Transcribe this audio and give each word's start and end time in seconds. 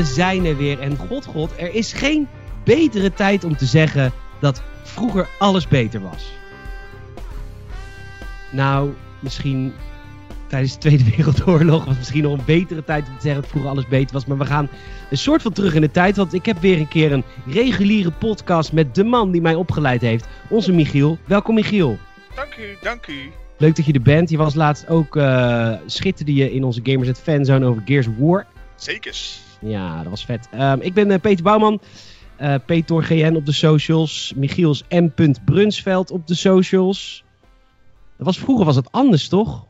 we 0.00 0.06
zijn 0.06 0.44
er 0.44 0.56
weer. 0.56 0.80
En 0.80 0.96
god, 0.96 1.24
god, 1.24 1.50
er 1.56 1.74
is 1.74 1.92
geen 1.92 2.28
betere 2.64 3.12
tijd 3.12 3.44
om 3.44 3.56
te 3.56 3.66
zeggen 3.66 4.12
dat 4.40 4.62
vroeger 4.82 5.28
alles 5.38 5.68
beter 5.68 6.00
was. 6.00 6.32
Nou, 8.50 8.92
misschien 9.18 9.72
tijdens 10.46 10.72
de 10.72 10.78
Tweede 10.78 11.04
Wereldoorlog 11.16 11.84
was 11.84 11.96
misschien 11.96 12.22
nog 12.22 12.38
een 12.38 12.44
betere 12.44 12.84
tijd 12.84 13.08
om 13.08 13.14
te 13.14 13.22
zeggen 13.22 13.40
dat 13.40 13.50
vroeger 13.50 13.70
alles 13.70 13.88
beter 13.88 14.12
was. 14.12 14.26
Maar 14.26 14.38
we 14.38 14.46
gaan 14.46 14.68
een 15.10 15.18
soort 15.18 15.42
van 15.42 15.52
terug 15.52 15.74
in 15.74 15.80
de 15.80 15.90
tijd. 15.90 16.16
Want 16.16 16.34
ik 16.34 16.46
heb 16.46 16.58
weer 16.60 16.78
een 16.78 16.88
keer 16.88 17.12
een 17.12 17.24
reguliere 17.46 18.10
podcast 18.10 18.72
met 18.72 18.94
de 18.94 19.04
man 19.04 19.30
die 19.30 19.40
mij 19.40 19.54
opgeleid 19.54 20.00
heeft. 20.00 20.26
Onze 20.48 20.72
Michiel. 20.72 21.18
Welkom 21.24 21.54
Michiel. 21.54 21.98
Dank 22.34 22.56
u, 22.56 22.76
dank 22.80 23.06
u. 23.06 23.30
Leuk 23.58 23.76
dat 23.76 23.86
je 23.86 23.92
er 23.92 24.02
bent. 24.02 24.30
Je 24.30 24.36
was 24.36 24.54
laatst 24.54 24.88
ook, 24.88 25.16
uh, 25.16 25.72
schitterde 25.86 26.34
je 26.34 26.52
in 26.52 26.64
onze 26.64 26.80
Gamers 26.82 27.08
at 27.08 27.20
Fanzone 27.20 27.66
over 27.66 27.82
Gears 27.84 28.06
of 28.06 28.14
War. 28.18 28.46
Zekers. 28.76 29.48
Ja, 29.60 30.02
dat 30.02 30.10
was 30.10 30.24
vet. 30.24 30.48
Um, 30.54 30.80
ik 30.80 30.94
ben 30.94 31.10
uh, 31.10 31.18
Peter 31.18 31.44
Bouwman. 31.44 31.80
Uh, 32.40 32.54
Peter 32.66 33.02
GN 33.02 33.34
op 33.34 33.46
de 33.46 33.52
socials. 33.52 34.32
Michiels 34.36 34.84
M. 34.88 35.08
Brunsveld 35.44 36.10
op 36.10 36.26
de 36.26 36.34
socials. 36.34 37.24
Dat 38.16 38.26
was, 38.26 38.38
vroeger 38.38 38.64
was 38.64 38.76
het 38.76 38.92
anders, 38.92 39.28
toch? 39.28 39.66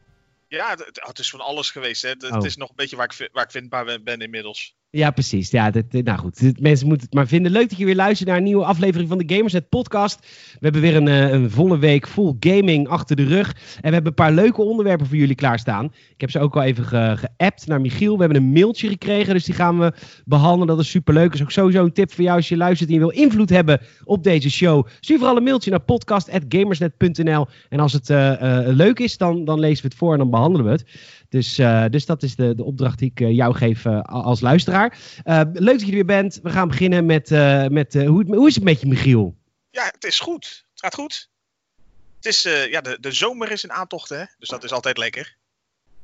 Ja, 0.48 0.71
het, 0.71 1.01
het 1.07 1.19
is 1.19 1.31
van 1.31 1.41
alles 1.41 1.71
geweest. 1.71 2.03
Hè. 2.03 2.09
Het, 2.09 2.25
oh. 2.25 2.33
het, 2.33 2.45
is 2.45 2.57
nog 2.57 2.69
een 2.69 2.77
beetje 2.77 2.97
waar 2.97 3.15
ik, 3.19 3.29
waar 3.33 3.45
ik 3.45 3.51
vindbaar 3.51 3.84
ben, 3.84 4.05
ben 4.05 4.21
inmiddels. 4.21 4.75
Ja, 4.93 5.11
precies. 5.11 5.51
Ja, 5.51 5.71
dat, 5.71 5.85
nou 5.91 6.19
goed. 6.19 6.61
Mensen 6.61 6.87
moeten 6.87 7.06
het 7.06 7.14
maar 7.14 7.27
vinden. 7.27 7.53
Leuk 7.53 7.69
dat 7.69 7.78
je 7.78 7.84
weer 7.84 7.95
luistert 7.95 8.28
naar 8.28 8.39
een 8.39 8.45
nieuwe 8.45 8.64
aflevering 8.64 9.09
van 9.09 9.19
de 9.19 9.34
Gamersnet 9.34 9.69
podcast. 9.69 10.19
We 10.20 10.59
hebben 10.61 10.81
weer 10.81 10.97
een, 10.97 11.09
eh, 11.09 11.31
een, 11.31 11.51
volle 11.51 11.78
week 11.78 12.09
full 12.09 12.34
gaming 12.41 12.89
achter 12.89 13.17
de 13.17 13.25
rug. 13.25 13.48
En 13.53 13.89
we 13.89 13.92
hebben 13.92 14.06
een 14.06 14.14
paar 14.14 14.33
leuke 14.33 14.62
onderwerpen 14.62 15.06
voor 15.06 15.17
jullie 15.17 15.34
klaarstaan. 15.34 15.84
Ik 15.84 16.20
heb 16.20 16.31
ze 16.31 16.39
ook 16.39 16.56
al 16.56 16.62
even 16.62 16.84
ge 16.84 17.17
geappt 17.17 17.67
naar 17.67 17.81
Michiel. 17.81 18.14
We 18.14 18.23
hebben 18.23 18.42
een 18.42 18.53
mailtje 18.53 18.89
gekregen, 18.89 19.34
dus 19.34 19.45
die 19.45 19.55
gaan 19.55 19.79
we 19.79 19.92
behandelen. 20.25 20.67
Dat 20.67 20.79
is 20.79 20.91
superleuk. 20.91 21.34
Is 21.34 21.42
ook 21.42 21.51
sowieso 21.51 21.84
een 21.84 21.92
tip 21.92 22.12
voor 22.12 22.25
jou 22.25 22.36
als 22.36 22.48
je 22.48 22.57
luistert 22.57 22.89
en 22.89 22.95
je 22.95 23.01
wil 23.01 23.11
invloed 23.11 23.51
hebben 23.51 23.81
op 24.05 24.25
deze 24.25 24.51
show. 24.51 24.86
Stuur 25.01 25.19
vooral 25.19 25.36
een 25.36 25.42
mailtje 25.42 25.70
naar 25.70 25.81
podcast.gamersnet.nl. 25.81 27.47
En 27.69 27.81
als 27.81 27.92
het 27.92 28.09
uh, 28.09 28.17
uh, 28.17 28.59
leuk 28.67 28.98
is, 28.98 29.17
dan, 29.17 29.45
dan 29.45 29.61
lezen 29.61 29.83
we 29.83 29.89
het 29.89 29.98
voor 29.98 30.12
en 30.12 30.19
dan 30.19 30.31
behandelen 30.31 30.67
we 30.67 30.73
het. 30.73 30.84
Dus, 31.31 31.59
uh, 31.59 31.84
dus 31.91 32.06
dat 32.06 32.23
is 32.23 32.36
de, 32.36 32.55
de 32.55 32.64
opdracht 32.64 32.98
die 32.98 33.11
ik 33.11 33.20
uh, 33.20 33.31
jou 33.31 33.55
geef 33.55 33.84
uh, 33.84 34.03
als 34.03 34.41
luisteraar. 34.41 34.98
leuk 35.53 35.55
dat 35.55 35.81
je 35.81 35.86
er 35.86 35.92
weer 35.92 36.05
bent. 36.05 36.41
We 36.42 36.50
gaan 36.50 36.69
beginnen 36.69 37.06
met, 37.06 37.31
met 37.70 37.95
hoe, 37.95 38.25
hoe 38.27 38.48
is 38.48 38.55
het 38.55 38.64
met 38.64 38.81
je, 38.81 38.86
Michiel? 38.86 39.36
Ja, 39.70 39.84
het 39.84 40.05
is 40.05 40.20
goed. 40.20 40.64
Het 40.70 40.81
gaat 40.81 40.95
goed. 40.95 41.31
Het 42.17 42.27
is, 42.27 42.42
ja, 42.70 42.81
de, 42.81 42.97
de 43.01 43.12
zomer 43.12 43.51
is 43.51 43.64
in 43.64 43.73
aantocht, 43.73 44.08
hè? 44.08 44.25
Dus 44.39 44.48
dat 44.48 44.64
is 44.64 44.73
altijd 44.73 44.98
lekker. 44.98 45.36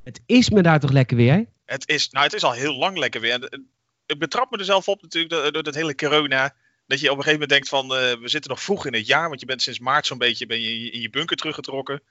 Het 0.05 0.21
is 0.27 0.51
me 0.51 0.63
daar 0.63 0.81
toch 0.81 0.93
lekker 0.93 1.17
weer? 1.17 1.47
Het 1.65 1.89
is, 1.89 2.11
nou, 2.11 2.25
het 2.25 2.35
is 2.35 2.45
al 2.45 2.53
heel 2.53 2.75
lang 2.75 2.99
lekker 2.99 3.21
weer. 3.21 3.61
Ik 4.07 4.19
betrap 4.19 4.51
me 4.51 4.59
er 4.59 4.65
zelf 4.65 4.89
op 4.89 5.03
natuurlijk 5.03 5.33
door, 5.33 5.53
door 5.53 5.63
dat 5.63 5.75
hele 5.75 5.95
corona. 5.95 6.55
Dat 6.87 7.01
je 7.01 7.11
op 7.11 7.17
een 7.17 7.23
gegeven 7.23 7.41
moment 7.41 7.51
denkt 7.51 7.69
van, 7.69 7.89
we 8.21 8.29
zitten 8.29 8.51
nog 8.51 8.63
vroeg 8.63 8.87
in 8.87 8.95
het 8.95 9.07
jaar. 9.07 9.29
Want 9.29 9.41
je 9.41 9.47
bent 9.47 9.63
sinds 9.63 9.79
maart 9.79 10.07
zo'n 10.07 10.19
beetje 10.19 10.47
ben 10.47 10.61
je 10.61 10.91
in 10.91 11.01
je 11.01 11.11
bunker 11.11 11.37
teruggetrokken. 11.37 12.03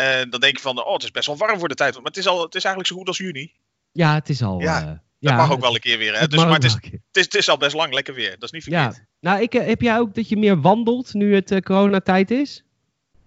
En 0.00 0.30
dan 0.30 0.40
denk 0.40 0.56
je 0.56 0.62
van, 0.62 0.84
oh, 0.84 0.92
het 0.92 1.02
is 1.02 1.10
best 1.10 1.26
wel 1.26 1.36
warm 1.36 1.58
voor 1.58 1.68
de 1.68 1.74
tijd. 1.74 1.94
Maar 1.94 2.04
het 2.04 2.16
is, 2.16 2.26
al, 2.26 2.42
het 2.42 2.54
is 2.54 2.64
eigenlijk 2.64 2.92
zo 2.92 2.98
goed 2.98 3.08
als 3.08 3.18
juni. 3.18 3.52
Ja, 3.92 4.14
het 4.14 4.28
is 4.28 4.42
al... 4.42 4.60
Ja, 4.60 4.82
uh, 4.82 4.90
dat 5.18 5.36
mag 5.36 5.52
ook 5.52 5.60
wel 5.60 5.74
een 5.74 5.80
keer 5.80 5.98
weer. 5.98 6.18
Hè? 6.18 6.26
Dus, 6.26 6.44
maar 6.44 6.52
het 6.52 6.64
is, 6.64 6.72
het, 6.72 6.82
is, 7.12 7.24
het 7.24 7.34
is 7.34 7.48
al 7.48 7.56
best 7.56 7.74
lang 7.74 7.94
lekker 7.94 8.14
weer. 8.14 8.30
Dat 8.30 8.42
is 8.42 8.50
niet 8.50 8.62
verkeerd. 8.62 8.94
Ja. 8.94 9.06
Nou, 9.20 9.42
ik, 9.42 9.52
heb 9.52 9.80
jij 9.80 9.98
ook 9.98 10.14
dat 10.14 10.28
je 10.28 10.36
meer 10.36 10.60
wandelt 10.60 11.14
nu 11.14 11.34
het 11.34 11.50
uh, 11.50 11.58
coronatijd 11.58 12.30
is? 12.30 12.64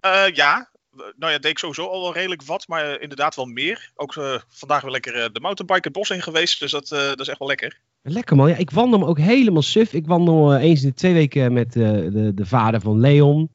Uh, 0.05 0.23
ja. 0.33 0.71
Nou 0.91 1.31
ja, 1.31 1.39
deed 1.39 1.51
ik 1.51 1.57
sowieso 1.57 1.87
al 1.87 2.01
wel 2.01 2.13
redelijk 2.13 2.43
wat. 2.43 2.67
Maar 2.67 3.01
inderdaad 3.01 3.35
wel 3.35 3.45
meer. 3.45 3.91
Ook 3.95 4.13
vandaag 4.49 4.81
weer 4.81 4.91
lekker 4.91 5.33
de 5.33 5.39
mountainbike 5.39 5.87
het 5.87 5.97
bos 5.97 6.09
in 6.09 6.21
geweest. 6.21 6.59
Dus 6.59 6.71
dat, 6.71 6.87
dat 6.87 7.19
is 7.19 7.27
echt 7.27 7.39
wel 7.39 7.47
lekker. 7.47 7.79
Lekker 8.01 8.35
man. 8.35 8.49
Ja, 8.49 8.55
ik 8.55 8.71
wandel 8.71 8.99
me 8.99 9.05
ook 9.05 9.19
helemaal 9.19 9.61
suf. 9.61 9.93
Ik 9.93 10.05
wandel 10.05 10.55
eens 10.55 10.81
in 10.81 10.87
de 10.87 10.93
twee 10.93 11.13
weken 11.13 11.53
met 11.53 11.73
de, 11.73 12.31
de 12.35 12.45
vader 12.45 12.81
van 12.81 12.99
Leon 12.99 13.49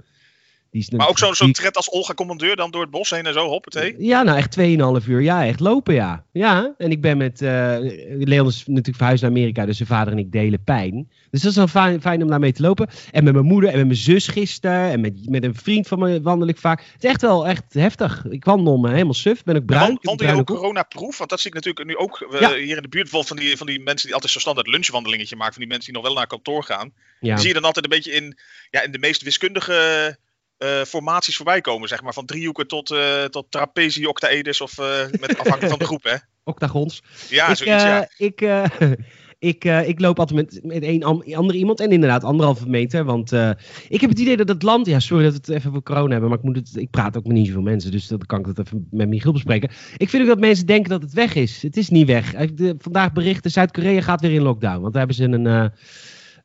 maar 0.70 1.08
ook 1.08 1.18
zo'n 1.18 1.34
zo 1.34 1.50
tred 1.50 1.76
als 1.76 1.90
Olga 1.90 2.14
Commandeur 2.14 2.56
dan 2.56 2.70
door 2.70 2.80
het 2.80 2.90
bos 2.90 3.10
heen 3.10 3.26
en 3.26 3.32
zo, 3.32 3.46
hoppatee? 3.46 3.94
Ja, 3.98 4.22
nou 4.22 4.38
echt 4.38 4.58
2,5 5.02 5.08
uur. 5.08 5.20
Ja, 5.20 5.46
echt 5.46 5.60
lopen, 5.60 5.94
ja. 5.94 6.24
Ja, 6.32 6.74
en 6.78 6.90
ik 6.90 7.00
ben 7.00 7.16
met... 7.16 7.40
Uh, 7.40 7.76
Leon 8.18 8.46
is 8.46 8.62
natuurlijk 8.66 8.96
verhuisd 8.96 9.22
naar 9.22 9.30
Amerika, 9.30 9.66
dus 9.66 9.76
zijn 9.76 9.88
vader 9.88 10.12
en 10.12 10.18
ik 10.18 10.32
delen 10.32 10.64
pijn. 10.64 11.08
Dus 11.30 11.42
dat 11.42 11.50
is 11.50 11.56
wel 11.56 11.66
fijn, 11.66 12.00
fijn 12.00 12.22
om 12.22 12.28
daarmee 12.28 12.52
te 12.52 12.62
lopen. 12.62 12.88
En 13.10 13.24
met 13.24 13.32
mijn 13.32 13.46
moeder 13.46 13.70
en 13.70 13.76
met 13.76 13.86
mijn 13.86 13.98
zus 13.98 14.28
gisteren. 14.28 14.90
En 14.90 15.00
met, 15.00 15.28
met 15.28 15.44
een 15.44 15.54
vriend 15.54 15.88
van 15.88 15.98
me 15.98 16.20
wandel 16.20 16.48
ik 16.48 16.58
vaak. 16.58 16.80
Het 16.80 17.04
is 17.04 17.10
echt 17.10 17.20
wel 17.20 17.46
echt 17.46 17.74
heftig. 17.74 18.24
Ik 18.30 18.44
wandel 18.44 18.76
me 18.76 18.90
helemaal 18.90 19.14
suf. 19.14 19.44
Ben 19.44 19.56
ik 19.56 19.66
bruin. 19.66 19.90
Ja, 19.90 19.98
wandel 20.00 20.26
je 20.26 20.34
ook 20.34 20.46
coronaproof? 20.46 21.18
Want 21.18 21.30
dat 21.30 21.40
zie 21.40 21.48
ik 21.48 21.54
natuurlijk 21.54 21.86
nu 21.86 21.96
ook 21.96 22.26
uh, 22.32 22.40
ja. 22.40 22.54
hier 22.54 22.76
in 22.76 22.82
de 22.82 22.88
buurt. 22.88 23.10
Bijvoorbeeld 23.10 23.26
van 23.26 23.36
die, 23.36 23.56
van 23.56 23.66
die 23.66 23.80
mensen 23.80 24.06
die 24.06 24.14
altijd 24.14 24.32
zo'n 24.32 24.40
standaard 24.40 24.66
lunchwandelingetje 24.66 25.36
maken. 25.36 25.52
Van 25.52 25.62
die 25.62 25.70
mensen 25.70 25.92
die 25.92 26.02
nog 26.02 26.10
wel 26.10 26.18
naar 26.18 26.26
kantoor 26.26 26.64
gaan. 26.64 26.92
Ja. 27.20 27.28
Die 27.32 27.38
zie 27.38 27.48
je 27.48 27.54
dan 27.54 27.64
altijd 27.64 27.84
een 27.84 27.90
beetje 27.90 28.12
in, 28.12 28.38
ja, 28.70 28.82
in 28.82 28.92
de 28.92 28.98
meest 28.98 29.22
wiskundige 29.22 30.18
uh, 30.58 30.82
formaties 30.82 31.36
voorbij 31.36 31.60
komen, 31.60 31.88
zeg 31.88 32.02
maar. 32.02 32.12
Van 32.12 32.26
driehoeken 32.26 32.66
tot, 32.66 32.90
uh, 32.90 33.24
tot 33.24 33.46
trapezi, 33.50 34.06
octaeders 34.06 34.60
of 34.60 34.78
uh, 34.78 34.86
met 35.20 35.38
afhankelijk 35.38 35.68
van 35.68 35.78
de 35.78 35.84
groep, 35.84 36.02
hè? 36.02 36.14
Octagons. 36.52 37.02
Ja, 37.28 37.48
ik, 37.48 37.56
zoiets, 37.56 37.82
ja. 37.82 38.08
Ik, 38.16 38.40
ik, 39.52 39.64
ik 39.64 40.00
loop 40.00 40.18
altijd 40.18 40.38
met, 40.38 40.64
met 40.64 40.82
één 40.82 41.02
andere 41.02 41.58
iemand 41.58 41.80
en 41.80 41.90
inderdaad 41.90 42.24
anderhalve 42.24 42.68
meter. 42.68 43.04
Want 43.04 43.32
ik 43.88 44.00
heb 44.00 44.10
het 44.10 44.18
idee 44.18 44.36
dat 44.36 44.48
het 44.48 44.62
land... 44.62 44.86
Ja, 44.86 45.00
sorry 45.00 45.24
dat 45.24 45.32
we 45.32 45.38
het 45.38 45.48
even 45.48 45.72
voor 45.72 45.82
corona 45.82 46.10
hebben, 46.10 46.28
maar 46.28 46.38
ik, 46.38 46.44
moet 46.44 46.56
het, 46.56 46.76
ik 46.76 46.90
praat 46.90 47.16
ook 47.16 47.26
met 47.26 47.36
niet 47.36 47.46
zoveel 47.46 47.62
mensen. 47.62 47.90
Dus 47.90 48.06
dan 48.06 48.18
kan 48.26 48.38
ik 48.38 48.46
dat 48.46 48.58
even 48.66 48.88
met 48.90 49.08
Michiel 49.08 49.32
bespreken. 49.32 49.70
Ik 49.96 50.08
vind 50.08 50.22
ook 50.22 50.28
dat 50.28 50.40
mensen 50.40 50.66
denken 50.66 50.90
dat 50.90 51.02
het 51.02 51.12
weg 51.12 51.34
is. 51.34 51.62
Het 51.62 51.76
is 51.76 51.88
niet 51.88 52.06
weg. 52.06 52.34
vandaag 52.78 53.12
berichten, 53.12 53.50
Zuid-Korea 53.50 54.00
gaat 54.00 54.20
weer 54.20 54.32
in 54.32 54.42
lockdown. 54.42 54.80
Want 54.80 54.94
daar 54.94 55.06
hebben 55.06 55.16
ze 55.16 55.24
een 55.24 55.72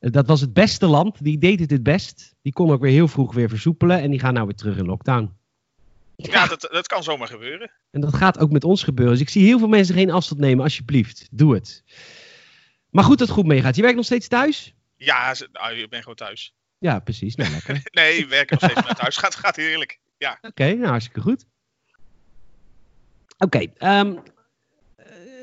dat 0.00 0.26
was 0.26 0.40
het 0.40 0.52
beste 0.52 0.86
land. 0.86 1.24
Die 1.24 1.38
deed 1.38 1.60
het 1.60 1.70
het 1.70 1.82
best. 1.82 2.34
Die 2.42 2.52
kon 2.52 2.70
ook 2.70 2.80
weer 2.80 2.92
heel 2.92 3.08
vroeg 3.08 3.34
weer 3.34 3.48
versoepelen. 3.48 4.00
En 4.00 4.10
die 4.10 4.20
gaan 4.20 4.34
nou 4.34 4.46
weer 4.46 4.56
terug 4.56 4.76
in 4.76 4.86
lockdown. 4.86 5.32
Ja, 6.16 6.46
dat, 6.46 6.68
dat 6.72 6.86
kan 6.86 7.02
zomaar 7.02 7.28
gebeuren. 7.28 7.70
En 7.90 8.00
dat 8.00 8.14
gaat 8.14 8.38
ook 8.38 8.50
met 8.50 8.64
ons 8.64 8.82
gebeuren. 8.82 9.14
Dus 9.14 9.22
ik 9.22 9.28
zie 9.28 9.44
heel 9.44 9.58
veel 9.58 9.68
mensen 9.68 9.94
geen 9.94 10.10
afstand 10.10 10.40
nemen. 10.40 10.64
Alsjeblieft, 10.64 11.28
doe 11.30 11.54
het. 11.54 11.84
Maar 12.90 13.04
goed 13.04 13.18
dat 13.18 13.28
het 13.28 13.36
goed 13.36 13.46
meegaat. 13.46 13.76
Je 13.76 13.82
werkt 13.82 13.96
nog 13.96 14.04
steeds 14.04 14.28
thuis? 14.28 14.74
Ja, 14.96 15.34
nou, 15.52 15.74
ik 15.74 15.90
ben 15.90 16.00
gewoon 16.00 16.14
thuis. 16.14 16.54
Ja, 16.78 16.98
precies. 16.98 17.34
Nou, 17.34 17.50
lekker. 17.50 17.80
nee, 17.92 18.16
ik 18.16 18.28
werk 18.28 18.50
nog 18.50 18.58
steeds 18.58 18.86
naar 18.86 18.94
thuis. 18.94 19.16
Gaat, 19.16 19.34
gaat 19.34 19.56
heerlijk. 19.56 20.00
Ja. 20.18 20.38
Oké, 20.40 20.74
nou 20.74 20.86
hartstikke 20.86 21.20
goed. 21.20 21.46
Oké, 23.38 23.62
okay, 23.62 24.00
um, 24.00 24.22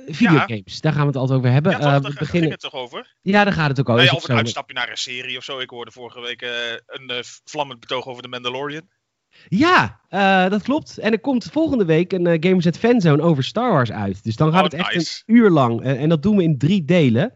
videogames, 0.08 0.82
daar 0.82 0.92
gaan 0.92 1.02
we 1.02 1.08
het 1.08 1.16
altijd 1.16 1.40
over 1.40 1.52
hebben. 1.52 1.72
Ja, 1.72 1.78
toch, 1.78 1.88
uh, 1.88 2.00
beginnen... 2.02 2.28
ging 2.28 2.52
het 2.52 2.60
toch 2.60 2.74
over? 2.74 3.16
Ja, 3.22 3.44
daar 3.44 3.54
gaat 3.54 3.70
het 3.70 3.80
ook 3.80 3.90
over. 3.90 4.04
Nee, 4.04 4.14
of 4.14 4.30
een 4.30 4.36
uitstapje 4.36 4.74
naar 4.74 4.90
een 4.90 4.98
serie 4.98 5.38
of 5.38 5.44
zo. 5.44 5.60
Ik 5.60 5.70
hoorde 5.70 5.92
vorige 5.92 6.22
week 6.22 6.42
uh, 6.42 6.50
een 6.86 7.12
uh, 7.12 7.18
vlammend 7.44 7.80
betoog 7.80 8.08
over 8.08 8.22
de 8.22 8.28
Mandalorian. 8.28 8.90
Ja, 9.48 10.00
dat 10.50 10.62
klopt. 10.62 10.98
En 10.98 11.12
er 11.12 11.20
komt 11.20 11.50
volgende 11.52 11.86
week 11.86 12.12
een 12.12 12.44
Gamers 12.44 12.68
at 12.68 12.78
Fanzone 12.78 13.22
over 13.22 13.44
Star 13.44 13.72
Wars 13.72 13.92
uit. 13.92 14.24
Dus 14.24 14.36
dan 14.36 14.52
gaat 14.52 14.74
oh, 14.74 14.80
het 14.80 14.96
echt 14.96 15.24
een 15.26 15.36
uur 15.36 15.50
lang. 15.50 15.82
en 15.82 16.10
dat 16.10 16.24
doen 16.24 16.38
we 16.38 16.44
in 16.44 16.58
drie 16.58 16.86
delen. 16.86 17.34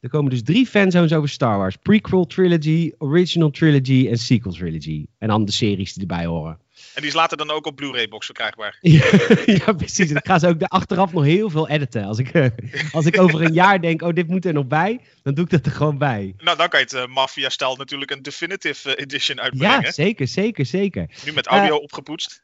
Er 0.00 0.08
komen 0.08 0.30
dus 0.30 0.42
drie 0.42 0.66
fanzones 0.66 1.12
over 1.12 1.28
Star 1.28 1.58
Wars. 1.58 1.76
Prequel 1.76 2.26
Trilogy, 2.26 2.92
Original 2.98 3.50
Trilogy 3.50 4.08
en 4.10 4.18
Sequel 4.18 4.52
Trilogy. 4.52 5.06
En 5.18 5.28
dan 5.28 5.44
de 5.44 5.52
series 5.52 5.92
die 5.92 6.02
erbij 6.02 6.26
horen. 6.26 6.58
En 7.00 7.06
die 7.06 7.14
is 7.14 7.20
later 7.20 7.36
dan 7.36 7.50
ook 7.50 7.66
op 7.66 7.76
Blu-ray-box 7.76 8.26
verkrijgbaar. 8.26 8.78
ja, 9.64 9.72
precies. 9.72 10.12
Dan 10.12 10.20
gaan 10.24 10.40
ze 10.40 10.48
ook 10.48 10.62
achteraf 10.62 11.12
nog 11.12 11.24
heel 11.24 11.50
veel 11.50 11.68
editen. 11.68 12.04
Als 12.04 12.18
ik, 12.18 12.28
eh, 12.28 12.46
als 12.92 13.06
ik 13.06 13.20
over 13.20 13.42
een 13.42 13.52
jaar 13.52 13.80
denk, 13.80 14.02
oh, 14.02 14.14
dit 14.14 14.28
moet 14.28 14.44
er 14.44 14.52
nog 14.52 14.66
bij, 14.66 15.00
dan 15.22 15.34
doe 15.34 15.44
ik 15.44 15.50
dat 15.50 15.66
er 15.66 15.72
gewoon 15.72 15.98
bij. 15.98 16.34
Nou, 16.38 16.56
dan 16.56 16.68
kan 16.68 16.80
je 16.80 16.84
het 16.84 16.94
uh, 16.94 17.06
Mafia-stijl 17.06 17.76
natuurlijk 17.76 18.10
een 18.10 18.22
definitive 18.22 18.94
eh, 18.94 19.02
edition 19.02 19.40
uitbrengen. 19.40 19.80
Ja, 19.80 19.92
zeker, 19.92 20.28
zeker, 20.28 20.66
zeker. 20.66 21.10
Nu 21.24 21.32
met 21.32 21.46
audio 21.46 21.76
opgepoetst. 21.86 22.42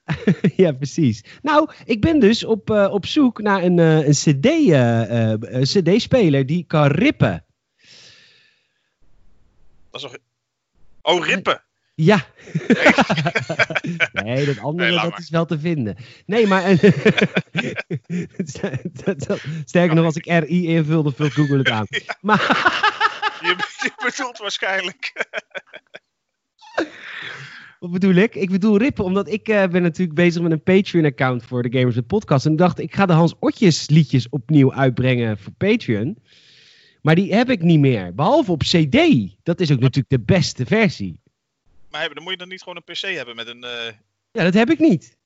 ja, 0.56 0.72
precies. 0.72 1.24
Nou, 1.42 1.70
ik 1.84 2.00
ben 2.00 2.20
dus 2.20 2.44
op, 2.44 2.70
op 2.70 3.06
zoek 3.06 3.40
naar 3.40 3.62
een, 3.62 3.78
een 3.78 5.62
CD-speler 5.62 6.42
CD 6.42 6.48
die 6.48 6.64
kan 6.66 6.86
rippen. 6.86 7.44
Dat 9.90 10.00
is 10.00 10.02
nog... 10.02 10.16
Oh, 11.02 11.26
rippen. 11.26 11.65
Ja. 11.96 12.24
Nee, 14.12 14.44
dat 14.46 14.58
andere 14.58 14.90
dat 14.90 15.18
is 15.18 15.30
wel 15.30 15.44
te 15.44 15.58
vinden. 15.58 15.96
Nee, 16.26 16.46
maar. 16.46 16.62
sterker 19.64 19.94
nog, 19.94 20.04
als 20.04 20.16
ik 20.16 20.26
RI 20.26 20.66
invul, 20.66 21.02
dan 21.02 21.12
vult 21.12 21.32
Google 21.32 21.58
het 21.58 21.68
aan. 21.68 21.86
Maar... 22.20 22.38
je, 23.40 23.56
je 23.82 23.92
bedoelt 24.04 24.38
waarschijnlijk. 24.38 25.12
Wat 27.80 27.90
bedoel 27.90 28.14
ik? 28.14 28.34
Ik 28.34 28.50
bedoel 28.50 28.78
rippen, 28.78 29.04
omdat 29.04 29.28
ik 29.28 29.48
uh, 29.48 29.66
ben 29.66 29.82
natuurlijk 29.82 30.16
bezig 30.16 30.42
met 30.42 30.52
een 30.52 30.62
Patreon-account 30.62 31.44
voor 31.44 31.62
de 31.62 31.78
Gamers 31.78 31.94
with 31.94 32.06
Podcast. 32.06 32.46
En 32.46 32.52
ik 32.52 32.58
dacht, 32.58 32.78
ik 32.78 32.94
ga 32.94 33.06
de 33.06 33.12
Hans 33.12 33.34
Otjes 33.38 33.88
liedjes 33.88 34.28
opnieuw 34.28 34.72
uitbrengen 34.72 35.38
voor 35.38 35.52
Patreon. 35.52 36.18
Maar 37.02 37.14
die 37.14 37.34
heb 37.34 37.50
ik 37.50 37.62
niet 37.62 37.80
meer. 37.80 38.14
Behalve 38.14 38.50
op 38.50 38.62
CD. 38.62 38.98
Dat 39.42 39.60
is 39.60 39.72
ook 39.72 39.80
natuurlijk 39.80 40.08
de 40.08 40.32
beste 40.34 40.66
versie 40.66 41.24
maar 41.96 42.04
hebben, 42.04 42.14
dan 42.14 42.22
moet 42.22 42.32
je 42.32 42.38
dan 42.38 42.48
niet 42.48 42.62
gewoon 42.62 42.82
een 42.84 42.94
PC 42.94 43.16
hebben 43.16 43.36
met 43.36 43.46
een. 43.46 43.64
Uh... 43.64 43.92
Ja, 44.30 44.42
dat 44.42 44.54
heb 44.54 44.70
ik 44.70 44.78
niet. 44.78 45.16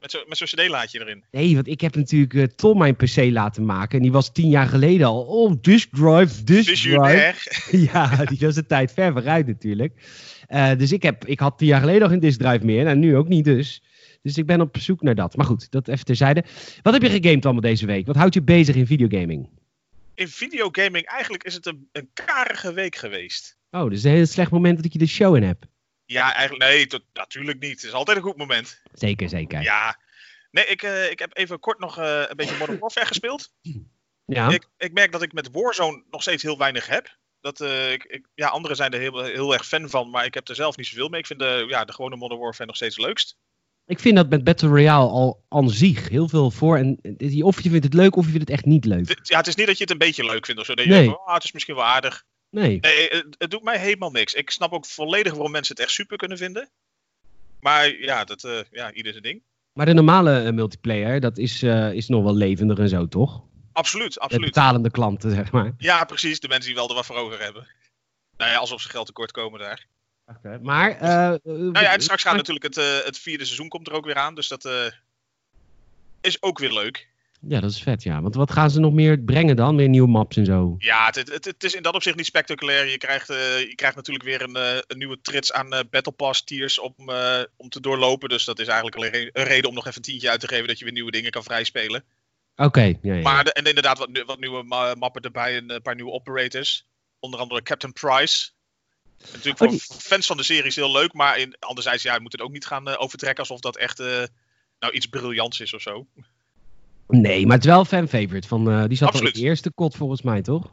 Met 0.00 0.10
zo'n 0.10 0.24
zo 0.28 0.44
cd-laadje 0.44 1.00
erin. 1.00 1.24
Nee, 1.30 1.54
want 1.54 1.66
ik 1.66 1.80
heb 1.80 1.94
natuurlijk 1.94 2.32
uh, 2.32 2.44
Tom 2.44 2.78
mijn 2.78 2.96
PC 2.96 3.16
laten 3.16 3.64
maken. 3.64 3.96
En 3.96 4.02
die 4.02 4.12
was 4.12 4.32
tien 4.32 4.48
jaar 4.48 4.66
geleden 4.66 5.06
al. 5.06 5.22
Oh, 5.22 5.54
disk 5.60 5.88
drive, 5.96 6.44
disk 6.44 6.88
drive. 6.88 7.76
ja, 7.92 8.24
die 8.24 8.38
was 8.38 8.56
een 8.56 8.66
tijd 8.66 8.92
ver 8.92 9.12
vooruit 9.12 9.46
natuurlijk. 9.46 9.92
Uh, 10.48 10.76
dus 10.76 10.92
ik, 10.92 11.02
heb, 11.02 11.26
ik 11.26 11.40
had 11.40 11.58
tien 11.58 11.66
jaar 11.66 11.80
geleden 11.80 12.02
al 12.02 12.08
geen 12.08 12.20
disk 12.20 12.38
drive 12.38 12.64
meer. 12.64 12.86
En 12.86 12.98
nu 12.98 13.16
ook 13.16 13.28
niet 13.28 13.44
dus. 13.44 13.82
Dus 14.22 14.36
ik 14.36 14.46
ben 14.46 14.60
op 14.60 14.76
zoek 14.78 15.02
naar 15.02 15.14
dat. 15.14 15.36
Maar 15.36 15.46
goed, 15.46 15.70
dat 15.70 15.88
even 15.88 16.04
terzijde. 16.04 16.44
Wat 16.82 16.92
heb 16.92 17.02
je 17.02 17.10
gegamed 17.10 17.44
allemaal 17.44 17.62
deze 17.62 17.86
week? 17.86 18.06
Wat 18.06 18.16
houdt 18.16 18.34
je 18.34 18.42
bezig 18.42 18.74
in 18.74 18.86
videogaming? 18.86 19.48
In 20.14 20.28
videogaming, 20.28 21.04
eigenlijk 21.04 21.44
is 21.44 21.54
het 21.54 21.66
een, 21.66 21.88
een 21.92 22.10
karige 22.12 22.72
week 22.72 22.96
geweest. 22.96 23.58
Oh, 23.70 23.90
dus 23.90 24.04
een 24.04 24.10
heel 24.10 24.26
slecht 24.26 24.50
moment 24.50 24.82
dat 24.82 24.92
je 24.92 24.98
de 24.98 25.06
show 25.06 25.36
in 25.36 25.42
hebt. 25.42 25.66
Ja, 26.10 26.34
eigenlijk 26.34 26.70
nee, 26.70 26.86
tot, 26.86 27.02
natuurlijk 27.12 27.60
niet. 27.60 27.70
Het 27.70 27.82
is 27.82 27.92
altijd 27.92 28.16
een 28.16 28.22
goed 28.22 28.36
moment. 28.36 28.80
Zeker, 28.92 29.28
zeker. 29.28 29.62
Ja. 29.62 29.98
Nee, 30.50 30.66
ik, 30.66 30.82
uh, 30.82 31.10
ik 31.10 31.18
heb 31.18 31.36
even 31.36 31.60
kort 31.60 31.78
nog 31.78 31.98
uh, 31.98 32.22
een 32.28 32.36
beetje 32.36 32.56
Modern 32.56 32.78
Warfare 32.78 33.06
gespeeld. 33.06 33.52
Ja. 34.26 34.48
Ik, 34.48 34.66
ik 34.78 34.92
merk 34.92 35.12
dat 35.12 35.22
ik 35.22 35.32
met 35.32 35.50
Warzone 35.52 36.04
nog 36.10 36.22
steeds 36.22 36.42
heel 36.42 36.58
weinig 36.58 36.86
heb. 36.86 37.16
Dat, 37.40 37.60
uh, 37.60 37.92
ik, 37.92 38.04
ik, 38.04 38.26
ja, 38.34 38.48
anderen 38.48 38.76
zijn 38.76 38.92
er 38.92 39.00
heel, 39.00 39.24
heel 39.24 39.52
erg 39.52 39.66
fan 39.66 39.90
van, 39.90 40.10
maar 40.10 40.24
ik 40.24 40.34
heb 40.34 40.48
er 40.48 40.54
zelf 40.54 40.76
niet 40.76 40.86
zoveel 40.86 41.08
mee. 41.08 41.20
Ik 41.20 41.26
vind 41.26 41.38
de, 41.38 41.64
ja, 41.68 41.84
de 41.84 41.92
gewone 41.92 42.16
Modern 42.16 42.40
Warfare 42.40 42.66
nog 42.66 42.76
steeds 42.76 42.96
het 42.96 43.04
leukst. 43.06 43.36
Ik 43.86 44.00
vind 44.00 44.16
dat 44.16 44.28
met 44.28 44.44
Battle 44.44 44.68
Royale 44.68 45.08
al 45.08 45.44
aan 45.48 45.70
zich 45.70 46.08
heel 46.08 46.28
veel 46.28 46.50
voor. 46.50 46.76
En 46.76 47.00
of 47.42 47.62
je 47.62 47.70
vindt 47.70 47.84
het 47.84 47.94
leuk 47.94 48.16
of 48.16 48.24
je 48.24 48.30
vindt 48.30 48.48
het 48.48 48.56
echt 48.56 48.66
niet 48.66 48.84
leuk. 48.84 49.20
Ja, 49.22 49.36
het 49.36 49.46
is 49.46 49.54
niet 49.54 49.66
dat 49.66 49.76
je 49.76 49.82
het 49.82 49.92
een 49.92 49.98
beetje 49.98 50.24
leuk 50.24 50.46
vindt 50.46 50.60
of 50.60 50.66
zo. 50.66 50.74
Dat 50.74 50.84
je 50.84 50.90
nee. 50.90 51.02
denkt, 51.02 51.18
oh, 51.18 51.34
het 51.34 51.44
is 51.44 51.52
misschien 51.52 51.74
wel 51.74 51.84
aardig. 51.84 52.24
Nee. 52.50 52.78
nee 52.80 53.08
het, 53.08 53.34
het, 53.38 53.50
doet 53.50 53.62
mij 53.62 53.78
helemaal 53.78 54.10
niks. 54.10 54.34
Ik 54.34 54.50
snap 54.50 54.72
ook 54.72 54.86
volledig 54.86 55.32
waarom 55.32 55.50
mensen 55.50 55.74
het 55.74 55.84
echt 55.84 55.94
super 55.94 56.16
kunnen 56.16 56.38
vinden. 56.38 56.68
Maar 57.60 57.98
ja, 57.98 58.24
dat, 58.24 58.44
uh, 58.44 58.58
ja 58.70 58.92
ieder 58.92 59.12
zijn 59.12 59.24
ding. 59.24 59.42
Maar 59.72 59.86
de 59.86 59.94
normale 59.94 60.44
uh, 60.44 60.50
multiplayer, 60.52 61.20
dat 61.20 61.38
is, 61.38 61.62
uh, 61.62 61.92
is 61.92 62.08
nog 62.08 62.24
wel 62.24 62.34
levendig 62.34 62.78
en 62.78 62.88
zo, 62.88 63.08
toch? 63.08 63.42
Absoluut, 63.72 64.18
absoluut. 64.18 64.44
De 64.44 64.52
betalende 64.52 64.90
klanten, 64.90 65.30
zeg 65.30 65.52
maar. 65.52 65.72
Ja, 65.78 66.04
precies. 66.04 66.40
De 66.40 66.48
mensen 66.48 66.66
die 66.66 66.78
wel 66.78 66.88
er 66.88 66.94
wat 66.94 67.06
voor 67.06 67.16
over 67.16 67.40
hebben. 67.40 67.66
Nou 68.36 68.50
ja, 68.50 68.56
alsof 68.56 68.80
ze 68.80 68.88
geld 68.88 69.06
tekort 69.06 69.30
komen 69.30 69.60
daar. 69.60 69.86
Okay, 70.26 70.58
maar... 70.58 70.98
nou 71.00 71.72
ja, 71.72 71.92
en 71.92 72.00
straks 72.00 72.22
gaat 72.22 72.36
natuurlijk 72.36 72.74
het, 72.74 73.04
het 73.04 73.18
vierde 73.18 73.44
seizoen 73.44 73.68
komt 73.68 73.86
er 73.86 73.92
ook 73.92 74.04
weer 74.04 74.16
aan. 74.16 74.34
Dus 74.34 74.48
dat 74.48 74.92
is 76.20 76.42
ook 76.42 76.58
weer 76.58 76.72
leuk. 76.72 77.09
Ja, 77.48 77.60
dat 77.60 77.70
is 77.70 77.82
vet, 77.82 78.02
ja. 78.02 78.22
Want 78.22 78.34
wat 78.34 78.52
gaan 78.52 78.70
ze 78.70 78.80
nog 78.80 78.92
meer 78.92 79.18
brengen 79.18 79.56
dan? 79.56 79.74
Meer 79.74 79.88
nieuwe 79.88 80.08
maps 80.08 80.36
en 80.36 80.44
zo? 80.44 80.74
Ja, 80.78 81.06
het, 81.06 81.16
het, 81.16 81.44
het 81.44 81.64
is 81.64 81.74
in 81.74 81.82
dat 81.82 81.94
opzicht 81.94 82.16
niet 82.16 82.26
spectaculair. 82.26 82.88
Je 82.88 82.98
krijgt, 82.98 83.30
uh, 83.30 83.58
je 83.60 83.74
krijgt 83.74 83.96
natuurlijk 83.96 84.24
weer 84.24 84.42
een, 84.42 84.56
uh, 84.56 84.78
een 84.86 84.98
nieuwe 84.98 85.20
trits 85.20 85.52
aan 85.52 85.74
uh, 85.74 85.80
Battle 85.90 86.12
Pass 86.12 86.44
tiers 86.44 86.78
om, 86.78 86.94
om 87.56 87.68
te 87.68 87.80
doorlopen. 87.80 88.28
Dus 88.28 88.44
dat 88.44 88.58
is 88.58 88.66
eigenlijk 88.66 88.96
alleen 88.96 89.30
een 89.32 89.44
reden 89.44 89.68
om 89.68 89.74
nog 89.74 89.86
even 89.86 89.96
een 89.96 90.02
tientje 90.02 90.30
uit 90.30 90.40
te 90.40 90.48
geven 90.48 90.66
dat 90.66 90.78
je 90.78 90.84
weer 90.84 90.94
nieuwe 90.94 91.10
dingen 91.10 91.30
kan 91.30 91.42
vrijspelen. 91.42 92.04
Oké, 92.56 92.64
okay, 92.64 92.98
ja, 93.02 93.14
ja. 93.14 93.22
Maar 93.22 93.44
de, 93.44 93.52
en 93.52 93.64
inderdaad 93.64 93.98
wat, 93.98 94.22
wat 94.26 94.40
nieuwe 94.40 94.94
mappen 94.98 95.22
erbij 95.22 95.56
en 95.56 95.70
een 95.70 95.82
paar 95.82 95.94
nieuwe 95.94 96.12
operators. 96.12 96.86
Onder 97.18 97.40
andere 97.40 97.62
Captain 97.62 97.92
Price. 97.92 98.50
Natuurlijk 99.18 99.60
oh, 99.60 99.68
voor 99.68 99.68
die... 99.68 99.80
fans 99.80 100.26
van 100.26 100.36
de 100.36 100.42
serie 100.42 100.66
is 100.66 100.76
heel 100.76 100.92
leuk, 100.92 101.12
maar 101.12 101.38
in, 101.38 101.56
anderzijds 101.58 102.02
ja, 102.02 102.14
je 102.14 102.20
moet 102.20 102.32
het 102.32 102.40
ook 102.40 102.52
niet 102.52 102.66
gaan 102.66 102.96
overtrekken 102.96 103.38
alsof 103.38 103.60
dat 103.60 103.76
echt 103.76 103.98
nou 104.78 104.92
iets 104.92 105.06
briljants 105.06 105.60
is 105.60 105.74
of 105.74 105.80
zo. 105.80 106.06
Nee, 107.10 107.46
maar 107.46 107.56
het 107.56 107.64
is 107.64 107.70
wel 107.70 107.84
fan 107.84 108.08
favorite. 108.08 108.48
Van, 108.48 108.68
uh, 108.68 108.84
die 108.86 108.96
zat 108.96 109.08
Absoluut. 109.08 109.32
al 109.32 109.38
in 109.38 109.42
de 109.42 109.48
eerste 109.48 109.72
kot 109.72 109.96
volgens 109.96 110.22
mij, 110.22 110.42
toch? 110.42 110.64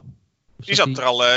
Of 0.58 0.64
die 0.64 0.74
zat 0.74 0.86
die... 0.86 0.96
er 0.96 1.04
al, 1.04 1.24
uh, 1.24 1.30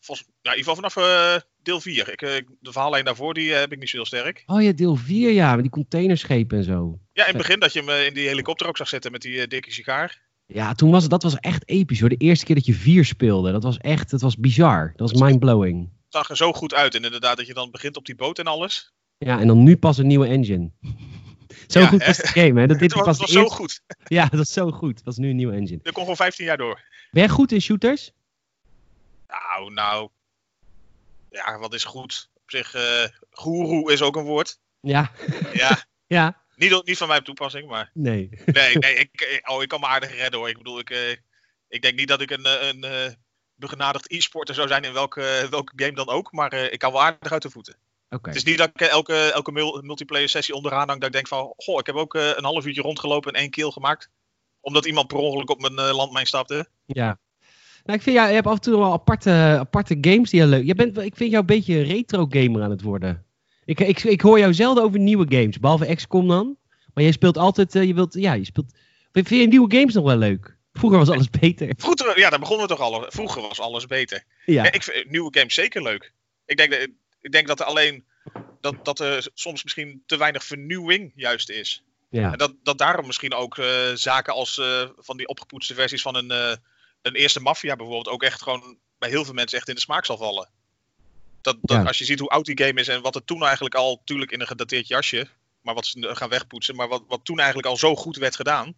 volgens, 0.00 0.28
ja, 0.42 0.52
in 0.52 0.58
ieder 0.58 0.72
geval 0.72 0.74
vanaf 0.74 0.96
uh, 0.96 1.40
deel 1.62 1.80
4. 1.80 2.08
Ik, 2.12 2.20
de 2.60 2.72
verhaallijn 2.72 3.04
daarvoor 3.04 3.34
die, 3.34 3.52
heb 3.52 3.72
ik 3.72 3.78
niet 3.78 3.88
zo 3.88 3.96
heel 3.96 4.06
sterk. 4.06 4.42
Oh 4.46 4.62
ja, 4.62 4.72
deel 4.72 4.96
4 4.96 5.30
ja, 5.30 5.52
met 5.52 5.62
die 5.62 5.70
containerschepen 5.70 6.58
en 6.58 6.64
zo. 6.64 6.98
Ja, 7.12 7.22
in 7.22 7.28
het 7.28 7.36
begin 7.36 7.60
dat 7.60 7.72
je 7.72 7.82
hem 7.82 8.06
in 8.06 8.14
die 8.14 8.28
helikopter 8.28 8.66
ook 8.66 8.76
zag 8.76 8.88
zitten 8.88 9.12
met 9.12 9.22
die 9.22 9.46
dikke 9.46 9.72
sigaar. 9.72 10.28
Ja, 10.46 10.74
toen 10.74 10.90
was, 10.90 11.08
dat 11.08 11.22
was 11.22 11.36
echt 11.36 11.68
episch 11.68 12.00
hoor. 12.00 12.08
De 12.08 12.16
eerste 12.16 12.44
keer 12.44 12.54
dat 12.54 12.66
je 12.66 12.74
4 12.74 13.04
speelde, 13.04 13.52
dat 13.52 13.62
was 13.62 13.78
echt, 13.78 14.10
dat 14.10 14.20
was 14.20 14.36
bizar. 14.36 14.92
Dat 14.96 15.10
was 15.10 15.20
mindblowing. 15.20 15.80
Het 15.80 16.18
zag 16.18 16.30
er 16.30 16.36
zo 16.36 16.52
goed 16.52 16.74
uit 16.74 16.94
en 16.94 17.04
inderdaad 17.04 17.36
dat 17.36 17.46
je 17.46 17.54
dan 17.54 17.70
begint 17.70 17.96
op 17.96 18.06
die 18.06 18.14
boot 18.14 18.38
en 18.38 18.46
alles. 18.46 18.92
Ja, 19.18 19.40
en 19.40 19.46
dan 19.46 19.62
nu 19.62 19.76
pas 19.76 19.98
een 19.98 20.06
nieuwe 20.06 20.26
engine. 20.26 20.70
Zo 21.66 21.86
goed 21.86 22.06
was 22.06 22.16
de 22.16 22.26
game, 22.26 22.60
hè? 22.60 22.66
Dat 22.66 22.78
dit 22.84 22.94
het 22.94 23.04
was, 23.04 23.18
was 23.26 23.30
zo 23.30 23.48
goed. 23.48 23.82
Ja, 24.04 24.26
dat 24.26 24.38
was 24.38 24.52
zo 24.52 24.70
goed. 24.70 24.94
Dat 24.94 25.04
was 25.04 25.16
nu 25.16 25.30
een 25.30 25.36
nieuwe 25.36 25.54
engine. 25.54 25.80
Er 25.82 25.92
kon 25.92 26.02
gewoon 26.02 26.16
15 26.16 26.44
jaar 26.44 26.56
door. 26.56 26.80
Ben 27.10 27.22
jij 27.22 27.28
goed 27.28 27.52
in 27.52 27.60
shooters? 27.60 28.12
Nou, 29.28 29.72
nou. 29.72 30.08
Ja, 31.30 31.58
wat 31.58 31.74
is 31.74 31.84
goed? 31.84 32.30
Op 32.34 32.50
zich, 32.50 32.74
uh, 32.74 33.04
goeroe 33.30 33.92
is 33.92 34.02
ook 34.02 34.16
een 34.16 34.24
woord. 34.24 34.58
Ja. 34.80 35.10
Ja. 35.52 35.84
ja. 36.06 36.42
Niet, 36.56 36.86
niet 36.86 36.98
van 36.98 37.08
mijn 37.08 37.24
toepassing, 37.24 37.68
maar. 37.68 37.90
Nee. 37.94 38.28
Nee, 38.46 38.76
nee 38.78 38.94
ik, 38.94 39.42
oh, 39.44 39.62
ik 39.62 39.68
kan 39.68 39.80
me 39.80 39.86
aardig 39.86 40.16
redden 40.16 40.38
hoor. 40.38 40.48
Ik 40.48 40.56
bedoel, 40.56 40.78
ik, 40.78 40.90
uh, 40.90 41.10
ik 41.68 41.82
denk 41.82 41.98
niet 41.98 42.08
dat 42.08 42.20
ik 42.20 42.30
een, 42.30 42.44
eh, 42.44 42.68
een, 42.68 42.82
een 42.82 43.16
begenadigd 43.54 44.10
e-sporter 44.12 44.54
zou 44.54 44.68
zijn 44.68 44.84
in 44.84 44.92
welke, 44.92 45.46
welke 45.50 45.72
game 45.76 45.92
dan 45.92 46.08
ook. 46.08 46.32
Maar 46.32 46.52
ik 46.54 46.78
kan 46.78 46.92
wel 46.92 47.02
aardig 47.02 47.32
uit 47.32 47.42
de 47.42 47.50
voeten. 47.50 47.76
Okay. 48.10 48.32
Het 48.32 48.36
is 48.36 48.44
niet 48.44 48.58
dat 48.58 48.70
ik 48.74 48.80
elke, 48.80 49.32
elke 49.32 49.80
multiplayer 49.82 50.28
sessie 50.28 50.54
onderaan 50.54 50.88
hang 50.88 50.98
dat 50.98 51.08
ik 51.08 51.14
denk 51.14 51.28
van, 51.28 51.52
goh, 51.56 51.78
ik 51.78 51.86
heb 51.86 51.94
ook 51.94 52.14
uh, 52.14 52.28
een 52.34 52.44
half 52.44 52.66
uurtje 52.66 52.82
rondgelopen 52.82 53.32
en 53.32 53.40
één 53.40 53.50
kill 53.50 53.70
gemaakt. 53.70 54.10
Omdat 54.60 54.86
iemand 54.86 55.06
per 55.06 55.16
ongeluk 55.16 55.50
op 55.50 55.60
mijn 55.60 55.88
uh, 55.88 55.96
landmijn 55.96 56.26
stapte. 56.26 56.68
Ja. 56.86 57.18
Nou, 57.84 57.98
ik 57.98 58.02
vind 58.02 58.16
jou, 58.16 58.28
je 58.28 58.34
hebt 58.34 58.46
af 58.46 58.54
en 58.54 58.60
toe 58.60 58.78
wel 58.78 58.92
aparte, 58.92 59.30
aparte 59.58 59.98
games 60.00 60.30
die 60.30 60.40
je 60.40 60.46
leuk... 60.46 60.66
Je 60.66 60.74
bent, 60.74 60.98
ik 60.98 61.16
vind 61.16 61.30
jou 61.30 61.40
een 61.40 61.46
beetje 61.46 61.74
een 61.74 61.84
retro 61.84 62.26
gamer 62.28 62.62
aan 62.62 62.70
het 62.70 62.82
worden. 62.82 63.24
Ik, 63.64 63.80
ik, 63.80 64.02
ik 64.02 64.20
hoor 64.20 64.38
jou 64.38 64.54
zelden 64.54 64.82
over 64.82 64.98
nieuwe 64.98 65.26
games, 65.28 65.58
behalve 65.58 65.94
XCOM 65.94 66.28
dan. 66.28 66.56
Maar 66.94 67.04
jij 67.04 67.12
speelt 67.12 67.38
altijd, 67.38 67.74
uh, 67.74 67.84
je 67.84 67.94
wilt, 67.94 68.14
ja, 68.14 68.32
je 68.32 68.44
speelt... 68.44 68.72
Vind 69.12 69.28
je 69.28 69.46
nieuwe 69.46 69.76
games 69.76 69.94
nog 69.94 70.04
wel 70.04 70.16
leuk? 70.16 70.56
Vroeger 70.72 70.98
was 70.98 71.10
alles 71.10 71.30
beter. 71.30 71.72
Vroeger, 71.76 72.18
ja, 72.18 72.30
daar 72.30 72.38
begonnen 72.38 72.66
we 72.66 72.74
toch 72.74 72.82
al. 72.82 73.04
Vroeger 73.08 73.42
was 73.42 73.60
alles 73.60 73.86
beter. 73.86 74.24
Ja. 74.44 74.64
ja 74.64 74.72
ik 74.72 74.82
vind 74.82 75.10
nieuwe 75.10 75.38
games 75.38 75.54
zeker 75.54 75.82
leuk. 75.82 76.12
Ik 76.46 76.56
denk 76.56 76.70
dat 76.70 76.88
ik 77.20 77.32
denk 77.32 77.46
dat 77.46 77.60
er 77.60 77.66
alleen 77.66 78.04
dat, 78.60 78.84
dat 78.84 79.00
er 79.00 79.28
soms 79.34 79.62
misschien 79.62 80.02
te 80.06 80.16
weinig 80.16 80.44
vernieuwing 80.44 81.12
juist 81.14 81.50
is. 81.50 81.82
Ja. 82.08 82.32
En 82.32 82.38
dat, 82.38 82.52
dat 82.62 82.78
daarom 82.78 83.06
misschien 83.06 83.34
ook 83.34 83.56
uh, 83.56 83.66
zaken 83.94 84.32
als 84.32 84.58
uh, 84.58 84.88
van 84.96 85.16
die 85.16 85.28
opgepoetste 85.28 85.74
versies 85.74 86.02
van 86.02 86.14
een, 86.14 86.30
uh, 86.30 86.56
een 87.02 87.14
eerste 87.14 87.40
Mafia 87.40 87.76
bijvoorbeeld 87.76 88.08
ook 88.08 88.22
echt 88.22 88.42
gewoon 88.42 88.78
bij 88.98 89.08
heel 89.08 89.24
veel 89.24 89.34
mensen 89.34 89.58
echt 89.58 89.68
in 89.68 89.74
de 89.74 89.80
smaak 89.80 90.04
zal 90.04 90.16
vallen. 90.16 90.48
Dat, 91.40 91.56
dat 91.62 91.76
ja. 91.76 91.84
Als 91.84 91.98
je 91.98 92.04
ziet 92.04 92.18
hoe 92.18 92.28
oud 92.28 92.44
die 92.44 92.64
game 92.64 92.80
is 92.80 92.88
en 92.88 93.02
wat 93.02 93.14
het 93.14 93.26
toen 93.26 93.44
eigenlijk 93.44 93.74
al, 93.74 93.96
natuurlijk 93.98 94.30
in 94.30 94.40
een 94.40 94.46
gedateerd 94.46 94.88
jasje, 94.88 95.28
maar 95.60 95.74
wat 95.74 95.86
ze 95.86 96.10
gaan 96.14 96.28
wegpoetsen, 96.28 96.76
maar 96.76 96.88
wat, 96.88 97.02
wat 97.08 97.24
toen 97.24 97.38
eigenlijk 97.38 97.68
al 97.68 97.76
zo 97.76 97.96
goed 97.96 98.16
werd 98.16 98.36
gedaan. 98.36 98.74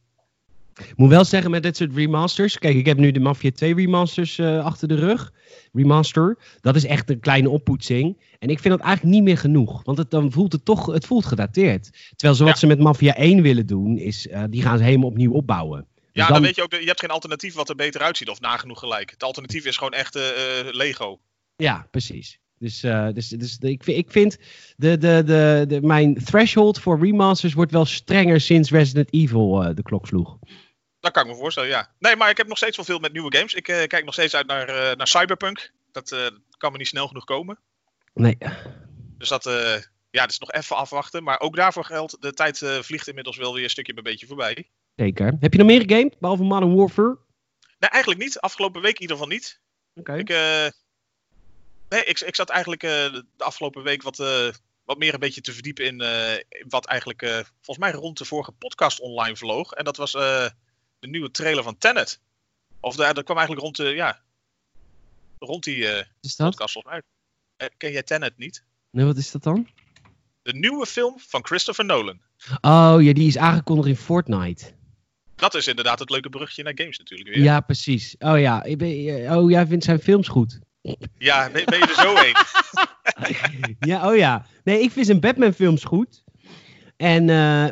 Ik 0.74 0.96
moet 0.96 1.08
wel 1.08 1.24
zeggen 1.24 1.50
met 1.50 1.62
dit 1.62 1.76
soort 1.76 1.94
remasters. 1.94 2.58
Kijk, 2.58 2.76
ik 2.76 2.86
heb 2.86 2.98
nu 2.98 3.10
de 3.12 3.20
Mafia 3.20 3.50
2 3.50 3.74
remasters 3.74 4.38
uh, 4.38 4.64
achter 4.64 4.88
de 4.88 4.94
rug. 4.94 5.32
Remaster. 5.72 6.38
Dat 6.60 6.76
is 6.76 6.84
echt 6.84 7.10
een 7.10 7.20
kleine 7.20 7.48
oppoetsing. 7.48 8.20
En 8.38 8.48
ik 8.48 8.58
vind 8.58 8.74
dat 8.74 8.86
eigenlijk 8.86 9.14
niet 9.14 9.24
meer 9.24 9.38
genoeg. 9.38 9.84
Want 9.84 9.98
het, 9.98 10.10
dan 10.10 10.32
voelt 10.32 10.52
het 10.52 10.64
toch 10.64 10.86
het 10.86 11.06
voelt 11.06 11.26
gedateerd. 11.26 11.90
Terwijl 12.16 12.38
zo 12.38 12.44
wat 12.44 12.52
ja. 12.52 12.58
ze 12.58 12.66
met 12.66 12.78
Mafia 12.78 13.14
1 13.14 13.42
willen 13.42 13.66
doen, 13.66 13.98
is 13.98 14.26
uh, 14.26 14.42
die 14.50 14.62
gaan 14.62 14.78
ze 14.78 14.84
helemaal 14.84 15.08
opnieuw 15.08 15.32
opbouwen. 15.32 15.86
Dus 15.94 16.04
ja, 16.12 16.24
dan... 16.24 16.32
dan... 16.32 16.42
weet 16.42 16.54
je 16.54 16.62
ook, 16.62 16.72
je 16.72 16.86
hebt 16.86 17.00
geen 17.00 17.10
alternatief 17.10 17.54
wat 17.54 17.68
er 17.68 17.74
beter 17.74 18.00
uitziet 18.00 18.28
of 18.28 18.40
nagenoeg 18.40 18.78
gelijk. 18.78 19.10
Het 19.10 19.22
alternatief 19.22 19.64
is 19.64 19.76
gewoon 19.76 19.92
echt 19.92 20.16
uh, 20.16 20.22
Lego. 20.70 21.20
Ja, 21.56 21.86
precies. 21.90 22.38
Dus, 22.62 22.84
uh, 22.84 23.08
dus, 23.12 23.28
dus 23.28 23.58
de, 23.58 23.70
ik, 23.70 23.86
ik 23.86 24.10
vind 24.10 24.38
de, 24.76 24.98
de, 24.98 25.22
de, 25.24 25.64
de, 25.68 25.80
mijn 25.80 26.24
threshold 26.24 26.80
voor 26.80 26.98
remasters 26.98 27.54
wordt 27.54 27.72
wel 27.72 27.84
strenger 27.84 28.40
sinds 28.40 28.70
Resident 28.70 29.12
Evil 29.12 29.62
uh, 29.62 29.74
de 29.74 29.82
klok 29.82 30.06
sloeg. 30.06 30.38
Dat 31.00 31.12
kan 31.12 31.22
ik 31.22 31.30
me 31.30 31.36
voorstellen, 31.36 31.68
ja. 31.68 31.90
Nee, 31.98 32.16
maar 32.16 32.30
ik 32.30 32.36
heb 32.36 32.46
nog 32.46 32.56
steeds 32.56 32.76
wel 32.76 32.84
veel 32.84 32.98
met 32.98 33.12
nieuwe 33.12 33.36
games. 33.36 33.54
Ik 33.54 33.68
uh, 33.68 33.82
kijk 33.86 34.04
nog 34.04 34.14
steeds 34.14 34.34
uit 34.34 34.46
naar, 34.46 34.96
naar 34.96 35.06
Cyberpunk. 35.06 35.72
Dat 35.92 36.16
kan 36.58 36.72
me 36.72 36.78
niet 36.78 36.86
snel 36.86 37.06
genoeg 37.06 37.24
komen. 37.24 37.58
Nee. 38.14 38.38
Dus 39.18 39.28
dat, 39.28 39.44
ja, 40.10 40.20
dat 40.20 40.30
is 40.30 40.38
nog 40.38 40.52
even 40.52 40.76
afwachten. 40.76 41.22
Maar 41.22 41.40
ook 41.40 41.56
daarvoor 41.56 41.84
geldt, 41.84 42.22
de 42.22 42.32
tijd 42.32 42.58
vliegt 42.80 43.08
inmiddels 43.08 43.36
wel 43.36 43.54
weer 43.54 43.64
een 43.64 43.70
stukje 43.70 43.94
bij 43.94 44.02
beetje 44.02 44.26
voorbij. 44.26 44.68
Zeker. 44.96 45.36
Heb 45.40 45.52
je 45.52 45.58
nog 45.58 45.66
meer 45.66 45.80
gegamed, 45.80 46.18
behalve 46.18 46.42
Modern 46.42 46.74
Warfare? 46.74 47.18
Nee, 47.78 47.90
eigenlijk 47.90 48.22
niet. 48.22 48.40
Afgelopen 48.40 48.82
week 48.82 48.94
in 48.94 49.00
ieder 49.00 49.16
geval 49.16 49.32
niet. 49.32 49.60
Oké. 49.94 50.16
Ik 50.16 50.30
Nee, 51.92 52.04
ik, 52.04 52.20
ik 52.20 52.34
zat 52.34 52.48
eigenlijk 52.48 52.82
uh, 52.82 52.90
de 52.90 53.24
afgelopen 53.36 53.82
week 53.82 54.02
wat, 54.02 54.18
uh, 54.18 54.48
wat 54.84 54.98
meer 54.98 55.14
een 55.14 55.20
beetje 55.20 55.40
te 55.40 55.52
verdiepen 55.52 55.84
in, 55.84 56.00
in 56.48 56.68
wat 56.68 56.86
eigenlijk 56.86 57.44
volgens 57.60 57.78
mij 57.78 57.92
rond 57.92 58.18
de 58.18 58.24
vorige 58.24 58.52
podcast 58.52 59.00
online 59.00 59.36
vloog. 59.36 59.72
En 59.72 59.84
dat 59.84 59.96
was 59.96 60.12
de 60.12 60.52
nieuwe 61.00 61.30
trailer 61.30 61.62
van 61.62 61.78
Tenet. 61.78 62.20
Of 62.80 62.96
daar, 62.96 63.14
dat 63.14 63.24
kwam 63.24 63.36
eigenlijk 63.36 63.66
rond, 63.66 63.76
de, 63.76 63.94
ja, 63.94 64.20
rond 65.38 65.64
die 65.64 65.88
podcast 66.36 66.72
volgens 66.72 67.02
mij. 67.56 67.70
ken 67.76 67.92
jij 67.92 68.02
Tenet 68.02 68.38
niet? 68.38 68.64
Nee, 68.90 69.04
wat 69.04 69.16
is 69.16 69.30
dat 69.30 69.42
dan? 69.42 69.68
De 70.42 70.54
nieuwe 70.54 70.86
film 70.86 71.18
van 71.18 71.44
Christopher 71.44 71.84
Nolan. 71.84 72.20
Oh 72.60 72.96
ja, 73.00 73.12
die 73.12 73.26
is 73.26 73.38
aangekondigd 73.38 73.88
in 73.88 73.96
Fortnite. 73.96 74.72
Dat 75.34 75.54
is 75.54 75.66
inderdaad 75.66 75.98
het 75.98 76.10
leuke 76.10 76.28
brugje 76.28 76.62
naar 76.62 76.72
games 76.76 76.98
natuurlijk 76.98 77.28
weer. 77.28 77.44
Ja, 77.44 77.60
precies. 77.60 78.16
Oh 78.18 78.40
ja, 78.40 78.62
ik 78.62 78.78
ben, 78.78 79.36
oh, 79.36 79.50
jij 79.50 79.66
vindt 79.66 79.84
zijn 79.84 80.00
films 80.00 80.28
goed. 80.28 80.60
Ja, 81.18 81.50
ben, 81.50 81.64
ben 81.64 81.78
je 81.78 81.86
er 81.86 81.94
zo 81.94 82.16
een? 82.16 82.36
ja, 83.90 84.10
oh 84.10 84.16
ja. 84.16 84.46
Nee, 84.64 84.80
ik 84.80 84.90
vind 84.90 85.06
zijn 85.06 85.20
Batman 85.20 85.52
films 85.52 85.84
goed. 85.84 86.22
En, 86.96 87.24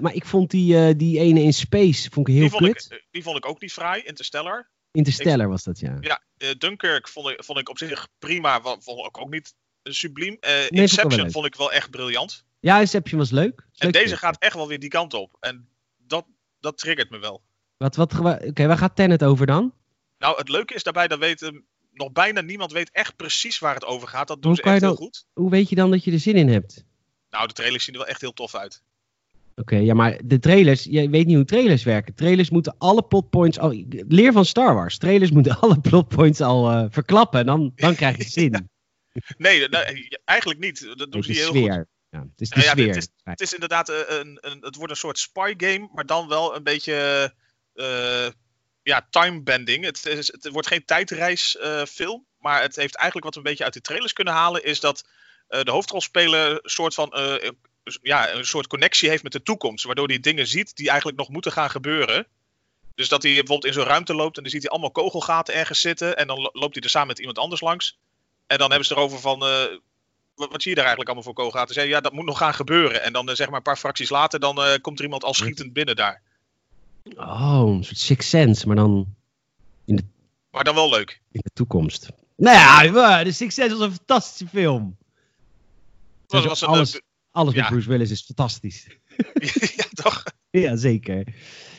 maar 0.02 0.14
ik 0.14 0.25
vond 0.25 0.50
die, 0.50 0.97
die 0.97 1.19
ene 1.19 1.40
in 1.43 1.52
Space 1.52 2.11
vond 2.11 2.29
ik 2.29 2.35
heel 2.35 2.43
die 2.43 2.50
vond 2.50 2.93
Ik, 2.93 3.07
die 3.11 3.23
vond 3.23 3.37
ik 3.37 3.47
ook 3.47 3.61
niet 3.61 3.73
vrij, 3.73 4.02
Interstellar. 4.02 4.69
Interstellar 4.93 5.49
was 5.49 5.64
dat, 5.64 5.79
ja. 5.79 5.97
Ja, 6.00 6.21
Dunkirk 6.59 7.09
vond 7.09 7.29
ik, 7.29 7.45
vond 7.45 7.59
ik 7.59 7.69
op 7.69 7.79
zich 7.79 8.09
prima, 8.19 8.61
vond 8.61 9.07
ik 9.07 9.19
ook 9.19 9.31
niet 9.31 9.55
subliem. 9.83 10.37
Inception 10.69 11.31
vond 11.31 11.47
ik 11.47 11.55
wel 11.55 11.73
echt 11.73 11.90
briljant. 11.90 12.45
Ja, 12.61 12.81
Inception 12.81 13.19
was 13.19 13.31
leuk. 13.31 13.67
en 13.76 13.90
deze 13.90 14.17
gaat 14.17 14.38
echt 14.38 14.55
wel 14.55 14.69
weer 14.69 14.79
die 14.79 14.88
kant 14.88 15.14
op. 15.14 15.37
En 15.40 15.69
dat, 15.97 16.26
dat 16.61 16.79
triggert 16.79 17.11
me 17.11 17.19
wel. 17.19 17.43
Wat, 17.76 17.97
wat, 17.97 18.21
Oké, 18.45 18.67
waar 18.67 18.79
gaat 18.79 18.97
Tenet 18.97 19.25
over 19.25 19.47
dan? 19.47 19.75
Nou, 20.19 20.37
het 20.37 20.49
leuke 20.49 20.75
is 20.75 20.83
daarbij, 20.83 21.09
dat 21.09 21.19
weten 21.19 21.64
nog 22.00 22.12
bijna 22.12 22.40
niemand 22.40 22.73
weet 22.73 22.90
echt 22.90 23.16
precies 23.16 23.59
waar 23.59 23.75
het 23.75 23.85
over 23.85 24.09
gaat. 24.09 24.28
Dat 24.28 24.42
doen 24.42 24.54
ze 24.54 24.62
echt 24.62 24.80
heel 24.80 24.95
goed. 24.95 25.26
Hoe 25.33 25.50
weet 25.50 25.69
je 25.69 25.75
dan 25.75 25.90
dat 25.90 26.04
je 26.04 26.12
er 26.12 26.19
zin 26.19 26.37
in 26.37 26.49
hebt? 26.49 26.85
Nou, 27.30 27.47
de 27.47 27.52
trailers 27.52 27.85
zien 27.85 27.95
er 27.95 28.00
wel 28.00 28.09
echt 28.09 28.21
heel 28.21 28.33
tof 28.33 28.54
uit. 28.54 28.83
Oké, 29.54 29.76
ja, 29.76 29.95
maar 29.95 30.21
de 30.25 30.38
trailers, 30.38 30.85
je 30.85 31.11
weet 31.11 31.26
niet 31.26 31.37
hoe 31.37 31.45
trailers 31.45 31.85
werken. 31.85 32.14
Trailers 32.14 32.50
moeten 32.50 32.75
alle 32.78 33.02
plotpoints 33.02 33.59
al. 33.59 33.85
Leer 34.09 34.33
van 34.33 34.45
Star 34.45 34.75
Wars. 34.75 34.99
Trailers 34.99 35.30
moeten 35.30 35.59
alle 35.61 35.80
plotpoints 35.80 36.40
al 36.40 36.71
uh, 36.71 36.85
verklappen. 36.90 37.40
En 37.40 37.47
dan, 37.47 37.73
dan 37.75 37.95
krijg 37.95 38.16
je 38.16 38.25
zin. 38.40 38.71
nee, 39.37 39.69
eigenlijk 40.25 40.61
niet. 40.61 40.92
Dat 40.95 41.12
doen 41.12 41.23
ze 41.23 41.33
heel 41.33 41.49
sfeer. 41.49 41.73
goed. 41.73 41.87
Ja, 42.11 42.21
het 42.21 42.40
is 42.40 42.50
de 42.50 42.61
sfeer. 42.61 42.87
Het 42.87 42.97
is, 42.97 43.09
het 43.23 43.40
is 43.40 43.52
inderdaad 43.52 43.88
een, 43.88 44.38
een, 44.40 44.59
Het 44.61 44.76
wordt 44.76 44.92
een 44.92 44.99
soort 44.99 45.19
spy 45.19 45.54
game, 45.57 45.88
maar 45.92 46.07
dan 46.07 46.28
wel 46.28 46.57
een 46.57 46.62
beetje. 46.62 47.33
Uh, 47.75 48.28
ja, 48.90 49.06
timebending. 49.11 49.85
Het, 49.85 50.06
is, 50.06 50.32
het 50.32 50.49
wordt 50.49 50.68
geen 50.68 50.85
tijdreisfilm. 50.85 52.26
Maar 52.38 52.62
het 52.62 52.76
heeft 52.76 52.94
eigenlijk 52.94 53.25
wat 53.25 53.35
we 53.35 53.40
een 53.40 53.50
beetje 53.50 53.64
uit 53.64 53.73
de 53.73 53.80
trailers 53.80 54.12
kunnen 54.12 54.35
halen. 54.35 54.64
Is 54.64 54.80
dat 54.80 55.09
uh, 55.49 55.62
de 55.62 55.70
hoofdrolspeler 55.70 56.50
een 56.50 56.70
soort 56.70 56.94
van. 56.94 57.12
Uh, 57.16 57.50
ja, 58.02 58.32
een 58.32 58.44
soort 58.44 58.66
connectie 58.66 59.09
heeft 59.09 59.23
met 59.23 59.32
de 59.32 59.42
toekomst. 59.42 59.85
Waardoor 59.85 60.06
hij 60.06 60.20
dingen 60.20 60.47
ziet 60.47 60.76
die 60.76 60.88
eigenlijk 60.88 61.18
nog 61.18 61.28
moeten 61.28 61.52
gaan 61.52 61.70
gebeuren. 61.70 62.26
Dus 62.94 63.09
dat 63.09 63.23
hij 63.23 63.32
bijvoorbeeld 63.32 63.64
in 63.64 63.73
zo'n 63.73 63.85
ruimte 63.85 64.14
loopt 64.14 64.37
en 64.37 64.42
dan 64.42 64.52
ziet 64.52 64.62
hij 64.62 64.70
allemaal 64.70 64.90
kogelgaten 64.90 65.54
ergens 65.54 65.80
zitten. 65.80 66.16
En 66.16 66.26
dan 66.26 66.50
loopt 66.52 66.75
hij 66.75 66.82
er 66.82 66.90
samen 66.90 67.09
met 67.09 67.18
iemand 67.18 67.38
anders 67.38 67.61
langs. 67.61 67.99
En 68.47 68.59
dan 68.59 68.68
hebben 68.68 68.87
ze 68.87 68.94
erover 68.94 69.20
van. 69.20 69.38
Wat, 70.35 70.50
wat, 70.50 70.62
zie 70.62 70.70
je 70.70 70.76
daar 70.76 70.87
eigenlijk 70.87 71.06
allemaal 71.06 71.23
voor 71.23 71.35
kogelgaten? 71.35 71.75
Zei 71.75 71.88
ja, 71.88 72.00
dat 72.00 72.12
moet 72.12 72.25
nog 72.25 72.38
gaan 72.38 72.54
gebeuren. 72.54 73.02
En 73.02 73.12
dan 73.12 73.37
zeg 73.37 73.47
maar 73.47 73.56
een 73.56 73.62
paar 73.62 73.76
fracties 73.76 74.11
later, 74.11 74.40
dan 74.40 74.80
komt 74.80 74.99
er 74.99 75.04
iemand 75.04 75.25
al 75.25 75.35
schietend 75.35 75.73
binnen 75.73 75.97
daar. 75.97 76.23
Oh, 77.17 77.75
een 77.76 77.85
soort 77.85 77.99
Six 77.99 78.29
Sense, 78.29 78.67
maar 78.67 78.76
dan 78.76 79.14
in 79.85 79.97
de... 79.97 80.02
Maar 80.50 80.64
dan 80.64 80.75
wel 80.75 80.90
leuk. 80.90 81.21
In 81.33 81.40
de 81.43 81.50
toekomst. 81.52 82.09
Nou 82.37 82.57
ja, 82.57 83.25
de 83.25 83.33
Six 83.33 83.55
Sense 83.55 83.76
was 83.76 83.87
een 83.87 83.95
fantastische 83.95 84.49
film. 84.49 84.97
Was, 86.26 86.45
was 86.45 86.64
alles 86.64 86.95
een, 86.95 87.02
alles 87.31 87.55
met 87.55 87.67
Bruce 87.67 87.88
Willis 87.88 88.11
is 88.11 88.23
fantastisch. 88.23 88.87
ja, 89.76 89.85
toch? 89.93 90.25
Ja, 90.50 90.76
zeker. 90.76 91.26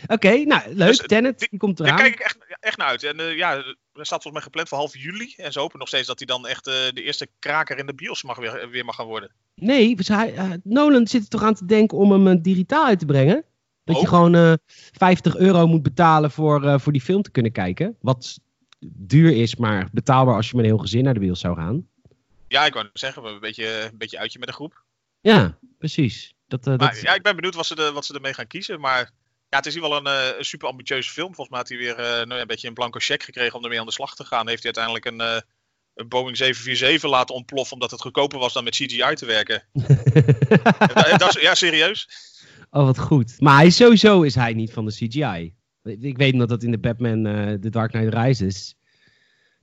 Oké, 0.08 0.44
nou, 0.44 0.76
leuk. 0.76 0.88
Dus, 0.88 0.98
Tenet, 0.98 1.40
die, 1.40 1.58
komt 1.58 1.80
eraan. 1.80 1.98
Daar 1.98 2.02
kijk 2.02 2.14
ik 2.14 2.26
echt, 2.26 2.38
echt 2.60 2.78
naar 2.78 2.88
uit. 2.88 3.04
En 3.04 3.20
uh, 3.20 3.36
ja, 3.38 3.56
er 3.56 3.76
staat 3.94 4.22
volgens 4.22 4.34
mij 4.34 4.42
gepland 4.42 4.70
voor 4.70 4.78
half 4.78 4.98
juli. 4.98 5.34
En 5.38 5.52
ze 5.52 5.60
hopen 5.60 5.80
nog 5.80 5.88
steeds 5.88 6.08
dat 6.08 6.18
hij 6.18 6.28
dan 6.28 6.48
echt 6.48 6.68
uh, 6.68 6.74
de 6.74 7.04
eerste 7.04 7.28
kraker 7.40 7.78
in 7.78 7.86
de 7.86 7.94
bios 7.94 8.24
mag 8.24 8.38
weer, 8.38 8.70
weer 8.70 8.86
mag 8.86 8.96
gaan 8.96 9.06
worden. 9.06 9.32
Nee, 9.56 9.96
dus 9.96 10.08
hij, 10.08 10.34
uh, 10.34 10.52
Nolan 10.64 11.08
zit 11.08 11.24
er 11.24 11.30
toch 11.30 11.44
aan 11.44 11.54
te 11.54 11.66
denken 11.66 11.98
om 11.98 12.26
hem 12.26 12.42
digitaal 12.42 12.86
uit 12.86 13.00
te 13.00 13.06
brengen? 13.06 13.46
Dat 13.94 14.02
je 14.02 14.08
gewoon 14.08 14.36
uh, 14.36 14.52
eh, 14.52 14.58
50 14.92 15.36
euro 15.36 15.68
moet 15.68 15.84
betalen 15.84 16.32
voor, 16.32 16.64
uh, 16.64 16.80
voor 16.80 16.92
die 16.92 17.02
film 17.02 17.22
te 17.22 17.32
kunnen 17.32 17.52
kijken. 17.52 17.98
Wat 18.02 18.40
duur 18.80 19.36
is, 19.36 19.56
maar 19.56 19.90
betaalbaar 19.92 20.36
als 20.36 20.50
je 20.50 20.56
met 20.56 20.66
een 20.66 20.72
heel 20.72 20.82
gezin 20.82 21.04
naar 21.04 21.14
de 21.14 21.20
bios 21.20 21.40
zou 21.40 21.56
gaan. 21.56 21.88
Ja, 22.48 22.66
ik 22.66 22.74
wou 22.74 22.90
zeggen, 22.94 23.24
we 23.24 23.30
een 23.30 23.40
beetje, 23.40 23.90
een 23.92 23.98
beetje 23.98 24.20
uitje 24.20 24.40
met 24.40 24.48
de 24.48 24.54
groep. 24.54 24.84
Ja, 25.22 25.58
precies. 25.78 26.34
Dat, 26.48 26.68
uh, 26.68 26.78
maar, 26.78 26.94
dat... 26.94 27.02
Ja, 27.02 27.16
ik 27.16 27.22
ben 27.22 27.36
benieuwd 27.36 27.56
wat 27.56 27.66
ze, 27.66 27.76
de, 27.76 27.92
wat 27.92 28.06
ze 28.06 28.14
ermee 28.14 28.34
gaan 28.34 28.48
kiezen. 28.48 28.80
Maar 28.80 29.12
ja, 29.50 29.58
het 29.58 29.66
is 29.66 29.74
hier 29.74 29.82
wel 29.82 29.98
een, 29.98 30.38
een 30.38 30.46
super 30.46 30.68
ambitieuze 30.68 31.12
film. 31.12 31.36
Volgens 31.36 31.50
mij 31.50 31.60
had 31.60 31.70
hij 31.70 31.78
weer 31.78 32.28
nou, 32.28 32.42
een 32.42 32.48
beetje 32.48 32.68
een 32.68 32.74
blanco 32.74 33.00
cheque 33.00 33.26
gekregen 33.26 33.58
om 33.58 33.64
ermee 33.64 33.80
aan 33.80 33.86
de 33.86 33.92
slag 33.92 34.16
te 34.16 34.26
gaan. 34.26 34.48
Heeft 34.48 34.64
hij 34.64 34.74
uiteindelijk 34.76 35.06
een, 35.06 35.44
een 35.96 36.08
Boeing 36.08 36.38
747 36.38 37.10
laten 37.10 37.36
ontploffen 37.36 37.74
omdat 37.74 37.92
het 37.92 38.02
goedkoper 38.02 38.40
was 38.40 38.54
dan 38.54 38.64
met 38.64 38.76
CGI 38.76 39.14
te 39.14 39.26
werken. 39.26 39.64
dat, 41.18 41.38
ja, 41.42 41.56
serieus. 41.56 42.08
Oh, 42.72 42.86
wat 42.86 43.00
goed. 43.00 43.36
Maar 43.40 43.56
hij 43.56 43.70
sowieso 43.70 44.22
is 44.22 44.36
hij 44.36 44.54
niet 44.54 44.72
van 44.72 44.86
de 44.86 44.92
CGI. 44.92 45.54
Ik 45.84 46.18
weet 46.18 46.34
nog 46.34 46.48
dat 46.48 46.64
in 46.64 46.72
de 46.72 46.80
Batman 46.80 47.28
uh, 47.28 47.54
The 47.54 47.70
Dark 47.70 47.92
Knight 47.92 48.14
Rises... 48.14 48.76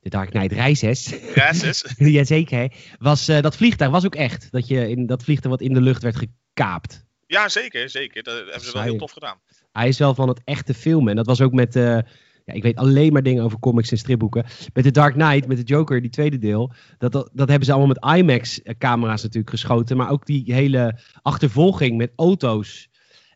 The 0.01 0.09
Dark 0.09 0.31
Knight 0.31 0.53
Rises. 0.53 1.15
Rises. 1.35 1.85
Jazeker. 1.99 2.73
Was, 2.99 3.29
uh, 3.29 3.41
dat 3.41 3.57
vliegtuig 3.57 3.91
was 3.91 4.05
ook 4.05 4.15
echt. 4.15 4.51
Dat, 4.51 4.69
je 4.69 4.89
in, 4.89 5.07
dat 5.07 5.23
vliegtuig 5.23 5.55
wat 5.55 5.69
in 5.69 5.75
de 5.75 5.81
lucht 5.81 6.03
werd 6.03 6.17
gekaapt. 6.17 7.05
Ja, 7.27 7.49
zeker. 7.49 7.91
Zeker. 7.91 8.23
Dat 8.23 8.35
hebben 8.37 8.61
ze 8.61 8.73
wel 8.73 8.83
heel 8.83 8.97
tof 8.97 9.13
gedaan. 9.13 9.37
Hij 9.73 9.89
is 9.89 9.99
wel 9.99 10.15
van 10.15 10.29
het 10.29 10.41
echte 10.45 10.75
filmen. 10.75 11.11
En 11.11 11.17
dat 11.17 11.27
was 11.27 11.41
ook 11.41 11.53
met... 11.53 11.77
Uh, 11.77 11.99
ja, 12.45 12.55
ik 12.55 12.63
weet 12.63 12.77
alleen 12.77 13.13
maar 13.13 13.23
dingen 13.23 13.45
over 13.45 13.59
comics 13.59 13.91
en 13.91 13.99
stripboeken. 13.99 14.45
Met 14.73 14.85
The 14.85 14.91
Dark 14.91 15.15
Knight, 15.15 15.47
met 15.47 15.57
de 15.57 15.63
Joker, 15.63 16.01
die 16.01 16.11
tweede 16.11 16.39
deel. 16.39 16.73
Dat, 16.99 17.13
dat, 17.13 17.31
dat 17.33 17.49
hebben 17.49 17.67
ze 17.67 17.73
allemaal 17.73 17.97
met 18.01 18.19
IMAX-camera's 18.19 19.23
natuurlijk 19.23 19.51
geschoten. 19.51 19.97
Maar 19.97 20.11
ook 20.11 20.27
die 20.27 20.55
hele 20.55 20.99
achtervolging 21.23 21.97
met 21.97 22.13
auto's. 22.17 22.88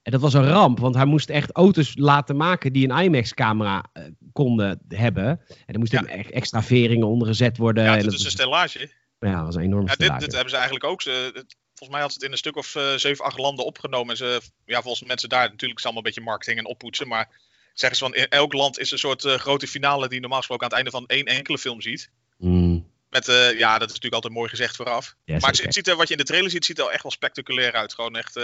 En 0.02 0.12
dat 0.12 0.20
was 0.20 0.34
een 0.34 0.48
ramp, 0.48 0.78
want 0.78 0.94
hij 0.94 1.04
moest 1.04 1.30
echt 1.30 1.50
auto's 1.52 1.92
laten 1.96 2.36
maken 2.36 2.72
die 2.72 2.88
een 2.88 2.98
IMAX-camera 2.98 3.84
uh, 3.94 4.04
konden 4.32 4.80
hebben. 4.88 5.26
En 5.66 5.74
er 5.74 5.78
moesten 5.78 6.06
ja. 6.06 6.12
extra 6.12 6.62
veringen 6.62 7.06
onder 7.06 7.28
gezet 7.28 7.56
worden. 7.56 7.84
Ja, 7.84 7.96
dat 7.96 8.12
is 8.12 8.24
een 8.24 8.30
stellage. 8.30 8.90
Ja, 9.18 9.36
dat 9.36 9.44
was 9.44 9.54
een 9.54 9.62
enorme 9.62 9.86
ja, 9.86 9.92
stellage. 9.92 10.18
Dit, 10.18 10.24
dit, 10.24 10.34
hebben 10.34 10.50
ze 10.50 10.56
eigenlijk 10.56 10.86
ook. 10.86 11.02
Ze, 11.02 11.30
volgens 11.74 11.88
mij 11.88 12.00
had 12.00 12.08
ze 12.08 12.14
het 12.14 12.26
in 12.26 12.32
een 12.32 12.38
stuk 12.38 12.56
of 12.56 12.74
uh, 12.74 12.94
7, 12.94 13.24
8 13.24 13.38
landen 13.38 13.64
opgenomen. 13.64 14.10
En 14.10 14.16
ze, 14.16 14.40
ja, 14.64 14.82
volgens 14.82 15.08
mensen 15.08 15.28
daar 15.28 15.50
natuurlijk 15.50 15.78
is 15.78 15.84
allemaal 15.84 16.02
een 16.02 16.08
beetje 16.08 16.30
marketing 16.30 16.58
en 16.58 16.66
oppoetsen. 16.66 17.08
Maar 17.08 17.28
zeggen 17.72 17.98
ze 17.98 18.04
van 18.04 18.14
in 18.14 18.28
elk 18.28 18.52
land 18.52 18.78
is 18.78 18.90
een 18.90 18.98
soort 18.98 19.24
uh, 19.24 19.34
grote 19.34 19.66
finale 19.66 20.08
die 20.08 20.20
normaal 20.20 20.38
gesproken 20.38 20.64
aan 20.64 20.78
het 20.78 20.78
einde 20.78 20.98
van 20.98 21.06
één 21.06 21.36
enkele 21.36 21.58
film 21.58 21.80
ziet. 21.80 22.10
Mm. 22.38 22.90
Met, 23.08 23.28
uh, 23.28 23.58
ja, 23.58 23.72
dat 23.72 23.88
is 23.88 23.94
natuurlijk 23.94 24.14
altijd 24.14 24.32
mooi 24.32 24.48
gezegd 24.48 24.76
vooraf. 24.76 25.14
Maar 25.24 25.40
het, 25.40 25.62
het, 25.62 25.74
ziet 25.74 25.88
er, 25.88 25.96
wat 25.96 26.06
je 26.08 26.14
in 26.14 26.20
de 26.20 26.26
trailer 26.26 26.50
ziet, 26.50 26.64
ziet 26.64 26.78
er 26.78 26.88
echt 26.88 27.02
wel 27.02 27.12
spectaculair 27.12 27.72
uit. 27.72 27.94
Gewoon 27.94 28.16
echt 28.16 28.36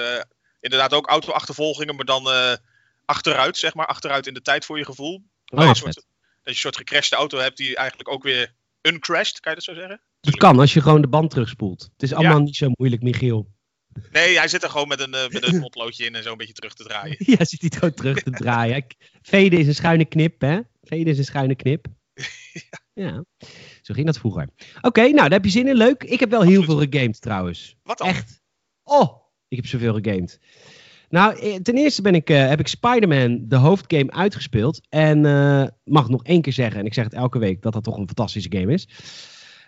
inderdaad 0.61 0.95
ook 0.95 1.09
auto-achtervolgingen, 1.09 1.97
maar 1.97 2.05
dan 2.05 2.27
uh, 2.27 2.53
achteruit, 3.05 3.57
zeg 3.57 3.75
maar. 3.75 3.87
Achteruit 3.87 4.27
in 4.27 4.35
de 4.35 4.43
tijd 4.43 4.65
voor 4.65 4.79
je 4.79 4.85
gevoel. 4.85 5.23
Oh, 5.45 5.59
dat, 5.59 5.69
je 5.69 5.75
soort, 5.75 5.95
dat 5.95 6.05
je 6.43 6.51
een 6.51 6.55
soort 6.55 6.77
gecrashte 6.77 7.17
auto 7.17 7.39
hebt 7.39 7.57
die 7.57 7.77
eigenlijk 7.77 8.09
ook 8.09 8.23
weer 8.23 8.55
uncrashed, 8.83 9.41
kan 9.41 9.53
je 9.53 9.59
dat 9.59 9.67
zo 9.67 9.75
zeggen? 9.75 10.01
Dat 10.21 10.37
kan, 10.37 10.59
als 10.59 10.73
je 10.73 10.81
gewoon 10.81 11.01
de 11.01 11.09
band 11.09 11.31
terugspoelt. 11.31 11.83
Het 11.93 12.03
is 12.03 12.13
allemaal 12.13 12.39
ja. 12.39 12.43
niet 12.43 12.57
zo 12.57 12.71
moeilijk, 12.75 13.03
Michiel. 13.03 13.49
Nee, 14.13 14.39
hij 14.39 14.49
zit 14.49 14.63
er 14.63 14.71
gewoon 14.71 14.89
met 14.89 15.01
een, 15.01 15.15
uh, 15.15 15.29
met 15.29 15.47
een 15.47 15.61
potloodje 15.69 16.05
in 16.05 16.15
en 16.15 16.23
zo 16.23 16.31
een 16.31 16.37
beetje 16.37 16.53
terug 16.53 16.75
te 16.75 16.85
draaien. 16.85 17.17
ja, 17.39 17.45
zit 17.45 17.61
hij 17.61 17.71
gewoon 17.71 17.95
terug 17.95 18.23
te 18.23 18.31
draaien. 18.31 18.87
Vede 19.23 19.57
is 19.57 19.67
een 19.67 19.75
schuine 19.75 20.05
knip, 20.05 20.41
hè? 20.41 20.61
Vede 20.83 21.11
is 21.11 21.19
een 21.19 21.25
schuine 21.25 21.55
knip. 21.55 21.87
ja. 22.71 22.81
ja. 22.95 23.25
Zo 23.83 23.95
ging 23.95 24.07
dat 24.07 24.19
vroeger. 24.19 24.49
Oké, 24.77 24.87
okay, 24.87 25.05
nou, 25.05 25.23
daar 25.23 25.31
heb 25.31 25.45
je 25.45 25.51
zin 25.51 25.69
in. 25.69 25.77
Leuk. 25.77 26.05
Ik 26.05 26.21
heb 26.21 26.31
wel 26.31 26.43
heel 26.43 26.63
veel 26.63 26.79
gegamed 26.79 27.21
trouwens. 27.21 27.77
Wat 27.83 27.99
dan? 27.99 28.09
Echt. 28.09 28.43
Oh, 28.83 29.28
ik 29.49 29.57
heb 29.57 29.67
zoveel 29.67 29.95
gegamed. 29.95 30.41
Nou, 31.11 31.39
eh, 31.39 31.55
ten 31.55 31.77
eerste 31.77 32.03
ben 32.03 32.15
ik, 32.15 32.31
uh, 32.31 32.49
heb 32.49 32.61
ik 32.61 32.69
Spider-Man, 32.69 33.45
de 33.49 33.57
hoofdgame, 33.57 34.11
uitgespeeld. 34.11 34.81
En 34.89 35.25
uh, 35.25 35.65
mag 35.85 36.09
nog 36.09 36.25
één 36.25 36.41
keer 36.41 36.53
zeggen, 36.53 36.81
en 36.81 36.87
ik 36.87 36.95
zeg 36.95 37.05
het 37.05 37.15
elke 37.15 37.39
week, 37.39 37.63
dat 37.63 37.73
dat 37.73 37.85
toch 37.85 37.97
een 37.97 38.07
fantastische 38.07 38.53
game 38.53 38.73
is. 38.73 38.89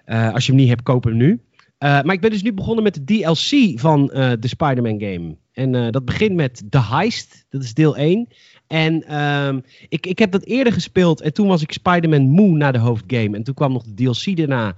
Als 0.07 0.47
je 0.47 0.53
hem 0.53 0.61
niet 0.61 0.69
hebt, 0.69 0.83
koop 0.83 1.05
hem 1.05 1.17
nu. 1.17 1.41
maar 1.79 2.13
ik 2.13 2.21
ben 2.21 2.31
dus 2.31 2.43
nu 2.43 2.53
begonnen 2.53 2.85
met 2.85 2.95
de 2.95 3.05
DLC 3.05 3.81
van 3.81 4.07
de 4.41 4.49
Spider-Man 4.49 5.01
game. 5.01 5.37
En 5.53 5.93
dat 5.93 6.05
begint 6.05 6.35
met 6.35 6.63
The 6.71 6.83
Heist, 6.83 7.45
dat 7.49 7.63
is 7.63 7.75
deel 7.75 7.97
1. 7.97 8.29
En 8.67 9.03
ehm, 9.03 9.61
ik, 9.89 10.07
ik 10.07 10.19
heb 10.19 10.31
dat 10.31 10.45
eerder 10.45 10.73
gespeeld 10.73 11.21
en 11.21 11.33
toen 11.33 11.49
was 11.49 11.63
ik 11.63 11.73
Spider-Man 11.73 12.29
moe 12.29 12.57
na 12.57 12.73
de 12.73 12.79
hoofdgame. 12.79 13.37
En 13.37 13.43
toen 13.43 13.55
kwam 13.55 13.73
nog 13.73 13.85
de 13.85 13.95
DLC 13.95 14.37
daarna. 14.37 14.77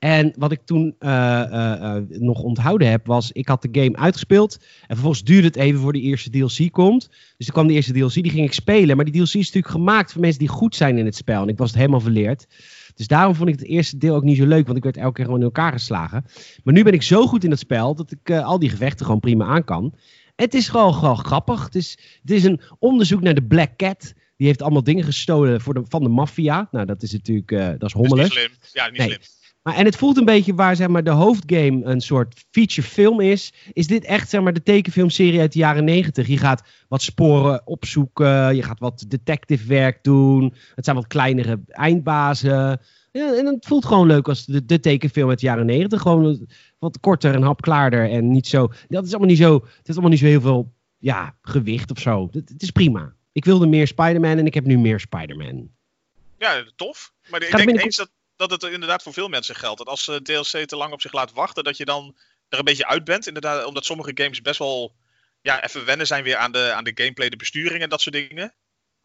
En 0.00 0.32
wat 0.38 0.52
ik 0.52 0.60
toen 0.64 0.94
uh, 1.00 1.10
uh, 1.50 1.96
nog 2.08 2.42
onthouden 2.42 2.90
heb, 2.90 3.06
was 3.06 3.32
ik 3.32 3.48
had 3.48 3.62
de 3.62 3.68
game 3.72 3.96
uitgespeeld. 3.96 4.58
En 4.60 4.86
vervolgens 4.86 5.24
duurde 5.24 5.46
het 5.46 5.56
even 5.56 5.80
voor 5.80 5.92
de 5.92 6.00
eerste 6.00 6.30
DLC 6.30 6.72
komt. 6.72 7.08
Dus 7.08 7.46
toen 7.46 7.54
kwam 7.54 7.66
de 7.66 7.72
eerste 7.72 7.92
DLC, 7.92 8.12
die 8.12 8.30
ging 8.30 8.46
ik 8.46 8.52
spelen. 8.52 8.96
Maar 8.96 9.04
die 9.04 9.14
DLC 9.14 9.26
is 9.26 9.34
natuurlijk 9.34 9.68
gemaakt 9.68 10.12
voor 10.12 10.20
mensen 10.20 10.38
die 10.38 10.48
goed 10.48 10.76
zijn 10.76 10.98
in 10.98 11.04
het 11.04 11.16
spel. 11.16 11.42
En 11.42 11.48
ik 11.48 11.58
was 11.58 11.68
het 11.68 11.78
helemaal 11.78 12.00
verleerd. 12.00 12.46
Dus 12.94 13.06
daarom 13.06 13.34
vond 13.34 13.48
ik 13.48 13.58
het 13.58 13.68
eerste 13.68 13.98
deel 13.98 14.14
ook 14.14 14.22
niet 14.22 14.36
zo 14.36 14.46
leuk, 14.46 14.64
want 14.66 14.76
ik 14.76 14.84
werd 14.84 14.96
elke 14.96 15.12
keer 15.12 15.24
gewoon 15.24 15.40
in 15.40 15.46
elkaar 15.46 15.72
geslagen. 15.72 16.24
Maar 16.64 16.74
nu 16.74 16.82
ben 16.82 16.92
ik 16.92 17.02
zo 17.02 17.26
goed 17.26 17.44
in 17.44 17.50
het 17.50 17.58
spel 17.58 17.94
dat 17.94 18.10
ik 18.10 18.30
al 18.30 18.58
die 18.58 18.70
gevechten 18.70 19.04
gewoon 19.06 19.20
prima 19.20 19.44
aan 19.44 19.64
kan. 19.64 19.94
Het 20.36 20.54
is 20.54 20.68
gewoon, 20.68 20.94
gewoon 20.94 21.18
grappig. 21.18 21.64
Het 21.64 21.74
is, 21.74 21.98
het 22.22 22.30
is 22.30 22.44
een 22.44 22.60
onderzoek 22.78 23.20
naar 23.20 23.34
de 23.34 23.46
Black 23.46 23.76
Cat. 23.76 24.12
Die 24.36 24.46
heeft 24.46 24.62
allemaal 24.62 24.84
dingen 24.84 25.04
gestolen 25.04 25.60
voor 25.60 25.74
de, 25.74 25.82
van 25.88 26.02
de 26.02 26.08
maffia. 26.08 26.68
Nou, 26.70 26.86
dat 26.86 27.02
is 27.02 27.12
natuurlijk, 27.12 27.48
dat 27.50 27.88
is 27.88 27.92
hommelig. 27.92 28.28
Dat 28.28 28.36
is 28.36 28.48
niet 28.48 28.58
slim. 28.60 28.84
Ja, 28.84 28.90
niet 28.90 29.02
slim. 29.02 29.39
Maar, 29.62 29.74
en 29.74 29.84
het 29.84 29.96
voelt 29.96 30.16
een 30.16 30.24
beetje 30.24 30.54
waar 30.54 30.76
zeg 30.76 30.88
maar, 30.88 31.04
de 31.04 31.10
hoofdgame 31.10 31.84
een 31.84 32.00
soort 32.00 32.44
feature 32.50 32.86
film 32.86 33.20
is. 33.20 33.52
Is 33.72 33.86
dit 33.86 34.04
echt 34.04 34.30
zeg 34.30 34.40
maar, 34.40 34.52
de 34.52 34.62
tekenfilmserie 34.62 35.40
uit 35.40 35.52
de 35.52 35.58
jaren 35.58 35.84
negentig? 35.84 36.26
Je 36.26 36.38
gaat 36.38 36.62
wat 36.88 37.02
sporen 37.02 37.66
opzoeken. 37.66 38.56
Je 38.56 38.62
gaat 38.62 38.78
wat 38.78 39.04
detective 39.08 39.66
werk 39.66 40.02
doen. 40.02 40.54
Het 40.74 40.84
zijn 40.84 40.96
wat 40.96 41.06
kleinere 41.06 41.60
eindbazen. 41.66 42.80
Ja, 43.12 43.36
en 43.36 43.46
het 43.46 43.66
voelt 43.66 43.84
gewoon 43.84 44.06
leuk 44.06 44.28
als 44.28 44.44
de, 44.46 44.64
de 44.64 44.80
tekenfilm 44.80 45.28
uit 45.28 45.40
de 45.40 45.46
jaren 45.46 45.66
negentig. 45.66 46.00
Gewoon 46.00 46.46
wat 46.78 47.00
korter 47.00 47.34
en 47.34 47.42
hapklaarder. 47.42 48.10
En 48.10 48.30
niet 48.30 48.46
zo. 48.46 48.70
Dat 48.88 49.04
is 49.04 49.10
allemaal 49.10 49.28
niet 49.28 49.38
zo. 49.38 49.54
Het 49.54 49.88
is 49.88 49.92
allemaal 49.92 50.10
niet 50.10 50.18
zo 50.18 50.26
heel 50.26 50.40
veel 50.40 50.72
ja, 50.98 51.36
gewicht 51.42 51.90
of 51.90 51.98
zo. 51.98 52.28
Het, 52.32 52.62
is 52.62 52.70
prima. 52.70 53.14
Ik 53.32 53.44
wilde 53.44 53.66
meer 53.66 53.86
Spider-Man 53.86 54.38
en 54.38 54.46
ik 54.46 54.54
heb 54.54 54.64
nu 54.64 54.78
meer 54.78 55.00
Spider-Man. 55.00 55.70
Ja, 56.38 56.64
tof. 56.76 57.12
Maar 57.30 57.42
ik 57.42 57.56
denk 57.56 57.82
eens 57.82 57.96
dat, 57.96 58.10
dat 58.40 58.50
het 58.50 58.72
inderdaad 58.72 59.02
voor 59.02 59.12
veel 59.12 59.28
mensen 59.28 59.54
geldt. 59.54 59.78
Dat 59.78 59.88
als 59.88 60.04
DLC 60.22 60.66
te 60.66 60.76
lang 60.76 60.92
op 60.92 61.00
zich 61.00 61.12
laat 61.12 61.32
wachten, 61.32 61.64
dat 61.64 61.76
je 61.76 61.84
dan 61.84 62.16
er 62.48 62.58
een 62.58 62.64
beetje 62.64 62.86
uit 62.86 63.04
bent. 63.04 63.26
Inderdaad, 63.26 63.64
omdat 63.64 63.84
sommige 63.84 64.10
games 64.14 64.40
best 64.40 64.58
wel 64.58 64.94
ja, 65.40 65.64
even 65.64 65.84
wennen 65.84 66.06
zijn 66.06 66.24
weer 66.24 66.36
aan 66.36 66.52
de, 66.52 66.72
aan 66.72 66.84
de 66.84 66.92
gameplay, 66.94 67.28
de 67.28 67.36
besturing 67.36 67.82
en 67.82 67.88
dat 67.88 68.00
soort 68.00 68.14
dingen. 68.14 68.54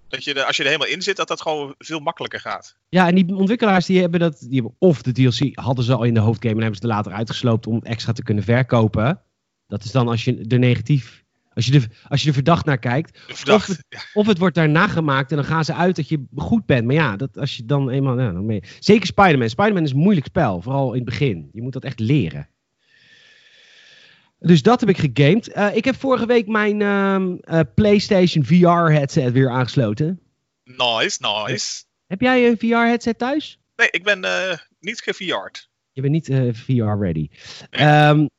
Dat 0.08 0.24
je 0.24 0.46
als 0.46 0.58
je 0.58 0.64
er 0.64 0.70
helemaal 0.70 0.94
in 0.94 1.02
zit, 1.02 1.16
dat 1.16 1.28
dat 1.28 1.42
gewoon 1.42 1.76
veel 1.78 2.00
makkelijker 2.00 2.40
gaat. 2.40 2.78
Ja, 2.90 3.08
en 3.08 3.16
die 3.16 3.36
ontwikkelaars 3.36 3.86
die 3.86 4.02
hebben 4.02 4.20
dat, 4.20 4.40
die 4.40 4.54
hebben 4.54 4.76
of 4.80 5.02
de 5.02 5.12
DLC 5.12 5.60
hadden 5.60 5.86
ze 5.86 5.94
al 5.94 6.04
in 6.04 6.14
de 6.14 6.20
hoofdgame 6.20 6.56
en 6.56 6.62
hebben 6.62 6.80
ze 6.80 6.88
er 6.88 6.94
later 6.94 7.12
uitgesloopt 7.12 7.68
om 7.68 7.82
extra 7.84 8.14
te 8.14 8.24
kunnen 8.24 8.44
verkopen. 8.44 9.22
Dat 9.68 9.84
is 9.84 9.92
dan 9.92 10.08
als 10.08 10.24
je 10.24 10.48
de 10.48 10.58
negatief, 10.58 11.25
als 11.56 11.66
je 11.66 11.72
de, 11.72 11.88
als 12.08 12.22
je 12.22 12.28
er 12.28 12.34
verdacht 12.34 12.66
naar 12.66 12.78
kijkt. 12.78 13.20
Verdacht, 13.28 13.70
of, 13.70 13.78
het, 13.78 14.10
of 14.14 14.28
het 14.28 14.38
wordt 14.38 14.56
daarna 14.56 14.88
gemaakt 14.88 15.30
en 15.32 15.38
dan 15.38 15.46
gaan 15.46 15.66
ze 15.66 15.74
uit 15.74 15.96
dat 15.96 16.10
je 16.10 16.26
goed 16.36 16.66
bent. 16.66 16.86
Maar 16.86 16.96
ja, 16.96 17.16
dat, 17.16 17.38
als 17.38 17.58
je 17.58 17.66
dan 17.66 17.90
eenmaal, 17.90 18.20
ja, 18.20 18.32
dan 18.32 18.46
mee. 18.46 18.64
Zeker 18.80 19.06
Spider-Man. 19.06 19.50
Spider-Man 19.50 19.84
is 19.84 19.92
een 19.92 19.98
moeilijk 19.98 20.26
spel, 20.26 20.62
vooral 20.62 20.90
in 20.90 20.96
het 20.96 21.06
begin. 21.06 21.50
Je 21.52 21.62
moet 21.62 21.74
dat 21.74 21.84
echt 21.84 22.00
leren. 22.00 22.50
Dus 24.40 24.62
dat 24.62 24.80
heb 24.80 24.90
ik 24.90 24.98
gegamed. 24.98 25.56
Uh, 25.56 25.76
ik 25.76 25.86
heb 25.86 25.96
vorige 25.96 26.26
week 26.26 26.48
mijn 26.48 26.80
uh, 26.80 27.16
uh, 27.52 27.60
PlayStation 27.76 28.46
VR 28.46 28.92
headset 28.92 29.32
weer 29.32 29.50
aangesloten. 29.50 30.20
Nice, 30.64 31.18
nice. 31.20 31.84
Heb 32.08 32.22
jij 32.22 32.48
een 32.48 32.58
VR 32.58 32.88
headset 32.88 33.18
thuis? 33.18 33.60
Nee, 33.76 33.88
ik 33.92 34.04
ben 34.04 34.24
eh, 34.24 34.58
niet 34.80 35.02
geVR'd. 35.02 35.70
Je 35.92 36.02
bent 36.02 36.14
niet 36.14 36.26
VR 36.56 37.04
ready. 37.04 37.30
Nee. 37.70 38.08
Um, 38.08 38.30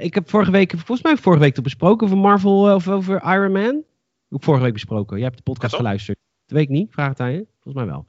ik 0.00 0.14
heb 0.14 0.30
vorige 0.30 0.50
week, 0.50 0.70
volgens 0.70 1.02
mij 1.02 1.16
vorige 1.16 1.42
week 1.42 1.62
besproken 1.62 2.06
over 2.06 2.18
Marvel 2.18 2.74
of 2.74 2.88
over 2.88 3.22
Iron 3.22 3.52
Man. 3.52 3.84
Ik 4.30 4.42
vorige 4.42 4.62
week 4.62 4.72
besproken. 4.72 5.16
Je 5.16 5.24
hebt 5.24 5.36
de 5.36 5.42
podcast 5.42 5.72
ja, 5.72 5.78
geluisterd. 5.78 6.18
Dat 6.46 6.56
weet 6.56 6.66
ik 6.66 6.74
niet. 6.74 6.92
Vraag 6.92 7.08
het 7.08 7.20
aan 7.20 7.32
je. 7.32 7.46
Volgens 7.60 7.84
mij 7.84 7.86
wel. 7.86 8.06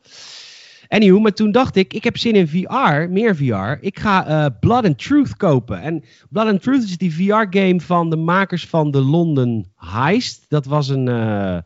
Anywho, 0.87 1.19
maar 1.19 1.33
toen 1.33 1.51
dacht 1.51 1.75
ik, 1.75 1.93
ik 1.93 2.03
heb 2.03 2.17
zin 2.17 2.33
in 2.33 2.47
VR, 2.47 3.09
meer 3.09 3.35
VR. 3.35 3.77
Ik 3.85 3.99
ga 3.99 4.27
uh, 4.27 4.45
Blood 4.59 4.85
and 4.85 4.97
Truth 4.97 5.37
kopen. 5.37 5.81
En 5.81 6.03
Blood 6.29 6.47
and 6.47 6.61
Truth 6.61 6.83
is 6.83 6.97
die 6.97 7.13
VR-game 7.13 7.81
van 7.81 8.09
de 8.09 8.15
makers 8.15 8.67
van 8.67 8.91
de 8.91 9.01
London 9.01 9.71
Heist. 9.75 10.45
Dat 10.47 10.65
was 10.65 10.89
een, 10.89 11.07
uh, 11.07 11.57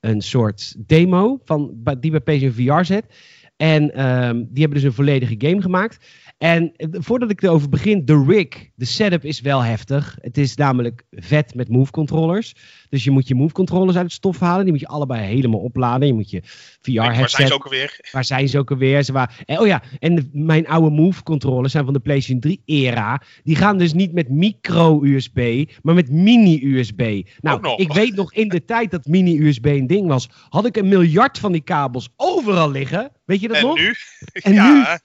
een 0.00 0.20
soort 0.20 0.74
demo 0.86 1.40
van, 1.44 1.74
die 2.00 2.20
bij 2.20 2.38
PC 2.38 2.52
VR 2.52 2.84
zet. 2.84 3.04
En 3.56 3.82
um, 4.06 4.48
die 4.50 4.62
hebben 4.62 4.78
dus 4.80 4.82
een 4.82 4.92
volledige 4.92 5.34
game 5.38 5.62
gemaakt. 5.62 6.06
En 6.40 6.72
voordat 6.78 7.30
ik 7.30 7.42
erover 7.42 7.68
begin, 7.68 8.04
de 8.04 8.24
rig, 8.26 8.68
de 8.74 8.84
setup 8.84 9.24
is 9.24 9.40
wel 9.40 9.62
heftig. 9.62 10.18
Het 10.20 10.38
is 10.38 10.54
namelijk 10.54 11.02
vet 11.10 11.54
met 11.54 11.68
move 11.68 11.90
controllers. 11.90 12.54
Dus 12.88 13.04
je 13.04 13.10
moet 13.10 13.28
je 13.28 13.34
move 13.34 13.52
controllers 13.52 13.96
uit 13.96 14.04
het 14.04 14.14
stof 14.14 14.38
halen. 14.38 14.62
Die 14.62 14.72
moet 14.72 14.80
je 14.80 14.86
allebei 14.86 15.22
helemaal 15.22 15.60
opladen. 15.60 16.06
Je 16.06 16.14
moet 16.14 16.30
je 16.30 16.40
VR 16.80 17.02
headset. 17.02 17.18
Waar 17.18 17.28
zijn 17.28 17.48
ze 17.48 17.54
ook 17.54 17.64
alweer? 17.64 18.08
Waar 18.12 18.24
zijn 18.24 18.48
ze 18.48 18.58
ook 18.58 18.70
alweer? 18.70 19.02
Ze 19.02 19.12
waar... 19.12 19.42
en, 19.46 19.58
oh 19.58 19.66
ja, 19.66 19.82
en 19.98 20.30
mijn 20.32 20.66
oude 20.66 20.90
move 20.90 21.22
controllers 21.22 21.72
zijn 21.72 21.84
van 21.84 21.92
de 21.92 22.00
PlayStation 22.00 22.40
3 22.40 22.62
era. 22.64 23.22
Die 23.42 23.56
gaan 23.56 23.78
dus 23.78 23.92
niet 23.92 24.12
met 24.12 24.28
micro 24.28 25.02
USB, 25.04 25.70
maar 25.82 25.94
met 25.94 26.10
mini 26.10 26.60
USB. 26.62 27.28
Nou, 27.40 27.74
ik 27.76 27.92
weet 27.92 28.14
nog 28.14 28.32
in 28.32 28.48
de 28.48 28.64
tijd 28.74 28.90
dat 28.90 29.06
mini 29.06 29.46
USB 29.46 29.64
een 29.64 29.86
ding 29.86 30.06
was, 30.08 30.28
had 30.48 30.66
ik 30.66 30.76
een 30.76 30.88
miljard 30.88 31.38
van 31.38 31.52
die 31.52 31.62
kabels 31.62 32.08
overal 32.16 32.70
liggen. 32.70 33.12
Weet 33.24 33.40
je 33.40 33.48
dat 33.48 33.56
en 33.56 33.62
nog? 33.62 33.76
Nu? 33.76 33.94
En 34.32 34.52
ja. 34.62 34.72
nu? 34.72 34.98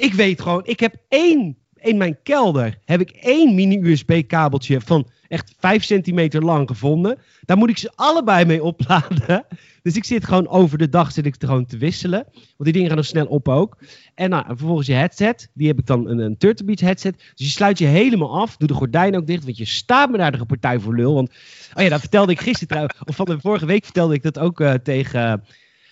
Ik 0.00 0.14
weet 0.14 0.40
gewoon, 0.40 0.62
ik 0.64 0.80
heb 0.80 0.94
één, 1.08 1.56
in 1.74 1.96
mijn 1.96 2.18
kelder 2.22 2.78
heb 2.84 3.00
ik 3.00 3.10
één 3.10 3.54
mini-USB 3.54 4.22
kabeltje 4.26 4.80
van 4.80 5.08
echt 5.28 5.54
5 5.58 5.84
centimeter 5.84 6.44
lang 6.44 6.68
gevonden. 6.68 7.18
Daar 7.40 7.56
moet 7.56 7.70
ik 7.70 7.78
ze 7.78 7.92
allebei 7.94 8.44
mee 8.44 8.62
opladen. 8.62 9.44
Dus 9.82 9.96
ik 9.96 10.04
zit 10.04 10.24
gewoon 10.24 10.48
over 10.48 10.78
de 10.78 10.88
dag 10.88 11.12
zit 11.12 11.26
ik 11.26 11.34
gewoon 11.38 11.66
te 11.66 11.76
wisselen. 11.76 12.24
Want 12.32 12.56
die 12.56 12.72
dingen 12.72 12.88
gaan 12.88 12.96
nog 12.96 13.06
snel 13.06 13.26
op 13.26 13.48
ook. 13.48 13.78
En 14.14 14.30
nou, 14.30 14.44
vervolgens 14.46 14.86
je 14.86 14.92
headset. 14.92 15.50
Die 15.54 15.68
heb 15.68 15.78
ik 15.78 15.86
dan 15.86 16.08
een, 16.08 16.18
een 16.18 16.36
Turtle 16.36 16.66
Beach 16.66 16.80
headset. 16.80 17.16
Dus 17.16 17.46
je 17.46 17.52
sluit 17.52 17.78
je 17.78 17.86
helemaal 17.86 18.40
af. 18.40 18.56
Doe 18.56 18.68
de 18.68 18.74
gordijn 18.74 19.16
ook 19.16 19.26
dicht. 19.26 19.44
Want 19.44 19.56
je 19.56 19.64
staat 19.64 20.10
me 20.10 20.16
naar 20.16 20.38
de 20.38 20.46
partij 20.46 20.78
voor 20.78 20.96
lul. 20.96 21.14
Want, 21.14 21.30
oh 21.74 21.82
ja, 21.82 21.88
dat 21.88 22.00
vertelde 22.00 22.32
ik 22.32 22.40
gisteren 22.40 22.68
trouwens. 22.68 22.98
Of 23.04 23.16
van 23.16 23.26
de 23.26 23.40
vorige 23.40 23.66
week 23.66 23.84
vertelde 23.84 24.14
ik 24.14 24.22
dat 24.22 24.38
ook 24.38 24.60
uh, 24.60 24.74
tegen... 24.74 25.44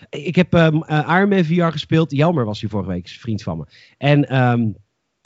Ik 0.09 0.37
heb 0.37 0.55
um, 0.55 0.85
uh, 0.89 1.09
Iron 1.09 1.29
Man 1.29 1.45
VR 1.45 1.63
gespeeld. 1.63 2.11
Jelmer 2.11 2.45
was 2.45 2.61
hier 2.61 2.71
vorige 2.71 2.91
week, 2.91 3.09
vriend 3.09 3.43
van 3.43 3.59
me. 3.59 3.65
En 3.99 4.37
um, 4.37 4.77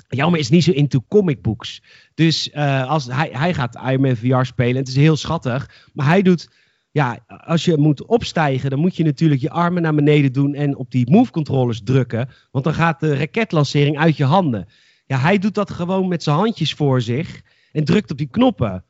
Jelmer 0.09 0.39
is 0.39 0.49
niet 0.49 0.65
zo 0.65 0.71
into 0.71 1.05
comic 1.09 1.43
books. 1.43 1.83
Dus 2.15 2.51
uh, 2.55 2.89
als 2.89 3.07
hij, 3.07 3.29
hij 3.33 3.55
gaat 3.55 3.75
Iron 3.75 4.01
Man 4.01 4.17
VR 4.17 4.45
spelen. 4.45 4.77
Het 4.77 4.89
is 4.89 4.97
heel 4.97 5.17
schattig. 5.17 5.89
Maar 5.93 6.07
hij 6.07 6.23
doet... 6.23 6.61
Ja, 6.91 7.19
als 7.27 7.65
je 7.65 7.77
moet 7.77 8.07
opstijgen, 8.07 8.71
dan 8.71 8.79
moet 8.79 8.97
je 8.97 9.05
natuurlijk 9.05 9.41
je 9.41 9.51
armen 9.51 9.83
naar 9.83 9.95
beneden 9.95 10.33
doen 10.33 10.55
en 10.55 10.77
op 10.77 10.91
die 10.91 11.11
move 11.11 11.31
controllers 11.31 11.83
drukken. 11.85 12.29
Want 12.51 12.65
dan 12.65 12.75
gaat 12.75 13.01
de 13.01 13.17
raketlancering 13.17 13.99
uit 13.99 14.17
je 14.17 14.25
handen. 14.25 14.69
Ja, 15.07 15.19
hij 15.19 15.39
doet 15.39 15.55
dat 15.55 15.71
gewoon 15.71 16.09
met 16.09 16.23
zijn 16.23 16.37
handjes 16.37 16.75
voor 16.75 17.01
zich 17.01 17.43
en 17.73 17.85
drukt 17.85 18.11
op 18.11 18.19
die 18.19 18.29
knoppen. 18.31 18.85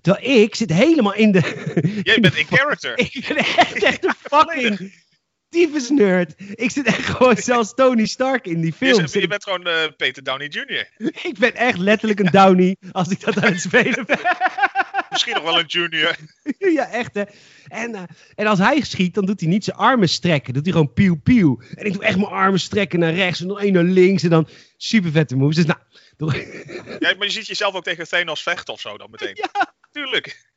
Terwijl 0.00 0.42
ik 0.42 0.54
zit 0.54 0.72
helemaal 0.72 1.14
in 1.14 1.32
de. 1.32 2.00
Jij 2.02 2.20
bent 2.20 2.36
in 2.36 2.46
character. 2.46 2.98
ik 3.10 3.24
ben 3.28 3.36
echt, 3.36 3.82
echt 3.82 4.04
een 4.04 4.14
fucking 4.18 4.92
tyfus 5.50 5.88
nerd. 5.88 6.34
Ik 6.54 6.70
zit 6.70 6.86
echt 6.86 7.04
gewoon 7.04 7.36
zelfs 7.52 7.74
Tony 7.74 8.06
Stark 8.06 8.46
in 8.46 8.60
die 8.60 8.72
film. 8.72 9.06
Je, 9.12 9.20
je 9.20 9.26
bent 9.26 9.44
gewoon 9.44 9.66
uh, 9.66 9.74
Peter 9.96 10.22
Downey 10.22 10.46
Jr. 10.46 10.88
ik 11.22 11.38
ben 11.38 11.54
echt 11.54 11.78
letterlijk 11.78 12.20
een 12.20 12.30
Downey 12.40 12.76
als 12.92 13.08
ik 13.08 13.20
dat 13.20 13.36
aan 13.36 13.52
het 13.52 13.60
spelen 13.60 14.06
ben. 14.06 14.18
Misschien 15.10 15.34
nog 15.34 15.42
wel 15.42 15.58
een 15.58 15.66
junior. 15.66 16.16
ja, 16.58 16.90
echt 16.90 17.14
hè. 17.14 17.22
En, 17.68 17.90
uh, 17.90 18.02
en 18.34 18.46
als 18.46 18.58
hij 18.58 18.80
schiet, 18.80 19.14
dan 19.14 19.24
doet 19.24 19.40
hij 19.40 19.48
niet 19.48 19.64
zijn 19.64 19.76
armen 19.76 20.08
strekken. 20.08 20.54
Doet 20.54 20.64
hij 20.64 20.72
gewoon 20.72 20.92
pieuw 20.92 21.20
pieuw. 21.20 21.60
En 21.74 21.86
ik 21.86 21.92
doe 21.92 22.04
echt 22.04 22.16
mijn 22.16 22.28
armen 22.28 22.60
strekken 22.60 22.98
naar 22.98 23.14
rechts 23.14 23.40
en 23.40 23.46
nog 23.46 23.60
één 23.60 23.72
naar 23.72 23.82
links. 23.82 24.22
En 24.22 24.30
dan 24.30 24.48
super 24.76 25.10
vette 25.10 25.36
moves. 25.36 25.56
Dus 25.56 25.64
nou... 25.64 25.78
ja, 26.98 27.14
maar 27.14 27.26
je 27.26 27.30
ziet 27.30 27.46
jezelf 27.46 27.74
ook 27.74 27.84
tegen 27.84 28.08
Thanos 28.08 28.42
vechten 28.42 28.74
of 28.74 28.80
zo 28.80 28.96
dan 28.96 29.10
meteen. 29.10 29.34
Ja. 29.34 29.74
Tuurlijk. 29.92 30.50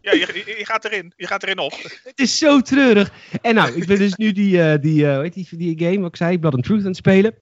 Ja, 0.00 0.12
je, 0.12 0.54
je, 0.58 0.66
gaat 0.66 0.84
erin. 0.84 1.12
Je 1.16 1.26
gaat 1.26 1.42
erin 1.42 1.58
op. 1.58 1.72
Het 2.04 2.20
is 2.20 2.38
zo 2.38 2.60
treurig. 2.60 3.12
En 3.42 3.54
nou, 3.54 3.72
ik 3.72 3.86
ben 3.86 3.98
dus 3.98 4.14
nu 4.14 4.32
die, 4.32 4.56
uh, 4.56 4.74
die, 4.80 5.06
weet 5.06 5.34
die, 5.34 5.48
die 5.50 5.78
game, 5.78 6.00
wat 6.00 6.08
ik 6.08 6.16
zei, 6.16 6.38
Blood 6.38 6.54
and 6.54 6.64
Truth 6.64 6.80
aan 6.80 6.86
het 6.86 6.96
spelen. 6.96 7.34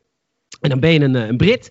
En 0.60 0.70
dan 0.70 0.80
ben 0.80 0.92
je 0.92 1.00
een, 1.00 1.14
een 1.14 1.36
Brit. 1.36 1.70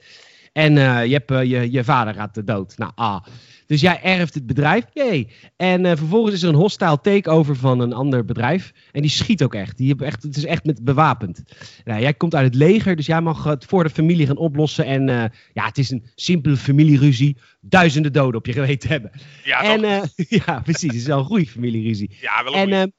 En 0.57 0.75
uh, 0.75 1.05
je, 1.05 1.13
hebt, 1.13 1.29
je, 1.29 1.71
je 1.71 1.83
vader 1.83 2.13
gaat 2.13 2.47
dood. 2.47 2.77
Nou, 2.77 2.91
ah. 2.95 3.23
Dus 3.65 3.81
jij 3.81 4.01
erft 4.01 4.33
het 4.33 4.45
bedrijf. 4.45 4.83
Jee. 4.93 5.27
En 5.57 5.85
uh, 5.85 5.91
vervolgens 5.95 6.35
is 6.35 6.43
er 6.43 6.49
een 6.49 6.55
hostile 6.55 7.01
takeover 7.01 7.55
van 7.55 7.79
een 7.79 7.93
ander 7.93 8.25
bedrijf. 8.25 8.71
En 8.91 9.01
die 9.01 9.11
schiet 9.11 9.43
ook 9.43 9.53
echt. 9.53 9.77
Die 9.77 10.05
echt 10.05 10.23
het 10.23 10.37
is 10.37 10.45
echt 10.45 10.65
met 10.65 10.83
bewapend. 10.83 11.43
Nou, 11.85 12.01
jij 12.01 12.13
komt 12.13 12.35
uit 12.35 12.45
het 12.45 12.55
leger, 12.55 12.95
dus 12.95 13.05
jij 13.05 13.21
mag 13.21 13.43
het 13.43 13.65
voor 13.65 13.83
de 13.83 13.89
familie 13.89 14.27
gaan 14.27 14.37
oplossen. 14.37 14.85
En 14.85 15.07
uh, 15.07 15.23
ja, 15.53 15.65
het 15.65 15.77
is 15.77 15.91
een 15.91 16.05
simpele 16.15 16.57
familieruzie. 16.57 17.37
Duizenden 17.61 18.13
doden 18.13 18.39
op 18.39 18.45
je 18.45 18.53
geweten 18.53 18.89
hebben. 18.89 19.11
Ja, 19.43 19.63
en, 19.63 19.83
uh, 19.83 20.01
ja 20.45 20.59
precies. 20.59 20.91
Het 20.91 20.99
is 21.01 21.05
wel 21.05 21.19
een 21.19 21.25
goede 21.25 21.47
familieruzie. 21.47 22.17
Ja, 22.21 22.43
wel 22.43 22.55
een 22.55 22.73
en, 22.73 22.93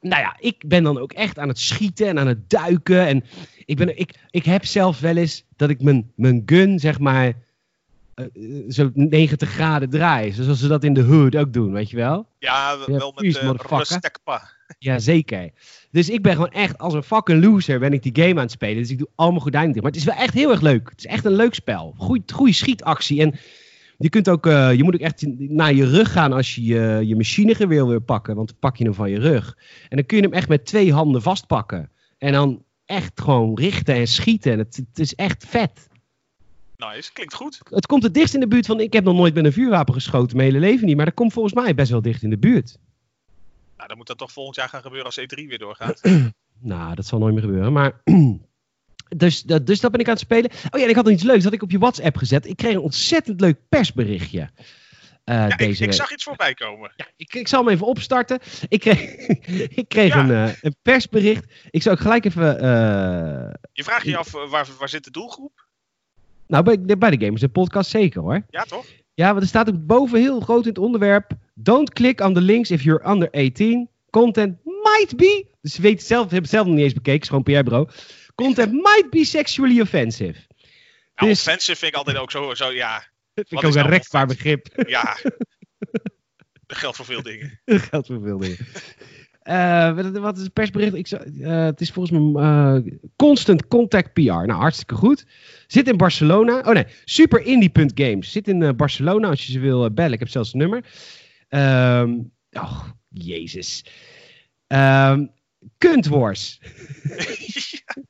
nou 0.00 0.22
ja, 0.22 0.36
ik 0.38 0.64
ben 0.66 0.82
dan 0.82 0.98
ook 0.98 1.12
echt 1.12 1.38
aan 1.38 1.48
het 1.48 1.58
schieten 1.58 2.06
en 2.06 2.18
aan 2.18 2.26
het 2.26 2.50
duiken. 2.50 3.06
En 3.06 3.24
ik, 3.64 3.76
ben, 3.76 3.98
ik, 3.98 4.14
ik 4.30 4.44
heb 4.44 4.64
zelf 4.64 5.00
wel 5.00 5.16
eens 5.16 5.44
dat 5.56 5.70
ik 5.70 5.82
mijn, 5.82 6.12
mijn 6.14 6.42
gun, 6.46 6.78
zeg 6.78 6.98
maar 6.98 7.32
uh, 8.14 8.70
zo 8.70 8.90
90 8.94 9.50
graden 9.50 9.90
draaien. 9.90 10.32
Zoals 10.32 10.58
ze 10.58 10.68
dat 10.68 10.84
in 10.84 10.94
de 10.94 11.02
hood 11.02 11.36
ook 11.36 11.52
doen, 11.52 11.72
weet 11.72 11.90
je 11.90 11.96
wel? 11.96 12.26
Ja, 12.38 12.78
wel 12.86 13.12
met 13.16 13.34
de 13.34 13.58
uh, 13.70 13.80
stekpa. 13.80 14.50
Ja, 14.78 14.98
zeker. 14.98 15.50
Dus 15.90 16.08
ik 16.08 16.22
ben 16.22 16.32
gewoon 16.32 16.50
echt 16.50 16.78
als 16.78 16.94
een 16.94 17.02
fucking 17.02 17.44
loser 17.44 17.78
ben 17.78 17.92
ik 17.92 18.02
die 18.02 18.24
game 18.24 18.34
aan 18.34 18.38
het 18.38 18.50
spelen. 18.50 18.76
Dus 18.76 18.90
ik 18.90 18.98
doe 18.98 19.08
allemaal 19.14 19.40
gordijnen 19.40 19.72
dicht. 19.72 19.82
Maar 19.82 19.92
het 19.92 20.00
is 20.00 20.06
wel 20.06 20.16
echt 20.16 20.34
heel 20.34 20.50
erg 20.50 20.60
leuk. 20.60 20.88
Het 20.88 20.98
is 20.98 21.06
echt 21.06 21.24
een 21.24 21.32
leuk 21.32 21.54
spel. 21.54 21.94
Goeie, 21.98 22.52
schietactie. 22.52 23.20
En 23.20 23.34
je, 23.98 24.08
kunt 24.08 24.28
ook, 24.28 24.46
uh, 24.46 24.74
je 24.74 24.84
moet 24.84 24.94
ook 24.94 25.00
echt 25.00 25.24
naar 25.36 25.74
je 25.74 25.86
rug 25.86 26.12
gaan 26.12 26.32
als 26.32 26.54
je 26.54 26.64
je, 26.64 27.00
je 27.06 27.16
machinegeweer 27.16 27.86
wil 27.86 28.00
pakken. 28.00 28.34
Want 28.34 28.48
dan 28.48 28.58
pak 28.58 28.76
je 28.76 28.84
hem 28.84 28.94
van 28.94 29.10
je 29.10 29.18
rug. 29.18 29.58
En 29.88 29.96
dan 29.96 30.06
kun 30.06 30.16
je 30.16 30.22
hem 30.22 30.32
echt 30.32 30.48
met 30.48 30.66
twee 30.66 30.92
handen 30.92 31.22
vastpakken. 31.22 31.90
En 32.18 32.32
dan 32.32 32.64
echt 32.84 33.20
gewoon 33.20 33.58
richten 33.58 33.94
en 33.94 34.06
schieten. 34.06 34.52
En 34.52 34.58
het, 34.58 34.76
het 34.76 34.98
is 34.98 35.14
echt 35.14 35.46
vet. 35.46 35.88
Nice, 36.76 37.12
klinkt 37.12 37.34
goed. 37.34 37.60
Het 37.70 37.86
komt 37.86 38.02
het 38.02 38.14
dichtst 38.14 38.34
in 38.34 38.40
de 38.40 38.48
buurt 38.48 38.66
van. 38.66 38.80
Ik 38.80 38.92
heb 38.92 39.04
nog 39.04 39.16
nooit 39.16 39.34
met 39.34 39.44
een 39.44 39.52
vuurwapen 39.52 39.94
geschoten, 39.94 40.36
mijn 40.36 40.48
hele 40.48 40.66
leven 40.66 40.86
niet. 40.86 40.96
Maar 40.96 41.04
dat 41.04 41.14
komt 41.14 41.32
volgens 41.32 41.54
mij 41.54 41.74
best 41.74 41.90
wel 41.90 42.02
dicht 42.02 42.22
in 42.22 42.30
de 42.30 42.38
buurt. 42.38 42.78
Nou, 43.76 43.88
dan 43.88 43.96
moet 43.96 44.06
dat 44.06 44.18
toch 44.18 44.32
volgend 44.32 44.56
jaar 44.56 44.68
gaan 44.68 44.82
gebeuren 44.82 45.06
als 45.06 45.20
E3 45.20 45.46
weer 45.46 45.58
doorgaat. 45.58 46.00
nou, 46.58 46.94
dat 46.94 47.06
zal 47.06 47.18
nooit 47.18 47.34
meer 47.34 47.42
gebeuren. 47.42 47.72
Maar. 47.72 48.00
dus, 49.16 49.42
dat, 49.42 49.66
dus 49.66 49.80
dat 49.80 49.90
ben 49.90 50.00
ik 50.00 50.06
aan 50.06 50.12
het 50.12 50.22
spelen. 50.22 50.50
Oh 50.50 50.78
ja, 50.78 50.84
en 50.84 50.88
ik 50.88 50.94
had 50.94 51.04
nog 51.04 51.14
iets 51.14 51.22
leuks. 51.22 51.42
Dat 51.42 51.44
had 51.44 51.52
ik 51.52 51.62
op 51.62 51.70
je 51.70 51.78
WhatsApp 51.78 52.16
gezet. 52.16 52.46
Ik 52.46 52.56
kreeg 52.56 52.74
een 52.74 52.80
ontzettend 52.80 53.40
leuk 53.40 53.58
persberichtje. 53.68 54.50
Uh, 55.28 55.48
ja, 55.48 55.56
deze 55.56 55.82
ik, 55.82 55.88
ik, 55.88 55.94
zag 55.94 56.12
iets 56.12 56.24
voorbij 56.24 56.54
komen. 56.54 56.92
Ja, 56.96 57.06
ik, 57.16 57.34
ik 57.34 57.48
zal 57.48 57.64
hem 57.64 57.72
even 57.72 57.86
opstarten. 57.86 58.38
Ik 58.68 58.80
kreeg, 58.80 59.00
ik 59.80 59.88
kreeg 59.88 60.14
ja. 60.14 60.20
een, 60.20 60.30
uh, 60.30 60.54
een, 60.60 60.76
persbericht. 60.82 61.44
Ik 61.70 61.82
zou 61.82 61.96
ook 61.96 62.02
gelijk 62.02 62.24
even. 62.24 62.54
Uh, 62.54 63.52
je 63.72 63.84
vraagt 63.84 64.04
je 64.04 64.16
af 64.16 64.30
waar, 64.30 64.68
waar 64.78 64.88
zit 64.88 65.04
de 65.04 65.10
doelgroep? 65.10 65.66
Nou, 66.46 66.64
bij, 66.64 66.98
bij 66.98 67.10
de 67.10 67.24
Gamers 67.24 67.42
en 67.42 67.52
Podcast 67.52 67.90
zeker 67.90 68.20
hoor. 68.20 68.42
Ja, 68.50 68.62
toch? 68.62 68.86
Ja, 69.14 69.30
want 69.30 69.42
er 69.42 69.48
staat 69.48 69.68
ook 69.68 69.86
boven 69.86 70.20
heel 70.20 70.40
groot 70.40 70.62
in 70.62 70.68
het 70.68 70.78
onderwerp. 70.78 71.30
Don't 71.54 71.92
click 71.92 72.20
on 72.20 72.34
the 72.34 72.40
links 72.40 72.70
if 72.70 72.82
you're 72.82 73.10
under 73.10 73.30
18. 73.30 73.88
Content 74.10 74.58
might 74.64 75.16
be. 75.16 75.46
Dus 75.60 75.74
ze 75.74 75.82
weten 75.82 76.06
zelf, 76.06 76.22
hebben 76.22 76.40
het 76.40 76.50
zelf 76.50 76.66
nog 76.66 76.74
niet 76.74 76.84
eens 76.84 76.92
bekeken. 76.92 77.12
Het 77.12 77.22
is 77.22 77.28
gewoon 77.28 77.62
PR-bureau. 77.62 77.88
Content 78.42 78.72
might 78.72 79.06
be 79.10 79.24
sexually 79.24 79.80
offensive. 79.80 80.46
Ja, 81.14 81.26
dus, 81.26 81.38
offensive 81.38 81.78
vind 81.78 81.92
ik 81.92 81.98
altijd 81.98 82.16
ook 82.16 82.30
zo, 82.30 82.54
zo 82.54 82.70
ja. 82.70 83.06
Vind 83.34 83.52
ik 83.52 83.58
ook 83.58 83.64
een 83.64 83.72
nou 83.72 83.88
rechtbaar 83.88 84.26
begrip. 84.26 84.84
Ja. 84.86 85.16
Dat 86.66 86.76
geldt 86.76 86.96
voor 86.96 87.04
veel 87.04 87.22
dingen. 87.22 87.60
Dat 87.64 87.80
geldt 87.80 88.06
voor 88.06 88.20
veel 88.22 88.38
dingen. 88.38 88.58
Uh, 89.44 90.20
wat 90.20 90.36
is 90.36 90.42
het 90.42 90.52
persbericht? 90.52 90.94
Ik, 90.94 91.10
uh, 91.10 91.64
het 91.64 91.80
is 91.80 91.90
volgens 91.90 92.18
mij 92.18 92.42
uh, 92.42 92.92
Constant 93.16 93.66
Contact 93.68 94.12
PR. 94.12 94.20
Nou, 94.20 94.52
hartstikke 94.52 94.94
goed. 94.94 95.26
Zit 95.66 95.88
in 95.88 95.96
Barcelona. 95.96 96.58
Oh 96.58 96.72
nee, 96.72 96.86
superindie.games. 97.04 98.32
Zit 98.32 98.48
in 98.48 98.76
Barcelona 98.76 99.28
als 99.28 99.46
je 99.46 99.52
ze 99.52 99.58
wil 99.58 99.92
bellen. 99.92 100.12
Ik 100.12 100.18
heb 100.18 100.28
zelfs 100.28 100.52
een 100.52 100.58
nummer. 100.58 100.84
Um, 101.48 102.32
oh, 102.50 102.88
jezus. 103.08 103.84
Um, 104.66 105.30
Kuntwors. 105.78 106.60
Ja, 107.70 108.02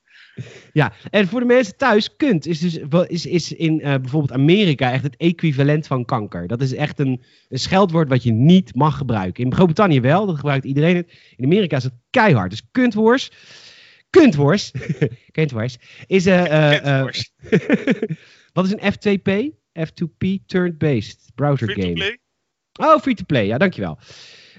en 1.11 1.29
voor 1.29 1.40
de 1.40 1.46
mensen 1.46 1.77
thuis, 1.77 2.16
kunt 2.16 2.46
is, 2.46 2.59
dus, 2.61 2.79
is, 3.07 3.27
is 3.27 3.53
in 3.53 3.74
uh, 3.74 3.81
bijvoorbeeld 3.81 4.33
Amerika 4.33 4.92
echt 4.92 5.03
het 5.03 5.16
equivalent 5.16 5.87
van 5.87 6.05
kanker. 6.05 6.46
Dat 6.46 6.61
is 6.61 6.74
echt 6.74 6.98
een, 6.98 7.22
een 7.48 7.59
scheldwoord 7.59 8.09
wat 8.09 8.22
je 8.22 8.33
niet 8.33 8.74
mag 8.74 8.96
gebruiken. 8.96 9.44
In 9.44 9.53
Groot-Brittannië 9.53 10.01
wel, 10.01 10.27
dat 10.27 10.37
gebruikt 10.37 10.64
iedereen 10.64 10.96
het. 10.96 11.12
In 11.37 11.44
Amerika 11.44 11.77
is 11.77 11.85
het 11.85 11.94
keihard. 12.11 12.51
Dus 12.51 12.62
kuntwors, 12.70 13.31
kuntwors, 14.18 14.72
kuntwors, 15.31 15.77
is... 16.07 16.27
Uh, 16.27 16.72
uh, 16.85 17.09
wat 18.53 18.64
is 18.64 18.74
een 18.77 18.92
F2P? 18.92 19.57
F2P 19.79 20.46
Turn-Based 20.46 21.31
Browser 21.35 21.68
Game. 21.70 21.83
Free 21.83 21.94
to 21.94 22.01
play? 22.01 22.18
Oh, 22.81 23.01
free 23.01 23.14
to 23.14 23.24
play, 23.24 23.46
ja, 23.46 23.59
dankjewel. 23.59 23.98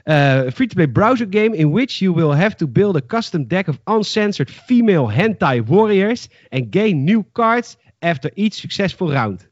Uh, 0.06 0.52
free-to-play 0.52 0.88
browser 0.92 1.28
game 1.30 1.56
in 1.56 1.72
which 1.72 2.00
you 2.00 2.14
will 2.14 2.36
have 2.36 2.56
to 2.56 2.68
build 2.68 2.96
a 2.96 3.02
custom 3.06 3.48
deck 3.48 3.68
of 3.68 3.80
uncensored 3.86 4.50
female 4.50 5.08
hentai 5.08 5.64
warriors 5.66 6.28
and 6.50 6.68
gain 6.70 7.04
new 7.04 7.24
cards 7.32 7.78
after 8.00 8.32
each 8.36 8.54
successful 8.54 9.12
round. 9.12 9.50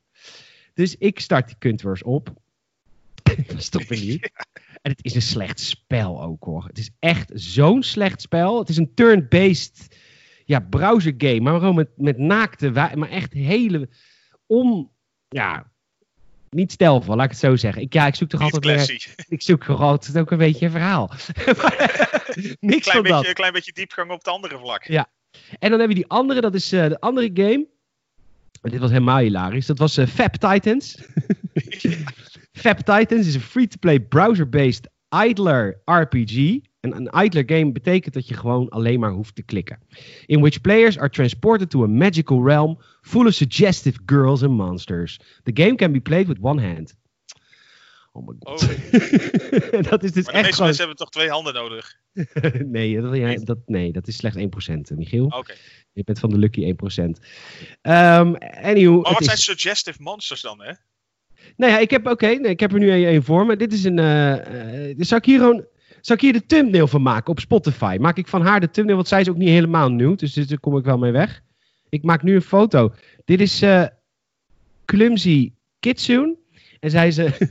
Dus 0.73 0.95
ik 0.95 1.19
start 1.19 1.47
die 1.47 1.55
kuntwors 1.59 2.03
op. 2.03 2.33
Stop 3.57 3.81
ik 3.81 4.01
niet. 4.01 4.29
En 4.81 4.93
het 4.93 5.05
is 5.05 5.15
een 5.15 5.21
slecht 5.21 5.59
spel 5.59 6.23
ook 6.23 6.43
hoor. 6.43 6.65
Het 6.67 6.77
is 6.77 6.89
echt 6.99 7.31
zo'n 7.33 7.83
slecht 7.83 8.21
spel. 8.21 8.59
Het 8.59 8.69
is 8.69 8.77
een 8.77 8.93
turn-based 8.93 9.97
ja, 10.45 10.59
browser 10.59 11.13
game. 11.17 11.39
Maar 11.39 11.59
gewoon 11.59 11.75
met, 11.75 11.89
met 11.95 12.17
naakte, 12.17 12.69
maar 12.71 13.09
echt 13.09 13.33
hele 13.33 13.89
on, 14.45 14.89
ja, 15.27 15.71
niet 16.57 16.71
stijlvol, 16.71 17.15
laat 17.15 17.25
ik 17.25 17.31
het 17.31 17.39
zo 17.39 17.55
zeggen. 17.55 17.81
Ik, 17.81 17.93
ja, 17.93 18.07
ik 18.07 18.15
zoek 18.15 18.29
toch 18.29 18.41
altijd 18.41 18.65
weer... 18.65 19.07
Ik 19.27 19.41
zoek 19.41 19.63
toch 19.63 19.81
altijd 19.81 20.17
ook 20.17 20.31
een 20.31 20.37
beetje 20.37 20.65
een 20.65 20.71
verhaal. 20.71 21.11
Niks 22.59 22.83
klein 22.83 22.83
van 22.83 23.01
beetje, 23.01 23.09
dat. 23.09 23.27
Een 23.27 23.33
klein 23.33 23.53
beetje 23.53 23.71
diepgang 23.73 24.11
op 24.11 24.17
het 24.17 24.27
andere 24.27 24.57
vlak. 24.57 24.83
Ja. 24.83 25.09
En 25.59 25.69
dan 25.69 25.79
hebben 25.79 25.87
we 25.87 25.93
die 25.93 26.07
andere, 26.07 26.41
dat 26.41 26.55
is 26.55 26.73
uh, 26.73 26.87
de 26.87 26.99
andere 26.99 27.29
game. 27.33 27.67
Dit 28.61 28.79
was 28.79 28.89
helemaal 28.89 29.17
hilarisch. 29.17 29.65
Dat 29.65 29.77
was 29.77 29.97
uh, 29.97 30.07
Fab 30.07 30.35
Titans. 30.35 30.97
Fab 32.61 32.77
Titans 32.77 33.27
is 33.27 33.35
een 33.35 33.41
free-to-play 33.41 33.99
browser-based 33.99 34.89
idler 35.25 35.81
RPG. 35.85 36.57
En 36.79 36.95
een 36.95 37.23
idler 37.23 37.43
game 37.45 37.71
betekent 37.71 38.13
dat 38.13 38.27
je 38.27 38.33
gewoon 38.33 38.69
alleen 38.69 38.99
maar 38.99 39.11
hoeft 39.11 39.35
te 39.35 39.43
klikken. 39.43 39.79
In 40.25 40.39
which 40.39 40.61
players 40.61 40.97
are 40.97 41.09
transported 41.09 41.69
to 41.69 41.83
a 41.83 41.87
magical 41.87 42.45
realm 42.45 42.81
full 43.01 43.25
of 43.25 43.33
suggestive 43.33 43.99
girls 44.05 44.43
and 44.43 44.57
monsters. 44.57 45.19
The 45.43 45.63
game 45.63 45.75
can 45.75 45.91
be 45.91 46.01
played 46.01 46.27
with 46.27 46.37
one 46.41 46.61
hand. 46.61 46.95
Oh 48.11 48.27
my 48.27 48.35
god. 48.39 48.63
Oh. 48.63 49.81
dat 49.89 50.03
is 50.03 50.11
dus 50.11 50.25
maar 50.25 50.33
de 50.33 50.39
echt 50.39 50.47
meeste 50.47 50.63
mensen 50.63 50.77
hebben 50.77 50.95
toch 50.95 51.09
twee 51.09 51.29
handen 51.29 51.53
nodig? 51.53 51.95
nee, 52.65 53.01
dat, 53.01 53.45
dat, 53.45 53.57
nee, 53.65 53.91
dat 53.91 54.07
is 54.07 54.15
slechts 54.15 54.69
1%, 54.69 54.95
Michiel. 54.95 55.25
Oké. 55.25 55.53
Je 55.93 56.03
bent 56.03 56.19
van 56.19 56.29
de 56.29 56.37
lucky 56.37 56.73
1%. 56.73 56.75
Um, 57.05 58.35
anywho, 58.37 59.01
maar 59.01 59.13
wat 59.13 59.23
zijn 59.23 59.37
suggestive 59.37 60.01
monsters 60.01 60.41
dan, 60.41 60.61
hè? 60.61 60.73
Nou 61.55 61.71
ja, 61.71 61.79
ik 61.79 61.89
heb, 61.89 62.07
oké, 62.07 62.27
nee, 62.27 62.51
ik 62.51 62.59
heb 62.59 62.73
er 62.73 62.79
nu 62.79 63.05
één 63.05 63.23
voor 63.23 63.45
me. 63.45 63.55
Dit 63.55 63.73
is 63.73 63.83
een, 63.83 63.97
uh, 63.97 64.89
uh, 64.89 64.97
zou 66.07 66.19
ik 66.19 66.25
hier 66.25 66.33
gewoon 66.33 66.41
zal 66.41 66.41
ik 66.41 66.41
hier 66.41 66.41
de 66.41 66.45
thumbnail 66.45 66.87
van 66.87 67.01
maken 67.01 67.31
op 67.31 67.39
Spotify? 67.39 67.97
Maak 67.99 68.17
ik 68.17 68.27
van 68.27 68.41
haar 68.41 68.59
de 68.59 68.69
thumbnail, 68.69 68.95
want 68.97 69.07
zij 69.07 69.21
is 69.21 69.29
ook 69.29 69.37
niet 69.37 69.49
helemaal 69.49 69.89
nieuw. 69.89 70.15
Dus 70.15 70.33
daar 70.33 70.59
kom 70.59 70.77
ik 70.77 70.85
wel 70.85 70.97
mee 70.97 71.11
weg. 71.11 71.41
Ik 71.89 72.03
maak 72.03 72.23
nu 72.23 72.35
een 72.35 72.41
foto. 72.41 72.93
Dit 73.25 73.41
is 73.41 73.63
uh, 73.63 73.85
Clumsy 74.85 75.53
Kitsune. 75.79 76.35
En 76.79 76.89
zij 76.89 77.07
is... 77.07 77.17
Uh, 77.17 77.31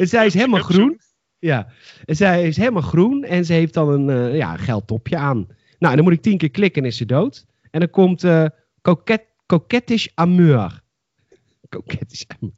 en 0.00 0.08
zij 0.08 0.26
is 0.26 0.34
helemaal 0.34 0.60
groen. 0.60 1.00
Ja. 1.38 1.72
En 2.04 2.16
zij 2.16 2.46
is 2.46 2.56
helemaal 2.56 2.82
groen. 2.82 3.24
En 3.24 3.44
ze 3.44 3.52
heeft 3.52 3.74
dan 3.74 3.88
een 3.88 4.08
uh, 4.08 4.36
ja, 4.36 4.56
geldtopje 4.56 5.16
aan. 5.16 5.46
Nou, 5.78 5.90
en 5.90 5.96
dan 5.96 6.04
moet 6.04 6.12
ik 6.12 6.22
tien 6.22 6.38
keer 6.38 6.50
klikken 6.50 6.82
en 6.82 6.88
is 6.88 6.96
ze 6.96 7.06
dood. 7.06 7.46
En 7.70 7.80
dan 7.80 7.90
komt 7.90 8.24
uh, 8.24 8.46
coquet, 8.82 9.24
Coquettish 9.46 10.06
Amour. 10.14 10.80
Coquettish 11.68 12.22
Amour. 12.26 12.54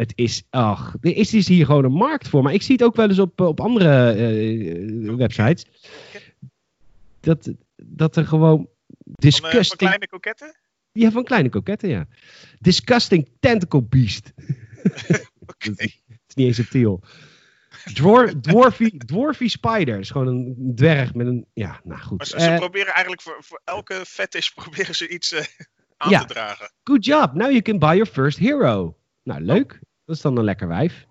Het 0.00 0.12
is, 0.14 0.42
ach, 0.50 0.94
er 1.00 1.16
is 1.16 1.30
dus 1.30 1.48
hier 1.48 1.66
gewoon 1.66 1.84
een 1.84 1.92
markt 1.92 2.28
voor. 2.28 2.42
Maar 2.42 2.52
ik 2.52 2.62
zie 2.62 2.74
het 2.74 2.84
ook 2.84 2.96
wel 2.96 3.08
eens 3.08 3.18
op, 3.18 3.40
op 3.40 3.60
andere 3.60 4.16
uh, 4.16 5.14
websites. 5.14 5.66
Dat, 7.20 7.52
dat 7.76 8.16
er 8.16 8.26
gewoon 8.26 8.68
disgusting... 9.02 9.50
Van, 9.52 9.60
uh, 9.60 9.66
van 9.66 9.76
kleine 9.76 10.08
koketten? 10.08 10.56
Ja, 10.92 11.10
van 11.10 11.24
kleine 11.24 11.48
koketten, 11.48 11.88
ja. 11.88 12.06
Disgusting 12.58 13.28
tentacle 13.40 13.82
beast. 13.82 14.32
okay. 15.52 15.92
Het 16.08 16.20
is 16.26 16.34
niet 16.34 16.46
eens 16.46 16.56
subtiel. 16.56 17.02
Dwar, 17.94 18.40
dwarfy, 18.40 18.98
dwarfy 18.98 19.48
spider. 19.48 19.98
is 19.98 20.10
gewoon 20.10 20.26
een 20.26 20.72
dwerg 20.74 21.14
met 21.14 21.26
een... 21.26 21.46
Ja, 21.52 21.80
nou 21.84 22.00
goed. 22.00 22.18
Maar 22.18 22.26
ze, 22.26 22.40
ze 22.40 22.50
uh, 22.50 22.56
proberen 22.56 22.92
eigenlijk 22.92 23.22
voor, 23.22 23.36
voor 23.40 23.60
elke 23.64 24.02
fetish 24.06 24.48
proberen 24.60 24.94
ze 24.94 25.08
iets 25.08 25.32
uh, 25.32 25.40
aan 25.96 26.10
ja. 26.10 26.20
te 26.20 26.32
dragen. 26.32 26.72
Good 26.82 27.04
job. 27.04 27.34
Now 27.34 27.50
you 27.50 27.62
can 27.62 27.78
buy 27.78 27.94
your 27.94 28.06
first 28.06 28.38
hero. 28.38 28.98
Nou, 29.22 29.40
leuk. 29.40 29.80
Dat 30.10 30.18
is 30.18 30.24
dan 30.24 30.36
een 30.36 30.44
lekker 30.44 30.68
wijf. 30.68 31.06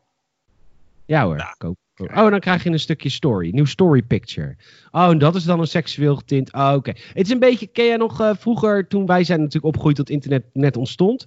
Ja 1.05 1.23
hoor, 1.23 1.55
koop. 1.57 1.77
Oh, 1.95 2.29
dan 2.29 2.39
krijg 2.39 2.63
je 2.63 2.69
een 2.69 2.79
stukje 2.79 3.09
story. 3.09 3.49
Nieuw 3.49 3.65
story 3.65 4.01
picture. 4.01 4.55
Oh, 4.91 5.09
en 5.09 5.17
dat 5.17 5.35
is 5.35 5.43
dan 5.43 5.59
een 5.59 5.67
seksueel 5.67 6.15
getint. 6.15 6.53
Oh, 6.53 6.73
oké. 6.75 6.89
Het 6.89 7.25
is 7.25 7.29
een 7.29 7.39
beetje, 7.39 7.67
ken 7.67 7.85
jij 7.85 7.97
nog 7.97 8.21
uh, 8.21 8.31
vroeger, 8.35 8.87
toen 8.87 9.05
wij 9.05 9.23
zijn 9.23 9.39
natuurlijk 9.39 9.65
opgegroeid 9.65 9.95
tot 9.95 10.09
internet 10.09 10.43
net 10.53 10.77
ontstond. 10.77 11.25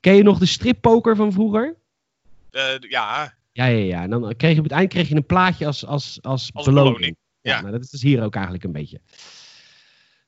Ken 0.00 0.14
je 0.14 0.22
nog 0.22 0.38
de 0.38 0.46
strippoker 0.46 1.16
van 1.16 1.32
vroeger? 1.32 1.76
Uh, 2.52 2.62
ja. 2.78 3.34
Ja, 3.52 3.64
ja, 3.64 3.84
ja. 3.84 4.02
En 4.02 4.10
dan 4.10 4.36
kreeg 4.36 4.52
je 4.52 4.58
op 4.58 4.64
het 4.64 4.72
eind 4.72 4.90
kreeg 4.90 5.08
je 5.08 5.14
een 5.14 5.26
plaatje 5.26 5.66
als, 5.66 5.86
als, 5.86 6.18
als, 6.20 6.50
als 6.52 6.64
beloning. 6.64 6.94
beloning. 6.94 7.16
Ja, 7.40 7.54
ja. 7.54 7.60
Nou, 7.60 7.72
dat 7.72 7.82
is 7.82 7.90
dus 7.90 8.02
hier 8.02 8.22
ook 8.22 8.34
eigenlijk 8.34 8.64
een 8.64 8.72
beetje. 8.72 9.00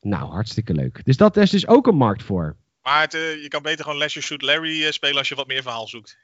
Nou, 0.00 0.30
hartstikke 0.30 0.74
leuk. 0.74 1.04
Dus 1.04 1.16
dat 1.16 1.36
is 1.36 1.50
dus 1.50 1.66
ook 1.66 1.86
een 1.86 1.96
markt 1.96 2.22
voor. 2.22 2.56
Maar 2.82 3.00
het, 3.00 3.14
uh, 3.14 3.42
je 3.42 3.48
kan 3.48 3.62
beter 3.62 3.84
gewoon 3.84 3.98
Leisure 3.98 4.26
Shoot 4.26 4.42
Larry 4.42 4.92
spelen 4.92 5.18
als 5.18 5.28
je 5.28 5.34
wat 5.34 5.46
meer 5.46 5.62
verhaal 5.62 5.88
zoekt. 5.88 6.18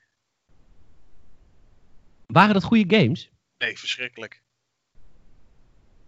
Waren 2.32 2.54
dat 2.54 2.64
goede 2.64 2.96
games? 2.96 3.30
Nee, 3.58 3.78
verschrikkelijk. 3.78 4.42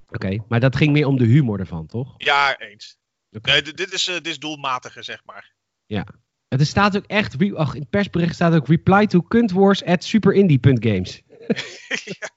Oké, 0.07 0.27
okay, 0.27 0.43
maar 0.49 0.61
dat 0.61 0.77
ging 0.77 0.93
meer 0.93 1.07
om 1.07 1.19
de 1.19 1.25
humor 1.25 1.61
ervan, 1.61 1.87
toch? 1.87 2.15
Ja, 2.17 2.59
eens. 2.59 2.99
Okay. 3.31 3.61
Nee, 3.61 3.73
dit 3.73 3.93
is, 3.93 4.09
uh, 4.09 4.15
dit 4.15 4.27
is 4.27 4.39
doelmatiger, 4.39 5.05
zeg 5.05 5.25
maar. 5.25 5.53
Ja. 5.87 6.07
Er 6.49 6.67
staat 6.67 6.97
ook 6.97 7.07
echt, 7.07 7.55
ach, 7.55 7.75
in 7.75 7.81
het 7.81 7.91
persbericht 7.91 8.35
staat 8.35 8.55
ook 8.55 8.69
reply 8.69 9.07
to 9.07 9.21
kuntwars 9.21 9.85
at 9.85 10.05
superindie.games. 10.05 11.23
ja. 12.19 12.31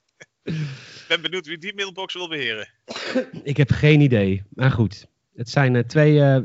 Ik 0.43 1.06
ben 1.08 1.21
benieuwd 1.21 1.48
wie 1.48 1.58
die 1.58 1.76
mailbox 1.76 2.13
wil 2.13 2.30
beheren. 2.30 2.69
Ik 3.43 3.58
heb 3.58 3.71
geen 3.71 4.02
idee, 4.02 4.43
maar 4.50 4.71
goed. 4.71 5.08
Het 5.36 5.50
zijn 5.50 5.76
uh, 5.76 5.84
twee 5.84 6.13
uh, 6.13 6.38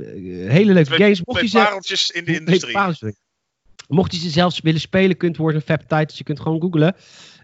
hele 0.51 0.73
leuke 0.73 0.89
twee, 0.89 0.99
games. 0.99 1.25
Mocht 1.25 1.39
twee 1.39 1.51
je 1.51 1.59
ze, 1.59 1.65
pareltjes 1.65 2.11
in 2.11 2.25
de 2.25 2.35
industrie. 2.35 2.77
Mocht 3.91 4.15
je 4.15 4.21
ze 4.21 4.31
zelfs 4.31 4.61
willen 4.61 4.81
spelen, 4.81 5.17
kunt 5.17 5.37
worden 5.37 5.63
een 5.67 5.79
Fab 5.87 6.11
Je 6.11 6.25
kunt 6.25 6.41
gewoon 6.41 6.61
googlen. 6.61 6.95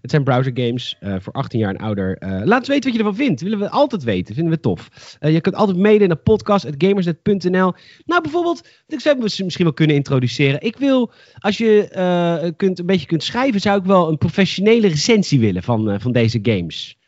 Het 0.00 0.11
zijn 0.11 0.24
browser 0.24 0.52
games 0.54 0.96
uh, 1.00 1.16
voor 1.20 1.32
18 1.32 1.59
jaar 1.59 1.74
en 1.74 1.80
ouder. 1.80 2.22
Uh, 2.22 2.40
laat 2.44 2.59
eens 2.59 2.68
weten 2.68 2.85
wat 2.85 2.92
je 2.92 2.98
ervan 2.98 3.24
vindt. 3.24 3.40
Willen 3.40 3.59
we 3.59 3.70
altijd 3.70 4.02
weten. 4.02 4.35
Vinden 4.35 4.52
we 4.52 4.61
tof. 4.61 4.88
Uh, 5.20 5.32
je 5.32 5.40
kunt 5.40 5.54
altijd 5.54 5.78
mede 5.78 6.06
naar 6.06 6.16
podcast.gamersnet.nl. 6.16 7.72
Nou, 8.04 8.22
bijvoorbeeld, 8.22 8.68
ik 8.87 9.00
zou 9.00 9.16
we 9.16 9.22
misschien 9.22 9.64
wel 9.64 9.72
kunnen 9.72 9.96
introduceren. 9.96 10.61
Ik 10.61 10.76
wil, 10.76 11.12
als 11.38 11.59
je 11.59 12.52
kunt, 12.56 12.78
een 12.78 12.87
beetje 12.87 13.06
kunt 13.06 13.22
schrijven, 13.22 13.61
zou 13.61 13.78
ik 13.78 13.85
wel 13.85 14.09
een 14.09 14.18
professionele 14.18 14.88
recensie 14.88 15.40
willen 15.40 15.62
van, 15.62 16.00
van 16.00 16.12
deze 16.12 16.38
games. 16.42 16.98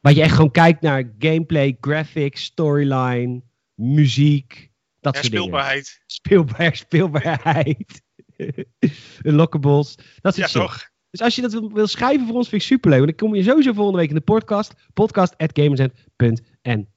Waar 0.00 0.12
je 0.12 0.22
echt 0.22 0.34
gewoon 0.34 0.50
kijkt 0.50 0.80
naar 0.80 1.14
gameplay, 1.18 1.76
graphics, 1.80 2.44
storyline, 2.44 3.42
muziek. 3.74 4.70
Dat 5.00 5.14
soort 5.14 5.26
speelbaarheid. 5.34 5.84
dingen. 5.84 6.02
Speelbaar, 6.06 6.76
speelbaarheid. 6.76 8.02
Unlockables. 9.28 9.94
Dat 10.20 10.34
soort 10.34 10.52
ja. 10.52 10.60
Toch? 10.60 10.88
Dus 11.10 11.20
als 11.20 11.34
je 11.34 11.42
dat 11.42 11.52
wil, 11.52 11.72
wil, 11.72 11.86
schrijven 11.86 12.26
voor 12.26 12.36
ons, 12.36 12.48
vind 12.48 12.62
ik 12.62 12.68
superleuk. 12.68 12.98
Want 12.98 13.10
dan 13.18 13.28
kom 13.28 13.36
je 13.36 13.42
sowieso 13.42 13.72
volgende 13.72 13.98
week 13.98 14.08
in 14.08 14.14
de 14.14 14.20
podcast. 14.20 14.74
Podcast.gamersnet.nl 14.94 16.42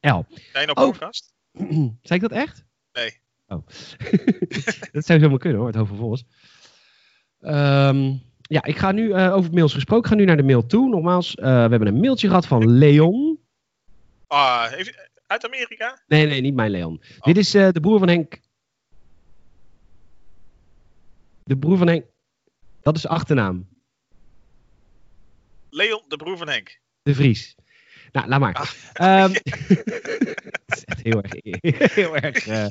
Zijn 0.02 0.30
je 0.52 0.66
nou 0.66 0.74
podcast? 0.74 1.34
Oh. 1.54 1.70
Zei 2.02 2.20
ik 2.20 2.22
dat 2.22 2.32
echt? 2.32 2.64
Nee. 2.94 3.20
Oh. 3.48 3.68
dat 4.92 5.06
zou 5.06 5.20
zomaar 5.20 5.38
kunnen 5.38 5.60
hoor, 5.60 5.68
het 5.68 5.76
Hovervos. 5.76 6.24
Um, 7.40 8.22
ja, 8.42 8.64
ik 8.64 8.78
ga 8.78 8.92
nu 8.92 9.08
uh, 9.08 9.36
over 9.36 9.54
mails 9.54 9.74
gesproken. 9.74 10.04
Ik 10.04 10.10
ga 10.10 10.16
nu 10.16 10.26
naar 10.26 10.38
de 10.38 10.44
mail 10.44 10.66
toe. 10.66 10.90
Nogmaals, 10.90 11.36
uh, 11.36 11.44
we 11.44 11.50
hebben 11.50 11.88
een 11.88 12.00
mailtje 12.00 12.28
gehad 12.28 12.48
van 12.48 12.72
Leon. 12.78 13.40
Ah, 14.28 14.72
uit 15.28 15.46
Amerika? 15.46 16.02
Nee, 16.08 16.26
nee, 16.26 16.42
niet 16.42 16.56
mijn 16.56 16.72
Leon. 16.72 17.02
Oh. 17.20 17.24
Dit 17.24 17.38
is 17.38 17.56
uh, 17.56 17.70
de 17.72 17.80
broer 17.80 18.00
van 18.00 18.08
Henk. 18.08 18.40
De 21.44 21.58
broer 21.58 21.78
van 21.78 21.88
Henk. 21.88 22.06
Dat 22.82 22.96
is 22.96 23.02
de 23.02 23.08
achternaam. 23.08 23.68
Leon, 25.70 26.02
de 26.08 26.18
broer 26.18 26.38
van 26.38 26.50
Henk. 26.50 26.80
De 27.04 27.16
Vries. 27.16 27.56
Nou, 28.12 28.28
laat 28.28 28.40
maar. 28.40 28.76
Ah. 28.94 29.24
Um, 29.24 29.32
het 30.66 30.78
is 30.78 30.84
echt 30.86 31.04
heel 31.04 31.22
erg, 31.22 31.34
heel 31.94 32.16
erg 32.16 32.48
uh, 32.48 32.66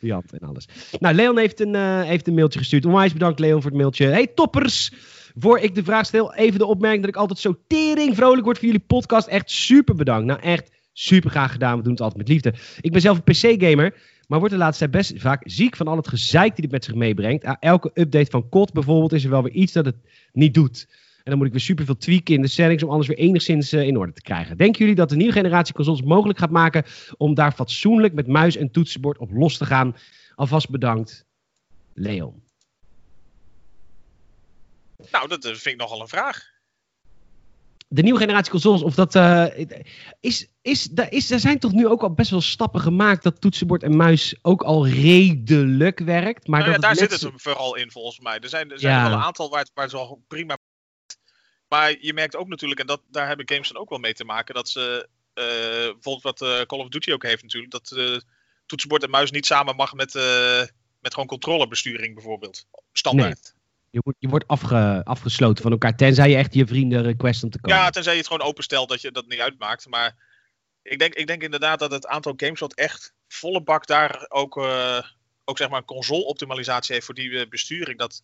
en 0.00 0.48
alles. 0.48 0.68
Nou, 0.98 1.14
Leon 1.14 1.38
heeft 1.38 1.60
een, 1.60 1.74
uh, 1.74 2.02
heeft 2.02 2.28
een 2.28 2.34
mailtje 2.34 2.58
gestuurd. 2.58 2.84
Onwijs 2.84 3.12
bedankt, 3.12 3.38
Leon, 3.38 3.62
voor 3.62 3.70
het 3.70 3.80
mailtje. 3.80 4.06
Hey, 4.06 4.26
toppers! 4.26 4.92
Voor 5.36 5.58
ik 5.58 5.74
de 5.74 5.84
vraag 5.84 6.06
stel, 6.06 6.34
even 6.34 6.58
de 6.58 6.66
opmerking 6.66 7.00
dat 7.00 7.10
ik 7.10 7.20
altijd 7.20 7.38
zo 7.38 7.58
tering 7.66 8.16
vrolijk 8.16 8.44
word 8.44 8.58
voor 8.58 8.66
jullie 8.66 8.84
podcast. 8.86 9.26
Echt 9.26 9.50
super 9.50 9.94
bedankt. 9.94 10.26
Nou, 10.26 10.40
echt 10.40 10.70
super 10.92 11.30
graag 11.30 11.52
gedaan. 11.52 11.76
We 11.76 11.82
doen 11.82 11.92
het 11.92 12.00
altijd 12.00 12.18
met 12.18 12.28
liefde. 12.28 12.54
Ik 12.80 12.92
ben 12.92 13.00
zelf 13.00 13.20
een 13.24 13.56
PC-gamer, 13.56 13.94
maar 14.32 14.40
word 14.40 14.52
de 14.52 14.58
laatste 14.58 14.88
tijd 14.88 15.08
best 15.08 15.22
vaak 15.22 15.42
ziek 15.44 15.76
van 15.76 15.88
al 15.88 15.96
het 15.96 16.08
gezeik 16.08 16.54
die 16.54 16.64
het 16.64 16.72
met 16.72 16.84
zich 16.84 16.94
meebrengt. 16.94 17.56
elke 17.60 17.90
update 17.94 18.30
van 18.30 18.48
COD 18.48 18.72
bijvoorbeeld 18.72 19.12
is 19.12 19.24
er 19.24 19.30
wel 19.30 19.42
weer 19.42 19.52
iets 19.52 19.72
dat 19.72 19.84
het 19.84 19.96
niet 20.32 20.54
doet. 20.54 20.86
En 20.90 21.22
dan 21.24 21.36
moet 21.36 21.46
ik 21.46 21.52
weer 21.52 21.60
super 21.60 21.84
veel 21.84 21.96
tweaken 21.96 22.34
in 22.34 22.42
de 22.42 22.48
settings 22.48 22.82
om 22.82 22.90
alles 22.90 23.06
weer 23.06 23.16
enigszins 23.16 23.72
uh, 23.72 23.86
in 23.86 23.96
orde 23.96 24.12
te 24.12 24.22
krijgen. 24.22 24.56
Denken 24.56 24.80
jullie 24.80 24.94
dat 24.94 25.08
de 25.08 25.16
nieuwe 25.16 25.32
generatie 25.32 25.74
consoles 25.74 26.02
mogelijk 26.02 26.38
gaat 26.38 26.50
maken 26.50 26.84
om 27.16 27.34
daar 27.34 27.52
fatsoenlijk 27.52 28.14
met 28.14 28.26
muis 28.26 28.56
en 28.56 28.70
toetsenbord 28.70 29.18
op 29.18 29.30
los 29.32 29.56
te 29.56 29.66
gaan? 29.66 29.96
Alvast 30.34 30.70
bedankt, 30.70 31.24
Leon. 31.94 32.42
Nou, 35.10 35.28
dat 35.28 35.46
vind 35.46 35.66
ik 35.66 35.76
nogal 35.76 36.00
een 36.00 36.08
vraag. 36.08 36.50
De 37.94 38.02
nieuwe 38.02 38.18
generatie 38.18 38.50
consoles, 38.50 38.82
of 38.82 38.94
dat. 38.94 39.14
Uh, 39.14 39.46
is, 40.20 40.48
is, 40.62 40.84
daar, 40.84 41.12
is, 41.12 41.30
er 41.30 41.40
zijn 41.40 41.58
toch 41.58 41.72
nu 41.72 41.86
ook 41.86 42.02
al 42.02 42.14
best 42.14 42.30
wel 42.30 42.40
stappen 42.40 42.80
gemaakt 42.80 43.22
dat 43.22 43.40
toetsenbord 43.40 43.82
en 43.82 43.96
muis 43.96 44.36
ook 44.42 44.62
al 44.62 44.88
redelijk 44.88 45.98
werkt. 45.98 46.46
Maar 46.46 46.60
nou 46.60 46.72
dat 46.72 46.82
ja, 46.82 46.88
daar 46.88 46.96
zit 46.96 47.20
het 47.20 47.32
vooral 47.36 47.76
in 47.76 47.90
volgens 47.90 48.20
mij. 48.20 48.38
Er 48.38 48.48
zijn, 48.48 48.70
er 48.70 48.78
zijn 48.78 48.94
ja. 48.94 49.08
wel 49.08 49.12
een 49.12 49.24
aantal 49.24 49.50
waar 49.50 49.60
het, 49.60 49.70
waar 49.74 49.84
het 49.84 49.92
wel 49.92 50.22
prima 50.28 50.56
maar 51.68 51.96
je 52.00 52.12
merkt 52.12 52.36
ook 52.36 52.48
natuurlijk, 52.48 52.80
en 52.80 52.86
dat, 52.86 53.02
daar 53.10 53.26
hebben 53.26 53.48
games 53.48 53.68
dan 53.68 53.82
ook 53.82 53.88
wel 53.88 53.98
mee 53.98 54.14
te 54.14 54.24
maken, 54.24 54.54
dat 54.54 54.68
ze 54.68 55.08
uh, 55.34 55.44
bijvoorbeeld 55.92 56.22
wat 56.22 56.40
uh, 56.40 56.60
Call 56.60 56.78
of 56.78 56.88
Duty 56.88 57.12
ook 57.12 57.22
heeft 57.22 57.42
natuurlijk, 57.42 57.72
dat 57.72 57.96
toetsenbord 58.66 59.02
en 59.02 59.10
muis 59.10 59.30
niet 59.30 59.46
samen 59.46 59.76
mag 59.76 59.92
met, 59.92 60.14
met 61.00 61.12
gewoon 61.12 61.26
controlebesturing 61.26 62.14
bijvoorbeeld. 62.14 62.66
Standaard. 62.92 63.54
Je, 63.92 64.00
wordt, 64.02 64.18
je 64.20 64.28
wordt 64.28 64.46
afge, 64.46 65.00
afgesloten 65.04 65.62
van 65.62 65.72
elkaar, 65.72 65.96
tenzij 65.96 66.30
je 66.30 66.36
echt 66.36 66.54
je 66.54 66.66
vrienden 66.66 67.02
request 67.02 67.42
om 67.42 67.50
te 67.50 67.60
komen. 67.60 67.78
Ja, 67.78 67.90
tenzij 67.90 68.12
je 68.12 68.18
het 68.18 68.28
gewoon 68.28 68.46
openstelt 68.46 68.88
dat 68.88 69.00
je 69.00 69.10
dat 69.10 69.26
niet 69.26 69.40
uitmaakt. 69.40 69.88
Maar 69.88 70.16
ik 70.82 70.98
denk, 70.98 71.14
ik 71.14 71.26
denk 71.26 71.42
inderdaad 71.42 71.78
dat 71.78 71.90
het 71.90 72.06
aantal 72.06 72.32
games 72.36 72.60
wat 72.60 72.74
echt 72.74 73.12
volle 73.28 73.62
bak 73.62 73.86
daar 73.86 74.26
ook, 74.28 74.56
ook 75.44 75.58
zeg 75.58 75.68
maar 75.68 75.84
console 75.84 76.24
optimalisatie 76.24 76.94
heeft 76.94 77.06
voor 77.06 77.14
die 77.14 77.48
besturing, 77.48 77.98
dat 77.98 78.22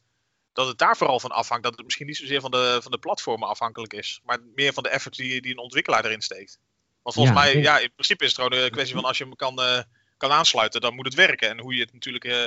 dat 0.59 0.67
het 0.67 0.79
daar 0.79 0.97
vooral 0.97 1.21
van 1.21 1.31
afhangt. 1.31 1.65
Dat 1.65 1.77
het 1.77 1.85
misschien 1.85 2.07
niet 2.07 2.17
zozeer 2.17 2.41
van 2.41 2.51
de, 2.51 2.79
van 2.83 2.91
de 2.91 2.99
platformen 2.99 3.49
afhankelijk 3.49 3.93
is. 3.93 4.21
Maar 4.25 4.39
meer 4.55 4.73
van 4.73 4.83
de 4.83 4.89
effort 4.89 5.17
die, 5.17 5.41
die 5.41 5.53
een 5.53 5.59
ontwikkelaar 5.59 6.05
erin 6.05 6.23
steekt. 6.23 6.59
Want 7.03 7.15
volgens 7.15 7.37
mij, 7.37 7.57
ja, 7.57 7.79
in 7.79 7.93
principe 7.95 8.25
is 8.25 8.37
het 8.37 8.41
gewoon 8.41 8.63
een 8.63 8.71
kwestie 8.71 8.95
van 8.95 9.05
als 9.05 9.19
je 9.19 9.25
hem 9.25 9.37
kan, 9.37 9.61
uh, 9.61 9.83
kan 10.17 10.31
aansluiten, 10.31 10.81
dan 10.81 10.95
moet 10.95 11.05
het 11.05 11.15
werken. 11.15 11.49
En 11.49 11.61
hoe 11.61 11.75
je 11.75 11.81
het 11.81 11.93
natuurlijk. 11.93 12.25
Uh, 12.25 12.45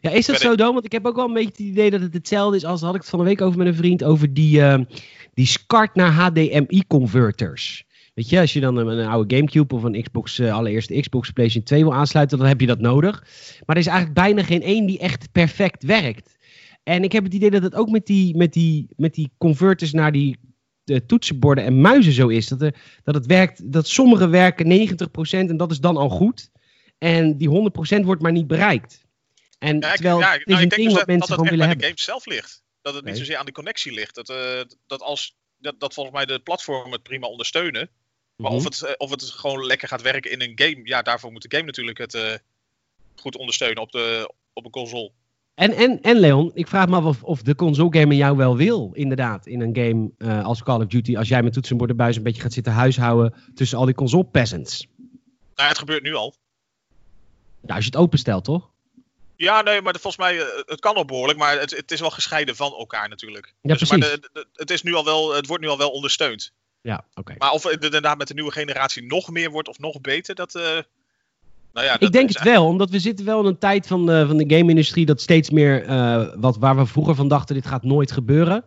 ja, 0.00 0.10
is 0.10 0.26
dat 0.26 0.40
zo 0.40 0.56
dan? 0.56 0.72
Want 0.72 0.84
ik 0.84 0.92
heb 0.92 1.06
ook 1.06 1.16
wel 1.16 1.26
een 1.26 1.32
beetje 1.32 1.48
het 1.48 1.58
idee 1.58 1.90
dat 1.90 2.00
het 2.00 2.14
hetzelfde 2.14 2.56
is 2.56 2.64
als 2.64 2.80
had 2.80 2.94
ik 2.94 3.00
het 3.00 3.10
van 3.10 3.18
de 3.18 3.24
week 3.24 3.40
over 3.40 3.58
met 3.58 3.66
een 3.66 3.74
vriend 3.74 4.04
over 4.04 4.34
die, 4.34 4.58
uh, 4.58 4.78
die 5.34 5.46
SCART 5.46 5.94
naar 5.94 6.12
HDMI 6.12 6.82
converters. 6.86 7.84
Weet 8.14 8.28
je, 8.28 8.40
als 8.40 8.52
je 8.52 8.60
dan 8.60 8.76
een, 8.76 8.86
een 8.86 9.08
oude 9.08 9.36
Gamecube 9.36 9.74
of 9.74 9.82
een 9.82 10.02
Xbox, 10.02 10.38
uh, 10.38 10.54
allereerste 10.54 11.00
Xbox 11.00 11.30
PlayStation 11.30 11.64
2 11.64 11.82
wil 11.82 11.94
aansluiten, 11.94 12.38
dan 12.38 12.46
heb 12.46 12.60
je 12.60 12.66
dat 12.66 12.80
nodig. 12.80 13.24
Maar 13.66 13.76
er 13.76 13.82
is 13.82 13.86
eigenlijk 13.86 14.18
bijna 14.18 14.42
geen 14.42 14.62
één 14.62 14.86
die 14.86 14.98
echt 14.98 15.32
perfect 15.32 15.82
werkt. 15.82 16.36
En 16.82 17.02
ik 17.02 17.12
heb 17.12 17.24
het 17.24 17.34
idee 17.34 17.50
dat 17.50 17.62
het 17.62 17.74
ook 17.74 17.90
met 17.90 18.06
die, 18.06 18.36
met 18.36 18.52
die, 18.52 18.88
met 18.96 19.14
die 19.14 19.30
converters 19.38 19.92
naar 19.92 20.12
die 20.12 20.36
de 20.84 21.06
toetsenborden 21.06 21.64
en 21.64 21.80
muizen 21.80 22.12
zo 22.12 22.28
is. 22.28 22.48
Dat, 22.48 22.62
er, 22.62 22.74
dat 23.02 23.14
het 23.14 23.26
werkt, 23.26 23.72
dat 23.72 23.88
sommige 23.88 24.28
werken 24.28 24.88
90% 24.88 25.30
en 25.30 25.56
dat 25.56 25.70
is 25.70 25.80
dan 25.80 25.96
al 25.96 26.08
goed. 26.08 26.50
En 26.98 27.36
die 27.36 27.70
100% 28.00 28.04
wordt 28.04 28.22
maar 28.22 28.32
niet 28.32 28.46
bereikt. 28.46 29.05
En 29.58 29.80
ja, 29.80 29.92
terwijl 29.92 30.18
ja, 30.18 30.32
het 30.32 30.40
is 30.40 30.46
nou, 30.46 30.62
een 30.62 30.68
ding 30.68 30.88
dus 30.88 30.98
wat 30.98 31.06
mensen 31.06 31.34
gewoon 31.34 31.50
willen 31.50 31.66
hebben. 31.66 31.88
Dat 31.88 31.96
het 31.96 31.98
de 31.98 32.12
game 32.12 32.20
zelf 32.20 32.36
ligt. 32.36 32.62
Dat 32.82 32.94
het 32.94 33.04
niet 33.04 33.16
zozeer 33.16 33.36
aan 33.36 33.46
de 33.46 33.52
connectie 33.52 33.92
ligt. 33.92 34.14
Dat, 34.14 34.30
uh, 34.30 34.60
dat, 34.86 35.02
als, 35.02 35.36
dat, 35.56 35.80
dat 35.80 35.94
volgens 35.94 36.16
mij 36.16 36.26
de 36.26 36.38
platformen 36.38 36.92
het 36.92 37.02
prima 37.02 37.26
ondersteunen. 37.26 37.90
Maar 38.36 38.50
of, 38.50 38.62
mhm. 38.62 38.66
het, 38.66 38.82
uh, 38.82 38.90
of 38.96 39.10
het 39.10 39.22
gewoon 39.22 39.66
lekker 39.66 39.88
gaat 39.88 40.02
werken 40.02 40.30
in 40.30 40.40
een 40.40 40.52
game, 40.54 40.80
ja, 40.84 41.02
daarvoor 41.02 41.32
moet 41.32 41.50
de 41.50 41.56
game 41.56 41.66
natuurlijk 41.66 41.98
het 41.98 42.14
uh, 42.14 42.34
goed 43.16 43.36
ondersteunen 43.36 43.82
op, 43.82 43.92
de, 43.92 44.32
op 44.52 44.64
een 44.64 44.70
console. 44.70 45.10
En, 45.54 45.72
en, 45.72 46.00
en 46.00 46.18
Leon, 46.18 46.50
ik 46.54 46.68
vraag 46.68 46.88
me 46.88 46.96
af 46.96 47.04
of, 47.04 47.22
of 47.22 47.42
de 47.42 47.54
console 47.54 47.98
game 47.98 48.16
jou 48.16 48.36
wel 48.36 48.56
wil, 48.56 48.90
inderdaad, 48.92 49.46
in 49.46 49.60
een 49.60 49.76
game 49.76 50.10
uh, 50.18 50.44
als 50.44 50.62
Call 50.62 50.80
of 50.80 50.86
Duty, 50.86 51.16
als 51.16 51.28
jij 51.28 51.42
met 51.42 51.52
toetsenbord 51.52 51.90
en 51.90 51.96
buis 51.96 52.16
een 52.16 52.22
beetje 52.22 52.42
gaat 52.42 52.52
zitten 52.52 52.72
huishouden 52.72 53.34
tussen 53.54 53.78
al 53.78 53.84
die 53.84 53.94
console 53.94 54.24
peasants. 54.24 54.86
Nou, 55.54 55.68
het 55.68 55.78
gebeurt 55.78 56.02
nu 56.02 56.14
al. 56.14 56.34
Nou, 57.60 57.74
als 57.74 57.84
je 57.84 57.90
het 57.90 58.00
openstelt, 58.00 58.44
toch? 58.44 58.70
Ja, 59.36 59.62
nee, 59.62 59.82
maar 59.82 59.92
volgens 59.92 60.16
mij, 60.16 60.36
uh, 60.36 60.42
het 60.66 60.80
kan 60.80 60.94
al 60.94 61.04
behoorlijk, 61.04 61.38
maar 61.38 61.60
het, 61.60 61.76
het 61.76 61.90
is 61.90 62.00
wel 62.00 62.10
gescheiden 62.10 62.56
van 62.56 62.72
elkaar 62.72 63.08
natuurlijk. 63.08 63.46
Ja, 63.46 63.74
dus, 63.74 63.76
precies. 63.76 63.98
Maar 63.98 64.20
de, 64.20 64.28
de, 64.32 64.46
het, 64.52 64.70
is 64.70 64.82
nu 64.82 64.94
al 64.94 65.04
wel, 65.04 65.34
het 65.34 65.46
wordt 65.46 65.62
nu 65.62 65.68
al 65.68 65.78
wel 65.78 65.90
ondersteund. 65.90 66.52
Ja, 66.80 67.04
oké. 67.14 67.34
Maar 67.38 67.50
of 67.50 67.62
het 67.62 67.84
inderdaad 67.84 68.18
met 68.18 68.28
de 68.28 68.34
nieuwe 68.34 68.52
generatie 68.52 69.06
nog 69.06 69.30
meer 69.30 69.50
wordt 69.50 69.68
of 69.68 69.78
nog 69.78 70.00
beter, 70.00 70.34
dat, 70.34 70.54
uh, 70.54 70.62
nou 71.72 71.86
ja, 71.86 72.00
ik 72.00 72.12
denk 72.12 72.28
het 72.28 72.42
wel, 72.42 72.66
omdat 72.66 72.90
we 72.90 72.98
zitten 72.98 73.24
wel 73.24 73.40
in 73.40 73.46
een 73.46 73.58
tijd 73.58 73.86
van 73.86 74.06
de, 74.06 74.26
van 74.26 74.36
de 74.36 74.56
game-industrie 74.56 75.06
dat 75.06 75.20
steeds 75.20 75.50
meer, 75.50 75.84
uh, 75.84 76.26
wat, 76.34 76.56
waar 76.56 76.76
we 76.76 76.86
vroeger 76.86 77.14
van 77.14 77.28
dachten, 77.28 77.54
dit 77.54 77.66
gaat 77.66 77.82
nooit 77.82 78.12
gebeuren, 78.12 78.64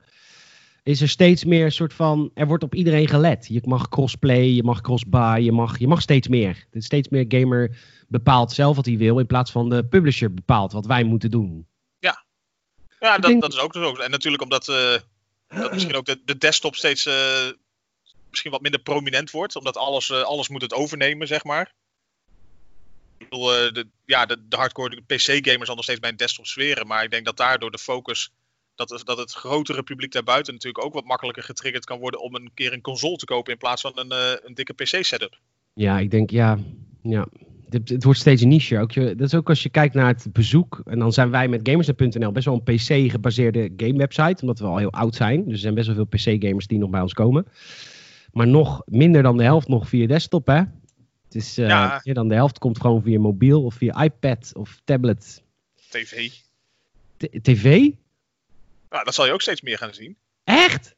is 0.89 1.02
er 1.02 1.10
steeds 1.10 1.43
meer 1.43 1.65
een 1.65 1.71
soort 1.71 1.93
van, 1.93 2.32
er 2.34 2.47
wordt 2.47 2.63
op 2.63 2.75
iedereen 2.75 3.08
gelet. 3.08 3.47
Je 3.47 3.62
mag 3.63 3.89
crossplay, 3.89 4.43
je 4.43 4.63
mag 4.63 4.82
crossbuy, 4.82 5.38
je 5.43 5.52
mag, 5.52 5.80
je 5.80 5.88
mag 5.88 6.02
steeds 6.02 6.28
meer. 6.28 6.65
Steeds 6.73 7.10
meer 7.10 7.25
gamer 7.28 7.78
bepaalt 8.08 8.52
zelf 8.52 8.75
wat 8.75 8.86
hij 8.86 8.97
wil, 8.97 9.19
in 9.19 9.25
plaats 9.25 9.52
van 9.52 9.69
de 9.69 9.86
publisher 9.86 10.34
bepaalt 10.34 10.71
wat 10.71 10.86
wij 10.86 11.04
moeten 11.04 11.32
doen. 11.32 11.67
Ja, 11.99 12.25
ja 12.99 13.17
dat, 13.17 13.41
dat 13.41 13.54
is 13.54 13.60
ook 13.60 13.73
zo. 13.73 13.95
En 13.95 14.12
natuurlijk 14.12 14.43
omdat 14.43 14.67
uh, 14.67 14.95
dat 15.47 15.73
misschien 15.73 15.95
ook 15.95 16.06
de, 16.06 16.21
de 16.25 16.38
desktop 16.38 16.75
steeds 16.75 17.06
uh, 17.06 17.13
misschien 18.30 18.52
wat 18.52 18.62
minder 18.62 18.82
prominent 18.82 19.32
wordt, 19.32 19.56
omdat 19.56 19.78
alles, 19.78 20.12
alles 20.12 20.47
moet 20.47 20.62
het 20.62 20.73
overnemen, 20.73 21.28
zeg 21.28 21.43
maar. 21.43 21.73
Ik 23.17 23.30
bedoel, 23.30 23.56
eh, 23.56 23.73
de, 23.73 23.88
ja, 24.06 24.25
de, 24.25 24.47
de 24.47 24.56
hardcore 24.56 25.02
PC-gamers 25.02 25.65
zal 25.65 25.75
nog 25.75 25.84
steeds 25.84 25.99
bij 25.99 26.10
een 26.10 26.17
desktop 26.17 26.45
sferen. 26.45 26.88
Maar 26.88 27.04
ik 27.04 27.12
denk 27.12 27.25
dat 27.25 27.38
daardoor 27.38 27.71
de 27.71 27.78
focus. 27.78 28.32
Dat, 28.87 29.01
dat 29.05 29.17
het 29.17 29.31
grotere 29.31 29.83
publiek 29.83 30.11
daarbuiten 30.11 30.53
natuurlijk 30.53 30.85
ook 30.85 30.93
wat 30.93 31.05
makkelijker 31.05 31.43
getriggerd 31.43 31.85
kan 31.85 31.99
worden 31.99 32.21
om 32.21 32.35
een 32.35 32.51
keer 32.53 32.73
een 32.73 32.81
console 32.81 33.15
te 33.15 33.25
kopen 33.25 33.51
in 33.51 33.57
plaats 33.57 33.81
van 33.81 33.91
een, 33.95 34.11
uh, 34.11 34.31
een 34.43 34.53
dikke 34.53 34.73
PC-setup. 34.73 35.39
Ja, 35.73 35.99
ik 35.99 36.11
denk 36.11 36.29
ja. 36.29 36.57
ja. 37.01 37.27
Het, 37.69 37.89
het, 37.89 38.03
wordt 38.03 38.19
steeds 38.19 38.41
een 38.41 38.47
niche. 38.47 38.79
Ook 38.79 38.91
je, 38.91 39.15
dat 39.15 39.27
is 39.27 39.35
ook 39.35 39.49
als 39.49 39.63
je 39.63 39.69
kijkt 39.69 39.93
naar 39.93 40.07
het 40.07 40.33
bezoek. 40.33 40.81
En 40.85 40.99
dan 40.99 41.13
zijn 41.13 41.29
wij 41.29 41.47
met 41.47 41.69
Gamers.nl 41.69 42.31
best 42.31 42.45
wel 42.45 42.61
een 42.65 42.75
PC-gebaseerde 42.75 43.73
game-website. 43.77 44.41
Omdat 44.41 44.59
we 44.59 44.65
al 44.65 44.77
heel 44.77 44.91
oud 44.91 45.15
zijn. 45.15 45.43
Dus 45.43 45.53
er 45.53 45.59
zijn 45.59 45.73
best 45.73 45.87
wel 45.87 45.95
veel 45.95 46.35
PC-gamers 46.35 46.67
die 46.67 46.79
nog 46.79 46.89
bij 46.89 47.01
ons 47.01 47.13
komen. 47.13 47.45
Maar 48.31 48.47
nog 48.47 48.81
minder 48.85 49.23
dan 49.23 49.37
de 49.37 49.43
helft 49.43 49.67
nog 49.67 49.89
via 49.89 50.07
desktop, 50.07 50.47
hè? 50.47 50.57
Het 51.23 51.35
is 51.35 51.57
uh, 51.59 51.67
ja. 51.67 52.01
meer 52.03 52.13
dan 52.13 52.27
de 52.27 52.35
helft 52.35 52.57
komt 52.57 52.81
gewoon 52.81 53.01
via 53.01 53.19
mobiel 53.19 53.63
of 53.63 53.73
via 53.73 54.03
iPad 54.03 54.51
of 54.53 54.81
tablet. 54.83 55.43
TV. 55.89 56.31
TV? 57.41 57.89
Ja, 58.89 59.04
dat 59.04 59.13
zal 59.13 59.25
je 59.25 59.32
ook 59.32 59.41
steeds 59.41 59.62
meer 59.62 59.78
gaan 59.78 59.93
zien. 59.93 60.17
Echt? 60.43 60.95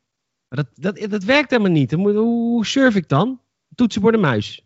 Dat, 0.49 0.67
dat, 0.73 0.97
dat 1.09 1.23
werkt 1.23 1.49
helemaal 1.49 1.71
niet. 1.71 1.91
Hoe, 1.91 2.11
hoe 2.13 2.65
surf 2.65 2.95
ik 2.95 3.07
dan? 3.09 3.41
Toetsenbord 3.75 4.13
en 4.13 4.19
muis. 4.19 4.61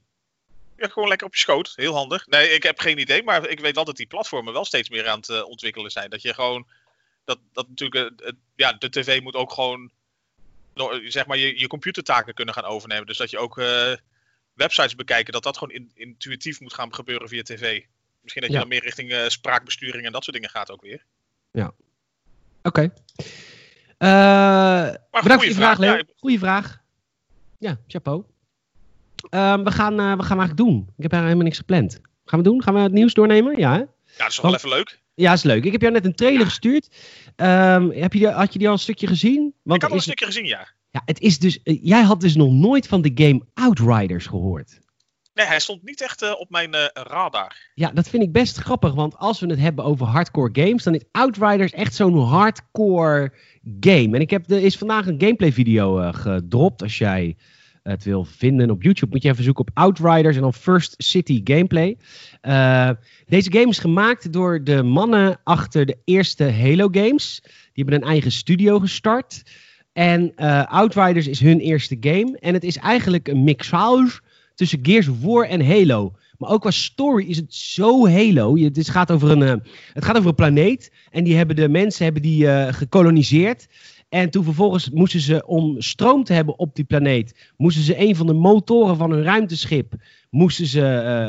Ja, 0.77 0.87
gewoon 0.87 1.07
lekker 1.07 1.27
op 1.27 1.33
je 1.33 1.39
schoot. 1.39 1.73
Heel 1.75 1.93
handig. 1.93 2.27
Nee, 2.27 2.49
ik 2.49 2.63
heb 2.63 2.79
geen 2.79 2.99
idee, 2.99 3.23
maar 3.23 3.47
ik 3.47 3.59
weet 3.59 3.75
wel 3.75 3.85
dat 3.85 3.95
die 3.95 4.07
platformen 4.07 4.53
wel 4.53 4.65
steeds 4.65 4.89
meer 4.89 5.07
aan 5.07 5.19
het 5.19 5.29
uh, 5.29 5.47
ontwikkelen 5.47 5.91
zijn. 5.91 6.09
Dat 6.09 6.21
je 6.21 6.33
gewoon, 6.33 6.67
dat, 7.23 7.39
dat 7.51 7.69
natuurlijk, 7.69 8.21
uh, 8.21 8.29
ja, 8.55 8.73
de 8.73 8.89
tv 8.89 9.21
moet 9.21 9.35
ook 9.35 9.51
gewoon, 9.51 9.91
zeg 11.03 11.25
maar, 11.25 11.37
je, 11.37 11.59
je 11.59 11.67
computertaken 11.67 12.33
kunnen 12.33 12.53
gaan 12.53 12.63
overnemen. 12.63 13.05
Dus 13.05 13.17
dat 13.17 13.29
je 13.29 13.37
ook 13.37 13.55
websites 14.53 14.95
bekijken, 14.95 15.33
dat 15.33 15.43
dat 15.43 15.57
gewoon 15.57 15.89
intuïtief 15.93 16.59
moet 16.59 16.73
gaan 16.73 16.93
gebeuren 16.93 17.29
via 17.29 17.41
tv. 17.41 17.83
Misschien 18.21 18.41
dat 18.41 18.51
je 18.51 18.57
dan 18.57 18.67
meer 18.67 18.83
richting 18.83 19.31
spraakbesturing 19.31 20.05
en 20.05 20.11
dat 20.11 20.23
soort 20.23 20.35
dingen 20.35 20.51
gaat 20.51 20.71
ook 20.71 20.81
weer. 20.81 21.05
Ja. 21.51 21.73
Oké. 22.65 22.67
Okay. 22.67 22.91
Uh, 23.99 24.93
bedankt 25.21 25.43
voor 25.43 25.45
je 25.45 25.53
vraag, 25.53 25.77
Leo. 25.77 25.93
Ja, 25.93 26.03
Goeie 26.17 26.39
vraag. 26.39 26.81
Ja, 27.57 27.77
chapeau. 27.87 28.23
Uh, 29.29 29.57
we, 29.63 29.71
gaan, 29.71 29.93
uh, 29.93 30.15
we 30.17 30.23
gaan 30.23 30.39
eigenlijk 30.39 30.57
doen. 30.57 30.89
Ik 30.97 31.03
heb 31.03 31.11
helemaal 31.11 31.43
niks 31.43 31.57
gepland. 31.57 31.99
Gaan 32.25 32.39
we 32.39 32.45
doen? 32.45 32.63
Gaan 32.63 32.73
we 32.73 32.79
het 32.79 32.91
nieuws 32.91 33.13
doornemen? 33.13 33.57
Ja, 33.57 33.71
hè? 33.71 33.77
Ja, 33.77 33.87
dat 34.17 34.27
is 34.27 34.41
wel 34.41 34.53
even 34.53 34.69
leuk. 34.69 34.99
Ja, 35.13 35.33
is 35.33 35.43
leuk. 35.43 35.63
Ik 35.63 35.71
heb 35.71 35.81
jou 35.81 35.93
net 35.93 36.05
een 36.05 36.15
trailer 36.15 36.45
gestuurd. 36.45 36.87
Um, 37.35 37.91
heb 37.91 38.13
je 38.13 38.29
had 38.29 38.53
je 38.53 38.59
die 38.59 38.67
al 38.67 38.73
een 38.73 38.79
stukje 38.79 39.07
gezien? 39.07 39.53
Want 39.63 39.75
ik 39.75 39.81
had 39.81 39.91
al 39.91 39.97
een 39.97 40.03
stukje 40.03 40.25
gezien, 40.25 40.45
ja. 40.45 40.67
Ja, 40.91 41.01
het 41.05 41.19
is 41.19 41.39
dus, 41.39 41.59
uh, 41.63 41.79
jij 41.81 42.01
had 42.01 42.21
dus 42.21 42.35
nog 42.35 42.51
nooit 42.51 42.87
van 42.87 43.01
de 43.01 43.11
game 43.15 43.41
Outriders 43.53 44.25
gehoord. 44.25 44.79
Nee, 45.35 45.45
hij 45.45 45.59
stond 45.59 45.83
niet 45.83 46.01
echt 46.01 46.23
uh, 46.23 46.31
op 46.37 46.49
mijn 46.49 46.75
uh, 46.75 46.85
radar. 46.93 47.55
Ja, 47.73 47.91
dat 47.93 48.09
vind 48.09 48.23
ik 48.23 48.31
best 48.31 48.57
grappig, 48.57 48.93
want 48.93 49.17
als 49.17 49.39
we 49.39 49.47
het 49.47 49.59
hebben 49.59 49.85
over 49.85 50.05
hardcore 50.05 50.49
games, 50.53 50.83
dan 50.83 50.95
is 50.95 51.03
Outriders 51.11 51.71
echt 51.71 51.95
zo'n 51.95 52.17
hardcore 52.17 53.33
game. 53.79 54.15
En 54.15 54.21
ik 54.21 54.29
heb, 54.29 54.49
er 54.49 54.63
is 54.63 54.77
vandaag 54.77 55.07
een 55.07 55.21
gameplay 55.21 55.51
video 55.51 55.99
uh, 56.01 56.13
gedropt. 56.13 56.81
Als 56.81 56.97
jij 56.97 57.35
het 57.83 58.03
wil 58.03 58.25
vinden 58.25 58.69
op 58.69 58.83
YouTube, 58.83 59.11
moet 59.11 59.23
je 59.23 59.29
even 59.29 59.43
zoeken 59.43 59.67
op 59.67 59.77
Outriders 59.77 60.35
en 60.35 60.41
dan 60.41 60.53
First 60.53 60.95
City 60.97 61.41
Gameplay. 61.43 61.97
deze 63.27 63.51
game 63.51 63.69
is 63.69 63.79
gemaakt 63.79 64.33
door 64.33 64.63
de 64.63 64.83
mannen 64.83 65.39
achter 65.43 65.85
de 65.85 65.97
eerste 66.05 66.51
Halo 66.51 66.87
games. 66.91 67.41
Die 67.43 67.83
hebben 67.83 67.93
een 67.93 68.09
eigen 68.09 68.31
studio 68.31 68.79
gestart. 68.79 69.43
En 69.93 70.35
Outriders 70.65 71.27
is 71.27 71.39
hun 71.39 71.59
eerste 71.59 71.97
game. 71.99 72.37
En 72.39 72.53
het 72.53 72.63
is 72.63 72.77
eigenlijk 72.77 73.27
een 73.27 73.43
mixage 73.43 74.21
tussen 74.55 74.79
Gears 74.81 75.07
of 75.07 75.21
War 75.21 75.47
en 75.47 75.65
Halo. 75.65 76.13
Maar 76.37 76.49
ook 76.49 76.61
qua 76.61 76.71
story 76.71 77.25
is 77.25 77.37
het 77.37 77.53
zo 77.53 78.07
Halo. 78.07 78.57
Het 78.57 78.89
gaat 78.89 79.11
over 79.11 79.31
een, 79.31 79.41
uh, 79.41 79.53
het 79.93 80.05
gaat 80.05 80.17
over 80.17 80.29
een 80.29 80.35
planeet. 80.35 80.91
En 81.09 81.23
die 81.23 81.35
hebben 81.35 81.55
de 81.55 81.69
mensen 81.69 82.03
hebben 82.03 82.21
die, 82.21 82.43
uh, 82.43 82.67
gekoloniseerd. 82.73 83.67
En 84.09 84.29
toen 84.29 84.43
vervolgens 84.43 84.89
moesten 84.89 85.19
ze, 85.19 85.45
om 85.45 85.81
stroom 85.81 86.23
te 86.23 86.33
hebben 86.33 86.59
op 86.59 86.75
die 86.75 86.85
planeet, 86.85 87.51
moesten 87.57 87.83
ze 87.83 87.99
een 87.99 88.15
van 88.15 88.27
de 88.27 88.33
motoren 88.33 88.97
van 88.97 89.11
hun 89.11 89.23
ruimteschip 89.23 89.93
moesten 90.29 90.65
ze, 90.65 90.79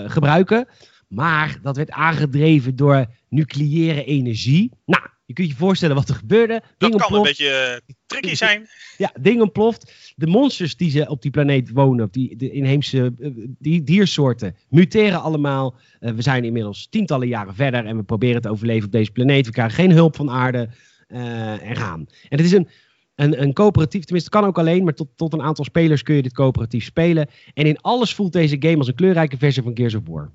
uh, 0.04 0.10
gebruiken. 0.10 0.68
Maar 1.08 1.58
dat 1.62 1.76
werd 1.76 1.90
aangedreven 1.90 2.76
door 2.76 3.06
nucleaire 3.28 4.04
energie. 4.04 4.70
Nou, 4.84 5.02
je 5.26 5.34
kunt 5.34 5.48
je 5.48 5.56
voorstellen 5.56 5.96
wat 5.96 6.08
er 6.08 6.14
gebeurde. 6.14 6.62
Dat 6.78 6.96
kan 6.96 7.14
een 7.14 7.22
beetje 7.22 7.80
tricky 8.06 8.34
zijn. 8.34 8.68
Ja, 8.96 9.12
ding 9.20 9.40
ontploft. 9.40 10.05
De 10.18 10.26
monsters 10.26 10.76
die 10.76 10.90
ze 10.90 11.08
op 11.08 11.22
die 11.22 11.30
planeet 11.30 11.70
wonen, 11.72 12.04
op 12.04 12.12
die 12.12 12.36
de 12.36 12.50
inheemse 12.50 13.14
uh, 13.18 13.30
die 13.58 13.82
diersoorten, 13.82 14.56
muteren 14.68 15.22
allemaal. 15.22 15.74
Uh, 16.00 16.10
we 16.10 16.22
zijn 16.22 16.44
inmiddels 16.44 16.86
tientallen 16.90 17.28
jaren 17.28 17.54
verder 17.54 17.86
en 17.86 17.96
we 17.96 18.02
proberen 18.02 18.40
te 18.40 18.48
overleven 18.48 18.86
op 18.86 18.92
deze 18.92 19.10
planeet. 19.10 19.46
We 19.46 19.52
krijgen 19.52 19.74
geen 19.74 19.90
hulp 19.90 20.16
van 20.16 20.30
aarde 20.30 20.68
uh, 21.08 21.68
en 21.68 21.76
gaan. 21.76 22.06
En 22.28 22.36
het 22.36 22.46
is 22.46 22.52
een, 22.52 22.68
een, 23.14 23.42
een 23.42 23.52
coöperatief, 23.52 24.04
tenminste 24.04 24.30
het 24.30 24.40
kan 24.40 24.48
ook 24.48 24.58
alleen, 24.58 24.84
maar 24.84 24.94
tot, 24.94 25.08
tot 25.16 25.32
een 25.32 25.42
aantal 25.42 25.64
spelers 25.64 26.02
kun 26.02 26.14
je 26.14 26.22
dit 26.22 26.34
coöperatief 26.34 26.84
spelen. 26.84 27.28
En 27.54 27.66
in 27.66 27.80
alles 27.80 28.14
voelt 28.14 28.32
deze 28.32 28.56
game 28.58 28.78
als 28.78 28.88
een 28.88 28.94
kleurrijke 28.94 29.38
versie 29.38 29.62
van 29.62 29.76
Gears 29.76 29.94
of 29.94 30.02
War. 30.06 30.30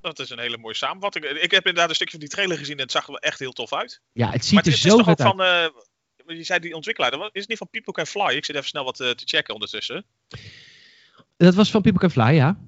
Dat 0.00 0.18
is 0.18 0.30
een 0.30 0.38
hele 0.38 0.58
mooie 0.58 0.74
samenvatting. 0.74 1.24
Ik 1.24 1.50
heb 1.50 1.66
inderdaad 1.66 1.88
een 1.88 1.94
stukje 1.94 2.18
van 2.18 2.26
die 2.26 2.34
trailer 2.34 2.58
gezien 2.58 2.76
en 2.76 2.82
het 2.82 2.92
zag 2.92 3.08
er 3.08 3.14
echt 3.14 3.38
heel 3.38 3.52
tof 3.52 3.72
uit. 3.72 4.00
Ja, 4.12 4.30
het 4.30 4.44
ziet 4.44 4.54
maar 4.54 4.62
het 4.62 4.72
er 4.72 4.78
zo 4.78 5.02
uit. 5.02 5.22
Van, 5.22 5.40
je 6.26 6.44
zei 6.44 6.60
die 6.60 6.74
ontwikkelaar, 6.74 7.12
is 7.12 7.40
het 7.40 7.48
niet 7.48 7.58
van 7.58 7.68
People 7.70 7.92
Can 7.92 8.06
Fly? 8.06 8.36
Ik 8.36 8.44
zit 8.44 8.56
even 8.56 8.68
snel 8.68 8.84
wat 8.84 9.00
uh, 9.00 9.10
te 9.10 9.26
checken 9.26 9.54
ondertussen. 9.54 10.04
Dat 11.36 11.54
was 11.54 11.70
van 11.70 11.82
People 11.82 12.00
Can 12.00 12.10
Fly, 12.10 12.34
ja. 12.34 12.58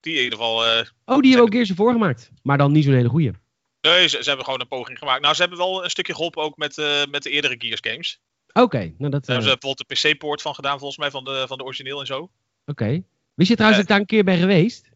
Die 0.00 0.16
in 0.16 0.22
ieder 0.22 0.38
geval... 0.38 0.66
Uh, 0.66 0.84
oh, 1.04 1.20
die 1.20 1.30
hebben 1.30 1.48
ook 1.48 1.54
eerst 1.54 1.70
ervoor 1.70 1.92
gemaakt. 1.92 2.30
Maar 2.42 2.58
dan 2.58 2.72
niet 2.72 2.84
zo'n 2.84 2.94
hele 2.94 3.08
goeie. 3.08 3.32
Nee, 3.80 4.08
ze, 4.08 4.22
ze, 4.22 4.28
hebben 4.28 4.44
gewoon 4.44 4.60
een 4.60 4.68
poging 4.68 4.98
gemaakt. 4.98 5.22
Nou, 5.22 5.34
ze 5.34 5.40
hebben 5.40 5.58
wel 5.58 5.84
een 5.84 5.90
stukje 5.90 6.14
geholpen 6.14 6.42
ook 6.42 6.56
met, 6.56 6.78
uh, 6.78 7.04
met 7.10 7.22
de 7.22 7.30
eerdere 7.30 7.54
Gears 7.58 7.80
games. 7.82 8.20
Oké, 8.48 8.60
okay, 8.60 8.94
nou 8.98 9.10
dat... 9.10 9.24
Daar 9.24 9.36
hebben 9.36 9.50
ze 9.52 9.58
bijvoorbeeld 9.58 9.88
de 9.88 10.10
PC-poort 10.10 10.42
van 10.42 10.54
gedaan, 10.54 10.78
volgens 10.78 10.98
mij, 10.98 11.10
van 11.10 11.24
de, 11.24 11.44
van 11.46 11.58
de 11.58 11.64
origineel 11.64 12.00
en 12.00 12.06
zo. 12.06 12.18
Oké. 12.18 12.30
Okay. 12.66 13.04
Wist 13.34 13.50
je 13.50 13.56
trouwens 13.56 13.80
dat 13.80 13.90
ik 13.90 13.94
daar 13.94 14.00
een 14.00 14.14
keer 14.16 14.24
ben 14.24 14.38
geweest? 14.38 14.88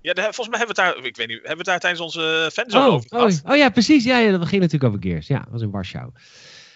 Ja, 0.00 0.12
de, 0.12 0.22
volgens 0.22 0.48
mij 0.48 0.58
hebben 0.58 0.76
we 0.76 0.82
het 0.82 0.94
daar, 0.94 1.04
ik 1.04 1.16
weet 1.16 1.28
niet, 1.28 1.36
hebben 1.36 1.50
we 1.50 1.56
het 1.56 1.64
daar 1.64 1.80
tijdens 1.80 2.02
onze 2.02 2.50
fanzone 2.52 2.86
oh, 2.86 2.94
over 2.94 3.08
gehad. 3.08 3.42
Oh, 3.44 3.50
oh, 3.50 3.56
ja, 3.56 3.70
precies. 3.70 4.04
Ja, 4.04 4.18
ja, 4.18 4.30
dat 4.30 4.48
ging 4.48 4.62
natuurlijk 4.62 4.94
over 4.94 5.08
Gears. 5.08 5.26
Ja, 5.26 5.38
dat 5.38 5.48
was 5.50 5.62
in 5.62 5.70
Warschau. 5.70 6.10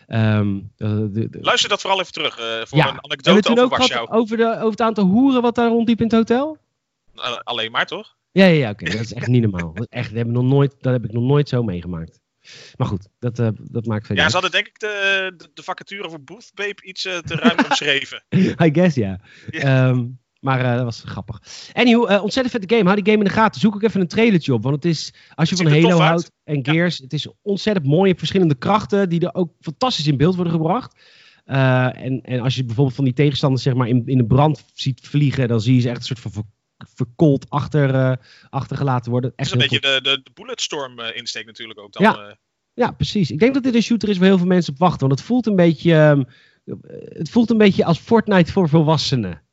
Um, 0.08 0.72
de, 0.76 1.10
de, 1.10 1.38
Luister 1.40 1.68
dat 1.68 1.80
vooral 1.80 2.00
even 2.00 2.12
terug 2.12 2.38
uh, 2.38 2.44
voor 2.64 2.78
ja. 2.78 2.88
een 2.88 3.04
anekdote 3.04 3.50
over 3.50 3.68
Warschau. 3.68 4.08
Over, 4.08 4.36
de, 4.36 4.54
over 4.56 4.70
het 4.70 4.80
aantal 4.80 5.04
hoeren 5.04 5.42
wat 5.42 5.54
daar 5.54 5.68
rondliep 5.68 5.98
in 5.98 6.04
het 6.04 6.14
hotel? 6.14 6.58
Uh, 7.14 7.36
alleen 7.36 7.70
maar 7.70 7.86
toch? 7.86 8.16
Ja, 8.32 8.44
ja, 8.44 8.50
ja 8.50 8.70
oké. 8.70 8.82
Okay. 8.82 8.96
dat 8.96 9.04
is 9.04 9.12
echt 9.12 9.26
niet 9.26 9.42
normaal. 9.42 9.74
Dat, 9.74 9.86
echt, 9.90 10.08
dat, 10.08 10.16
heb 10.16 10.26
ik 10.26 10.32
nog 10.32 10.44
nooit, 10.44 10.74
dat 10.80 10.92
heb 10.92 11.04
ik 11.04 11.12
nog 11.12 11.22
nooit 11.22 11.48
zo 11.48 11.62
meegemaakt. 11.62 12.20
Maar 12.76 12.86
goed, 12.86 13.08
dat, 13.18 13.38
uh, 13.38 13.48
dat 13.60 13.86
maakt 13.86 14.06
verder. 14.06 14.24
Ja, 14.24 14.30
ze 14.30 14.34
hadden 14.34 14.52
denk 14.52 14.66
ik 14.66 14.78
de, 14.78 15.32
de, 15.36 15.50
de 15.54 15.62
vacature 15.62 16.10
voor 16.10 16.22
Booth 16.24 16.50
Babe 16.54 16.82
iets 16.82 17.02
te 17.02 17.22
ruim 17.26 17.58
omschreven. 17.64 18.24
I 18.66 18.70
guess, 18.72 18.96
ja. 18.96 19.20
Yeah. 19.50 19.88
Um, 19.88 20.18
maar 20.44 20.64
uh, 20.64 20.74
dat 20.74 20.84
was 20.84 21.02
grappig. 21.06 21.42
Anyhow, 21.72 22.10
uh, 22.10 22.22
ontzettend 22.22 22.54
vette 22.54 22.74
game. 22.74 22.88
Hou 22.88 23.02
die 23.02 23.12
game 23.12 23.24
in 23.24 23.30
de 23.30 23.34
gaten. 23.34 23.60
Zoek 23.60 23.74
ook 23.74 23.82
even 23.82 24.00
een 24.00 24.08
trailertje 24.08 24.54
op. 24.54 24.62
Want 24.62 24.74
het 24.74 24.84
is, 24.84 25.14
als 25.34 25.50
je 25.50 25.56
van 25.56 25.66
Halo 25.66 25.98
houdt 25.98 26.30
en 26.44 26.64
Gears, 26.64 26.96
ja. 26.96 27.04
het 27.04 27.12
is 27.12 27.28
ontzettend 27.42 27.86
mooi. 27.86 28.00
Je 28.00 28.06
hebt 28.06 28.18
verschillende 28.18 28.54
krachten 28.54 29.08
die 29.08 29.20
er 29.20 29.34
ook 29.34 29.52
fantastisch 29.60 30.06
in 30.06 30.16
beeld 30.16 30.34
worden 30.34 30.52
gebracht. 30.52 31.00
Uh, 31.46 32.04
en, 32.04 32.20
en 32.22 32.40
als 32.40 32.54
je 32.54 32.64
bijvoorbeeld 32.64 32.96
van 32.96 33.04
die 33.04 33.14
tegenstanders 33.14 33.62
zeg 33.62 33.74
maar, 33.74 33.88
in, 33.88 34.02
in 34.06 34.18
de 34.18 34.26
brand 34.26 34.64
ziet 34.74 35.00
vliegen, 35.00 35.48
dan 35.48 35.60
zie 35.60 35.74
je 35.74 35.80
ze 35.80 35.88
echt 35.88 35.98
een 35.98 36.04
soort 36.04 36.20
van 36.20 36.32
ver, 36.32 36.44
verkoold 36.94 37.50
achter, 37.50 38.18
achtergelaten 38.50 39.10
worden. 39.10 39.32
Echt 39.36 39.50
het 39.50 39.62
is 39.62 39.64
een 39.64 39.80
beetje 39.80 40.00
de, 40.00 40.10
de, 40.10 40.20
de 40.22 40.30
bulletstorm 40.34 41.00
insteek 41.00 41.46
natuurlijk 41.46 41.78
ook 41.78 41.92
dan. 41.92 42.02
Ja. 42.02 42.38
ja, 42.74 42.90
precies. 42.90 43.30
Ik 43.30 43.38
denk 43.38 43.54
dat 43.54 43.62
dit 43.62 43.74
een 43.74 43.82
shooter 43.82 44.08
is 44.08 44.18
waar 44.18 44.28
heel 44.28 44.38
veel 44.38 44.46
mensen 44.46 44.72
op 44.72 44.78
wachten. 44.78 45.06
Want 45.06 45.18
het 45.18 45.28
voelt 45.28 45.46
een 45.46 45.56
beetje, 45.56 45.94
um, 45.94 46.26
het 47.08 47.30
voelt 47.30 47.50
een 47.50 47.58
beetje 47.58 47.84
als 47.84 47.98
Fortnite 47.98 48.52
voor 48.52 48.68
volwassenen. 48.68 49.43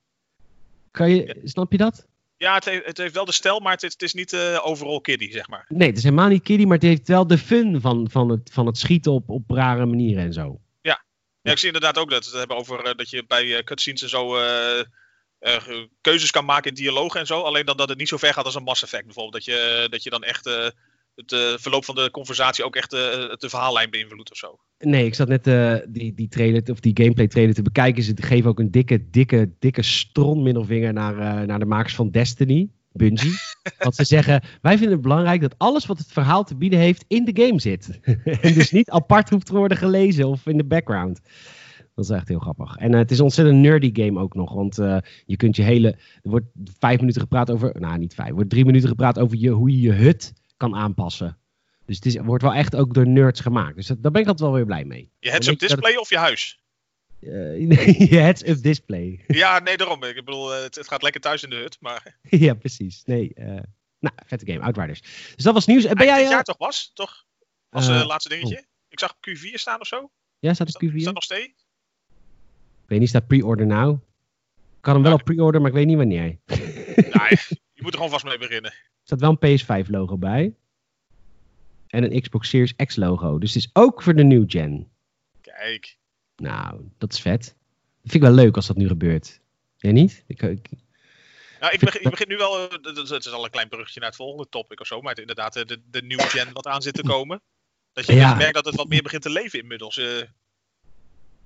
Kan 0.92 1.12
je, 1.12 1.42
snap 1.44 1.72
je 1.72 1.78
dat? 1.78 2.08
Ja, 2.38 2.54
het 2.54 2.66
heeft, 2.66 2.86
het 2.86 2.98
heeft 2.98 3.14
wel 3.14 3.26
de 3.26 3.32
stijl, 3.32 3.60
maar 3.60 3.74
het 3.74 3.84
is, 3.84 3.92
het 3.92 4.02
is 4.02 4.14
niet 4.14 4.34
uh, 4.34 4.60
overal 4.64 5.02
kiddie, 5.02 5.32
zeg 5.32 5.48
maar. 5.48 5.66
Nee, 5.68 5.88
het 5.88 5.98
is 5.98 6.04
helemaal 6.04 6.28
niet 6.28 6.44
kiddie, 6.44 6.68
maar 6.68 6.78
het 6.78 6.86
heeft 6.86 7.08
wel 7.08 7.28
de 7.28 7.38
fun 7.38 7.82
van, 7.82 8.10
van, 8.10 8.30
het, 8.30 8.50
van 8.54 8.66
het 8.66 8.78
schieten 8.78 9.12
op, 9.12 9.30
op 9.30 9.50
rare 9.50 9.86
manieren 9.86 10.24
en 10.24 10.34
zo. 10.34 10.62
Ja, 10.82 11.04
ja 11.42 11.52
ik 11.52 11.58
zie 11.58 11.68
inderdaad 11.68 11.98
ook 11.98 12.10
dat 12.10 12.24
we 12.24 12.30
het 12.30 12.40
hebben 12.40 12.58
over 12.58 12.88
uh, 12.88 12.94
dat 12.96 13.10
je 13.10 13.26
bij 13.28 13.46
uh, 13.46 13.60
cutscenes 13.60 14.02
en 14.02 14.10
zo 14.10 14.38
keuzes 16.02 16.32
kan 16.32 16.46
maken 16.46 16.70
in 16.70 16.76
dialogen 16.76 17.20
en 17.20 17.26
zo. 17.26 17.42
Alleen 17.42 17.66
dan 17.66 17.78
dat 17.78 17.90
het 17.90 17.98
niet 17.98 18.08
zo 18.08 18.18
ver 18.18 18.34
gaat 18.34 18.46
als 18.46 18.56
een 18.56 18.64
Mass 18.64 18.84
Effect 18.84 19.06
bijvoorbeeld. 19.06 19.46
Dat 19.46 19.46
je, 19.46 19.88
dat 19.90 20.04
je 20.04 20.10
dan 20.10 20.24
echt 20.24 20.74
het 21.16 21.32
uh, 21.32 21.40
verloop 21.58 21.86
van 21.86 21.96
de 21.96 22.12
conversatie 22.12 22.64
ook 22.66 22.76
echt 22.76 22.94
uh, 22.94 23.00
de 23.00 23.50
verhaallijn 23.50 23.90
beïnvloedt 23.90 24.32
of 24.32 24.38
zo. 24.38 24.60
Nee, 24.80 25.06
ik 25.06 25.16
zat 25.16 25.28
net 25.28 25.48
uh, 25.48 25.76
die, 25.88 26.14
die 26.14 26.28
trailer 26.28 26.64
of 26.72 26.80
die 26.80 26.98
gameplay 26.98 27.28
trailer 27.28 27.56
te 27.56 27.62
bekijken. 27.62 28.04
Ze 28.04 28.14
geven 28.16 28.50
ook 28.50 28.60
een 28.60 28.72
dikke, 28.72 29.10
dikke, 29.10 29.52
dikke 29.60 29.82
stron 29.82 30.44
middelvinger 30.44 30.94
naar, 30.94 31.46
naar 31.46 31.60
de 31.60 31.66
makers 31.66 31.96
van 31.96 32.10
Destiny, 32.10 32.70
Bungie. 32.92 33.34
Want 33.78 33.96
ze 33.96 34.04
zeggen, 34.04 34.44
wij 34.62 34.78
vinden 34.78 34.94
het 34.94 35.02
belangrijk 35.02 35.42
dat 35.42 35.56
alles 35.58 35.86
wat 35.86 35.98
het 35.98 36.12
verhaal 36.12 36.44
te 36.44 36.56
bieden 36.56 36.80
heeft 36.80 37.06
in 37.08 37.26
de 37.26 37.46
game 37.46 37.60
zit. 37.60 38.00
en 38.42 38.54
dus 38.54 38.72
niet 38.72 38.90
apart 38.90 39.30
hoeft 39.30 39.46
te 39.46 39.56
worden 39.56 39.78
gelezen 39.78 40.28
of 40.28 40.46
in 40.46 40.58
de 40.58 40.66
background. 40.66 41.22
Dat 41.96 42.06
is 42.06 42.12
echt 42.12 42.28
heel 42.28 42.40
grappig. 42.40 42.76
En 42.76 42.92
uh, 42.92 42.98
het 42.98 43.12
is 43.12 43.18
een 43.18 43.24
ontzettend 43.24 43.58
nerdy 43.58 43.90
game 43.94 44.20
ook 44.20 44.36
nog. 44.36 44.54
Want 44.54 44.80
uh, 44.80 44.98
je 45.26 45.36
kunt 45.36 45.56
je 45.56 45.62
hele. 45.62 45.88
Er 46.22 46.30
wordt 46.30 46.46
vijf 46.80 47.00
minuten 47.00 47.22
gepraat 47.22 47.52
over. 47.52 47.76
Nou, 47.80 47.98
niet 47.98 48.14
vijf. 48.14 48.28
Er 48.28 48.34
wordt 48.34 48.50
drie 48.50 48.66
minuten 48.66 48.90
gepraat 48.90 49.20
over 49.20 49.38
je, 49.38 49.50
hoe 49.50 49.72
je 49.72 49.80
je 49.80 49.92
hut 49.92 50.34
kan 50.62 50.76
aanpassen. 50.76 51.38
Dus 51.86 51.96
het 51.96 52.06
is, 52.06 52.18
wordt 52.18 52.44
wel 52.44 52.54
echt 52.54 52.76
ook 52.76 52.94
door 52.94 53.08
nerds 53.08 53.40
gemaakt. 53.40 53.76
Dus 53.76 53.88
dat, 53.88 54.04
daar 54.04 54.12
ben 54.12 54.22
ik 54.22 54.28
altijd 54.28 54.50
wel 54.50 54.58
weer 54.58 54.66
blij 54.66 54.86
mee. 54.86 55.12
Je 55.20 55.30
heads-up 55.30 55.60
display 55.60 55.96
of 55.96 56.10
je 56.10 56.18
huis? 56.18 56.50
Uh, 57.22 57.70
je 58.10 58.18
heads-up 58.18 58.62
display. 58.62 59.24
Ja, 59.28 59.60
nee, 59.60 59.78
daarom. 59.78 60.04
Ik 60.04 60.26
bedoel, 60.26 60.50
het, 60.50 60.76
het, 60.76 60.88
gaat 60.88 61.02
lekker 61.02 61.22
thuis 61.22 61.44
in 61.44 61.50
de 61.50 61.56
hut, 61.56 61.78
maar... 61.80 62.18
ja, 62.46 62.54
precies. 62.54 63.04
Nee, 63.06 63.32
uh, 63.36 63.46
nou, 64.00 64.16
vette 64.26 64.46
game, 64.46 64.62
Outriders. 64.62 65.02
Dus 65.36 65.44
dat 65.44 65.54
was 65.54 65.66
nieuws. 65.66 65.88
Ben 65.88 66.06
jij... 66.06 66.24
Jaar 66.24 66.44
toch 66.44 66.58
was, 66.58 66.92
toch? 66.94 67.26
Als 67.70 67.88
laatste 67.88 68.30
dingetje. 68.30 68.58
Oh. 68.58 68.64
Ik 68.90 69.00
zag 69.00 69.16
Q4 69.16 69.54
staan 69.54 69.80
of 69.80 69.88
zo. 69.88 70.12
Ja, 70.40 70.54
staat 70.54 70.82
er 70.82 70.90
Q4? 70.90 70.96
Staat 70.96 71.14
nog 71.14 71.24
steeds? 71.24 71.66
Ik 72.84 72.88
weet 72.88 73.00
niet, 73.00 73.10
staat 73.10 73.28
pre-order 73.28 73.66
now? 73.66 73.94
Ik 74.76 74.82
kan 74.82 74.94
hem 74.94 75.04
wel 75.04 75.14
op 75.14 75.24
pre-order, 75.24 75.62
maar 75.62 75.70
ik 75.70 75.76
weet 75.76 75.86
niet 75.86 75.98
wanneer. 75.98 76.40
nee, 76.46 77.38
je 77.74 77.82
moet 77.82 77.92
er 77.92 77.98
gewoon 77.98 78.10
vast 78.10 78.26
mee 78.26 78.38
beginnen. 78.38 78.72
Er 78.72 78.90
staat 79.04 79.20
wel 79.20 79.38
een 79.40 79.60
PS5 79.60 79.90
logo 79.90 80.18
bij. 80.18 80.54
En 81.92 82.04
een 82.04 82.22
Xbox 82.22 82.50
Series 82.50 82.76
X 82.76 82.96
logo. 82.96 83.40
Dus 83.40 83.54
het 83.54 83.64
is 83.64 83.70
ook 83.74 84.02
voor 84.02 84.16
de 84.16 84.24
new 84.24 84.44
gen. 84.48 84.92
Kijk. 85.42 85.98
Nou, 86.36 86.82
dat 86.98 87.14
is 87.14 87.20
vet. 87.20 87.44
Dat 87.44 88.12
vind 88.12 88.14
ik 88.14 88.22
wel 88.22 88.32
leuk 88.32 88.56
als 88.56 88.68
dat 88.68 88.78
nu 88.78 88.88
gebeurt. 88.88 89.40
Jij 89.78 89.92
niet? 89.92 90.24
Ik, 90.28 90.42
ik... 90.42 90.70
Nou, 91.60 91.74
ik 91.74 91.80
begin, 91.80 92.02
ik 92.02 92.10
begin 92.10 92.28
nu 92.28 92.38
wel, 92.38 92.62
het 92.72 93.26
is 93.26 93.32
al 93.32 93.44
een 93.44 93.52
klein 93.52 93.70
bruggetje 93.70 94.00
naar 94.00 94.10
het 94.10 94.18
volgende 94.18 94.50
topic 94.50 94.80
of 94.80 94.88
zo, 94.88 95.02
maar 95.02 95.10
het, 95.10 95.20
inderdaad 95.20 95.54
de, 95.54 95.82
de 95.86 96.02
new 96.02 96.22
gen 96.22 96.54
wat 96.54 96.68
aan 96.68 96.82
zit 96.82 96.94
te 96.94 97.04
komen. 97.04 97.42
Dat 97.94 98.06
je 98.06 98.14
ja. 98.14 98.36
merkt 98.36 98.54
dat 98.54 98.66
het 98.66 98.76
wat 98.76 98.88
meer 98.88 99.02
begint 99.02 99.22
te 99.22 99.30
leven 99.30 99.60
inmiddels. 99.60 99.98
Uh, 99.98 100.22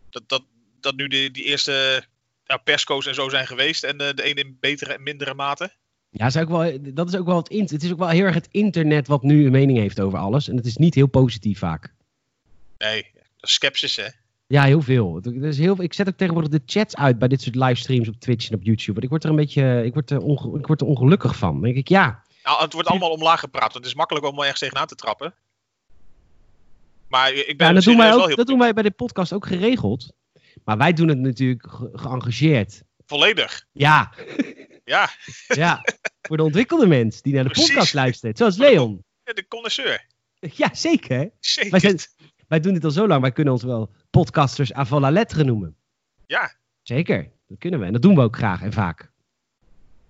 dat, 0.09 0.23
dat, 0.29 0.43
dat 0.79 0.95
nu 0.95 1.07
de, 1.07 1.31
die 1.31 1.43
eerste 1.43 2.05
ja, 2.43 2.57
persco's 2.57 3.05
en 3.05 3.15
zo 3.15 3.29
zijn 3.29 3.47
geweest 3.47 3.83
en 3.83 4.01
uh, 4.01 4.09
de 4.13 4.29
een 4.29 4.35
in 4.35 4.57
betere 4.59 4.93
en 4.93 5.03
mindere 5.03 5.33
mate. 5.33 5.73
Ja, 6.17 6.25
is 6.25 6.37
ook 6.37 6.49
wel, 6.49 6.77
dat 6.81 7.07
is 7.07 7.15
ook 7.15 7.25
wel 7.25 7.37
het, 7.37 7.71
het 7.71 7.83
is 7.83 7.91
ook 7.91 7.97
wel 7.97 8.07
heel 8.07 8.25
erg 8.25 8.35
het 8.35 8.47
internet 8.51 9.07
wat 9.07 9.23
nu 9.23 9.45
een 9.45 9.51
mening 9.51 9.77
heeft 9.77 9.99
over 9.99 10.19
alles. 10.19 10.49
En 10.49 10.55
het 10.55 10.65
is 10.65 10.77
niet 10.77 10.95
heel 10.95 11.07
positief 11.07 11.59
vaak. 11.59 11.93
Nee, 12.77 13.11
skepsis 13.37 13.95
hè. 13.95 14.07
Ja, 14.47 14.63
heel 14.63 14.81
veel. 14.81 15.19
Er 15.23 15.43
is 15.43 15.57
heel, 15.57 15.81
ik 15.81 15.93
zet 15.93 16.07
ook 16.07 16.17
tegenwoordig 16.17 16.51
de 16.51 16.61
chats 16.65 16.95
uit 16.95 17.19
bij 17.19 17.27
dit 17.27 17.41
soort 17.41 17.55
livestreams 17.55 18.07
op 18.07 18.19
Twitch 18.19 18.49
en 18.49 18.55
op 18.55 18.63
YouTube. 18.63 18.91
Want 18.91 19.03
ik 19.03 19.09
word 19.09 19.23
er 19.23 19.29
een 19.29 19.35
beetje 19.35 19.85
ik 19.85 19.93
word 19.93 20.11
er, 20.11 20.19
onge, 20.19 20.59
ik 20.59 20.67
word 20.67 20.81
er 20.81 20.87
ongelukkig 20.87 21.35
van. 21.35 21.51
Dan 21.51 21.61
denk 21.61 21.75
ik, 21.75 21.87
ja, 21.87 22.23
Nou, 22.43 22.61
het 22.61 22.73
wordt 22.73 22.87
allemaal 22.87 23.11
omlaag 23.11 23.39
gepraat. 23.39 23.73
Het 23.73 23.85
is 23.85 23.95
makkelijk 23.95 24.25
om 24.25 24.39
ergens 24.39 24.59
tegenaan 24.59 24.87
te 24.87 24.95
trappen. 24.95 25.33
Maar 27.07 27.33
ik 27.33 27.57
ben 27.57 27.67
ja, 27.67 27.73
dat, 27.73 27.83
doen 27.83 27.97
wij, 27.97 28.13
ook, 28.13 28.35
dat 28.35 28.47
doen 28.47 28.59
wij 28.59 28.73
bij 28.73 28.83
de 28.83 28.91
podcast 28.91 29.33
ook 29.33 29.47
geregeld. 29.47 30.13
Maar 30.63 30.77
wij 30.77 30.93
doen 30.93 31.07
het 31.07 31.19
natuurlijk 31.19 31.67
geëngageerd. 31.93 32.83
Volledig. 33.05 33.65
Ja. 33.71 34.11
Ja. 34.85 35.09
ja. 35.47 35.83
Voor 36.21 36.37
de 36.37 36.43
ontwikkelde 36.43 36.87
mens 36.87 37.21
die 37.21 37.33
naar 37.33 37.43
de 37.43 37.49
podcast 37.49 37.93
luistert. 37.93 38.37
Zoals 38.37 38.57
Leon. 38.57 39.03
Ja, 39.23 39.33
de 39.33 39.47
connoisseur. 39.47 40.05
Ja, 40.39 40.73
zeker. 40.73 41.31
Zeker. 41.39 41.71
Wij, 41.71 41.79
zijn, 41.79 41.99
wij 42.47 42.59
doen 42.59 42.73
dit 42.73 42.83
al 42.83 42.91
zo 42.91 43.07
lang. 43.07 43.21
Wij 43.21 43.31
kunnen 43.31 43.53
ons 43.53 43.63
wel 43.63 43.93
podcasters 44.09 44.73
à 44.73 44.99
la 44.99 45.11
lettre 45.11 45.43
noemen. 45.43 45.75
Ja. 46.25 46.55
Zeker. 46.81 47.31
Dat 47.47 47.57
kunnen 47.57 47.79
we. 47.79 47.85
En 47.85 47.93
dat 47.93 48.01
doen 48.01 48.15
we 48.15 48.21
ook 48.21 48.35
graag 48.35 48.61
en 48.61 48.73
vaak. 48.73 49.11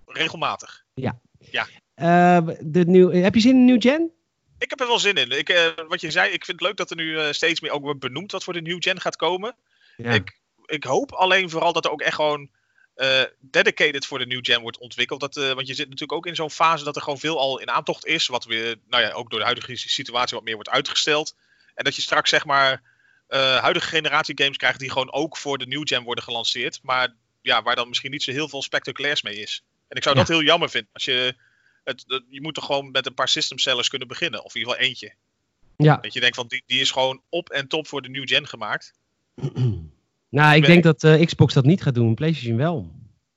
Regelmatig. 0.06 0.84
Ja. 0.94 1.20
Ja. 1.38 1.66
Uh, 1.96 2.54
de 2.60 2.84
nieuw, 2.86 3.10
heb 3.10 3.34
je 3.34 3.40
zin 3.40 3.50
in 3.50 3.56
een 3.56 3.64
nieuw 3.64 3.80
gen? 3.80 4.10
Ik 4.58 4.70
heb 4.70 4.80
er 4.80 4.86
wel 4.86 4.98
zin 4.98 5.14
in. 5.14 5.30
Ik, 5.30 5.50
uh, 5.50 5.86
wat 5.88 6.00
je 6.00 6.10
zei, 6.10 6.32
ik 6.32 6.44
vind 6.44 6.60
het 6.60 6.68
leuk 6.68 6.76
dat 6.76 6.90
er 6.90 6.96
nu 6.96 7.04
uh, 7.04 7.30
steeds 7.30 7.60
meer 7.60 7.70
ook 7.70 7.82
wordt 7.82 8.00
benoemd 8.00 8.32
wat 8.32 8.44
voor 8.44 8.52
de 8.52 8.62
new 8.62 8.76
gen 8.78 9.00
gaat 9.00 9.16
komen. 9.16 9.56
Ja. 9.96 10.10
Ik, 10.10 10.40
ik 10.66 10.84
hoop 10.84 11.12
alleen 11.12 11.50
vooral 11.50 11.72
dat 11.72 11.84
er 11.84 11.90
ook 11.90 12.00
echt 12.00 12.14
gewoon 12.14 12.50
uh, 12.96 13.22
dedicated 13.40 14.06
voor 14.06 14.18
de 14.18 14.26
new 14.26 14.38
gen 14.42 14.60
wordt 14.60 14.78
ontwikkeld. 14.78 15.20
Dat, 15.20 15.34
want 15.34 15.66
je 15.66 15.74
zit 15.74 15.88
natuurlijk 15.88 16.12
ook 16.12 16.26
in 16.26 16.34
zo'n 16.34 16.50
fase 16.50 16.84
dat 16.84 16.96
er 16.96 17.02
gewoon 17.02 17.18
veel 17.18 17.38
al 17.38 17.60
in 17.60 17.70
aantocht 17.70 18.06
is. 18.06 18.26
Wat 18.26 18.44
weer, 18.44 18.76
nou 18.88 19.02
ja, 19.02 19.10
ook 19.10 19.30
door 19.30 19.38
de 19.38 19.44
huidige 19.44 19.76
situatie 19.76 20.36
wat 20.36 20.44
meer 20.44 20.54
wordt 20.54 20.70
uitgesteld. 20.70 21.34
En 21.74 21.84
dat 21.84 21.96
je 21.96 22.02
straks 22.02 22.30
zeg 22.30 22.44
maar 22.44 22.82
huidige 23.60 23.88
generatie 23.88 24.38
games 24.38 24.56
krijgt 24.56 24.78
die 24.78 24.90
gewoon 24.90 25.12
ook 25.12 25.36
voor 25.36 25.58
de 25.58 25.66
new 25.66 25.82
gen 25.84 26.02
worden 26.02 26.24
gelanceerd. 26.24 26.78
Maar 26.82 27.14
ja, 27.42 27.62
waar 27.62 27.76
dan 27.76 27.88
misschien 27.88 28.10
niet 28.10 28.22
zo 28.22 28.32
heel 28.32 28.48
veel 28.48 28.62
spectaculairs 28.62 29.22
mee 29.22 29.36
is. 29.36 29.64
En 29.88 29.96
ik 29.96 30.02
zou 30.02 30.14
ja. 30.14 30.20
dat 30.20 30.30
heel 30.30 30.42
jammer 30.42 30.70
vinden. 30.70 30.90
Als 30.92 31.04
je 31.04 31.34
het, 31.84 32.04
je 32.28 32.40
moet 32.40 32.54
toch 32.54 32.64
gewoon 32.64 32.90
met 32.90 33.06
een 33.06 33.14
paar 33.14 33.28
system 33.28 33.58
sellers 33.58 33.88
kunnen 33.88 34.08
beginnen. 34.08 34.44
Of 34.44 34.54
in 34.54 34.60
ieder 34.60 34.74
geval 34.74 34.88
eentje. 34.88 35.14
Ja. 35.76 35.96
Dat 35.96 36.12
je 36.12 36.20
denkt 36.20 36.36
van 36.36 36.46
die, 36.46 36.62
die 36.66 36.80
is 36.80 36.90
gewoon 36.90 37.22
op 37.28 37.50
en 37.50 37.68
top 37.68 37.86
voor 37.86 38.02
de 38.02 38.08
new 38.08 38.28
gen 38.28 38.46
gemaakt. 38.48 38.92
nou, 40.36 40.56
ik 40.56 40.66
denk 40.66 40.82
dat 40.82 41.02
uh, 41.02 41.24
Xbox 41.24 41.54
dat 41.54 41.64
niet 41.64 41.82
gaat 41.82 41.94
doen, 41.94 42.14
PlayStation 42.14 42.56
wel. 42.56 42.90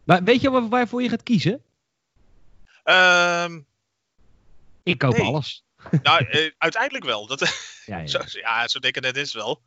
Maar 0.04 0.24
weet 0.24 0.42
je 0.42 0.50
waar, 0.50 0.70
waarvoor 0.70 1.02
je 1.02 1.10
gaat 1.10 1.24
kiezen? 1.24 1.64
Um, 2.84 3.66
ik 4.84 4.98
koop 4.98 5.18
nee. 5.18 5.26
alles. 5.26 5.64
nou, 6.02 6.26
uh, 6.30 6.52
uiteindelijk 6.58 7.06
wel. 7.06 7.28
Dat, 7.28 7.40
ja, 7.86 7.98
ja. 7.98 8.08
zo, 8.14 8.20
ja, 8.32 8.68
zo 8.68 8.80
decadent 8.80 9.16
is 9.16 9.34
het 9.34 9.44
wel. 9.44 9.62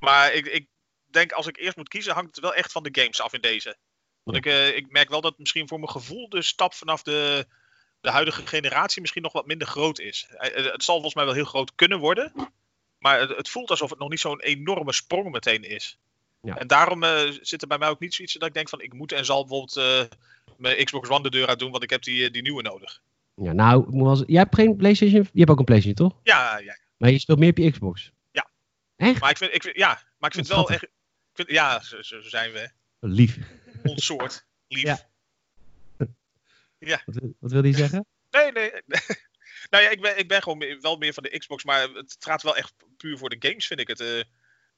Maar 0.00 0.32
ik, 0.32 0.46
ik 0.46 0.66
denk 1.10 1.32
als 1.32 1.46
ik 1.46 1.56
eerst 1.56 1.76
moet 1.76 1.88
kiezen, 1.88 2.14
hangt 2.14 2.34
het 2.34 2.44
wel 2.44 2.54
echt 2.54 2.72
van 2.72 2.82
de 2.82 3.00
games 3.00 3.20
af 3.20 3.32
in 3.32 3.40
deze. 3.40 3.76
Want 4.22 4.36
ik, 4.36 4.46
uh, 4.46 4.76
ik 4.76 4.90
merk 4.90 5.08
wel 5.08 5.20
dat 5.20 5.38
misschien 5.38 5.68
voor 5.68 5.78
mijn 5.78 5.90
gevoel 5.90 6.28
de 6.28 6.42
stap 6.42 6.74
vanaf 6.74 7.02
de, 7.02 7.46
de 8.00 8.10
huidige 8.10 8.46
generatie 8.46 9.00
misschien 9.00 9.22
nog 9.22 9.32
wat 9.32 9.46
minder 9.46 9.66
groot 9.66 9.98
is. 9.98 10.26
Het 10.38 10.84
zal 10.84 10.94
volgens 10.94 11.14
mij 11.14 11.24
wel 11.24 11.34
heel 11.34 11.44
groot 11.44 11.74
kunnen 11.74 11.98
worden. 11.98 12.32
Maar 12.98 13.20
het, 13.20 13.36
het 13.36 13.48
voelt 13.48 13.70
alsof 13.70 13.90
het 13.90 13.98
nog 13.98 14.10
niet 14.10 14.20
zo'n 14.20 14.40
enorme 14.40 14.92
sprong 14.92 15.30
meteen 15.30 15.62
is. 15.62 15.98
Ja. 16.44 16.58
En 16.58 16.66
daarom 16.66 17.02
uh, 17.02 17.30
zit 17.40 17.62
er 17.62 17.68
bij 17.68 17.78
mij 17.78 17.88
ook 17.88 18.00
niet 18.00 18.14
zoiets 18.14 18.34
dat 18.34 18.48
ik 18.48 18.54
denk 18.54 18.68
van 18.68 18.80
ik 18.80 18.92
moet 18.92 19.12
en 19.12 19.24
zal 19.24 19.46
bijvoorbeeld 19.46 19.76
uh, 19.76 20.18
mijn 20.56 20.84
Xbox 20.84 21.08
One 21.08 21.22
de 21.22 21.30
deur 21.30 21.46
uit 21.46 21.58
doen, 21.58 21.70
want 21.70 21.82
ik 21.82 21.90
heb 21.90 22.02
die, 22.02 22.30
die 22.30 22.42
nieuwe 22.42 22.62
nodig. 22.62 23.02
Ja, 23.34 23.52
nou, 23.52 24.24
jij 24.26 24.40
hebt 24.40 24.54
geen 24.54 24.76
PlayStation? 24.76 25.28
Je 25.32 25.38
hebt 25.38 25.50
ook 25.50 25.58
een 25.58 25.64
PlayStation, 25.64 26.08
toch? 26.08 26.20
Ja, 26.22 26.58
ja. 26.58 26.78
Maar 26.96 27.10
je 27.10 27.18
speelt 27.18 27.38
meer 27.38 27.50
op 27.50 27.58
je 27.58 27.70
Xbox? 27.70 28.12
Ja. 28.30 28.50
Echt? 28.96 29.20
Maar 29.20 29.30
ik 29.30 29.36
vind, 29.36 29.54
ik 29.54 29.62
vind, 29.62 29.76
ja, 29.76 30.02
maar 30.18 30.28
ik 30.28 30.34
vind 30.34 30.48
wel 30.48 30.68
echt... 30.68 30.82
Ik 30.82 30.90
vind, 31.32 31.50
ja, 31.50 31.80
zo, 31.80 32.02
zo 32.02 32.20
zijn 32.20 32.52
we. 32.52 32.70
Lief. 33.00 33.38
Ons 33.82 34.04
soort. 34.04 34.46
Lief. 34.68 34.82
Ja. 34.82 34.98
Ja. 36.78 37.02
Wat, 37.06 37.16
wat 37.40 37.52
wil 37.52 37.62
hij 37.62 37.72
zeggen? 37.72 38.06
Nee, 38.30 38.52
nee. 38.52 38.70
nou 39.70 39.82
ja, 39.84 39.90
ik 39.90 40.00
ben, 40.00 40.18
ik 40.18 40.28
ben 40.28 40.42
gewoon 40.42 40.78
wel 40.80 40.96
meer 40.96 41.12
van 41.12 41.22
de 41.22 41.38
Xbox, 41.38 41.64
maar 41.64 41.88
het 41.88 42.16
gaat 42.18 42.42
wel 42.42 42.56
echt 42.56 42.74
puur 42.96 43.18
voor 43.18 43.28
de 43.28 43.48
games, 43.48 43.66
vind 43.66 43.80
ik 43.80 43.88
het. 43.88 44.26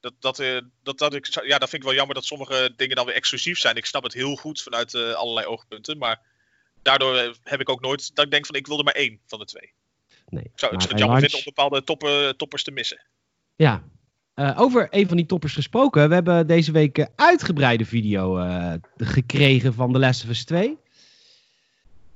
Dat, 0.00 0.12
dat, 0.20 0.40
uh, 0.40 0.60
dat, 0.82 0.98
dat, 0.98 1.14
ik, 1.14 1.26
ja, 1.26 1.58
dat 1.58 1.68
vind 1.68 1.82
ik 1.82 1.88
wel 1.88 1.96
jammer 1.96 2.14
dat 2.14 2.24
sommige 2.24 2.72
dingen 2.76 2.96
dan 2.96 3.06
weer 3.06 3.14
exclusief 3.14 3.58
zijn. 3.58 3.76
Ik 3.76 3.86
snap 3.86 4.02
het 4.02 4.12
heel 4.12 4.36
goed 4.36 4.62
vanuit 4.62 4.94
uh, 4.94 5.12
allerlei 5.12 5.46
oogpunten, 5.46 5.98
maar 5.98 6.20
daardoor 6.82 7.36
heb 7.42 7.60
ik 7.60 7.68
ook 7.68 7.80
nooit 7.80 8.14
dat 8.14 8.24
ik 8.24 8.30
denk 8.30 8.46
van 8.46 8.54
ik 8.54 8.66
wil 8.66 8.78
er 8.78 8.84
maar 8.84 8.94
één 8.94 9.20
van 9.26 9.38
de 9.38 9.44
twee. 9.44 9.72
Nee, 10.28 10.44
ik 10.44 10.50
zou, 10.54 10.74
ik 10.74 10.80
zou 10.80 10.92
het 10.92 11.02
jammer 11.02 11.20
vinden 11.20 11.38
om 11.38 11.44
bepaalde 11.44 11.84
toppen, 11.84 12.36
toppers 12.36 12.62
te 12.62 12.70
missen. 12.70 13.06
Ja, 13.56 13.82
uh, 14.36 14.60
over 14.60 14.88
een 14.90 15.08
van 15.08 15.16
die 15.16 15.26
toppers 15.26 15.54
gesproken. 15.54 16.08
We 16.08 16.14
hebben 16.14 16.46
deze 16.46 16.72
week 16.72 16.98
een 16.98 17.08
uitgebreide 17.16 17.84
video 17.84 18.38
uh, 18.38 18.72
gekregen 18.96 19.74
van 19.74 19.92
The 19.92 19.98
Last 19.98 20.24
of 20.24 20.30
Us 20.30 20.44
2. 20.44 20.76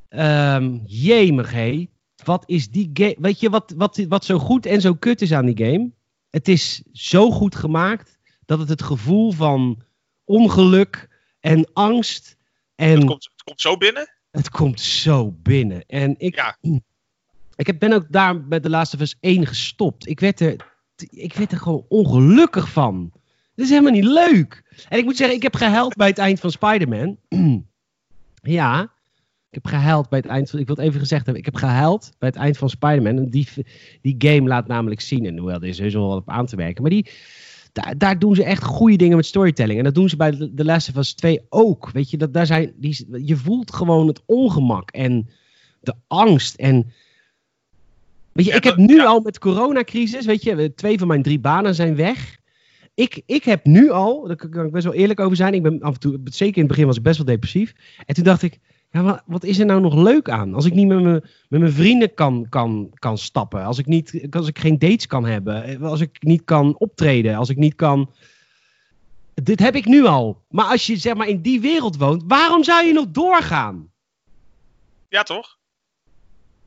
Um, 0.09 0.83
jemig, 0.87 1.53
hé. 1.53 1.89
Wat 2.25 2.43
is 2.47 2.71
die 2.71 2.91
game... 2.93 3.17
Weet 3.19 3.41
je 3.41 3.51
wat, 3.51 3.75
wat, 3.77 4.05
wat 4.09 4.25
zo 4.25 4.39
goed 4.39 4.67
en 4.67 4.81
zo 4.81 4.95
kut 4.95 5.23
is 5.23 5.33
aan 5.33 5.47
die 5.47 5.67
game? 5.67 5.91
Het 6.31 6.49
is 6.49 6.83
zo 6.93 7.31
goed 7.31 7.55
gemaakt 7.55 8.19
dat 8.47 8.59
het 8.59 8.69
het 8.69 8.83
gevoel 8.83 9.33
van 9.33 9.83
ongeluk 10.25 11.09
en 11.41 11.71
angst 11.73 12.37
en... 12.75 12.97
Het 12.97 13.05
komt, 13.05 13.25
het 13.25 13.43
komt 13.43 13.61
zo 13.61 13.77
binnen? 13.77 14.15
Het 14.31 14.51
komt 14.51 14.81
zo 14.81 15.31
binnen. 15.31 15.85
En 15.87 16.15
ik... 16.19 16.35
Ja. 16.35 16.57
Ik 17.57 17.79
ben 17.79 17.93
ook 17.93 18.07
daar 18.09 18.37
met 18.37 18.69
Last 18.69 18.95
of 18.95 19.01
Us 19.01 19.17
1 19.21 19.47
gestopt. 19.47 20.07
Ik 20.07 20.21
werd 20.21 20.41
er 20.41 20.69
ik 21.09 21.35
werd 21.35 21.53
er 21.53 21.59
gewoon 21.59 21.85
ongelukkig 21.89 22.69
van. 22.69 23.13
Dat 23.55 23.65
is 23.65 23.71
helemaal 23.71 23.93
niet 23.93 24.05
leuk. 24.05 24.85
En 24.89 24.99
ik 24.99 25.05
moet 25.05 25.17
zeggen, 25.17 25.37
ik 25.37 25.43
heb 25.43 25.55
gehuild 25.55 25.97
bij 25.97 26.09
het 26.09 26.19
eind 26.19 26.41
van 26.41 26.51
Spider-Man. 26.51 27.19
ja, 28.43 28.93
ik 29.51 29.63
heb 29.63 29.67
gehuild 29.67 30.09
bij 30.09 30.19
het 30.19 30.29
eind 30.29 30.51
van... 30.51 30.59
Ik 30.59 30.67
wil 30.67 30.77
het 30.77 30.85
even 30.85 31.01
gezegd 31.01 31.25
hebben. 31.25 31.45
Ik 31.45 31.53
heb 31.53 31.57
gehuild 31.57 32.13
bij 32.19 32.29
het 32.29 32.39
eind 32.39 32.59
van 32.59 32.71
Spider-Man. 32.71 33.29
Die, 33.29 33.49
die 34.03 34.15
game 34.19 34.49
laat 34.49 34.67
namelijk 34.67 35.01
zien, 35.01 35.27
en 35.27 35.39
hoewel 35.39 35.61
er 35.61 35.69
is 35.69 35.79
heus 35.79 35.95
wel 35.95 36.09
wat 36.09 36.19
op 36.19 36.29
aan 36.29 36.47
te 36.47 36.57
werken, 36.57 36.83
maar 36.83 36.91
die... 36.91 37.11
Daar, 37.73 37.99
daar, 37.99 38.19
doen 38.19 38.35
ze 38.35 38.45
echt 38.45 38.63
goede 38.63 38.97
dingen 38.97 39.17
met 39.17 39.27
storytelling. 39.27 39.79
En 39.79 39.85
dat 39.85 39.95
doen 39.95 40.09
ze 40.09 40.17
bij 40.17 40.31
The 40.31 40.65
Last 40.65 40.89
of 40.89 40.97
Us 40.97 41.15
2 41.15 41.41
ook. 41.49 41.91
Weet 41.91 42.11
je, 42.11 42.17
dat, 42.17 42.35
daar 42.35 42.47
zijn, 42.47 42.73
die, 42.77 43.07
je 43.25 43.37
voelt 43.37 43.75
gewoon 43.75 44.07
het 44.07 44.23
ongemak 44.27 44.91
en 44.91 45.29
de 45.81 45.95
angst. 46.07 46.55
En 46.55 46.93
Weet 48.33 48.47
je, 48.47 48.53
ik 48.53 48.65
heb 48.65 48.77
nu 48.77 49.01
al 49.01 49.21
met 49.21 49.39
coronacrisis, 49.39 50.27
weet 50.27 50.43
je, 50.43 50.75
twee 50.75 50.99
van 50.99 51.09
mijn 51.09 51.23
drie 51.23 51.39
banen 51.39 51.75
zijn 51.75 51.97
weg. 51.97 52.39
Ik, 52.95 53.23
ik 53.27 53.45
heb 53.45 53.65
nu 53.65 53.91
al, 53.91 54.27
daar 54.27 54.37
kan 54.37 54.67
ik 54.67 54.73
best 54.73 54.85
wel 54.85 54.95
eerlijk 54.95 55.21
over 55.21 55.37
zijn, 55.37 55.55
ik 55.55 55.63
ben 55.63 55.81
af 55.81 55.95
en 55.95 56.01
toe, 56.01 56.21
zeker 56.25 56.55
in 56.55 56.63
het 56.63 56.71
begin 56.71 56.87
was 56.87 56.97
ik 56.97 57.03
best 57.03 57.17
wel 57.17 57.27
depressief. 57.27 57.73
En 58.07 58.15
toen 58.15 58.25
dacht 58.25 58.43
ik, 58.43 58.59
ja, 58.91 59.03
wat, 59.03 59.23
wat 59.27 59.45
is 59.45 59.59
er 59.59 59.67
nou 59.67 59.81
nog 59.81 59.95
leuk 59.95 60.29
aan? 60.29 60.55
Als 60.55 60.65
ik 60.65 60.75
niet 60.75 60.87
met, 60.87 61.03
me, 61.03 61.23
met 61.49 61.61
mijn 61.61 61.73
vrienden 61.73 62.15
kan, 62.15 62.47
kan, 62.49 62.91
kan 62.95 63.19
stappen, 63.19 63.65
als 63.65 63.79
ik, 63.79 63.87
niet, 63.87 64.27
als 64.31 64.49
ik 64.49 64.59
geen 64.59 64.79
dates 64.79 65.07
kan 65.07 65.25
hebben, 65.25 65.83
als 65.83 66.01
ik 66.01 66.23
niet 66.23 66.45
kan 66.45 66.79
optreden, 66.79 67.37
als 67.37 67.49
ik 67.49 67.57
niet 67.57 67.75
kan... 67.75 68.13
Dit 69.35 69.61
heb 69.61 69.75
ik 69.75 69.85
nu 69.85 70.05
al. 70.05 70.45
Maar 70.49 70.65
als 70.65 70.87
je 70.87 70.97
zeg 70.97 71.15
maar 71.15 71.29
in 71.29 71.43
die 71.43 71.61
wereld 71.61 71.97
woont, 71.97 72.23
waarom 72.27 72.65
zou 72.65 72.87
je 72.87 72.93
nog 72.93 73.07
doorgaan? 73.09 73.93
Ja, 75.09 75.23
toch? 75.23 75.59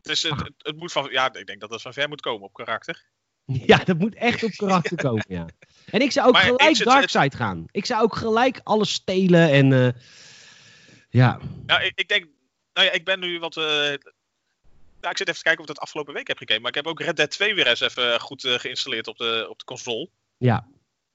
Dus 0.01 0.23
het, 0.23 0.39
het, 0.39 0.53
het, 0.57 0.77
moet 0.77 0.91
van, 0.91 1.07
ja, 1.11 1.33
ik 1.33 1.45
denk 1.45 1.59
dat 1.59 1.69
dat 1.69 1.81
van 1.81 1.93
ver 1.93 2.09
moet 2.09 2.21
komen 2.21 2.41
op 2.41 2.53
karakter. 2.53 3.03
Ja, 3.65 3.77
dat 3.77 3.97
moet 3.97 4.15
echt 4.15 4.43
op 4.43 4.51
karakter 4.51 4.97
komen, 5.07 5.25
ja. 5.27 5.45
En 5.85 6.01
ik 6.01 6.11
zou 6.11 6.27
ook 6.27 6.33
maar 6.33 6.43
gelijk 6.43 6.83
Darkseid 6.83 7.35
gaan. 7.35 7.65
Ik 7.71 7.85
zou 7.85 8.03
ook 8.03 8.15
gelijk 8.15 8.61
alles 8.63 8.93
stelen 8.93 9.51
en 9.51 9.71
uh, 9.71 9.87
ja. 11.13 11.39
Nou, 11.65 11.83
ik, 11.83 11.91
ik, 11.95 12.07
denk, 12.07 12.25
nou 12.73 12.87
ja, 12.87 12.93
ik 12.93 13.05
ben 13.05 13.19
nu 13.19 13.39
wat... 13.39 13.55
Nou, 13.55 15.15
ik 15.15 15.17
zit 15.17 15.27
even 15.27 15.41
te 15.41 15.43
kijken 15.43 15.63
of 15.63 15.69
ik 15.69 15.75
dat 15.75 15.83
afgelopen 15.83 16.13
week 16.13 16.27
heb 16.27 16.37
gekeken. 16.37 16.61
Maar 16.61 16.69
ik 16.69 16.77
heb 16.77 16.87
ook 16.87 16.99
Red 16.99 17.17
Dead 17.17 17.29
2 17.29 17.55
weer 17.55 17.67
eens 17.67 17.79
even 17.79 18.19
goed 18.19 18.43
uh, 18.43 18.53
geïnstalleerd 18.53 19.07
op 19.07 19.17
de, 19.17 19.45
op 19.49 19.59
de 19.59 19.65
console. 19.65 20.09
Ja. 20.37 20.67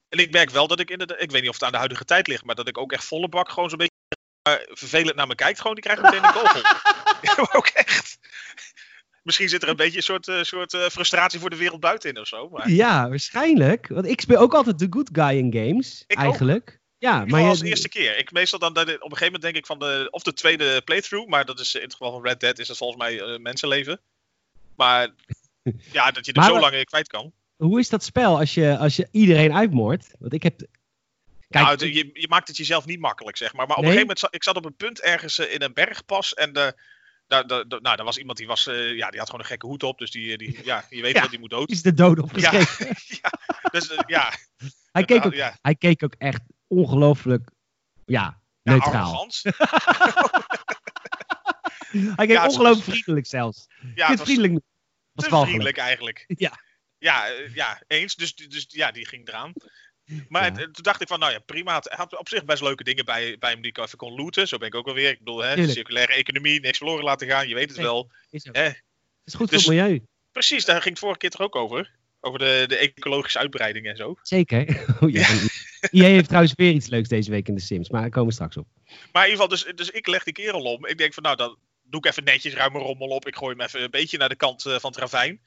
En 0.09 0.19
ik 0.19 0.31
merk 0.31 0.51
wel 0.51 0.67
dat 0.67 0.81
ik 0.81 0.91
in 0.91 0.99
de, 0.99 1.17
ik 1.19 1.31
weet 1.31 1.41
niet 1.41 1.51
of 1.51 1.55
het 1.55 1.65
aan 1.65 1.73
de 1.73 1.77
huidige 1.77 2.05
tijd 2.05 2.27
ligt, 2.27 2.45
maar 2.45 2.55
dat 2.55 2.69
ik 2.69 2.79
ook 2.79 2.93
echt 2.93 3.05
volle 3.05 3.29
bak 3.29 3.51
gewoon 3.51 3.69
zo'n 3.69 3.79
beetje 3.79 4.67
vervelend 4.71 5.17
naar 5.17 5.27
me 5.27 5.35
kijkt. 5.35 5.61
Gewoon, 5.61 5.75
die 5.75 5.85
krijgt 5.85 6.03
meteen 6.03 6.25
een 6.25 6.33
kogel. 6.33 6.61
ja, 7.23 7.49
ook 7.53 7.67
echt 7.67 8.19
misschien 9.29 9.49
zit 9.49 9.63
er 9.63 9.69
een 9.69 9.77
beetje 9.77 9.97
een 9.97 10.03
soort, 10.03 10.29
uh, 10.29 10.43
soort 10.43 10.73
uh, 10.73 10.81
frustratie 10.81 11.41
voor 11.41 11.51
de 11.51 11.57
wereld 11.57 11.81
buiten 11.81 12.11
in 12.11 12.21
of 12.21 12.27
zo. 12.27 12.49
Maar... 12.49 12.71
Ja, 12.71 13.09
waarschijnlijk. 13.09 13.89
Want 13.89 14.07
ik 14.07 14.21
speel 14.21 14.39
ook 14.39 14.55
altijd 14.55 14.79
de 14.79 14.87
good 14.91 15.09
guy 15.13 15.39
in 15.39 15.53
games, 15.53 16.05
ik 16.07 16.17
eigenlijk. 16.17 16.71
Ook. 16.71 16.78
Ja, 16.99 17.25
maar 17.25 17.45
als 17.45 17.59
je... 17.59 17.67
eerste 17.67 17.89
keer. 17.89 18.19
Ik 18.19 18.33
meestal 18.33 18.59
dan, 18.59 18.71
op 18.71 18.79
een 18.79 18.87
gegeven 18.87 19.25
moment 19.25 19.43
denk 19.43 19.57
ik 19.57 19.67
van 19.67 19.79
de, 19.79 20.09
of 20.11 20.23
de 20.23 20.33
tweede 20.33 20.83
playthrough, 20.85 21.29
maar 21.29 21.45
dat 21.45 21.61
is 21.61 21.75
in 21.75 21.83
het 21.83 21.93
geval 21.93 22.13
van 22.13 22.23
Red 22.23 22.41
Dead 22.41 22.59
is 22.59 22.67
dat 22.67 22.77
volgens 22.77 22.99
mij 22.99 23.15
uh, 23.15 23.39
mensenleven. 23.39 24.01
Maar 24.77 25.09
ja, 25.93 26.11
dat 26.11 26.27
je 26.27 26.33
er 26.33 26.41
maar, 26.41 26.51
zo 26.51 26.61
lang 26.61 26.75
in 26.75 26.85
kwijt 26.85 27.09
kan. 27.09 27.33
Hoe 27.57 27.79
is 27.79 27.89
dat 27.89 28.05
spel 28.05 28.39
als 28.39 28.55
je, 28.55 28.79
als 28.79 28.97
je 28.97 29.09
iedereen 29.11 29.53
uitmoordt? 29.53 30.15
Want 30.19 30.33
ik 30.33 30.43
heb 30.43 30.67
Kijk, 31.49 31.65
nou, 31.65 31.93
je, 31.93 32.11
je, 32.13 32.29
maakt 32.29 32.49
het 32.49 32.57
jezelf 32.57 32.87
niet 32.87 33.01
makkelijk, 33.01 33.37
zeg 33.37 33.53
maar. 33.53 33.67
Maar 33.67 33.77
op 33.77 33.83
nee? 33.83 33.93
een 33.93 33.99
gegeven 33.99 34.17
moment, 34.21 34.35
ik 34.35 34.45
zat 34.45 34.57
op 34.57 34.65
een 34.65 34.77
punt 34.77 35.01
ergens 35.01 35.39
in 35.39 35.63
een 35.63 35.73
bergpas 35.73 36.35
en 36.35 36.53
de, 36.53 36.75
daar, 37.27 37.47
daar, 37.47 37.65
nou, 37.67 37.81
daar 37.97 38.05
was 38.05 38.19
iemand 38.19 38.39
die 38.39 38.47
was, 38.47 38.67
uh, 38.67 38.97
ja, 38.97 39.11
die 39.11 39.19
had 39.19 39.29
gewoon 39.29 39.41
een 39.41 39.51
gekke 39.51 39.67
hoed 39.67 39.83
op. 39.83 39.99
Dus 39.99 40.11
die, 40.11 40.39
die 40.39 40.65
ja, 40.65 40.85
je 40.91 41.03
weet 41.03 41.15
ja, 41.15 41.21
wel, 41.21 41.31
die 41.31 41.39
moet 41.39 41.51
dood. 41.51 41.71
Is 41.71 41.83
de 41.83 41.95
dood 41.95 42.19
opgeschreven. 42.19 42.87
Ja, 42.87 43.19
ja, 43.23 43.71
dus, 43.71 43.91
uh, 43.91 43.99
ja. 44.07 44.33
hij, 44.93 45.05
keek 45.05 45.27
ook, 45.27 45.35
ja. 45.35 45.59
hij 45.63 45.75
keek 45.75 46.03
ook 46.03 46.15
echt 46.19 46.41
ongelooflijk, 46.69 47.51
ja, 48.05 48.41
neutraal. 48.63 49.29
hij 52.17 52.27
keek 52.27 52.45
ongelooflijk 52.45 52.91
vriendelijk 52.91 53.27
zelfs. 53.27 53.67
Ja, 53.95 54.09
het 54.09 54.19
was, 54.19 54.27
vriendelijk. 54.27 54.65
Was 55.13 55.27
vriendelijk 55.27 55.77
eigenlijk. 55.77 56.25
Ja. 56.37 56.67
Ja, 56.99 57.27
ja 57.55 57.83
eens. 57.87 58.15
Dus, 58.15 58.35
dus 58.35 58.65
ja, 58.69 58.91
die 58.91 59.07
ging 59.07 59.29
eraan. 59.29 59.53
Maar 60.29 60.55
toen 60.55 60.73
dacht 60.73 61.01
ik 61.01 61.09
van, 61.09 61.19
nou 61.19 61.33
ja, 61.33 61.39
prima. 61.39 61.81
Hij 61.83 61.97
had 61.97 62.19
op 62.19 62.29
zich 62.29 62.45
best 62.45 62.63
leuke 62.63 62.85
dingen 62.85 63.05
bij, 63.05 63.39
bij 63.39 63.51
hem 63.51 63.61
die 63.61 63.71
ik 63.71 63.79
even 63.79 63.99
kon 63.99 64.15
looten. 64.15 64.49
Zo 64.49 64.59
ben 64.59 64.69
ik 64.69 64.75
ook 64.75 64.85
wel 64.85 64.95
weer. 64.95 65.11
Ik 65.11 65.19
bedoel, 65.19 65.39
hè, 65.39 65.69
circulaire 65.69 66.13
economie, 66.13 66.61
niks 66.61 66.79
verloren 66.79 67.05
laten 67.05 67.29
gaan. 67.29 67.49
Je 67.49 67.55
weet 67.55 67.69
het 67.69 67.79
wel. 67.79 68.11
Is, 68.31 68.45
het 68.45 68.83
is 69.25 69.35
goed 69.35 69.51
dus, 69.51 69.65
voor 69.65 69.73
het 69.73 69.83
milieu. 69.83 70.05
Precies, 70.33 70.65
daar 70.65 70.83
ging 70.83 70.95
het 70.95 70.99
vorige 70.99 71.19
keer 71.19 71.31
toch 71.31 71.41
ook 71.41 71.57
over. 71.57 71.98
Over 72.21 72.39
de, 72.39 72.65
de 72.69 72.77
ecologische 72.77 73.39
uitbreiding 73.39 73.87
en 73.87 73.97
zo. 73.97 74.17
Zeker. 74.23 74.67
Oh, 75.01 75.11
ja. 75.11 75.29
ja. 75.91 76.05
heeft 76.05 76.27
trouwens 76.27 76.55
weer 76.57 76.73
iets 76.73 76.89
leuks 76.89 77.09
deze 77.09 77.31
week 77.31 77.49
in 77.49 77.55
de 77.55 77.61
Sims, 77.61 77.91
maar 77.91 78.01
daar 78.01 78.11
komen 78.11 78.29
we 78.29 78.35
straks 78.35 78.57
op. 78.57 78.67
Maar 79.13 79.25
in 79.25 79.31
ieder 79.31 79.45
geval, 79.45 79.49
dus, 79.49 79.77
dus 79.77 79.91
ik 79.91 80.07
leg 80.07 80.25
die 80.25 80.33
kerel 80.33 80.63
om. 80.63 80.87
Ik 80.87 80.99
denk 80.99 81.15
van, 81.15 81.23
nou, 81.23 81.37
dan 81.37 81.59
doe 81.83 82.01
ik 82.01 82.07
even 82.07 82.25
netjes 82.25 82.55
ruime 82.55 82.79
rommel 82.79 83.09
op. 83.09 83.27
Ik 83.27 83.37
gooi 83.37 83.55
hem 83.57 83.67
even 83.67 83.83
een 83.83 83.91
beetje 83.91 84.19
naar 84.19 84.29
de 84.29 84.37
kant 84.37 84.67
uh, 84.67 84.79
van 84.79 84.91
het 84.91 85.01
ravijn. 85.01 85.41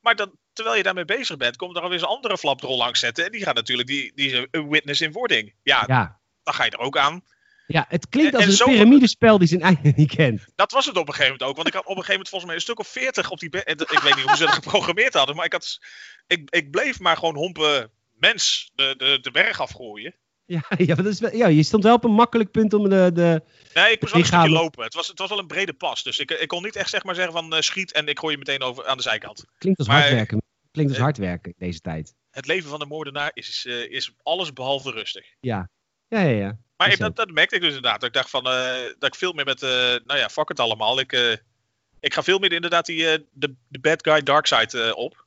Maar 0.00 0.16
dan, 0.16 0.32
terwijl 0.52 0.76
je 0.76 0.82
daarmee 0.82 1.04
bezig 1.04 1.36
bent, 1.36 1.56
komt 1.56 1.76
er 1.76 1.82
alweer 1.82 1.98
een 1.98 2.04
andere 2.04 2.38
flapdrol 2.38 2.76
langs 2.76 3.00
zetten. 3.00 3.24
En 3.24 3.32
die 3.32 3.42
gaat 3.42 3.54
natuurlijk, 3.54 3.88
die, 3.88 4.12
die 4.14 4.48
een 4.50 4.68
witness 4.68 5.00
in 5.00 5.12
wording. 5.12 5.54
Ja, 5.62 5.84
ja, 5.86 6.20
dan 6.42 6.54
ga 6.54 6.64
je 6.64 6.70
er 6.70 6.78
ook 6.78 6.98
aan. 6.98 7.22
Ja, 7.70 7.84
het 7.88 8.08
klinkt 8.08 8.34
als 8.34 8.60
een 8.60 8.66
piramidespel 8.66 9.38
die 9.38 9.48
zijn 9.48 9.60
eigen 9.60 9.92
niet 9.96 10.14
kent. 10.14 10.44
Dat 10.54 10.72
was 10.72 10.86
het 10.86 10.96
op 10.96 11.08
een 11.08 11.14
gegeven 11.14 11.32
moment 11.32 11.50
ook. 11.50 11.56
Want 11.56 11.68
ik 11.68 11.74
had 11.74 11.82
op 11.82 11.88
een 11.88 12.04
gegeven 12.04 12.12
moment 12.12 12.28
volgens 12.28 12.50
mij 12.50 12.54
een 12.54 12.66
stuk 12.66 12.78
of 12.78 12.88
veertig 12.88 13.30
op 13.30 13.38
die... 13.38 13.48
Ik 13.48 14.00
weet 14.02 14.16
niet 14.16 14.24
hoe 14.24 14.36
ze 14.36 14.44
dat 14.44 14.54
geprogrammeerd 14.62 15.14
hadden. 15.14 15.36
Maar 15.36 15.44
ik, 15.44 15.52
had, 15.52 15.78
ik, 16.26 16.50
ik 16.50 16.70
bleef 16.70 17.00
maar 17.00 17.16
gewoon 17.16 17.36
hompen 17.36 17.90
mens 18.14 18.70
de, 18.74 18.94
de, 18.96 19.18
de 19.20 19.30
berg 19.30 19.60
afgooien. 19.60 20.14
Ja, 20.44 20.64
ja, 20.86 20.94
dat 20.94 21.06
is, 21.06 21.18
ja, 21.32 21.46
je 21.46 21.62
stond 21.62 21.82
wel 21.82 21.94
op 21.94 22.04
een 22.04 22.10
makkelijk 22.10 22.50
punt 22.50 22.72
om 22.72 22.88
de... 22.88 23.10
de 23.14 23.42
nee, 23.74 23.92
ik 23.92 24.00
moest 24.00 24.12
wel 24.12 24.22
een 24.22 24.28
stukje 24.28 24.48
lopen. 24.48 24.84
Het 24.84 24.94
was, 24.94 25.08
het 25.08 25.18
was 25.18 25.28
wel 25.28 25.38
een 25.38 25.46
brede 25.46 25.72
pas. 25.72 26.02
Dus 26.02 26.18
ik, 26.18 26.30
ik 26.30 26.48
kon 26.48 26.62
niet 26.62 26.76
echt 26.76 26.90
zeg 26.90 27.04
maar 27.04 27.14
zeggen 27.14 27.32
van 27.32 27.54
uh, 27.54 27.60
schiet 27.60 27.92
en 27.92 28.06
ik 28.06 28.18
gooi 28.18 28.32
je 28.32 28.38
meteen 28.38 28.62
over 28.62 28.86
aan 28.86 28.96
de 28.96 29.02
zijkant. 29.02 29.44
Klinkt 29.58 29.78
als 29.78 29.88
hard 29.88 30.10
werken. 30.10 30.42
Klinkt 30.70 30.90
als 30.90 31.00
uh, 31.00 31.04
hard 31.04 31.18
werken 31.18 31.54
deze 31.56 31.80
tijd. 31.80 32.14
Het 32.30 32.46
leven 32.46 32.70
van 32.70 32.78
de 32.78 32.86
moordenaar 32.86 33.30
is, 33.34 33.64
uh, 33.68 33.90
is 33.90 34.12
alles 34.22 34.52
behalve 34.52 34.90
rustig. 34.90 35.26
Ja, 35.40 35.68
ja, 36.08 36.20
ja. 36.20 36.38
ja. 36.38 36.58
Maar 36.76 36.96
dat, 36.96 37.16
dat, 37.16 37.30
merkte 37.30 37.54
ik 37.54 37.60
dus 37.60 37.74
inderdaad. 37.74 38.00
Dat 38.00 38.08
ik 38.08 38.14
dacht 38.14 38.30
van, 38.30 38.44
dat 38.98 39.08
ik 39.08 39.14
veel 39.14 39.32
meer 39.32 39.44
met, 39.44 39.60
nou 39.60 40.18
ja, 40.18 40.28
fuck 40.28 40.48
het 40.48 40.60
allemaal. 40.60 41.00
Ik, 41.00 41.12
ik 42.00 42.14
ga 42.14 42.22
veel 42.22 42.38
meer 42.38 42.52
inderdaad 42.52 42.86
die, 42.86 43.26
de, 43.32 43.54
de 43.68 43.78
bad 43.78 44.04
guy 44.04 44.22
dark 44.22 44.46
side 44.46 44.96
op. 44.96 45.26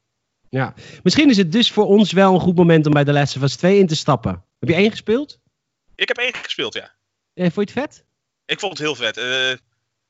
Ja, 0.50 0.74
misschien 1.04 1.30
is 1.30 1.38
het 1.38 1.52
dus 1.52 1.72
voor 1.72 1.86
ons 1.86 2.12
wel 2.12 2.34
een 2.34 2.40
goed 2.40 2.56
moment 2.56 2.86
om 2.86 2.94
bij 2.94 3.04
The 3.04 3.14
Last 3.14 3.36
of 3.36 3.42
Us 3.42 3.56
2 3.56 3.80
in 3.80 3.88
te 3.88 3.96
stappen. 3.96 4.46
Heb 4.60 4.70
je 4.70 4.76
één 4.76 4.92
gespeeld? 4.92 5.40
Ik 5.96 6.08
heb 6.08 6.18
één 6.18 6.34
gespeeld, 6.34 6.74
ja. 6.74 6.92
Vond 7.36 7.54
je 7.54 7.62
het 7.62 7.72
vet? 7.72 8.06
Ik 8.46 8.60
vond 8.60 8.78
het 8.78 8.82
heel 8.82 8.96
vet. 8.96 9.16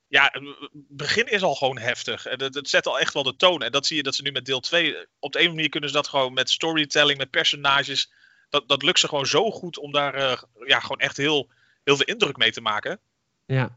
Ja, 0.07 0.30
het 0.32 0.43
begin 0.72 1.26
is 1.26 1.41
al 1.41 1.55
gewoon 1.55 1.78
heftig. 1.78 2.26
En 2.26 2.43
het, 2.43 2.55
het, 2.55 2.69
zet 2.69 2.88
al 2.88 2.99
echt 2.99 3.13
wel 3.13 3.24
de 3.24 3.36
toon. 3.36 3.61
En 3.61 3.72
dat 3.72 3.86
zie 3.86 3.97
je 3.97 4.03
dat 4.03 4.15
ze 4.15 4.22
nu 4.22 4.32
met 4.32 4.45
deel 4.45 4.59
2. 4.59 5.07
Op 5.19 5.32
de 5.32 5.41
een 5.41 5.49
manier 5.49 5.69
kunnen 5.69 5.89
ze 5.89 5.95
dat 5.95 6.07
gewoon 6.07 6.34
met 6.34 6.49
storytelling, 6.49 7.17
met 7.17 7.30
personages. 7.30 8.11
Dat, 8.52 8.68
dat 8.68 8.84
lukt 8.84 8.99
ze 8.99 9.08
gewoon 9.08 9.26
zo 9.26 9.52
goed 9.52 9.78
om 9.78 9.91
daar 9.91 10.16
uh, 10.16 10.38
ja, 10.66 10.80
gewoon 10.80 10.99
echt 10.99 11.18
heel, 11.18 11.49
heel 11.84 11.95
veel 11.95 12.06
indruk 12.06 12.38
mee 12.38 12.52
te 12.52 12.62
maken. 12.62 12.99
Ja. 13.45 13.76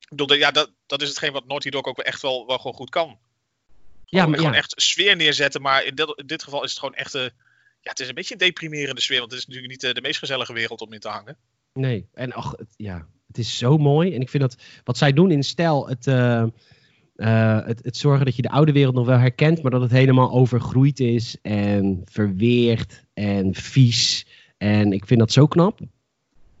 Ik 0.00 0.08
bedoel, 0.08 0.36
ja, 0.36 0.50
dat, 0.50 0.70
dat 0.86 1.02
is 1.02 1.08
hetgeen 1.08 1.32
wat 1.32 1.46
Naughty 1.46 1.70
Dog 1.70 1.84
ook 1.84 1.98
echt 1.98 2.22
wel, 2.22 2.46
wel 2.46 2.56
gewoon 2.56 2.76
goed 2.76 2.90
kan. 2.90 3.18
ja, 4.04 4.26
maar, 4.26 4.38
gewoon 4.38 4.54
echt 4.54 4.72
sfeer 4.76 5.16
neerzetten. 5.16 5.62
Maar 5.62 5.84
in 5.84 5.94
dit, 5.94 6.12
in 6.16 6.26
dit 6.26 6.42
geval 6.42 6.64
is 6.64 6.70
het 6.70 6.78
gewoon 6.78 6.94
echt. 6.94 7.14
Uh, 7.14 7.22
ja, 7.80 7.90
het 7.90 8.00
is 8.00 8.08
een 8.08 8.14
beetje 8.14 8.34
een 8.34 8.40
deprimerende 8.40 9.00
sfeer. 9.00 9.18
Want 9.18 9.30
het 9.30 9.40
is 9.40 9.46
natuurlijk 9.46 9.72
niet 9.72 9.84
uh, 9.84 9.92
de 9.92 10.00
meest 10.00 10.18
gezellige 10.18 10.52
wereld 10.52 10.80
om 10.80 10.92
in 10.92 11.00
te 11.00 11.08
hangen. 11.08 11.36
Nee, 11.72 12.08
en 12.14 12.32
ach, 12.32 12.52
het, 12.56 12.74
ja, 12.76 13.06
het 13.26 13.38
is 13.38 13.58
zo 13.58 13.78
mooi. 13.78 14.14
En 14.14 14.20
ik 14.20 14.30
vind 14.30 14.42
dat 14.42 14.56
wat 14.84 14.98
zij 14.98 15.12
doen 15.12 15.30
in 15.30 15.42
stijl, 15.42 15.88
het, 15.88 16.06
uh, 17.16 17.28
uh, 17.28 17.66
het, 17.66 17.84
het 17.84 17.96
zorgen 17.96 18.24
dat 18.24 18.36
je 18.36 18.42
de 18.42 18.50
oude 18.50 18.72
wereld 18.72 18.94
nog 18.94 19.06
wel 19.06 19.18
herkent, 19.18 19.62
maar 19.62 19.70
dat 19.70 19.80
het 19.80 19.90
helemaal 19.90 20.30
overgroeid 20.30 21.00
is 21.00 21.36
en 21.42 22.02
verweerd 22.04 23.04
en 23.14 23.54
vies. 23.54 24.26
En 24.56 24.92
ik 24.92 25.06
vind 25.06 25.20
dat 25.20 25.32
zo 25.32 25.46
knap. 25.46 25.80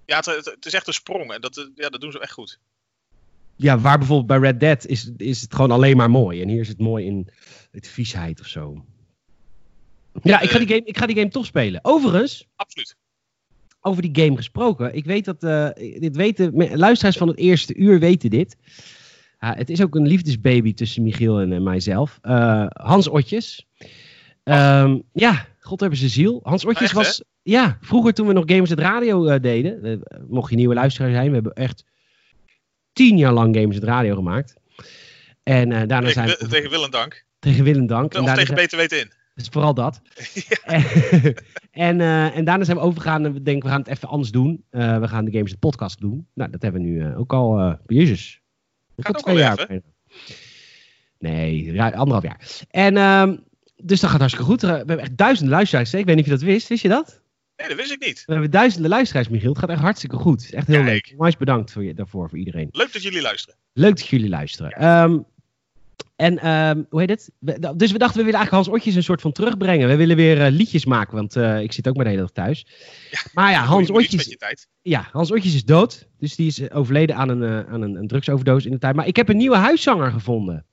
Ja, 0.06 0.16
het, 0.16 0.26
het 0.26 0.66
is 0.66 0.74
echt 0.74 0.86
een 0.86 0.92
sprong 0.92 1.32
en 1.32 1.40
dat, 1.40 1.70
ja, 1.74 1.88
dat 1.88 2.00
doen 2.00 2.12
ze 2.12 2.20
echt 2.20 2.32
goed. 2.32 2.58
Ja, 3.56 3.78
waar 3.78 3.98
bijvoorbeeld 3.98 4.40
bij 4.40 4.50
Red 4.50 4.60
Dead 4.60 4.86
is, 4.86 5.10
is 5.16 5.40
het 5.40 5.54
gewoon 5.54 5.70
alleen 5.70 5.96
maar 5.96 6.10
mooi. 6.10 6.42
En 6.42 6.48
hier 6.48 6.60
is 6.60 6.68
het 6.68 6.78
mooi 6.78 7.06
in 7.06 7.28
het 7.70 7.88
viesheid 7.88 8.40
of 8.40 8.46
zo. 8.46 8.84
Ja, 10.22 10.40
ik 10.40 10.50
ga 10.50 10.58
die 10.58 10.68
game, 10.68 10.84
ik 10.84 10.98
ga 10.98 11.06
die 11.06 11.16
game 11.16 11.28
toch 11.28 11.46
spelen. 11.46 11.80
Overigens. 11.82 12.48
Absoluut. 12.56 12.96
Over 13.80 14.02
die 14.02 14.24
game 14.24 14.36
gesproken. 14.36 14.94
Ik 14.94 15.04
weet 15.04 15.24
dat. 15.24 15.44
Uh, 15.44 15.68
dit 15.74 16.16
weten. 16.16 16.76
Luisteraars 16.76 17.16
van 17.16 17.28
het 17.28 17.38
eerste 17.38 17.74
uur 17.74 17.98
weten 17.98 18.30
dit. 18.30 18.56
Het 19.38 19.70
is 19.70 19.82
ook 19.82 19.94
een 19.94 20.06
liefdesbaby 20.06 20.74
tussen 20.74 21.02
Michiel 21.02 21.40
en 21.40 21.52
uh, 21.52 21.60
mijzelf. 21.60 22.18
Hans 22.68 23.08
Otjes. 23.08 23.66
Um, 24.44 25.02
ja, 25.12 25.46
God 25.60 25.80
hebben 25.80 25.98
ze 25.98 26.08
ziel. 26.08 26.40
Hans 26.42 26.64
Otjes 26.64 26.92
was. 26.92 27.22
Ja, 27.42 27.78
vroeger 27.80 28.14
toen 28.14 28.26
we 28.26 28.32
nog 28.32 28.44
Gamers 28.46 28.70
het 28.70 28.78
Radio 28.78 29.38
deden. 29.38 30.02
mocht 30.28 30.50
je 30.50 30.56
nieuwe 30.56 30.74
luisteraar 30.74 31.10
zijn. 31.10 31.28
We 31.28 31.34
hebben 31.34 31.52
echt 31.52 31.84
tien 32.92 33.18
jaar 33.18 33.32
lang 33.32 33.56
Gamers 33.56 33.76
het 33.76 33.84
Radio 33.84 34.14
gemaakt. 34.14 34.54
En 35.42 35.68
daarna 35.68 35.98
tegen, 35.98 36.12
zijn 36.12 36.28
we, 36.28 36.46
Tegen 36.46 36.70
Willem 36.70 36.90
Dank. 36.90 37.24
Tegen 37.38 37.64
Willem 37.64 37.86
Dank. 37.86 38.14
Of 38.14 38.34
tegen 38.34 38.54
Beter 38.54 38.78
Weten 38.78 38.98
In. 39.00 39.10
Dus 39.36 39.48
vooral 39.48 39.74
dat. 39.74 40.00
en, 41.70 41.98
uh, 42.00 42.36
en 42.36 42.44
daarna 42.44 42.64
zijn 42.64 42.76
we 42.76 42.82
overgegaan 42.82 43.24
en 43.24 43.32
we 43.32 43.42
denken 43.42 43.64
we 43.64 43.68
gaan 43.68 43.80
het 43.80 43.90
even 43.90 44.08
anders 44.08 44.30
doen. 44.30 44.64
Uh, 44.70 44.98
we 44.98 45.08
gaan 45.08 45.24
de 45.24 45.32
Games 45.32 45.50
de 45.50 45.58
podcast 45.58 46.00
doen. 46.00 46.28
Nou, 46.34 46.50
dat 46.50 46.62
hebben 46.62 46.82
we 46.82 46.88
nu 46.88 47.16
ook 47.16 47.32
al, 47.32 47.76
jezus. 47.86 48.40
Gaat 48.96 49.16
ook 49.16 49.22
twee 49.22 49.36
jaar. 49.36 49.58
Even. 49.58 49.94
Nee, 51.18 51.82
anderhalf 51.82 52.22
jaar. 52.22 52.40
En 52.70 52.96
um, 52.96 53.44
dus 53.76 54.00
dat 54.00 54.10
gaat 54.10 54.20
hartstikke 54.20 54.50
goed. 54.50 54.60
We 54.60 54.68
hebben 54.68 54.98
echt 54.98 55.16
duizenden 55.16 55.54
luisteraars. 55.54 55.94
Ik 55.94 56.04
weet 56.06 56.16
niet 56.16 56.24
of 56.24 56.30
je 56.30 56.36
dat 56.36 56.46
wist. 56.46 56.68
Wist 56.68 56.82
je 56.82 56.88
dat? 56.88 57.22
Nee, 57.56 57.68
dat 57.68 57.76
wist 57.76 57.92
ik 57.92 58.06
niet. 58.06 58.22
We 58.26 58.32
hebben 58.32 58.50
duizenden 58.50 58.90
luisteraars, 58.90 59.28
Michiel. 59.28 59.50
Het 59.50 59.58
gaat 59.58 59.70
echt 59.70 59.80
hartstikke 59.80 60.16
goed. 60.16 60.40
Het 60.40 60.50
is 60.50 60.54
echt 60.54 60.66
heel 60.66 60.76
Kijk. 60.82 60.88
leuk. 60.88 61.10
Onwijs 61.12 61.36
bedankt 61.36 61.72
voor 61.72 61.84
je, 61.84 61.94
daarvoor, 61.94 62.28
voor 62.28 62.38
iedereen. 62.38 62.68
Leuk 62.70 62.92
dat 62.92 63.02
jullie 63.02 63.22
luisteren. 63.22 63.58
Leuk 63.72 63.96
dat 63.96 64.06
jullie 64.06 64.28
luisteren. 64.28 64.74
Ja. 64.80 65.04
Um, 65.04 65.26
en 66.16 66.50
um, 66.50 66.86
hoe 66.90 67.00
heet 67.00 67.10
het? 67.10 67.30
Dus 67.78 67.92
we 67.92 67.98
dachten, 67.98 68.18
we 68.18 68.24
willen 68.24 68.38
eigenlijk 68.38 68.50
Hans 68.50 68.68
Otjes 68.68 68.94
een 68.94 69.02
soort 69.02 69.20
van 69.20 69.32
terugbrengen. 69.32 69.88
We 69.88 69.96
willen 69.96 70.16
weer 70.16 70.46
uh, 70.46 70.50
liedjes 70.50 70.84
maken, 70.84 71.14
want 71.14 71.36
uh, 71.36 71.60
ik 71.60 71.72
zit 71.72 71.88
ook 71.88 71.94
maar 71.94 72.04
de 72.04 72.10
hele 72.10 72.22
dag 72.22 72.32
thuis. 72.32 72.66
Ja, 73.10 73.20
maar 73.32 73.50
ja, 73.50 73.64
Hans 73.64 73.90
Otjes, 73.90 74.36
ja, 74.82 75.08
Hans 75.12 75.32
Otjes 75.32 75.54
is 75.54 75.64
dood. 75.64 76.06
Dus 76.18 76.36
die 76.36 76.46
is 76.46 76.58
eh, 76.58 76.76
overleden 76.76 77.16
aan, 77.16 77.28
een, 77.28 77.42
uh, 77.42 77.72
aan 77.72 77.82
een, 77.82 77.94
een 77.94 78.08
drugsoverdosis 78.08 78.64
in 78.64 78.70
de 78.70 78.78
tijd. 78.78 78.94
Maar 78.94 79.06
ik 79.06 79.16
heb 79.16 79.28
een 79.28 79.36
nieuwe 79.36 79.56
huiszanger 79.56 80.10
gevonden. 80.10 80.64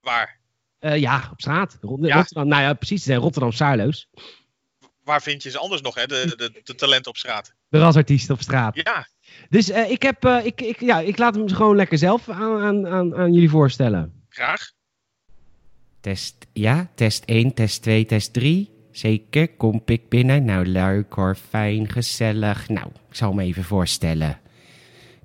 Waar? 0.00 0.40
ja, 0.78 1.28
op 1.32 1.40
straat. 1.40 1.78
Ja? 1.80 2.16
Rotterdam, 2.16 2.48
nou 2.48 2.62
ja, 2.62 2.74
precies. 2.74 3.02
zijn 3.02 3.18
Rotterdam 3.18 3.52
Saarloos. 3.52 4.08
Waar 5.04 5.22
vind 5.22 5.42
je 5.42 5.50
ze 5.50 5.58
anders 5.58 5.80
nog, 5.80 5.94
hè? 5.94 6.06
De, 6.06 6.34
de, 6.36 6.60
de 6.64 6.74
talent 6.74 7.06
op 7.06 7.16
straat. 7.16 7.54
De 7.68 7.78
rasartiest 7.78 8.30
op 8.30 8.40
straat. 8.40 8.76
Ja. 8.76 9.06
Dus 9.48 9.70
ik, 9.70 10.02
heb, 10.02 10.24
ik, 10.24 10.60
ik, 10.60 10.80
ja, 10.80 11.00
ik 11.00 11.18
laat 11.18 11.34
hem 11.34 11.48
gewoon 11.48 11.76
lekker 11.76 11.98
zelf 11.98 12.28
aan, 12.28 12.60
aan, 12.60 12.86
aan, 12.86 13.16
aan 13.16 13.32
jullie 13.32 13.50
voorstellen. 13.50 14.21
Graag. 14.32 14.72
Test, 16.00 16.46
ja, 16.52 16.90
test 16.94 17.24
1, 17.24 17.54
test 17.54 17.82
2, 17.82 18.04
test 18.04 18.32
3. 18.32 18.70
Zeker, 18.90 19.48
kom 19.48 19.82
ik 19.84 20.08
binnen. 20.08 20.44
Nou, 20.44 20.66
leuk 20.66 21.12
hoor, 21.12 21.36
fijn, 21.36 21.88
gezellig. 21.88 22.68
Nou, 22.68 22.86
ik 23.08 23.16
zal 23.16 23.32
me 23.32 23.42
even 23.42 23.64
voorstellen. 23.64 24.40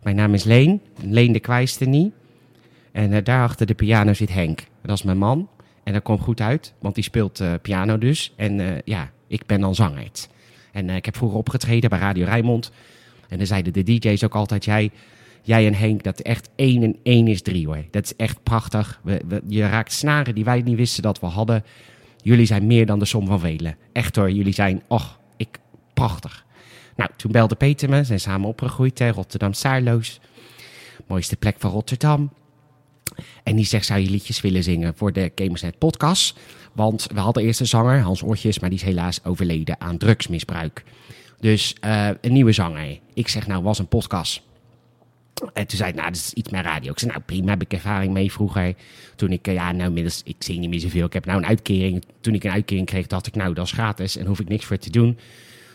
Mijn 0.03 0.16
naam 0.16 0.34
is 0.34 0.43
Leen, 0.43 0.82
Leen 1.01 1.32
de 1.32 1.39
Kwijstenie. 1.39 2.14
En 2.91 3.12
uh, 3.12 3.18
daar 3.24 3.43
achter 3.43 3.66
de 3.66 3.74
piano 3.74 4.14
zit 4.14 4.34
Henk. 4.34 4.64
Dat 4.82 4.97
is 4.97 5.03
mijn 5.03 5.18
man. 5.18 5.49
En 5.84 5.93
dat 5.93 6.03
komt 6.03 6.22
goed 6.22 6.41
uit, 6.41 6.74
want 6.80 6.95
die 6.95 7.03
speelt 7.03 7.39
uh, 7.39 7.53
piano 7.62 7.97
dus. 7.97 8.34
En 8.36 8.60
uh, 8.60 8.82
ja, 8.84 9.12
ik 9.28 9.45
ben 9.45 9.62
dan 9.62 9.76
zanger. 9.76 10.12
En 10.72 10.89
ik 10.89 11.05
heb 11.05 11.16
vroeger 11.16 11.38
opgetreden 11.38 11.89
bij 11.89 11.99
Radio 11.99 12.26
Rijnmond. 12.26 12.72
En 13.30 13.38
dan 13.38 13.47
zeiden 13.47 13.74
de 13.74 13.84
DJ's 13.84 14.24
ook 14.24 14.36
altijd: 14.36 14.66
jij 14.66 14.91
jij 15.41 15.67
en 15.67 15.73
Henk, 15.73 16.03
dat 16.03 16.19
echt 16.19 16.49
één 16.55 16.83
en 16.83 16.97
één 17.03 17.27
is 17.27 17.41
drie 17.41 17.65
hoor. 17.65 17.83
Dat 17.91 18.03
is 18.03 18.15
echt 18.15 18.43
prachtig. 18.43 19.01
Je 19.47 19.61
raakt 19.61 19.91
snaren 19.91 20.35
die 20.35 20.43
wij 20.43 20.61
niet 20.61 20.77
wisten 20.77 21.03
dat 21.03 21.19
we 21.19 21.25
hadden. 21.25 21.63
Jullie 22.21 22.45
zijn 22.45 22.67
meer 22.67 22.85
dan 22.85 22.99
de 22.99 23.05
som 23.05 23.27
van 23.27 23.39
velen. 23.39 23.77
Echt 23.91 24.15
hoor, 24.15 24.31
jullie 24.31 24.53
zijn, 24.53 24.81
och, 24.88 25.19
ik, 25.38 25.59
prachtig. 25.93 26.45
Nou, 26.95 27.09
toen 27.15 27.31
belde 27.31 27.55
Peter 27.55 27.89
me, 27.89 28.03
zijn 28.03 28.19
samen 28.19 28.47
opgegroeid, 28.47 28.99
hè, 28.99 29.09
Rotterdam 29.09 29.53
Saarloos. 29.53 30.19
Mooiste 31.07 31.35
plek 31.35 31.55
van 31.59 31.71
Rotterdam. 31.71 32.31
En 33.43 33.55
die 33.55 33.65
zegt, 33.65 33.85
zou 33.85 33.99
je 33.99 34.09
liedjes 34.09 34.41
willen 34.41 34.63
zingen 34.63 34.93
voor 34.95 35.13
de 35.13 35.31
Gamersnet 35.35 35.77
podcast? 35.77 36.39
Want 36.73 37.07
we 37.13 37.19
hadden 37.19 37.43
eerst 37.43 37.59
een 37.59 37.67
zanger, 37.67 38.01
Hans 38.01 38.23
Oortjes, 38.23 38.59
maar 38.59 38.69
die 38.69 38.79
is 38.79 38.85
helaas 38.85 39.23
overleden 39.23 39.81
aan 39.81 39.97
drugsmisbruik. 39.97 40.83
Dus 41.39 41.75
uh, 41.85 42.09
een 42.21 42.33
nieuwe 42.33 42.51
zanger. 42.51 42.99
Ik 43.13 43.27
zeg, 43.27 43.47
nou, 43.47 43.63
was 43.63 43.79
een 43.79 43.88
podcast. 43.88 44.41
En 45.53 45.67
toen 45.67 45.77
zei 45.77 45.89
ik, 45.89 45.95
nou, 45.95 46.07
dat 46.07 46.17
is 46.17 46.33
iets 46.33 46.49
meer 46.49 46.63
radio. 46.63 46.91
Ik 46.91 46.99
zei, 46.99 47.11
nou, 47.11 47.23
prima, 47.23 47.49
heb 47.49 47.61
ik 47.61 47.73
ervaring 47.73 48.13
mee 48.13 48.31
vroeger. 48.31 48.73
Toen 49.15 49.31
ik, 49.31 49.47
eh, 49.47 49.53
ja, 49.53 49.71
nou, 49.71 49.88
inmiddels, 49.88 50.21
ik 50.25 50.35
zing 50.39 50.59
niet 50.59 50.69
meer 50.69 50.79
zoveel. 50.79 51.05
Ik 51.05 51.13
heb 51.13 51.25
nou 51.25 51.38
een 51.38 51.45
uitkering. 51.45 52.03
Toen 52.21 52.33
ik 52.33 52.43
een 52.43 52.51
uitkering 52.51 52.85
kreeg, 52.85 53.07
dacht 53.07 53.27
ik, 53.27 53.35
nou, 53.35 53.53
dat 53.53 53.65
is 53.65 53.71
gratis 53.71 54.17
en 54.17 54.25
hoef 54.25 54.39
ik 54.39 54.49
niks 54.49 54.65
voor 54.65 54.77
te 54.77 54.89
doen. 54.89 55.17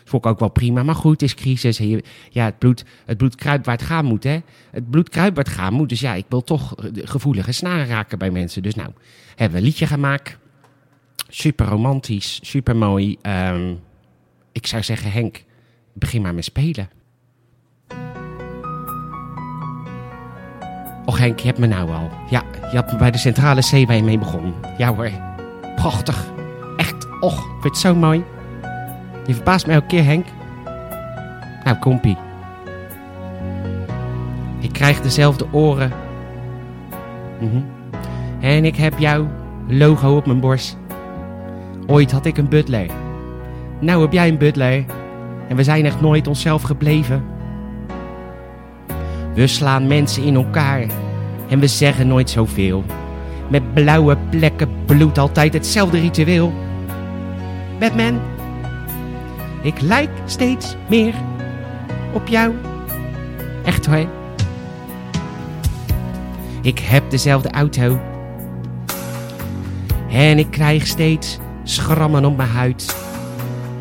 Vond 0.05 0.25
ik 0.25 0.31
ook 0.31 0.39
wel 0.39 0.49
prima. 0.49 0.83
Maar 0.83 0.95
goed, 0.95 1.11
het 1.11 1.21
is 1.21 1.35
crisis. 1.35 1.77
Ja, 2.29 2.45
het 2.45 2.57
bloed, 2.57 2.85
het 3.05 3.17
bloed 3.17 3.35
kruipt 3.35 3.65
waar 3.65 3.77
het 3.77 3.85
gaan 3.85 4.05
moet, 4.05 4.23
hè. 4.23 4.39
Het 4.71 4.89
bloed 4.89 5.09
kruipt 5.09 5.35
waar 5.35 5.45
het 5.45 5.53
gaan 5.53 5.73
moet. 5.73 5.89
Dus 5.89 5.99
ja, 5.99 6.13
ik 6.13 6.25
wil 6.29 6.43
toch 6.43 6.75
gevoelige 6.93 7.51
snaren 7.51 7.87
raken 7.87 8.17
bij 8.17 8.31
mensen. 8.31 8.63
Dus 8.63 8.75
nou, 8.75 8.89
hebben 9.29 9.51
we 9.51 9.57
een 9.57 9.69
liedje 9.69 9.87
gemaakt. 9.87 10.37
Super 11.29 11.65
romantisch, 11.65 12.39
super 12.41 12.75
mooi. 12.75 13.17
Ehm, 13.21 13.73
ik 14.51 14.67
zou 14.67 14.83
zeggen, 14.83 15.11
Henk, 15.11 15.43
begin 15.93 16.21
maar 16.21 16.33
met 16.33 16.43
spelen. 16.43 16.89
Och 21.05 21.17
Henk, 21.17 21.39
je 21.39 21.47
hebt 21.47 21.59
me 21.59 21.67
nou 21.67 21.91
al. 21.91 22.09
Ja, 22.29 22.41
je 22.71 22.75
had 22.75 22.91
me 22.91 22.97
bij 22.97 23.11
de 23.11 23.17
centrale 23.17 23.61
C 23.61 23.87
waar 23.87 23.95
je 23.95 24.03
mee 24.03 24.17
begon. 24.17 24.53
Ja 24.77 24.95
hoor, 24.95 25.09
prachtig. 25.75 26.31
Echt, 26.77 27.07
och, 27.19 27.37
ik 27.37 27.61
vind 27.61 27.63
het 27.63 27.77
zo 27.77 27.95
mooi. 27.95 28.23
Je 29.25 29.33
verbaast 29.33 29.67
me 29.67 29.73
elke 29.73 29.87
keer, 29.87 30.03
Henk. 30.03 30.25
Nou, 31.63 31.77
kompie. 31.77 32.17
Ik 34.59 34.73
krijg 34.73 35.01
dezelfde 35.01 35.45
oren. 35.51 35.91
Mm 37.39 37.65
En 38.39 38.65
ik 38.65 38.75
heb 38.75 38.99
jouw 38.99 39.27
logo 39.67 40.15
op 40.15 40.25
mijn 40.25 40.39
borst. 40.39 40.77
Ooit 41.87 42.11
had 42.11 42.25
ik 42.25 42.37
een 42.37 42.49
butler. 42.49 42.85
Nou 43.79 44.01
heb 44.01 44.11
jij 44.11 44.27
een 44.27 44.37
butler. 44.37 44.85
En 45.47 45.55
we 45.55 45.63
zijn 45.63 45.85
echt 45.85 46.01
nooit 46.01 46.27
onszelf 46.27 46.61
gebleven. 46.61 47.23
We 49.33 49.47
slaan 49.47 49.87
mensen 49.87 50.23
in 50.23 50.35
elkaar. 50.35 50.85
En 51.49 51.59
we 51.59 51.67
zeggen 51.67 52.07
nooit 52.07 52.29
zoveel. 52.29 52.83
Met 53.49 53.73
blauwe 53.73 54.17
plekken 54.29 54.69
bloed 54.85 55.17
altijd 55.17 55.53
hetzelfde 55.53 55.99
ritueel. 55.99 56.53
Batman, 57.79 58.19
ik 59.61 59.81
lijk 59.81 60.09
steeds 60.25 60.75
meer 60.89 61.13
op 62.13 62.27
jou. 62.27 62.53
Echt 63.65 63.85
hoor. 63.85 64.07
Ik 66.61 66.79
heb 66.79 67.09
dezelfde 67.09 67.51
auto. 67.51 67.99
En 70.09 70.39
ik 70.39 70.51
krijg 70.51 70.87
steeds 70.87 71.39
schrammen 71.63 72.25
op 72.25 72.37
mijn 72.37 72.49
huid. 72.49 72.95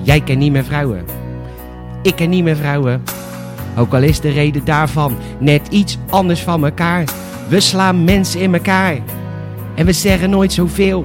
Jij 0.03 0.21
kent 0.21 0.39
niet 0.39 0.53
meer 0.53 0.65
vrouwen. 0.65 1.05
Ik 2.03 2.17
ken 2.17 2.31
niet 2.31 2.45
meer 2.45 2.57
vrouwen. 2.57 3.03
Ook 3.77 3.95
al 3.95 4.03
is 4.03 4.21
de 4.21 4.31
reden 4.31 4.65
daarvan 4.65 5.17
net 5.39 5.69
iets 5.69 5.99
anders 6.11 6.41
van 6.41 6.65
elkaar. 6.65 7.05
We 7.49 7.61
slaan 7.61 8.05
mensen 8.05 8.41
in 8.41 8.55
elkaar. 8.55 8.99
En 9.75 9.87
we 9.87 9.93
zeggen 9.93 10.31
nooit 10.31 10.53
zoveel. 10.53 11.05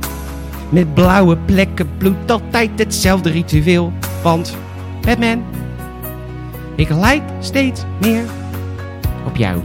Met 0.69 0.93
blauwe 0.93 1.37
plekken 1.37 1.89
bloed 1.97 2.31
altijd 2.31 2.69
hetzelfde 2.75 3.29
ritueel. 3.29 3.91
Want, 4.23 4.57
Batman, 5.01 5.43
ik 6.75 6.89
lijk 6.89 7.23
steeds 7.39 7.81
meer 8.01 8.23
op 9.25 9.35
jou. 9.35 9.61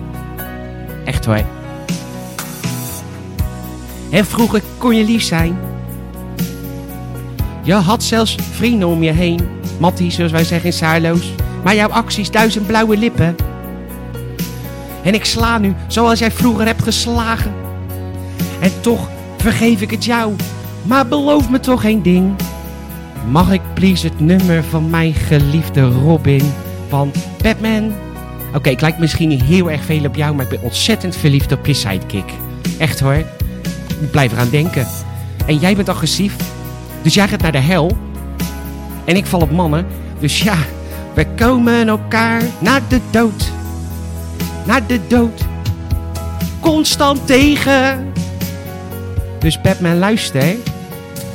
Echt 1.04 1.24
hoor. 1.24 1.44
En 4.10 4.26
vroeger 4.26 4.62
kon 4.78 4.96
je 4.96 5.04
lief 5.04 5.22
zijn. 5.22 5.58
Je 7.62 7.74
had 7.74 8.02
zelfs 8.02 8.36
vrienden 8.52 8.88
om 8.88 9.02
je 9.02 9.10
heen. 9.10 9.40
Mattie, 9.78 10.10
zoals 10.10 10.32
wij 10.32 10.44
zeggen 10.44 10.66
in 10.66 10.72
Saarloos. 10.72 11.32
Maar 11.64 11.74
jouw 11.74 11.88
acties 11.88 12.30
duizend 12.30 12.66
blauwe 12.66 12.96
lippen. 12.96 13.36
En 15.02 15.14
ik 15.14 15.24
sla 15.24 15.58
nu 15.58 15.74
zoals 15.86 16.18
jij 16.18 16.30
vroeger 16.30 16.66
hebt 16.66 16.82
geslagen. 16.82 17.52
En 18.60 18.70
toch 18.80 19.08
vergeef 19.36 19.80
ik 19.80 19.90
het 19.90 20.04
jou. 20.04 20.32
Maar 20.82 21.06
beloof 21.06 21.50
me 21.50 21.60
toch 21.60 21.84
één 21.84 22.02
ding. 22.02 22.34
Mag 23.30 23.52
ik 23.52 23.60
please 23.74 24.06
het 24.06 24.20
nummer 24.20 24.64
van 24.64 24.90
mijn 24.90 25.14
geliefde 25.14 25.82
Robin 25.82 26.52
van 26.88 27.12
Batman? 27.42 27.92
Oké, 28.54 28.70
ik 28.70 28.80
lijk 28.80 28.98
misschien 28.98 29.28
niet 29.28 29.42
heel 29.42 29.70
erg 29.70 29.84
veel 29.84 30.04
op 30.04 30.14
jou, 30.14 30.34
maar 30.34 30.44
ik 30.44 30.50
ben 30.50 30.62
ontzettend 30.62 31.16
verliefd 31.16 31.52
op 31.52 31.66
je 31.66 31.74
sidekick. 31.74 32.32
Echt 32.78 33.00
hoor. 33.00 33.24
Ik 34.00 34.10
blijf 34.10 34.32
eraan 34.32 34.50
denken. 34.50 34.86
En 35.46 35.56
jij 35.56 35.76
bent 35.76 35.88
agressief. 35.88 36.36
Dus 37.02 37.14
jij 37.14 37.28
gaat 37.28 37.42
naar 37.42 37.52
de 37.52 37.58
hel. 37.58 37.96
En 39.04 39.16
ik 39.16 39.26
val 39.26 39.40
op 39.40 39.50
mannen. 39.50 39.86
Dus 40.18 40.42
ja, 40.42 40.56
we 41.14 41.26
komen 41.36 41.88
elkaar 41.88 42.42
naar 42.58 42.80
de 42.88 43.00
dood. 43.10 43.52
Naar 44.66 44.86
de 44.86 45.00
dood. 45.06 45.44
Constant 46.60 47.26
tegen. 47.26 48.12
Dus 49.38 49.60
Batman, 49.60 49.98
luister. 49.98 50.56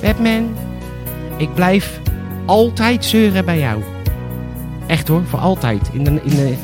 Batman, 0.02 0.56
ik 1.38 1.54
blijf 1.54 2.00
altijd 2.46 3.06
zeuren 3.06 3.46
bij 3.46 3.60
jou. 3.60 3.84
Echt 4.88 5.08
hoor, 5.08 5.24
voor 5.26 5.40
altijd. 5.40 5.90
In 5.92 6.04
de, 6.04 6.22
in 6.24 6.36
de, 6.36 6.56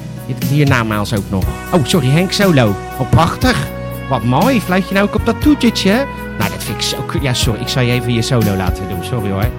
ook 1.16 1.30
nog. 1.30 1.45
Oh, 1.74 1.86
sorry, 1.86 2.07
Henk 2.07 2.32
Solo. 2.32 2.76
Oh, 2.99 3.09
prachtig. 3.09 3.68
Wat 4.09 4.24
mooi. 4.24 4.61
Fluit 4.61 4.88
je 4.88 4.93
nou 4.93 5.07
ook 5.07 5.16
op 5.16 5.26
dat 5.26 5.41
toetertje? 5.41 6.05
Nou, 6.38 6.51
dat 6.51 6.64
vind 6.64 6.78
ik 6.78 6.84
zo... 6.84 7.05
Ja, 7.22 7.34
sorry. 7.34 7.61
Ik 7.61 7.68
zal 7.68 7.84
je 7.84 7.91
even 7.91 8.14
je 8.14 8.22
solo 8.22 8.55
laten 8.55 8.89
doen. 8.89 9.03
Sorry 9.03 9.32
hoor. 9.32 9.49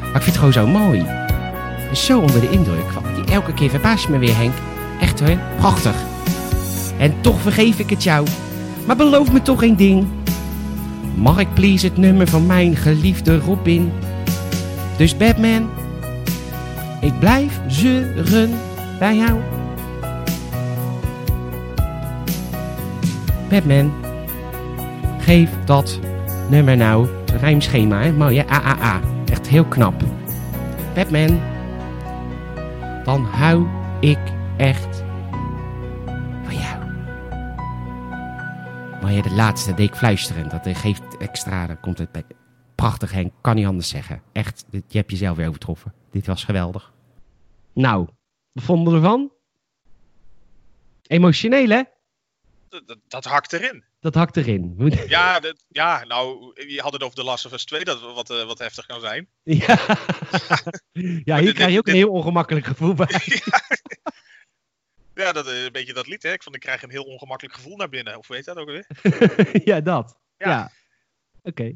Maar 0.00 0.14
ik 0.14 0.22
vind 0.22 0.24
het 0.24 0.36
gewoon 0.36 0.52
zo 0.52 0.66
mooi. 0.66 1.17
Zo 1.92 2.20
onder 2.20 2.40
de 2.40 2.50
indruk. 2.50 2.84
Elke 3.30 3.54
keer 3.54 3.70
verbaas 3.70 4.02
je 4.02 4.10
me 4.10 4.18
weer, 4.18 4.36
Henk. 4.36 4.54
Echt 5.00 5.20
hoor. 5.20 5.38
Prachtig. 5.56 5.94
En 6.98 7.14
toch 7.20 7.40
vergeef 7.40 7.78
ik 7.78 7.90
het 7.90 8.02
jou. 8.02 8.26
Maar 8.86 8.96
beloof 8.96 9.32
me 9.32 9.42
toch 9.42 9.62
één 9.62 9.76
ding. 9.76 10.06
Mag 11.14 11.38
ik 11.38 11.54
please 11.54 11.86
het 11.86 11.96
nummer 11.96 12.28
van 12.28 12.46
mijn 12.46 12.76
geliefde 12.76 13.38
Robin? 13.38 13.92
Dus 14.96 15.16
Batman, 15.16 15.68
ik 17.00 17.18
blijf 17.18 17.60
zeuren 17.66 18.50
bij 18.98 19.16
jou. 19.16 19.40
Batman, 23.48 23.92
geef 25.18 25.50
dat 25.64 25.98
nummer 26.48 26.76
nou. 26.76 27.08
Rijmschema, 27.40 28.00
hè? 28.02 28.12
Mooi, 28.12 28.38
hè? 28.38 28.44
AAA. 28.46 29.00
Echt 29.30 29.48
heel 29.48 29.64
knap. 29.64 30.04
Batman, 30.94 31.40
dan 33.08 33.24
hou 33.24 33.66
ik 34.00 34.18
echt 34.56 35.06
Maar 39.02 39.12
je 39.12 39.22
de 39.22 39.34
laatste 39.34 39.74
deed 39.74 39.88
ik 39.88 39.94
fluisteren. 39.94 40.48
Dat 40.48 40.76
geeft 40.76 41.16
extra, 41.16 41.66
dan 41.66 41.80
komt 41.80 41.98
het 41.98 42.12
bij. 42.12 42.24
Prachtig 42.74 43.12
Henk, 43.12 43.32
kan 43.40 43.54
niet 43.54 43.66
anders 43.66 43.88
zeggen. 43.88 44.22
Echt, 44.32 44.64
je 44.70 44.98
hebt 44.98 45.10
jezelf 45.10 45.36
weer 45.36 45.48
overtroffen. 45.48 45.94
Dit 46.10 46.26
was 46.26 46.44
geweldig. 46.44 46.92
Nou, 47.72 48.08
wat 48.52 48.64
vonden 48.64 48.92
we 48.92 48.98
ervan? 48.98 49.32
Emotioneel 51.02 51.68
hè? 51.68 51.82
Dat, 52.68 52.98
dat, 53.08 53.24
hakt 53.24 53.52
erin. 53.52 53.84
Dat 54.00 54.14
hakt 54.14 54.36
erin. 54.36 54.74
Ja, 55.08 55.40
dat, 55.40 55.64
ja, 55.68 56.04
nou, 56.04 56.52
je 56.68 56.80
had 56.80 56.92
het 56.92 57.02
over 57.02 57.16
The 57.16 57.24
Last 57.24 57.46
of 57.46 57.52
Us 57.52 57.64
2, 57.64 57.84
dat 57.84 58.00
wat, 58.00 58.30
uh, 58.30 58.44
wat 58.44 58.58
heftig 58.58 58.86
kan 58.86 59.00
zijn. 59.00 59.28
Ja, 59.42 59.78
ja 61.24 61.38
hier 61.38 61.54
krijg 61.54 61.72
je 61.72 61.78
ook 61.78 61.88
een 61.88 61.94
heel 61.94 62.10
ongemakkelijk 62.10 62.66
gevoel 62.66 62.94
bij. 62.94 63.08
Ja, 65.18 65.32
dat 65.32 65.46
is 65.46 65.64
een 65.64 65.72
beetje 65.72 65.92
dat 65.92 66.06
lied, 66.06 66.22
hè? 66.22 66.32
Ik, 66.32 66.42
vond, 66.42 66.54
ik 66.54 66.60
krijg 66.60 66.82
een 66.82 66.90
heel 66.90 67.02
ongemakkelijk 67.02 67.56
gevoel 67.56 67.76
naar 67.76 67.88
binnen. 67.88 68.18
Of 68.18 68.28
weet 68.28 68.44
dat 68.44 68.56
ook 68.56 68.68
weer? 68.68 68.86
ja, 69.70 69.80
dat. 69.80 70.18
Ja. 70.36 70.70
Oké. 71.42 71.72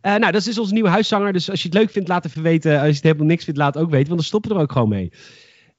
Eh, 0.00 0.14
nou, 0.14 0.32
dat 0.32 0.34
is 0.34 0.44
dus 0.44 0.58
onze 0.58 0.72
nieuwe 0.72 0.88
huiszanger. 0.88 1.32
Dus 1.32 1.50
als 1.50 1.62
je 1.62 1.68
het 1.68 1.76
leuk 1.76 1.90
vindt, 1.90 2.08
laat 2.08 2.24
even 2.24 2.42
weten. 2.42 2.72
Als 2.78 2.88
je 2.88 2.94
het 2.94 3.02
helemaal 3.02 3.26
niks 3.26 3.44
vindt, 3.44 3.58
laat 3.58 3.76
ook 3.76 3.90
weten. 3.90 4.06
Want 4.06 4.18
dan 4.18 4.28
stoppen 4.28 4.50
we 4.50 4.56
er 4.56 4.62
ook 4.62 4.72
gewoon 4.72 4.88
mee. 4.88 5.12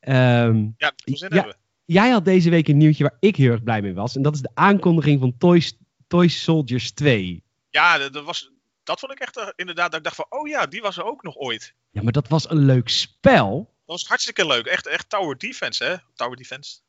Um, 0.01 0.73
ja, 0.77 0.93
zin 0.95 1.35
ja, 1.35 1.55
Jij 1.91 2.09
had 2.09 2.25
deze 2.25 2.49
week 2.49 2.67
een 2.67 2.77
nieuwtje 2.77 3.03
waar 3.03 3.17
ik 3.19 3.35
heel 3.35 3.51
erg 3.51 3.63
blij 3.63 3.81
mee 3.81 3.93
was. 3.93 4.15
En 4.15 4.21
dat 4.21 4.33
is 4.33 4.41
de 4.41 4.49
aankondiging 4.53 5.19
van 5.19 5.37
Toy, 5.37 5.63
Toy 6.07 6.27
Soldiers 6.27 6.91
2. 6.91 7.43
Ja, 7.69 8.09
dat, 8.09 8.23
was, 8.23 8.51
dat 8.83 8.99
vond 8.99 9.11
ik 9.11 9.19
echt 9.19 9.37
uh, 9.37 9.47
inderdaad. 9.55 9.91
Dat 9.91 9.99
ik 9.99 10.03
dacht 10.03 10.15
van, 10.15 10.25
oh 10.29 10.47
ja, 10.47 10.65
die 10.65 10.81
was 10.81 10.97
er 10.97 11.03
ook 11.03 11.23
nog 11.23 11.35
ooit. 11.35 11.73
Ja, 11.91 12.01
maar 12.01 12.11
dat 12.11 12.27
was 12.27 12.49
een 12.49 12.57
leuk 12.57 12.89
spel. 12.89 13.55
Dat 13.57 13.85
was 13.85 14.07
hartstikke 14.07 14.47
leuk. 14.47 14.65
Echt, 14.65 14.87
echt 14.87 15.09
Tower 15.09 15.37
Defense, 15.37 15.83
hè? 15.83 15.95
Tower 16.15 16.37
Defense. 16.37 16.79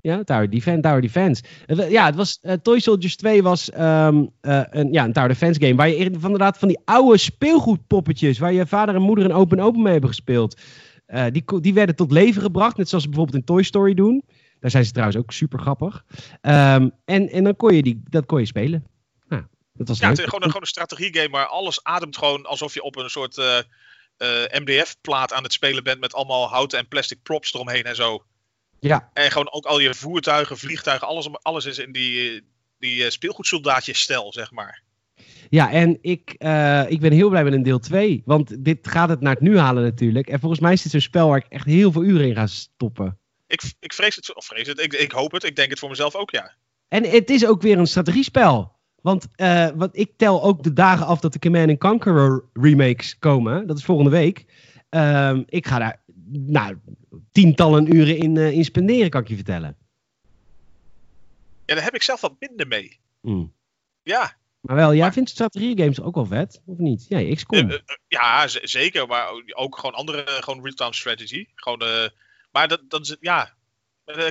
Ja, 0.00 0.24
Tower 0.24 0.50
Defense. 0.50 0.80
Tower 0.80 1.00
Defense. 1.00 1.42
Ja, 1.66 2.06
het 2.06 2.14
was, 2.14 2.38
uh, 2.42 2.52
Toy 2.52 2.80
Soldiers 2.80 3.16
2 3.16 3.42
was 3.42 3.72
um, 3.72 4.30
uh, 4.42 4.62
een, 4.70 4.92
ja, 4.92 5.04
een 5.04 5.12
Tower 5.12 5.28
Defense 5.28 5.60
game. 5.60 5.74
Waar 5.74 5.88
je 5.88 6.04
van, 6.04 6.22
inderdaad 6.22 6.58
van 6.58 6.68
die 6.68 6.80
oude 6.84 7.18
speelgoedpoppetjes. 7.18 8.38
Waar 8.38 8.52
je 8.52 8.66
vader 8.66 8.94
en 8.94 9.02
moeder 9.02 9.24
een 9.24 9.32
open 9.32 9.60
open 9.60 9.82
mee 9.82 9.92
hebben 9.92 10.10
gespeeld. 10.10 10.60
Uh, 11.06 11.24
die, 11.32 11.60
die 11.60 11.74
werden 11.74 11.96
tot 11.96 12.12
leven 12.12 12.42
gebracht. 12.42 12.76
Net 12.76 12.88
zoals 12.88 13.04
ze 13.04 13.10
bijvoorbeeld 13.10 13.40
in 13.40 13.46
Toy 13.46 13.62
Story 13.62 13.94
doen. 13.94 14.24
Daar 14.60 14.70
zijn 14.70 14.84
ze 14.84 14.92
trouwens 14.92 15.18
ook 15.18 15.32
super 15.32 15.60
grappig. 15.60 16.04
Um, 16.42 16.92
en, 17.04 17.28
en 17.28 17.44
dan 17.44 17.56
kon 17.56 17.74
je 17.74 17.82
die, 17.82 18.02
dat 18.04 18.26
kon 18.26 18.40
je 18.40 18.46
spelen. 18.46 18.86
Nou, 19.28 19.42
dat 19.72 19.88
was 19.88 19.98
ja, 19.98 20.08
het 20.08 20.18
is 20.18 20.24
gewoon 20.24 20.42
een, 20.42 20.46
gewoon 20.46 20.62
een 20.62 20.68
strategiegame. 20.68 21.28
Maar 21.28 21.46
alles 21.46 21.84
ademt 21.84 22.16
gewoon 22.16 22.46
alsof 22.46 22.74
je 22.74 22.82
op 22.82 22.96
een 22.96 23.10
soort 23.10 23.36
uh, 23.36 23.58
eh, 24.16 24.60
MDF-plaat 24.60 25.32
aan 25.32 25.42
het 25.42 25.52
spelen 25.52 25.84
bent 25.84 26.00
met 26.00 26.14
allemaal 26.14 26.48
houten 26.48 26.78
en 26.78 26.88
plastic 26.88 27.22
props 27.22 27.54
eromheen 27.54 27.84
en 27.84 27.96
zo. 27.96 28.24
Ja. 28.80 29.10
En 29.12 29.30
gewoon 29.30 29.52
ook 29.52 29.64
al 29.64 29.78
je 29.78 29.94
voertuigen, 29.94 30.58
vliegtuigen, 30.58 31.08
alles, 31.08 31.28
alles 31.42 31.64
is 31.64 31.78
in 31.78 31.92
die, 31.92 32.42
die 32.78 33.04
uh, 33.04 33.08
speelgoedsoldaatjes-stijl, 33.08 34.32
zeg 34.32 34.50
maar. 34.50 34.82
Ja, 35.50 35.70
en 35.70 35.98
ik, 36.00 36.34
uh, 36.38 36.90
ik 36.90 37.00
ben 37.00 37.12
heel 37.12 37.28
blij 37.28 37.44
met 37.44 37.52
een 37.52 37.62
deel 37.62 37.78
2. 37.78 38.22
Want 38.24 38.64
dit 38.64 38.88
gaat 38.88 39.08
het 39.08 39.20
naar 39.20 39.34
het 39.34 39.42
nu 39.42 39.58
halen 39.58 39.82
natuurlijk. 39.82 40.28
En 40.28 40.40
volgens 40.40 40.60
mij 40.60 40.72
is 40.72 40.82
dit 40.82 40.92
zo'n 40.92 41.00
spel 41.00 41.28
waar 41.28 41.38
ik 41.38 41.46
echt 41.48 41.66
heel 41.66 41.92
veel 41.92 42.04
uren 42.04 42.28
in 42.28 42.34
ga 42.34 42.46
stoppen. 42.46 43.18
Ik, 43.48 43.62
ik 43.80 43.92
vrees 43.92 44.16
het, 44.16 44.34
of 44.34 44.44
vrees 44.44 44.66
het, 44.66 44.80
ik, 44.80 44.92
ik 44.92 45.12
hoop 45.12 45.32
het, 45.32 45.44
ik 45.44 45.56
denk 45.56 45.70
het 45.70 45.78
voor 45.78 45.88
mezelf 45.88 46.14
ook, 46.14 46.30
ja. 46.30 46.54
En 46.88 47.04
het 47.04 47.30
is 47.30 47.46
ook 47.46 47.62
weer 47.62 47.78
een 47.78 47.86
strategiespel. 47.86 48.76
Want, 49.00 49.26
uh, 49.36 49.68
want 49.74 49.96
ik 49.96 50.12
tel 50.16 50.42
ook 50.42 50.62
de 50.62 50.72
dagen 50.72 51.06
af 51.06 51.20
dat 51.20 51.32
de 51.32 51.38
Command 51.38 51.78
Conqueror 51.78 52.48
remakes 52.52 53.18
komen. 53.18 53.66
Dat 53.66 53.78
is 53.78 53.84
volgende 53.84 54.10
week. 54.10 54.44
Uh, 54.90 55.38
ik 55.46 55.66
ga 55.66 55.78
daar 55.78 56.02
nou, 56.30 56.78
tientallen 57.32 57.94
uren 57.96 58.16
in, 58.16 58.36
uh, 58.36 58.50
in 58.50 58.64
spenderen, 58.64 59.10
kan 59.10 59.20
ik 59.20 59.28
je 59.28 59.34
vertellen. 59.34 59.76
Ja, 61.64 61.74
daar 61.74 61.84
heb 61.84 61.94
ik 61.94 62.02
zelf 62.02 62.20
wat 62.20 62.34
minder 62.38 62.66
mee. 62.66 62.98
Mm. 63.20 63.52
Ja. 64.02 64.36
Maar 64.60 64.76
wel, 64.76 64.94
jij 64.94 65.12
vindt 65.12 65.30
strategiegames 65.30 66.00
ook 66.00 66.14
wel 66.14 66.26
vet, 66.26 66.62
of 66.66 66.78
niet? 66.78 67.06
Ja, 67.08 67.34
XCOM. 67.34 67.70
Uh, 67.70 67.78
ja, 68.08 68.48
zeker. 68.48 69.06
Maar 69.06 69.28
ook 69.54 69.78
gewoon 69.78 69.94
andere, 69.94 70.24
gewoon 70.26 70.62
real-time 70.62 70.94
strategy. 70.94 71.46
Gewoon, 71.54 72.10
maar 72.50 72.68
dat, 72.68 72.80
dat 72.88 73.00
is, 73.00 73.16
ja. 73.20 73.56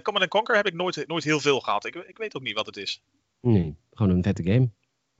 Command 0.02 0.28
Conquer 0.28 0.56
heb 0.56 0.68
ik 0.68 0.74
nooit, 0.74 1.08
nooit 1.08 1.24
heel 1.24 1.40
veel 1.40 1.60
gehad. 1.60 1.86
Ik, 1.86 1.96
ik 1.96 2.18
weet 2.18 2.36
ook 2.36 2.42
niet 2.42 2.56
wat 2.56 2.66
het 2.66 2.78
is. 2.78 3.02
Nee, 3.42 3.76
gewoon 3.92 4.12
een 4.12 4.24
vette 4.24 4.44
game. 4.44 4.70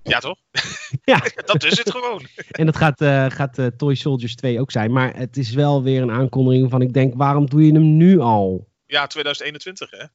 Ja, 0.08 0.20
toch? 0.20 0.38
ja. 1.04 1.22
dat 1.46 1.64
is 1.64 1.78
het 1.78 1.92
gewoon. 1.92 2.28
en 2.52 2.66
dat 2.66 2.76
gaat, 2.76 3.02
uh, 3.02 3.30
gaat 3.30 3.58
uh, 3.58 3.66
Toy 3.66 3.96
Soldiers 3.96 4.36
2 4.36 4.60
ook 4.60 4.72
zijn. 4.72 4.92
Maar 4.92 5.16
het 5.16 5.38
is 5.38 5.52
wel 5.52 5.84
weer 5.84 6.02
een 6.02 6.12
aankondiging 6.12 6.70
van... 6.70 6.82
Ik 6.82 6.94
denk, 6.94 7.14
waarom 7.16 7.50
doe 7.50 7.66
je 7.66 7.74
hem 7.74 7.98
nu 7.98 8.20
al? 8.20 8.68
Ja, 8.86 9.08
2021 9.08 9.92
hè? 9.92 10.06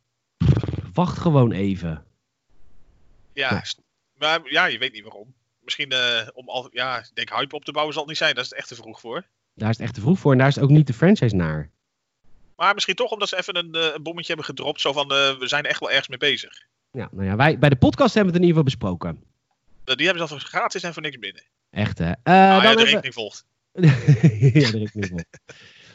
Wacht 0.93 1.19
gewoon 1.19 1.53
even. 1.53 2.05
Ja, 3.33 3.51
ja. 3.51 3.63
maar 4.19 4.41
ja, 4.45 4.65
je 4.65 4.79
weet 4.79 4.93
niet 4.93 5.03
waarom. 5.03 5.35
Misschien 5.61 5.93
uh, 5.93 6.29
om 6.33 6.49
al... 6.49 6.69
Ja, 6.71 6.99
ik 6.99 7.11
denk 7.15 7.31
hype 7.31 7.55
op 7.55 7.65
te 7.65 7.73
bouwen 7.73 7.95
zal 7.95 8.03
het 8.03 8.11
niet 8.11 8.21
zijn. 8.21 8.35
Daar 8.35 8.45
is 8.45 8.51
het 8.51 8.59
echt 8.59 8.69
te 8.69 8.75
vroeg 8.75 9.01
voor. 9.01 9.27
Daar 9.55 9.71
is 9.71 9.77
het 9.77 9.87
echt 9.87 9.95
te 9.95 10.01
vroeg 10.01 10.19
voor. 10.19 10.33
En 10.33 10.39
daar 10.39 10.49
is 10.49 10.55
het 10.55 10.65
ook 10.65 10.71
niet 10.71 10.87
de 10.87 10.93
franchise 10.93 11.37
naar. 11.37 11.71
Maar 12.57 12.75
misschien 12.75 12.95
toch 12.95 13.11
omdat 13.11 13.29
ze 13.29 13.39
even 13.39 13.57
een, 13.57 13.95
een 13.95 14.03
bommetje 14.03 14.35
hebben 14.35 14.47
gedropt. 14.47 14.81
Zo 14.81 14.93
van, 14.93 15.09
we 15.09 15.45
zijn 15.45 15.65
echt 15.65 15.81
wel 15.81 15.91
ergens 15.91 16.09
mee 16.09 16.19
bezig. 16.19 16.67
Ja, 16.91 17.09
nou 17.13 17.27
ja, 17.27 17.37
wij 17.37 17.59
bij 17.59 17.69
de 17.69 17.77
podcast 17.77 18.15
hebben 18.15 18.33
we 18.33 18.39
het 18.39 18.49
in 18.49 18.55
ieder 18.55 18.71
geval 18.73 18.89
besproken. 18.89 19.25
Die 19.85 20.07
hebben 20.07 20.29
ze 20.29 20.35
al 20.35 20.41
gratis 20.41 20.83
en 20.83 20.93
voor 20.93 21.03
niks 21.03 21.19
binnen. 21.19 21.43
Echt 21.71 21.99
hè? 21.99 22.09
Uh, 22.09 22.15
nou, 22.25 22.63
dan 22.63 22.71
ja, 22.71 22.77
de 22.77 22.85
rekening 22.85 23.15
volgt. 23.15 23.45
ja, 23.73 24.71
de 24.71 24.79
rekening 24.79 25.09
volgt. 25.09 25.27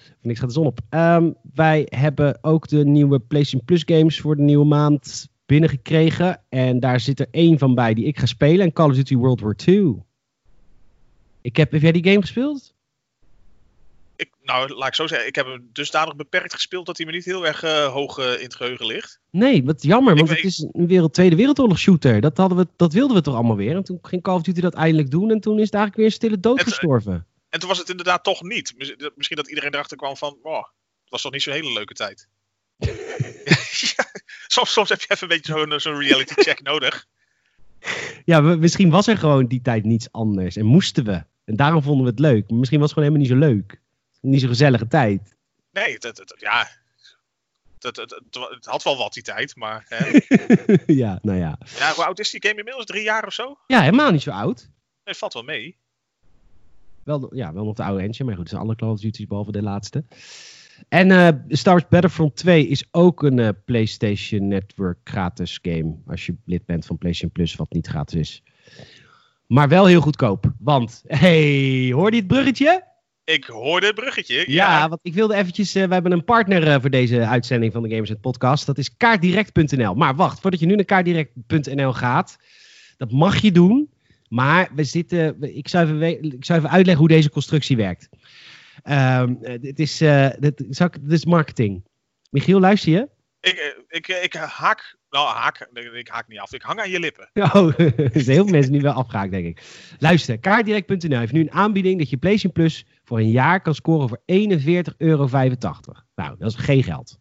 voor 0.01 0.17
niks 0.21 0.39
gaat 0.39 0.47
de 0.47 0.53
zon 0.53 0.65
op. 0.65 0.79
Um, 0.89 1.35
wij 1.53 1.87
hebben 1.89 2.37
ook 2.41 2.67
de 2.67 2.85
nieuwe 2.85 3.19
PlayStation 3.19 3.65
Plus 3.65 3.83
games 3.85 4.19
voor 4.19 4.35
de 4.35 4.41
nieuwe 4.41 4.65
maand 4.65 5.27
binnengekregen. 5.45 6.41
En 6.49 6.79
daar 6.79 6.99
zit 6.99 7.19
er 7.19 7.27
één 7.31 7.57
van 7.57 7.75
bij 7.75 7.93
die 7.93 8.05
ik 8.05 8.19
ga 8.19 8.25
spelen. 8.25 8.65
En 8.65 8.73
Call 8.73 8.89
of 8.89 8.95
Duty 8.95 9.15
World 9.15 9.41
War 9.41 9.55
II. 9.65 9.95
Ik 11.41 11.57
heb, 11.57 11.71
heb 11.71 11.81
jij 11.81 11.91
die 11.91 12.03
game 12.03 12.21
gespeeld? 12.21 12.73
Nou, 14.47 14.73
laat 14.73 14.87
ik 14.87 14.95
zo 14.95 15.07
zeggen. 15.07 15.27
Ik 15.27 15.35
heb 15.35 15.45
hem 15.45 15.69
dusdanig 15.73 16.15
beperkt 16.15 16.53
gespeeld 16.53 16.85
dat 16.85 16.97
hij 16.97 17.05
me 17.05 17.11
niet 17.11 17.25
heel 17.25 17.45
erg 17.47 17.63
uh, 17.63 17.87
hoog 17.87 18.17
uh, 18.17 18.33
in 18.33 18.43
het 18.43 18.55
geheugen 18.55 18.85
ligt. 18.85 19.19
Nee, 19.31 19.63
wat 19.63 19.83
jammer, 19.83 20.15
want 20.15 20.29
het 20.29 20.43
is 20.43 20.67
een 20.71 20.87
wereld, 20.87 21.13
Tweede 21.13 21.35
Wereldoorlog 21.35 21.79
shooter. 21.79 22.21
Dat, 22.21 22.37
hadden 22.37 22.57
we, 22.57 22.67
dat 22.75 22.93
wilden 22.93 23.15
we 23.15 23.21
toch 23.21 23.35
allemaal 23.35 23.55
weer. 23.55 23.75
En 23.75 23.83
toen 23.83 23.99
ging 24.01 24.21
Call 24.21 24.35
of 24.35 24.41
Duty 24.41 24.61
dat 24.61 24.73
eindelijk 24.73 25.11
doen 25.11 25.31
en 25.31 25.39
toen 25.39 25.59
is 25.59 25.65
het 25.65 25.73
eigenlijk 25.73 25.95
weer 25.95 26.05
een 26.05 26.11
stille 26.11 26.39
dood 26.39 26.59
en, 26.59 26.63
gestorven. 26.63 27.25
En 27.49 27.59
toen 27.59 27.69
was 27.69 27.77
het 27.77 27.89
inderdaad 27.89 28.23
toch 28.23 28.41
niet. 28.41 28.73
Misschien 29.15 29.37
dat 29.37 29.49
iedereen 29.49 29.73
erachter 29.73 29.97
kwam 29.97 30.17
van, 30.17 30.37
oh, 30.41 30.63
het 31.01 31.09
was 31.09 31.21
toch 31.21 31.31
niet 31.31 31.41
zo'n 31.41 31.53
hele 31.53 31.73
leuke 31.73 31.93
tijd. 31.93 32.27
ja, 32.77 32.91
soms, 34.47 34.73
soms 34.73 34.89
heb 34.89 34.99
je 34.99 35.07
even 35.09 35.31
een 35.31 35.37
beetje 35.37 35.67
zo'n 35.67 35.79
zo 35.79 35.99
reality 35.99 36.33
check 36.33 36.61
nodig. 36.71 37.05
Ja, 38.25 38.43
we, 38.43 38.55
misschien 38.55 38.89
was 38.89 39.07
er 39.07 39.17
gewoon 39.17 39.47
die 39.47 39.61
tijd 39.61 39.83
niets 39.83 40.11
anders 40.11 40.55
en 40.55 40.65
moesten 40.65 41.03
we. 41.03 41.23
En 41.45 41.55
daarom 41.55 41.83
vonden 41.83 42.03
we 42.03 42.09
het 42.09 42.19
leuk. 42.19 42.49
Maar 42.49 42.59
misschien 42.59 42.79
was 42.79 42.89
het 42.89 42.99
gewoon 42.99 43.13
helemaal 43.13 43.37
niet 43.37 43.47
zo 43.47 43.53
leuk. 43.53 43.85
Niet 44.21 44.39
zo'n 44.39 44.49
gezellige 44.49 44.87
tijd. 44.87 45.35
Nee, 45.71 45.93
het, 45.93 46.03
het, 46.03 46.17
het, 46.17 46.35
ja. 46.37 46.67
Het, 47.79 47.95
het, 47.95 48.21
het, 48.49 48.65
had 48.65 48.83
wel 48.83 48.97
wat 48.97 49.13
die 49.13 49.23
tijd, 49.23 49.55
maar. 49.55 49.85
Hè. 49.87 50.19
ja, 51.03 51.19
nou 51.21 51.37
ja. 51.37 51.57
ja. 51.77 51.93
Hoe 51.93 52.05
oud 52.05 52.19
is 52.19 52.29
die 52.29 52.41
game 52.41 52.57
inmiddels? 52.57 52.85
Drie 52.85 53.03
jaar 53.03 53.25
of 53.25 53.33
zo? 53.33 53.57
Ja, 53.67 53.81
helemaal 53.81 54.11
niet 54.11 54.21
zo 54.21 54.31
oud. 54.31 54.57
Nee, 54.57 54.69
het 55.03 55.17
valt 55.17 55.33
wel 55.33 55.43
mee. 55.43 55.77
Wel, 57.03 57.35
ja, 57.35 57.53
wel 57.53 57.65
nog 57.65 57.75
de 57.75 57.83
oude 57.83 58.03
engine, 58.03 58.23
maar 58.23 58.33
goed, 58.33 58.43
het 58.43 58.53
zijn 58.53 58.61
alle 58.61 58.75
Call 58.75 58.89
of 58.89 58.99
Duty's 58.99 59.27
behalve 59.27 59.51
de 59.51 59.61
laatste. 59.61 60.03
En 60.89 61.09
uh, 61.09 61.29
Star 61.47 61.73
Wars 61.73 61.87
Battlefront 61.89 62.35
2 62.35 62.67
is 62.67 62.87
ook 62.91 63.23
een 63.23 63.37
uh, 63.37 63.49
PlayStation 63.65 64.47
Network 64.47 64.97
gratis 65.03 65.59
game. 65.61 65.95
Als 66.07 66.25
je 66.25 66.35
lid 66.45 66.65
bent 66.65 66.85
van 66.85 66.97
PlayStation 66.97 67.31
Plus, 67.31 67.55
wat 67.55 67.71
niet 67.71 67.87
gratis 67.87 68.19
is. 68.19 68.43
Maar 69.47 69.67
wel 69.67 69.85
heel 69.85 70.01
goedkoop. 70.01 70.53
Want, 70.59 71.03
hey, 71.07 71.89
hoorde 71.93 72.15
je 72.15 72.21
het 72.21 72.31
bruggetje? 72.31 72.86
Ik 73.27 73.45
hoorde 73.45 73.85
het 73.85 73.95
bruggetje. 73.95 74.43
Ja, 74.47 74.89
want 74.89 74.99
ik 75.03 75.13
wilde 75.13 75.35
eventjes... 75.35 75.75
Uh, 75.75 75.87
we 75.87 75.93
hebben 75.93 76.11
een 76.11 76.23
partner 76.23 76.67
uh, 76.67 76.75
voor 76.81 76.89
deze 76.89 77.25
uitzending 77.25 77.73
van 77.73 77.83
de 77.83 77.89
Gamers 77.89 78.13
Podcast. 78.21 78.65
Dat 78.65 78.77
is 78.77 78.97
kaartdirect.nl. 78.97 79.93
Maar 79.93 80.15
wacht, 80.15 80.39
voordat 80.39 80.59
je 80.59 80.65
nu 80.65 80.75
naar 80.75 80.85
kaartdirect.nl 80.85 81.93
gaat... 81.93 82.37
Dat 82.97 83.11
mag 83.11 83.37
je 83.37 83.51
doen. 83.51 83.89
Maar 84.29 84.69
we 84.75 84.83
zitten... 84.83 85.37
Ik 85.55 85.67
zou 85.67 85.85
even, 85.85 86.23
ik 86.23 86.45
zou 86.45 86.59
even 86.59 86.71
uitleggen 86.71 87.05
hoe 87.05 87.15
deze 87.15 87.29
constructie 87.29 87.77
werkt. 87.77 88.09
Um, 88.83 89.37
het, 89.41 89.79
is, 89.79 89.97
dit, 90.39 90.63
het 90.79 90.99
is 91.07 91.25
marketing. 91.25 91.83
Michiel, 92.29 92.59
luister 92.59 92.91
je? 92.91 93.09
Ik, 93.47 93.85
ik, 93.87 94.07
ik 94.07 94.33
haak 94.33 94.97
nou, 95.09 95.27
haak, 95.27 95.69
ik 95.93 96.07
haak 96.07 96.27
niet 96.27 96.39
af. 96.39 96.53
Ik 96.53 96.61
hang 96.61 96.79
aan 96.79 96.89
je 96.89 96.99
lippen. 96.99 97.29
Oh, 97.53 97.79
er 97.79 98.11
zijn 98.11 98.25
heel 98.25 98.43
veel 98.43 98.45
mensen 98.45 98.71
nu 98.71 98.81
wel 98.81 98.93
afgehaakt, 98.93 99.31
denk 99.31 99.45
ik. 99.45 99.61
Luister, 99.99 100.39
kaartdirect.nl 100.39 101.19
heeft 101.19 101.31
nu 101.31 101.41
een 101.41 101.51
aanbieding 101.51 101.99
dat 101.99 102.09
je 102.09 102.17
PlayStation 102.17 102.53
Plus 102.53 102.85
voor 103.03 103.19
een 103.19 103.31
jaar 103.31 103.61
kan 103.61 103.75
scoren 103.75 104.09
voor 104.09 104.21
41,85 104.31 104.95
euro. 104.97 105.27
Nou, 106.15 106.35
dat 106.37 106.51
is 106.51 106.55
geen 106.55 106.83
geld. 106.83 107.19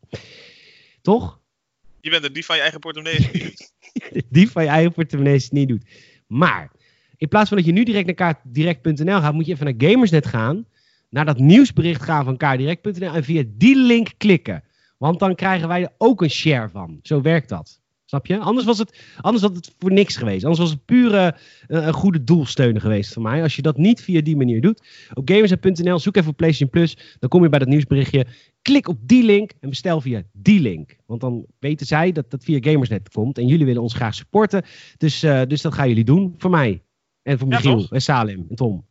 Toch? 1.02 1.40
Je 2.00 2.10
bent 2.10 2.24
er 2.24 2.32
die 2.32 2.44
van 2.44 2.56
je 2.56 2.62
eigen 2.62 2.80
portemonnee 2.80 3.18
niet 3.32 3.42
doet. 3.42 3.72
die 4.30 4.50
van 4.50 4.62
je 4.62 4.68
eigen 4.68 4.92
portemonnee 4.92 5.46
niet 5.50 5.68
doet. 5.68 5.84
Maar, 6.26 6.70
in 7.16 7.28
plaats 7.28 7.48
van 7.48 7.56
dat 7.56 7.66
je 7.66 7.72
nu 7.72 7.84
direct 7.84 8.06
naar 8.06 8.14
kaartdirect.nl 8.14 9.20
gaat, 9.20 9.34
moet 9.34 9.46
je 9.46 9.52
even 9.52 9.64
naar 9.64 9.90
Gamersnet 9.90 10.26
gaan. 10.26 10.66
Naar 11.10 11.24
dat 11.24 11.38
nieuwsbericht 11.38 12.02
gaan 12.02 12.24
van 12.24 12.36
kaartdirect.nl 12.36 13.14
en 13.14 13.24
via 13.24 13.44
die 13.46 13.76
link 13.76 14.08
klikken. 14.16 14.64
Want 14.96 15.18
dan 15.18 15.34
krijgen 15.34 15.68
wij 15.68 15.82
er 15.82 15.92
ook 15.98 16.22
een 16.22 16.30
share 16.30 16.68
van. 16.68 16.98
Zo 17.02 17.20
werkt 17.20 17.48
dat. 17.48 17.80
Snap 18.04 18.26
je? 18.26 18.38
Anders 18.38 18.66
was 18.66 18.78
het, 18.78 18.98
anders 19.20 19.44
had 19.44 19.56
het 19.56 19.74
voor 19.78 19.92
niks 19.92 20.16
geweest. 20.16 20.44
Anders 20.44 20.60
was 20.62 20.70
het 20.70 20.84
pure 20.84 21.36
uh, 21.68 21.86
een 21.86 21.92
goede 21.92 22.24
doelsteunen 22.24 22.80
geweest 22.80 23.12
van 23.12 23.22
mij. 23.22 23.42
Als 23.42 23.56
je 23.56 23.62
dat 23.62 23.76
niet 23.76 24.00
via 24.00 24.20
die 24.20 24.36
manier 24.36 24.60
doet. 24.60 24.82
Op 25.14 25.30
gamers.nl 25.30 25.98
zoek 25.98 26.16
even 26.16 26.30
op 26.30 26.36
PlayStation 26.36 26.70
Plus. 26.70 27.16
Dan 27.18 27.28
kom 27.28 27.42
je 27.42 27.48
bij 27.48 27.58
dat 27.58 27.68
nieuwsberichtje. 27.68 28.26
Klik 28.62 28.88
op 28.88 28.98
die 29.00 29.22
link 29.22 29.52
en 29.60 29.68
bestel 29.68 30.00
via 30.00 30.22
die 30.32 30.60
link. 30.60 30.96
Want 31.06 31.20
dan 31.20 31.46
weten 31.58 31.86
zij 31.86 32.12
dat 32.12 32.30
dat 32.30 32.44
via 32.44 32.58
Gamersnet 32.60 33.08
komt. 33.08 33.38
En 33.38 33.46
jullie 33.46 33.66
willen 33.66 33.82
ons 33.82 33.94
graag 33.94 34.14
supporten. 34.14 34.64
Dus, 34.96 35.24
uh, 35.24 35.42
dus 35.48 35.62
dat 35.62 35.74
gaan 35.74 35.88
jullie 35.88 36.04
doen 36.04 36.34
voor 36.38 36.50
mij. 36.50 36.82
En 37.22 37.38
voor 37.38 37.48
Michiel 37.48 37.78
ja, 37.78 37.86
en 37.90 38.02
Salim 38.02 38.46
en 38.48 38.56
Tom. 38.56 38.86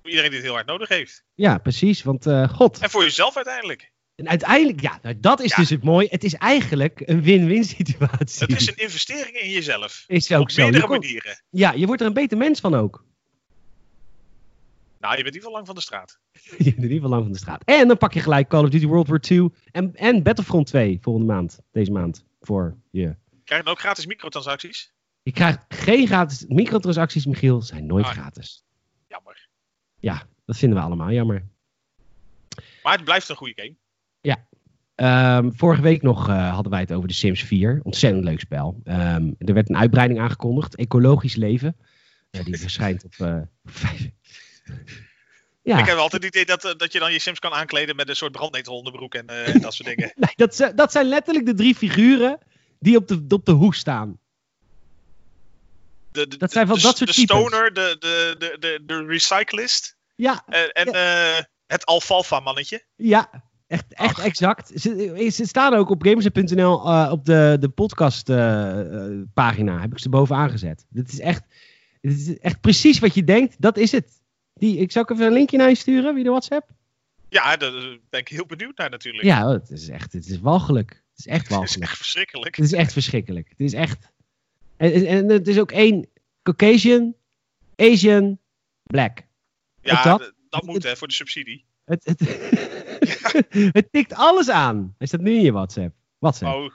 Voor 0.00 0.10
iedereen 0.10 0.30
die 0.30 0.38
het 0.38 0.48
heel 0.48 0.56
hard 0.56 0.66
nodig 0.66 0.88
heeft. 0.88 1.24
Ja, 1.34 1.58
precies. 1.58 2.02
Want 2.02 2.26
uh, 2.26 2.48
god. 2.48 2.78
En 2.78 2.90
voor 2.90 3.02
jezelf 3.02 3.36
uiteindelijk. 3.36 3.92
En 4.20 4.28
uiteindelijk, 4.28 4.80
ja, 4.80 4.98
nou, 5.02 5.20
dat 5.20 5.40
is 5.40 5.50
ja. 5.50 5.56
dus 5.56 5.70
het 5.70 5.82
mooie. 5.84 6.06
Het 6.10 6.24
is 6.24 6.34
eigenlijk 6.34 7.02
een 7.04 7.22
win-win 7.22 7.64
situatie. 7.64 8.46
Het 8.46 8.60
is 8.60 8.66
een 8.66 8.76
investering 8.76 9.36
in 9.36 9.50
jezelf. 9.50 10.04
Is 10.06 10.32
ook 10.32 10.40
Op 10.40 10.50
zo. 10.50 10.62
meerdere 10.62 10.86
komt, 10.86 11.00
manieren. 11.00 11.42
Ja, 11.50 11.72
je 11.72 11.86
wordt 11.86 12.00
er 12.00 12.06
een 12.06 12.12
beter 12.12 12.38
mens 12.38 12.60
van 12.60 12.74
ook. 12.74 13.04
Nou, 15.00 15.16
je 15.16 15.22
bent 15.22 15.34
in 15.34 15.40
ieder 15.42 15.50
geval 15.50 15.52
lang 15.52 15.66
van 15.66 15.74
de 15.74 15.80
straat. 15.80 16.18
je 16.32 16.64
bent 16.64 16.76
in 16.76 16.82
ieder 16.82 16.94
geval 16.94 17.08
lang 17.10 17.22
van 17.22 17.32
de 17.32 17.38
straat. 17.38 17.62
En 17.64 17.88
dan 17.88 17.98
pak 17.98 18.12
je 18.12 18.20
gelijk 18.20 18.48
Call 18.48 18.62
of 18.64 18.68
Duty 18.70 18.86
World 18.86 19.08
War 19.08 19.20
II 19.28 19.48
en, 19.72 19.94
en 19.96 20.22
Battlefront 20.22 20.66
2 20.66 20.98
volgende 21.00 21.32
maand. 21.32 21.58
Deze 21.72 21.92
maand. 21.92 22.24
Voor 22.40 22.76
je. 22.90 23.14
Krijg 23.44 23.60
je 23.60 23.62
dan 23.64 23.66
ook 23.66 23.78
gratis 23.80 24.06
microtransacties? 24.06 24.92
Je 25.22 25.32
krijgt 25.32 25.64
geen 25.68 26.06
gratis 26.06 26.44
microtransacties, 26.48 27.26
Michiel. 27.26 27.62
Zijn 27.62 27.86
nooit 27.86 28.04
Ah. 28.04 28.12
gratis. 28.12 28.64
Jammer. 29.08 29.48
Ja, 29.98 30.26
dat 30.44 30.56
vinden 30.56 30.78
we 30.78 30.84
allemaal 30.84 31.10
jammer. 31.10 31.48
Maar 32.82 32.92
het 32.92 33.04
blijft 33.04 33.28
een 33.28 33.36
goede 33.36 33.62
game. 33.62 33.74
Ehm, 35.00 35.50
vorige 35.52 35.82
week 35.82 36.02
nog 36.02 36.28
eh, 36.28 36.52
hadden 36.52 36.72
wij 36.72 36.80
het 36.80 36.92
over 36.92 37.08
de 37.08 37.14
Sims 37.14 37.42
4. 37.42 37.80
Ontzettend 37.82 38.24
leuk 38.24 38.40
spel. 38.40 38.80
Ehm, 38.84 39.32
er 39.38 39.54
werd 39.54 39.68
een 39.68 39.76
uitbreiding 39.76 40.20
aangekondigd. 40.20 40.76
Ecologisch 40.76 41.36
leven. 41.36 41.76
Ja, 42.30 42.42
die 42.42 42.58
verschijnt 42.58 43.04
op 43.04 43.14
vijf. 43.64 44.10
Ja. 45.62 45.78
Ik 45.78 45.86
heb 45.86 45.96
altijd 45.96 46.22
het 46.22 46.34
idee 46.34 46.44
dat, 46.44 46.64
eh, 46.64 46.72
dat 46.76 46.92
je 46.92 46.98
dan 46.98 47.12
je 47.12 47.18
Sims 47.18 47.38
kan 47.38 47.52
aankleden 47.52 47.96
met 47.96 48.08
een 48.08 48.16
soort 48.16 48.32
brandnetelhondenbroek 48.32 49.14
en 49.14 49.26
eh, 49.26 49.60
dat 49.62 49.74
soort 49.74 49.88
dingen. 49.88 50.12
Nee, 50.16 50.32
dat, 50.36 50.72
dat 50.74 50.92
zijn 50.92 51.06
letterlijk 51.06 51.46
de 51.46 51.54
drie 51.54 51.74
figuren 51.74 52.38
die 52.78 52.96
op 52.96 53.08
de, 53.08 53.24
op 53.28 53.44
de 53.44 53.52
hoes 53.52 53.78
staan. 53.78 54.18
De, 56.12 56.28
de, 56.28 56.36
Dat 56.36 56.52
zijn 56.52 56.66
van 56.66 56.76
de, 56.76 56.82
dat 56.82 56.96
soort 56.96 57.14
De 57.16 57.20
stoner, 57.20 57.72
de, 57.74 57.96
de, 57.98 58.34
de, 58.38 58.56
de, 58.58 58.82
de 58.86 59.04
recyclist 59.04 59.96
Ja, 60.16 60.44
en, 60.46 60.72
en 60.72 61.48
het 61.66 61.84
alfalfa 61.86 62.40
mannetje. 62.40 62.84
ja. 62.96 63.48
Echt, 63.70 63.94
echt 63.94 64.18
Ach. 64.18 64.24
exact. 64.24 64.80
Ze, 64.80 65.28
ze 65.32 65.46
staan 65.46 65.74
ook 65.74 65.90
op 65.90 66.02
gamers.nl 66.02 66.84
eh, 66.84 67.08
op 67.12 67.24
de, 67.24 67.56
de 67.60 67.68
podcast 67.68 68.28
eh, 68.28 68.80
eh, 68.80 69.22
pagina. 69.34 69.80
Heb 69.80 69.92
ik 69.92 69.98
ze 69.98 70.08
bovenaan 70.08 70.50
gezet. 70.50 70.86
Dit 70.88 71.12
is 71.12 71.20
echt... 71.20 71.44
Het 72.00 72.12
is 72.12 72.38
echt 72.38 72.60
precies 72.60 72.98
wat 72.98 73.14
je 73.14 73.24
denkt, 73.24 73.56
dat 73.58 73.76
is 73.76 73.92
het. 73.92 74.20
Die, 74.54 74.78
ik 74.78 74.92
zou 74.92 75.04
ook 75.04 75.10
even 75.10 75.26
een 75.26 75.32
linkje 75.32 75.56
naar 75.56 75.68
je 75.68 75.74
sturen 75.74 76.14
via 76.14 76.22
de 76.22 76.30
WhatsApp. 76.30 76.70
Ja, 77.28 77.56
daar 77.56 77.98
ben 78.10 78.20
ik 78.20 78.28
heel 78.28 78.46
benieuwd 78.46 78.76
naar 78.76 78.90
natuurlijk. 78.90 79.24
Ja, 79.24 79.50
het 79.50 79.70
is 79.70 79.88
echt, 79.88 80.12
het 80.12 80.26
is 80.26 80.40
walgelijk. 80.40 80.90
Het 80.90 81.18
is 81.18 81.26
echt 81.26 81.48
walgelijk. 81.48 81.74
Het 81.74 81.82
is 81.82 81.88
echt 81.88 81.96
verschrikkelijk. 81.96 82.56
Het 82.56 82.64
is 82.64 82.72
echt 82.72 82.92
verschrikkelijk. 82.92 83.48
Het 83.48 83.60
is 83.60 83.72
echt... 83.72 84.12
En, 84.76 85.06
en 85.06 85.28
het 85.28 85.48
is 85.48 85.58
ook 85.58 85.72
één 85.72 86.08
Caucasian, 86.42 87.14
Asian, 87.76 88.38
Black. 88.82 89.22
Ja, 89.82 90.02
dat, 90.02 90.32
dat 90.48 90.62
moet 90.62 90.82
hè, 90.82 90.96
voor 90.96 91.08
de 91.08 91.14
subsidie. 91.14 91.68
Het, 91.90 92.04
het, 92.04 92.20
het 93.78 93.92
tikt 93.92 94.14
alles 94.14 94.50
aan. 94.50 94.94
Is 94.98 95.10
dat 95.10 95.20
nu 95.20 95.34
in 95.34 95.42
je 95.42 95.52
WhatsApp? 95.52 95.94
WhatsApp. 96.18 96.56
Oh, 96.56 96.72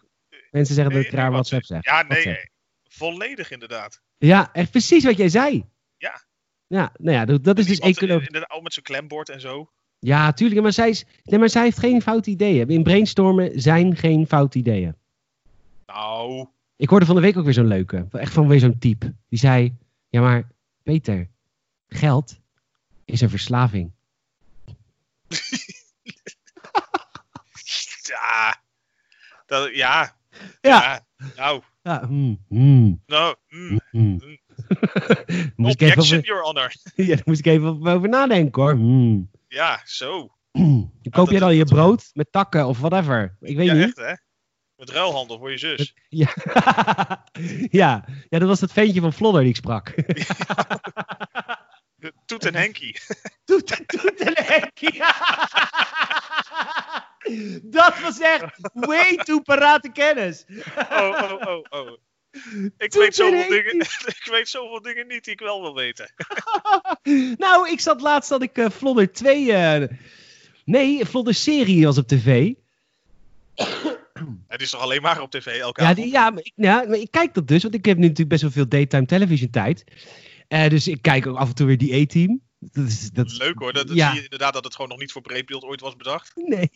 Mensen 0.51 0.76
zeggen 0.76 0.93
dat 0.93 1.03
ik 1.03 1.11
raar 1.11 1.32
WhatsApp 1.32 1.66
zeg. 1.66 1.86
Ja, 1.86 2.03
nee, 2.03 2.49
volledig 2.84 3.51
inderdaad. 3.51 4.01
Ja, 4.18 4.53
echt 4.53 4.72
precies 4.72 5.03
wat 5.03 5.18
jij 5.18 5.30
zei. 5.30 5.66
Ja. 5.97 6.24
Ja, 6.68 6.91
nou 6.97 7.16
ja, 7.16 7.26
dat, 7.26 7.57
is 7.57 7.66
dus. 7.66 7.80
Inderdaad, 7.80 8.51
ook 8.51 8.63
met 8.63 8.74
zijn 8.74 8.86
klembord 8.86 9.30
en 9.30 9.41
zo. 9.41 9.72
Ja, 9.99 10.34
tuurlijk. 10.34 10.61
Maar 10.61 10.74
zij, 10.74 10.89
is, 10.89 11.05
nee, 11.24 11.39
maar 11.39 11.49
zij 11.49 11.63
heeft 11.63 11.80
geen 11.80 12.01
fout 12.01 12.28
ideeën. 12.28 12.70
In 12.70 12.84
brainstormen 12.84 13.61
zijn 13.61 13.95
geen 13.95 14.28
fout 14.28 14.55
ideeën. 14.55 14.95
Nou. 15.86 16.47
Ik 16.76 16.89
hoorde 16.89 17.05
van 17.05 17.16
de 17.16 17.22
week 17.22 17.38
ook 17.38 17.43
weer 17.43 17.53
zo'n 17.53 17.68
leuke. 17.68 18.07
Echt 18.11 18.34
van 18.34 18.47
weer 18.47 18.59
zo'n 18.59 18.80
type. 18.80 19.13
Die 19.30 19.39
zei, 19.39 19.78
ja 20.09 20.22
maar 20.22 20.51
Peter, 20.84 21.30
geld 21.88 22.39
is 23.05 23.22
een 23.22 23.30
verslaving. 23.30 23.91
ja. 28.01 28.63
Dat, 29.46 29.76
ja. 29.76 30.16
Ja. 30.62 31.06
Nou. 31.36 31.62
Ja, 31.82 32.06
mm, 32.10 32.46
mm. 32.50 33.02
Nou, 33.06 33.36
mm, 33.48 33.80
mm. 33.91 34.20
moest 35.56 35.74
Objection, 35.74 36.04
even 36.04 36.18
over, 36.18 36.26
your 36.26 36.43
honor. 36.43 36.74
ja, 36.96 37.16
daar 37.16 37.24
moest 37.26 37.39
ik 37.39 37.46
even 37.46 37.88
over 37.88 38.10
nadenken 38.10 38.62
hoor. 38.62 38.78
Ja, 39.48 39.82
zo. 39.84 40.30
koop 41.10 41.30
je 41.30 41.39
dan 41.39 41.56
je 41.56 41.66
brood 41.66 42.10
met 42.14 42.32
takken 42.32 42.68
of 42.68 42.80
whatever? 42.80 43.38
Ik 43.41 43.56
weet 43.56 43.68
ja, 43.68 43.74
niet. 43.74 43.84
echt 43.84 43.96
hè? 43.96 44.14
Met 44.76 44.89
ruilhandel 44.89 45.39
voor 45.39 45.52
je 45.52 45.58
zus. 45.58 45.93
Ja. 46.10 46.34
ja. 47.70 48.06
ja, 48.30 48.39
dat 48.39 48.48
was 48.48 48.60
dat 48.60 48.72
ventje 48.72 49.02
van 49.02 49.14
Flodder 49.14 49.41
die 49.41 49.50
ik 49.50 49.56
sprak. 49.56 49.93
Toet 52.26 52.46
en 52.46 52.56
Henkie. 52.56 53.00
Toet, 53.46 53.84
toet 53.88 54.20
en 54.20 54.34
Henkie. 54.36 55.04
Dat 57.90 58.00
was 58.02 58.20
echt 58.20 58.70
way 58.74 59.16
too 59.16 59.42
parate 59.42 59.92
kennis. 59.92 60.46
oh, 60.76 61.22
oh, 61.22 61.48
oh, 61.48 61.64
oh. 61.70 61.98
Ik 62.78 62.94
weet, 62.94 63.16
zoveel 63.16 63.50
dingen, 63.50 63.80
ik 64.22 64.28
weet 64.32 64.50
zoveel 64.50 64.82
dingen 64.82 65.08
niet 65.08 65.24
die 65.24 65.34
ik 65.34 65.40
wel 65.40 65.62
wil 65.62 65.76
weten. 65.76 66.14
nou, 67.46 67.70
ik 67.70 67.80
zat 67.80 68.02
laatst 68.02 68.30
dat 68.30 68.42
ik 68.42 68.58
uh, 68.58 68.70
Vlodder 68.70 69.14
2... 69.14 69.46
Uh, 69.46 69.88
nee, 70.66 71.06
Vlodder 71.06 71.34
serie 71.34 71.86
was 71.86 71.98
op 71.98 72.08
tv. 72.08 72.54
Het 74.48 74.62
is 74.62 74.70
toch 74.70 74.82
alleen 74.82 75.02
maar 75.02 75.22
op 75.22 75.32
tv 75.32 75.46
elke 75.46 75.82
ja, 75.82 75.94
ja, 75.96 76.30
maar 76.30 76.44
ik, 76.44 76.54
ja, 76.56 76.84
maar 76.88 76.98
ik 76.98 77.12
kijk 77.12 77.34
dat 77.34 77.48
dus, 77.48 77.64
want 77.64 77.76
ik 77.76 77.86
heb 77.86 77.96
nu 77.96 78.02
natuurlijk 78.02 78.30
best 78.30 78.42
wel 78.42 78.52
veel 78.52 78.68
daytime 78.68 79.06
television 79.06 79.50
tijd. 79.50 79.84
Uh, 80.50 80.70
dus 80.70 80.88
ik 80.88 81.02
kijk 81.02 81.28
ook 81.28 81.38
af 81.38 81.48
en 81.48 81.56
toe 81.56 81.68
weer 81.68 81.78
die 81.78 82.02
A-team. 82.02 82.42
Dat 82.60 82.86
is, 82.86 83.12
dat 83.12 83.26
is, 83.26 83.38
Leuk 83.38 83.60
hoor, 83.60 83.74
dat, 83.74 83.94
ja. 83.94 84.08
zie 84.08 84.18
je 84.18 84.24
inderdaad 84.24 84.54
dat 84.54 84.64
het 84.64 84.76
gewoon 84.76 84.90
nog 84.90 85.00
niet 85.00 85.12
voor 85.12 85.22
breedbeeld 85.22 85.64
ooit 85.64 85.82
was 85.82 85.96
bedacht. 85.96 86.32
Nee. 86.36 86.70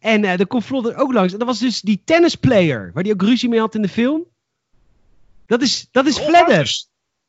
En 0.00 0.22
uh, 0.22 0.40
er 0.40 0.46
komt 0.46 0.64
Vlodder 0.64 0.96
ook 0.96 1.12
langs. 1.12 1.32
En 1.32 1.38
dat 1.38 1.48
was 1.48 1.58
dus 1.58 1.80
die 1.80 2.02
tennisplayer, 2.04 2.90
waar 2.94 3.02
die 3.02 3.12
ook 3.12 3.22
ruzie 3.22 3.48
mee 3.48 3.60
had 3.60 3.74
in 3.74 3.82
de 3.82 3.88
film. 3.88 4.24
Dat 5.46 5.62
is, 5.62 5.88
dat 5.90 6.06
is 6.06 6.18
Fledder. 6.18 6.84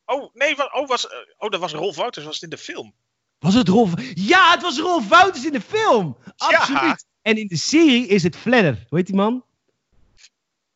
Oh, 0.05 0.33
nee, 0.33 0.55
wat, 0.55 0.73
oh, 0.73 0.87
was, 0.87 1.05
uh, 1.05 1.11
oh, 1.37 1.49
dat 1.49 1.59
was 1.59 1.73
Rolf 1.73 1.95
Wouters, 1.95 2.25
was 2.25 2.33
het 2.33 2.43
in 2.43 2.49
de 2.49 2.57
film? 2.57 2.93
Was 3.39 3.53
het 3.53 3.67
Rolf? 3.67 3.93
Ja, 4.13 4.51
het 4.51 4.61
was 4.61 4.79
Rolf 4.79 5.07
Wouters 5.07 5.45
in 5.45 5.51
de 5.51 5.61
film. 5.61 6.17
Absoluut. 6.37 6.81
Ja. 6.81 6.97
En 7.21 7.37
in 7.37 7.47
de 7.47 7.57
serie 7.57 8.07
is 8.07 8.23
het 8.23 8.35
Fledder. 8.35 8.85
Hoe 8.89 8.97
heet 8.97 9.07
die 9.07 9.15
man? 9.15 9.43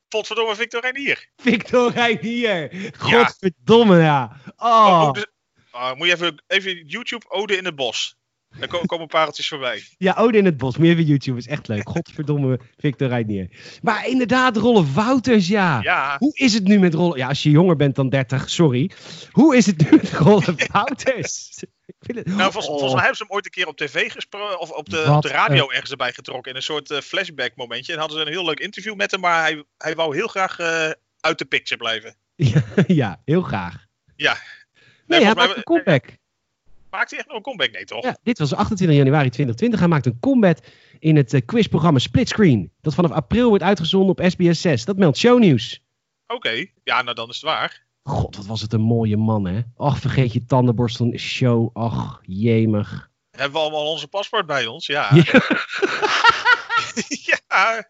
Potverdomme 0.07 0.55
Victor 0.55 0.81
Reinier. 0.81 1.29
Victor 1.37 1.91
Reinier. 1.91 2.91
Godverdomme, 2.97 3.97
ja. 3.97 4.37
Oh. 4.57 4.67
oh, 4.67 5.01
oh 5.01 5.11
dus, 5.11 5.25
uh, 5.73 5.93
moet 5.93 6.07
je 6.07 6.13
even, 6.13 6.43
even 6.47 6.85
YouTube 6.85 7.25
Ode 7.29 7.57
in 7.57 7.65
het 7.65 7.75
Bos. 7.75 8.15
Er 8.59 8.67
komen, 8.85 9.07
pareltjes 9.07 9.47
voorbij. 9.47 9.83
Ja, 9.97 10.15
Ode 10.17 10.37
in 10.37 10.45
het 10.45 10.57
Bos. 10.57 10.77
Meer 10.77 10.91
even 10.91 11.03
YouTube. 11.03 11.37
Is 11.37 11.47
echt 11.47 11.67
leuk. 11.67 11.89
Godverdomme 11.89 12.59
Victor 12.77 13.07
Reinier. 13.07 13.49
Maar 13.81 14.07
inderdaad, 14.07 14.57
Rolf 14.57 14.93
Wouters, 14.93 15.47
ja. 15.47 15.79
ja. 15.81 16.15
Hoe 16.17 16.33
is 16.33 16.53
het 16.53 16.63
nu 16.63 16.79
met 16.79 16.93
Rolf... 16.93 17.15
Ja, 17.15 17.27
als 17.27 17.43
je 17.43 17.49
jonger 17.49 17.75
bent 17.75 17.95
dan 17.95 18.09
30, 18.09 18.49
sorry. 18.49 18.91
Hoe 19.31 19.55
is 19.55 19.65
het 19.65 19.91
nu 19.91 19.97
met 19.97 20.11
Rolf 20.11 20.45
Wouters? 20.71 21.63
Het... 21.99 22.25
Nou, 22.25 22.51
volgens, 22.51 22.65
volgens, 22.65 22.93
mij 22.93 23.01
hebben 23.01 23.17
ze 23.17 23.23
hem 23.23 23.31
ooit 23.31 23.45
een 23.45 23.51
keer 23.51 23.67
op 23.67 23.77
tv 23.77 24.11
gesproken, 24.11 24.59
of 24.59 24.71
op 24.71 24.89
de, 24.89 25.05
op 25.15 25.21
de 25.21 25.27
radio 25.27 25.69
uh, 25.69 25.73
ergens 25.73 25.91
erbij 25.91 26.13
getrokken, 26.13 26.51
in 26.51 26.57
een 26.57 26.63
soort 26.63 26.91
uh, 26.91 26.97
flashback 26.99 27.51
momentje. 27.55 27.93
En 27.93 27.99
hadden 27.99 28.17
ze 28.17 28.25
een 28.25 28.31
heel 28.31 28.45
leuk 28.45 28.59
interview 28.59 28.95
met 28.95 29.11
hem, 29.11 29.19
maar 29.19 29.41
hij, 29.41 29.63
hij 29.77 29.95
wou 29.95 30.15
heel 30.15 30.27
graag 30.27 30.59
uh, 30.59 30.89
uit 31.19 31.37
de 31.37 31.45
picture 31.45 31.79
blijven. 31.79 32.15
Ja, 32.35 32.63
ja 32.87 33.21
heel 33.25 33.41
graag. 33.41 33.85
Ja. 34.15 34.37
Nee, 35.05 35.19
nee 35.19 35.25
hij 35.25 35.35
maakt 35.35 35.57
een 35.57 35.63
comeback. 35.63 36.19
Maakt 36.91 37.09
hij 37.09 37.19
echt 37.19 37.27
nog 37.27 37.37
een 37.37 37.43
comeback? 37.43 37.71
Nee, 37.71 37.85
toch? 37.85 38.03
Ja, 38.03 38.17
dit 38.23 38.39
was 38.39 38.53
28 38.53 38.97
januari 38.97 39.29
2020. 39.29 39.79
Hij 39.79 39.89
maakt 39.89 40.05
een 40.05 40.19
comeback 40.19 40.57
in 40.99 41.15
het 41.15 41.41
quizprogramma 41.45 41.99
Splitscreen. 41.99 42.71
Dat 42.81 42.93
vanaf 42.93 43.11
april 43.11 43.49
wordt 43.49 43.63
uitgezonden 43.63 44.09
op 44.09 44.29
SBS 44.29 44.61
6. 44.61 44.85
Dat 44.85 44.97
meldt 44.97 45.17
shownieuws. 45.17 45.83
Oké, 46.27 46.35
okay. 46.35 46.73
ja, 46.83 47.01
nou 47.01 47.15
dan 47.15 47.29
is 47.29 47.35
het 47.35 47.43
waar. 47.43 47.85
God, 48.03 48.35
wat 48.35 48.45
was 48.45 48.61
het 48.61 48.73
een 48.73 48.81
mooie 48.81 49.17
man, 49.17 49.45
hè? 49.45 49.61
Och, 49.75 49.99
vergeet 49.99 50.33
je 50.33 50.45
tandenborstel 50.45 51.17
show. 51.17 51.69
Och, 51.73 52.21
jemig. 52.23 53.09
Hebben 53.31 53.51
we 53.51 53.59
allemaal 53.59 53.91
onze 53.91 54.07
paspoort 54.07 54.45
bij 54.45 54.65
ons? 54.65 54.85
Ja. 54.85 55.09
Ja. 55.13 55.23
ja. 57.47 57.89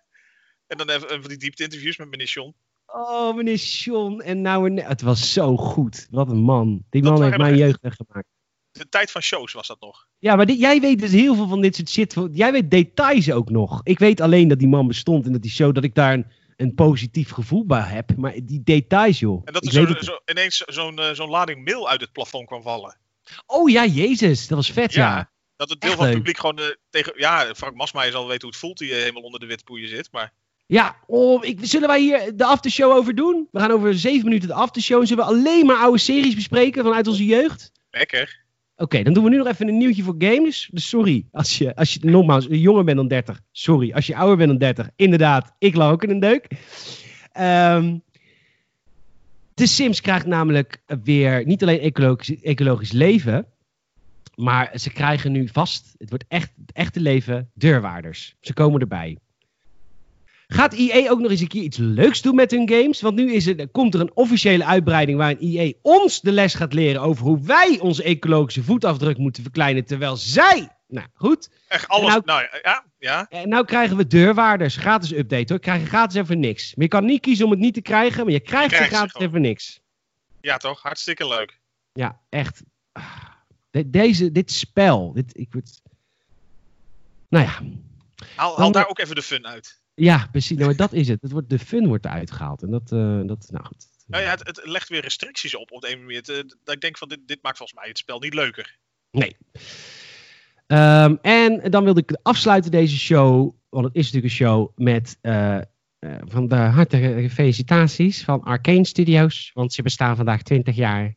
En 0.68 0.78
dan 0.78 0.90
even 0.90 1.08
van 1.08 1.30
die 1.30 1.38
diepte 1.38 1.64
interviews 1.64 1.98
met 1.98 2.10
meneer 2.10 2.28
Sean. 2.28 2.54
Oh, 2.86 3.36
meneer 3.36 3.60
Sean. 3.60 4.22
En 4.22 4.42
nou, 4.42 4.82
het 4.82 5.02
was 5.02 5.34
zo 5.34 5.58
goed. 5.58 6.08
Wat 6.12 6.30
een 6.30 6.42
man. 6.42 6.84
Die 6.90 7.04
man 7.04 7.24
heeft 7.24 7.38
mijn 7.38 7.58
jeugd 7.58 7.82
weggemaakt. 7.82 8.28
De 8.72 8.90
tijd 8.90 9.12
van 9.12 9.22
shows 9.22 9.54
was 9.54 9.68
dat 9.68 9.82
nog. 9.82 10.08
Ja, 10.20 10.36
maar 10.36 10.52
jij 10.52 10.80
weet 10.80 11.00
dus 11.00 11.12
heel 11.12 11.36
veel 11.36 11.48
van 11.48 11.62
dit 11.62 11.76
soort 11.76 11.90
shit. 11.90 12.16
Jij 12.32 12.52
weet 12.52 12.72
details 12.72 13.32
ook 13.32 13.50
nog. 13.50 13.82
Ik 13.84 14.00
weet 14.00 14.22
alleen 14.22 14.48
dat 14.48 14.60
die 14.60 14.68
man 14.68 14.88
bestond 14.88 15.26
en 15.26 15.32
dat 15.32 15.42
die 15.42 15.52
show, 15.52 15.74
dat 15.74 15.84
ik 15.84 15.96
daar 15.96 16.14
een, 16.14 16.26
een 16.58 16.74
positief 16.74 17.32
gevoel 17.32 17.66
bij 17.66 17.82
heb. 17.82 18.16
Maar 18.18 18.34
die 18.44 18.62
details, 18.64 19.20
joh. 19.20 19.42
En 19.46 19.54
dat 19.54 19.66
er 19.66 19.72
zo, 19.72 19.86
zo, 20.00 20.20
ineens 20.26 20.58
zo'n 20.58 21.00
uh, 21.00 21.12
zo'n 21.12 21.30
lading 21.30 21.66
mail 21.66 21.90
uit 21.90 22.02
het 22.02 22.12
plafond 22.12 22.48
kwam 22.48 22.62
vallen. 22.62 22.98
Oh 23.46 23.70
ja, 23.70 23.86
Jezus. 23.86 24.48
Dat 24.48 24.58
was 24.58 24.72
vet, 24.72 24.94
ja. 24.94 25.16
ja. 25.16 25.32
Dat 25.56 25.70
het 25.70 25.82
deel 25.82 25.96
van 25.96 26.06
het 26.06 26.16
publiek 26.16 26.38
gewoon 26.38 26.60
uh, 26.60 26.66
tegen... 26.90 27.14
Ja, 27.16 27.54
Frank 27.56 27.76
Masmaier 27.76 28.12
zal 28.12 28.28
weten 28.28 28.42
hoe 28.42 28.50
het 28.50 28.60
voelt 28.60 28.78
die 28.78 28.90
uh, 28.90 28.96
helemaal 28.96 29.22
onder 29.22 29.40
de 29.40 29.46
witpoeien 29.46 29.88
zit, 29.88 30.12
maar... 30.12 30.34
Ja, 30.66 30.96
oh, 31.08 31.46
ik, 31.46 31.60
zullen 31.62 31.88
wij 31.88 32.02
hier 32.02 32.38
de 32.38 32.46
aftershow 32.46 32.92
over 32.92 33.16
doen? 33.16 33.48
We 33.52 33.60
gaan 33.60 33.72
over 33.72 34.00
zeven 34.00 34.26
minuten 34.26 34.48
de 34.48 34.54
aftershow. 34.54 35.02
En 35.02 35.08
zullen 35.08 35.26
we 35.26 35.32
alleen 35.32 35.66
maar 35.66 35.76
oude 35.76 35.98
series 35.98 36.36
bespreken 36.36 36.84
vanuit 36.84 37.08
onze 37.08 37.26
jeugd? 37.26 37.72
Lekker. 37.90 38.41
Oké, 38.82 39.04
dan 39.04 39.14
doen 39.14 39.24
we 39.24 39.30
nu 39.30 39.38
nog 39.38 39.48
even 39.48 39.68
een 39.68 39.78
nieuwtje 39.78 40.04
voor 40.04 40.16
games. 40.18 40.70
Dus 40.72 40.90
sorry, 40.90 41.26
als 41.32 41.58
je, 41.58 41.76
als 41.76 41.94
je 41.94 42.00
nogmaals 42.02 42.46
jonger 42.50 42.84
bent 42.84 42.98
dan 42.98 43.08
30. 43.08 43.42
Sorry, 43.52 43.92
als 43.92 44.08
je 44.08 44.16
ouder 44.16 44.38
bent 44.38 44.50
dan 44.50 44.58
30. 44.58 44.90
Inderdaad, 44.96 45.56
ik 45.58 45.76
lag 45.76 45.92
ook 45.92 46.04
in 46.04 46.10
een 46.10 46.20
deuk. 46.20 46.48
Um, 47.40 48.04
de 49.54 49.68
Sims 49.68 50.02
krijgt 50.02 50.26
namelijk 50.26 50.84
weer 51.04 51.46
niet 51.46 51.62
alleen 51.62 51.80
ecologisch, 51.80 52.42
ecologisch 52.42 52.92
leven. 52.92 53.46
Maar 54.36 54.72
ze 54.76 54.90
krijgen 54.92 55.32
nu 55.32 55.48
vast, 55.48 55.96
het 55.98 56.10
wordt 56.10 56.26
echt 56.28 56.52
het 56.62 56.72
echte 56.72 57.00
leven, 57.00 57.52
deurwaarders. 57.54 58.36
Ze 58.40 58.54
komen 58.54 58.82
erbij. 58.82 59.18
Gaat 60.54 60.74
EA 60.74 61.10
ook 61.10 61.20
nog 61.20 61.32
eens 61.32 61.40
een 61.40 61.48
keer 61.48 61.64
iets 61.64 61.78
leuks 61.78 62.22
doen 62.22 62.36
met 62.36 62.52
hun 62.52 62.70
games? 62.70 63.02
Want 63.02 63.16
nu 63.16 63.34
is 63.34 63.48
er, 63.48 63.70
komt 63.70 63.94
er 63.94 64.00
een 64.00 64.12
officiële 64.14 64.66
uitbreiding 64.66 65.18
waarin 65.18 65.38
EA 65.40 65.74
ons 65.82 66.22
de 66.22 66.32
les 66.32 66.54
gaat 66.54 66.74
leren 66.74 67.02
over 67.02 67.26
hoe 67.26 67.42
wij 67.42 67.80
onze 67.80 68.04
ecologische 68.04 68.64
voetafdruk 68.64 69.18
moeten 69.18 69.44
verkleinen. 69.44 69.86
Terwijl 69.86 70.18
zij. 70.18 70.70
Nou 70.88 71.08
goed. 71.14 71.50
Echt 71.68 71.88
alles. 71.88 72.10
Nou, 72.10 72.22
nou, 72.26 72.48
ja, 72.62 72.86
ja. 73.00 73.30
En 73.30 73.50
nou 73.50 73.66
krijgen 73.66 73.98
we 73.98 74.08
deurwaarders. 74.08 74.76
Gratis 74.76 75.12
update 75.14 75.54
hoor. 75.54 75.62
Krijg 75.62 75.82
je 75.82 75.88
gratis 75.88 76.22
even 76.22 76.40
niks. 76.40 76.76
Maar 76.76 76.84
je 76.84 76.92
kan 76.92 77.06
niet 77.06 77.22
kiezen 77.22 77.46
om 77.46 77.52
het 77.52 77.60
niet 77.60 77.74
te 77.74 77.82
krijgen. 77.82 78.24
Maar 78.24 78.34
je 78.34 78.40
krijgt, 78.40 78.70
je 78.70 78.76
krijgt 78.76 78.92
ze 78.92 78.98
gratis 78.98 79.22
even 79.22 79.42
niks. 79.42 79.82
Ja 80.42 80.58
toch? 80.58 80.82
Hartstikke 80.82 81.28
leuk. 81.28 81.60
Ja, 81.94 82.20
echt. 82.30 82.64
deze, 83.86 84.32
dit 84.32 84.52
spel. 84.52 85.14
Dit, 85.14 85.38
ik 85.38 85.48
word... 85.52 85.82
Nou 87.30 87.46
ja. 87.46 87.60
Haal, 88.36 88.58
haal 88.58 88.72
daar 88.72 88.90
ook 88.90 89.00
even 89.00 89.16
de 89.16 89.22
fun 89.22 89.48
uit. 89.48 89.81
Ja, 89.94 90.28
precies. 90.32 90.58
Nou, 90.58 90.76
dat 90.76 90.94
is 90.94 91.08
het. 91.08 91.22
het 91.22 91.32
wordt, 91.32 91.50
de 91.50 91.60
fun 91.60 91.88
wordt 91.88 92.06
eruit 92.06 92.32
gehaald. 92.32 92.62
En 92.62 92.72
dat, 92.72 92.92
uh, 92.92 93.22
dat 93.26 93.48
nou 93.52 93.66
goed. 93.66 93.88
Nou 94.08 94.24
ja, 94.24 94.30
het, 94.30 94.48
het, 94.48 94.62
legt 94.64 94.90
weer 94.90 95.02
restricties 95.02 95.56
op 95.56 95.72
op 95.72 95.82
de 95.82 95.92
een 95.92 96.00
manier. 96.00 96.24
Dat 96.64 96.76
ik 96.76 96.82
denk 96.82 96.98
van, 96.98 97.08
dit, 97.08 97.20
dit 97.26 97.40
maakt 97.42 97.58
volgens 97.58 97.80
mij 97.80 97.88
het 97.88 97.98
spel 97.98 98.20
niet 98.20 98.34
leuker. 98.34 98.78
Nee. 99.12 99.36
Um, 100.68 101.20
en 101.22 101.72
dan 101.72 101.84
wilde 101.84 102.02
ik 102.02 102.20
afsluiten 102.22 102.72
deze 102.72 102.98
show, 102.98 103.54
want 103.70 103.86
het 103.86 103.96
is 103.96 104.12
natuurlijk 104.12 104.34
een 104.34 104.40
show 104.46 104.70
met 104.76 105.18
uh, 105.22 105.58
uh, 106.00 106.16
van 106.26 106.48
de 106.48 106.56
hartige 106.56 107.30
felicitaties 107.30 108.24
van 108.24 108.44
Arcane 108.44 108.86
Studios, 108.86 109.52
want 109.54 109.74
ze 109.74 109.82
bestaan 109.82 110.16
vandaag 110.16 110.42
20 110.42 110.76
jaar. 110.76 111.16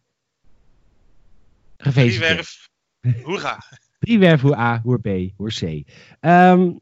Gefeliciteerd. 1.77 2.69
Driewerf, 3.01 3.25
hoera. 3.25 3.59
Driewerf, 3.99 4.41
hoe 4.41 4.57
A, 4.57 4.81
hoe 4.83 4.99
B, 4.99 5.33
hoe 5.37 5.49
C. 5.49 5.91
Um, 6.21 6.79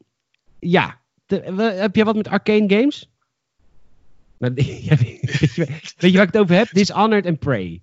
ja, 0.59 1.02
heb 1.79 1.95
je 1.95 2.03
wat 2.03 2.15
met 2.15 2.27
arcane 2.27 2.69
games? 2.69 3.09
Nou, 4.37 4.53
weet, 4.63 4.83
je, 4.83 5.65
weet 5.97 6.11
je 6.11 6.11
waar 6.11 6.27
ik 6.27 6.33
het 6.33 6.37
over 6.37 6.55
heb? 6.55 6.67
Dishonored 6.71 7.25
en 7.25 7.37
Prey. 7.37 7.81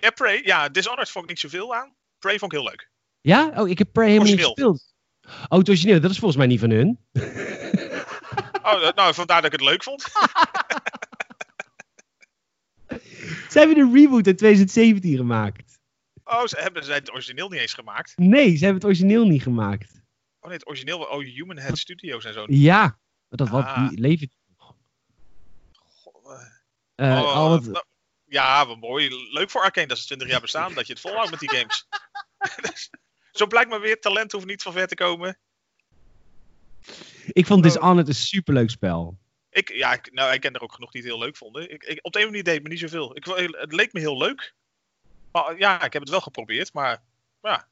Ja, 0.00 0.10
Prey. 0.10 0.40
Ja, 0.44 0.68
Dishonored 0.68 1.10
vond 1.10 1.24
ik 1.24 1.30
niet 1.30 1.40
zoveel 1.40 1.74
aan. 1.74 1.94
Prey 2.18 2.38
vond 2.38 2.52
ik 2.52 2.58
heel 2.58 2.68
leuk. 2.68 2.90
Ja? 3.20 3.52
Oh, 3.56 3.68
ik 3.68 3.78
heb 3.78 3.88
Prey 3.92 4.06
helemaal 4.06 4.28
niet 4.28 4.40
gespeeld. 4.40 4.94
Oh, 5.48 5.58
het 5.58 5.68
origineel. 5.68 6.00
Dat 6.00 6.10
is 6.10 6.18
volgens 6.18 6.38
mij 6.38 6.46
niet 6.46 6.60
van 6.60 6.70
hun. 6.70 6.98
oh, 8.62 8.90
nou, 8.94 9.14
vandaar 9.14 9.42
dat 9.42 9.52
ik 9.52 9.58
het 9.60 9.68
leuk 9.68 9.82
vond. 9.82 10.02
Ze 13.50 13.58
hebben 13.58 13.78
een 13.78 13.94
reboot 13.94 14.26
in 14.26 14.36
2017 14.36 15.16
gemaakt. 15.16 15.78
Oh, 16.24 16.44
ze 16.44 16.56
hebben 16.58 16.84
ze 16.84 16.92
het 16.92 17.12
origineel 17.12 17.48
niet 17.48 17.60
eens 17.60 17.74
gemaakt? 17.74 18.12
Nee, 18.16 18.56
ze 18.56 18.64
hebben 18.64 18.74
het 18.74 18.84
origineel 18.84 19.26
niet 19.26 19.42
gemaakt. 19.42 19.95
Oh 20.46 20.52
nee, 20.52 20.60
het 20.60 20.68
origineel, 20.68 20.98
oh, 20.98 21.24
Human 21.24 21.58
Head 21.58 21.78
Studios 21.78 22.24
en 22.24 22.32
zo. 22.32 22.44
Ja, 22.48 22.98
dat 23.28 23.48
wat 23.48 23.64
ah. 23.64 23.88
die 23.88 24.00
leven 24.00 24.30
nog. 24.58 24.74
Uh, 26.96 27.22
oh, 27.22 27.32
al 27.32 27.52
het... 27.52 27.66
Nou, 27.66 27.84
ja, 28.24 28.66
wat 28.66 28.80
mooi. 28.80 29.30
Leuk 29.32 29.50
voor 29.50 29.62
Arkane 29.62 29.86
dat 29.86 29.98
ze 29.98 30.06
20 30.06 30.28
jaar 30.28 30.40
bestaan, 30.40 30.74
dat 30.74 30.86
je 30.86 30.92
het 30.92 31.02
volhoudt 31.02 31.30
met 31.30 31.40
die 31.40 31.50
games. 31.50 31.88
zo 33.38 33.46
blijkt 33.46 33.70
maar 33.70 33.80
weer, 33.80 34.00
talent 34.00 34.32
hoeft 34.32 34.46
niet 34.46 34.62
van 34.62 34.72
ver 34.72 34.86
te 34.86 34.94
komen. 34.94 35.38
Ik 37.26 37.46
vond 37.46 37.64
oh. 37.64 37.72
Dishonored 37.72 38.08
een 38.08 38.14
superleuk 38.14 38.70
spel. 38.70 39.18
Ik, 39.50 39.72
ja, 39.72 39.92
ik, 39.92 40.12
nou, 40.12 40.32
ik 40.32 40.40
ken 40.40 40.54
er 40.54 40.62
ook 40.62 40.74
genoeg 40.74 40.90
die 40.90 41.00
het 41.00 41.10
heel 41.10 41.20
leuk 41.20 41.36
vonden. 41.36 41.70
Ik, 41.70 41.84
ik, 41.84 41.98
op 42.02 42.12
de 42.12 42.20
een 42.20 42.26
manier 42.26 42.44
deed 42.44 42.54
het 42.54 42.62
me 42.62 42.68
niet 42.68 42.80
zoveel. 42.80 43.16
Ik, 43.16 43.24
het 43.50 43.72
leek 43.72 43.92
me 43.92 44.00
heel 44.00 44.16
leuk. 44.16 44.54
Maar 45.32 45.58
ja, 45.58 45.82
ik 45.82 45.92
heb 45.92 46.02
het 46.02 46.10
wel 46.10 46.20
geprobeerd, 46.20 46.72
maar 46.72 47.02
ja. 47.42 47.68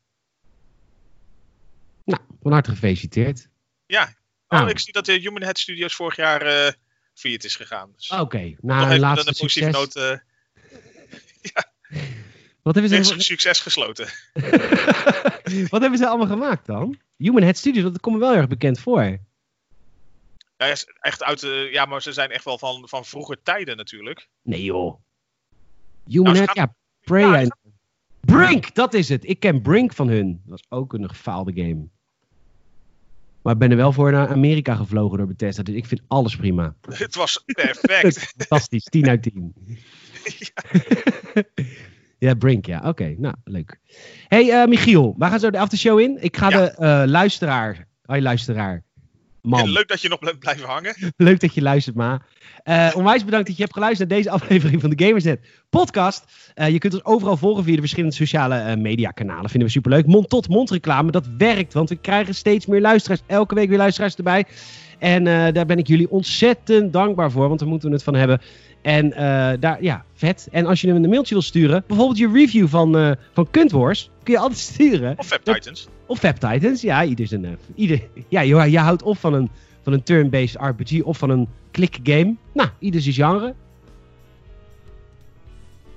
Nou, 2.04 2.22
van 2.42 2.52
harte 2.52 2.70
gefeliciteerd. 2.70 3.48
Ja. 3.86 4.14
Oh, 4.48 4.58
nou. 4.58 4.70
ik 4.70 4.78
zie 4.78 4.92
dat 4.92 5.04
de 5.04 5.12
Human 5.12 5.42
Head 5.42 5.58
Studios 5.58 5.94
vorig 5.94 6.16
jaar 6.16 6.46
uh, 6.46 6.72
failliet 7.14 7.44
is 7.44 7.56
gegaan. 7.56 7.92
Dus 7.96 8.10
Oké, 8.10 8.20
okay. 8.20 8.56
na 8.60 8.92
een 8.92 9.00
laatste 9.00 9.28
een 9.28 9.34
succes. 9.34 9.72
Noot, 9.72 9.96
uh, 9.96 10.02
ja. 11.54 11.72
Wat 12.62 12.74
hebben 12.74 13.04
ze... 13.04 13.20
succes 13.20 13.60
gesloten. 13.60 14.08
Wat 15.70 15.80
hebben 15.80 15.98
ze 15.98 16.06
allemaal 16.06 16.26
gemaakt 16.26 16.66
dan? 16.66 16.98
Human 17.16 17.42
Head 17.42 17.56
Studios, 17.56 17.92
dat 17.92 18.00
komt 18.00 18.14
me 18.14 18.20
wel 18.20 18.34
erg 18.34 18.48
bekend 18.48 18.80
voor. 18.80 19.18
Ja, 20.56 20.76
echt 21.00 21.22
uit 21.22 21.40
ja, 21.70 21.84
maar 21.84 22.02
ze 22.02 22.12
zijn 22.12 22.30
echt 22.30 22.44
wel 22.44 22.58
van, 22.58 22.88
van 22.88 23.04
vroeger 23.04 23.42
tijden 23.42 23.76
natuurlijk. 23.76 24.28
Nee 24.42 24.64
joh. 24.64 25.00
Human 26.06 26.32
nou, 26.32 26.44
Head, 26.44 26.56
ja, 26.56 26.74
Prey 27.00 27.32
en... 27.32 27.56
Brink, 28.36 28.74
dat 28.74 28.94
is 28.94 29.08
het. 29.08 29.28
Ik 29.28 29.40
ken 29.40 29.62
Brink 29.62 29.92
van 29.92 30.08
hun. 30.08 30.40
Dat 30.44 30.60
was 30.60 30.78
ook 30.78 30.92
een 30.92 31.08
gefaalde 31.08 31.52
game. 31.54 31.88
Maar 33.42 33.52
ik 33.52 33.58
ben 33.58 33.70
er 33.70 33.76
wel 33.76 33.92
voor 33.92 34.12
naar 34.12 34.28
Amerika 34.28 34.74
gevlogen 34.74 35.18
door 35.18 35.26
Bethesda. 35.26 35.62
Dus 35.62 35.74
ik 35.74 35.86
vind 35.86 36.02
alles 36.06 36.36
prima. 36.36 36.74
Het 36.88 37.14
was 37.14 37.42
perfect. 37.46 38.18
Fantastisch. 38.36 38.84
10 38.84 39.08
uit 39.08 39.22
10. 39.22 39.54
ja. 40.38 41.42
ja, 42.18 42.34
Brink, 42.34 42.66
ja. 42.66 42.82
Oké, 42.84 43.14
nou, 43.18 43.34
leuk. 43.44 43.78
hey, 44.28 44.44
uh, 44.44 44.68
Michiel. 44.68 45.14
Waar 45.18 45.30
gaan 45.30 45.40
zo 45.40 45.50
de 45.50 45.58
aftershow 45.58 46.00
in? 46.00 46.22
Ik 46.22 46.36
ga 46.36 46.48
de 46.48 46.74
uh, 46.78 47.02
luisteraar... 47.10 47.88
Hoi, 48.02 48.22
luisteraar. 48.22 48.82
Man. 49.44 49.70
leuk 49.70 49.88
dat 49.88 50.00
je 50.00 50.08
nog 50.08 50.18
blijft 50.18 50.38
blijven 50.38 50.68
hangen. 50.68 50.94
leuk 51.16 51.40
dat 51.40 51.54
je 51.54 51.62
luistert, 51.62 51.96
Ma. 51.96 52.22
Uh, 52.64 52.90
onwijs 52.94 53.24
bedankt 53.24 53.46
dat 53.46 53.56
je 53.56 53.62
hebt 53.62 53.74
geluisterd 53.74 54.08
naar 54.08 54.18
deze 54.18 54.30
aflevering 54.30 54.80
van 54.80 54.90
de 54.90 55.04
Gamersnet 55.04 55.46
podcast. 55.70 56.24
Uh, 56.54 56.68
je 56.68 56.78
kunt 56.78 56.92
ons 56.92 57.04
overal 57.04 57.36
volgen 57.36 57.64
via 57.64 57.74
de 57.74 57.80
verschillende 57.80 58.14
sociale 58.14 58.64
uh, 58.66 58.82
mediakanalen. 58.82 59.50
Vinden 59.50 59.68
we 59.68 59.74
superleuk. 59.74 60.06
Mond-tot-mond 60.06 60.70
reclame, 60.70 61.10
dat 61.10 61.28
werkt. 61.38 61.72
Want 61.72 61.88
we 61.88 61.96
krijgen 61.96 62.34
steeds 62.34 62.66
meer 62.66 62.80
luisteraars. 62.80 63.20
Elke 63.26 63.54
week 63.54 63.68
weer 63.68 63.78
luisteraars 63.78 64.16
erbij. 64.16 64.44
En 64.98 65.24
daar 65.24 65.66
ben 65.66 65.78
ik 65.78 65.86
jullie 65.86 66.10
ontzettend 66.10 66.92
dankbaar 66.92 67.30
voor. 67.30 67.48
Want 67.48 67.60
daar 67.60 67.68
moeten 67.68 67.88
we 67.88 67.94
het 67.94 68.04
van 68.04 68.14
hebben. 68.14 68.40
En 68.84 69.10
daar, 69.60 69.82
ja, 69.82 70.04
vet. 70.14 70.48
En 70.50 70.66
als 70.66 70.80
je 70.80 70.86
hem 70.86 71.04
een 71.04 71.10
mailtje 71.10 71.34
wil 71.34 71.42
sturen, 71.42 71.84
bijvoorbeeld 71.86 72.18
je 72.18 72.30
review 72.32 72.68
van, 72.68 73.16
van 73.32 73.50
Kuntwars, 73.50 74.10
kun 74.22 74.32
je 74.32 74.38
altijd 74.38 74.60
sturen. 74.60 75.14
Of 75.18 75.26
Fab 75.26 75.44
Titans. 75.44 75.88
Of 76.06 76.18
Fab 76.18 76.36
Titans, 76.36 76.80
ja. 76.80 77.04
Ieder 77.04 77.26
zijn, 77.26 77.58
ieder, 77.74 78.00
ja, 78.28 78.40
je, 78.40 78.70
je 78.70 78.78
houdt 78.78 79.02
op 79.02 79.18
van 79.18 79.34
een, 79.34 79.50
van 79.82 79.92
een 79.92 80.02
turn-based 80.02 80.60
RPG 80.60 81.02
of 81.02 81.18
van 81.18 81.30
een 81.30 81.48
click 81.72 81.98
game. 82.02 82.34
Nou, 82.52 82.68
ieder 82.78 83.00
zijn 83.00 83.14
genre. 83.14 83.54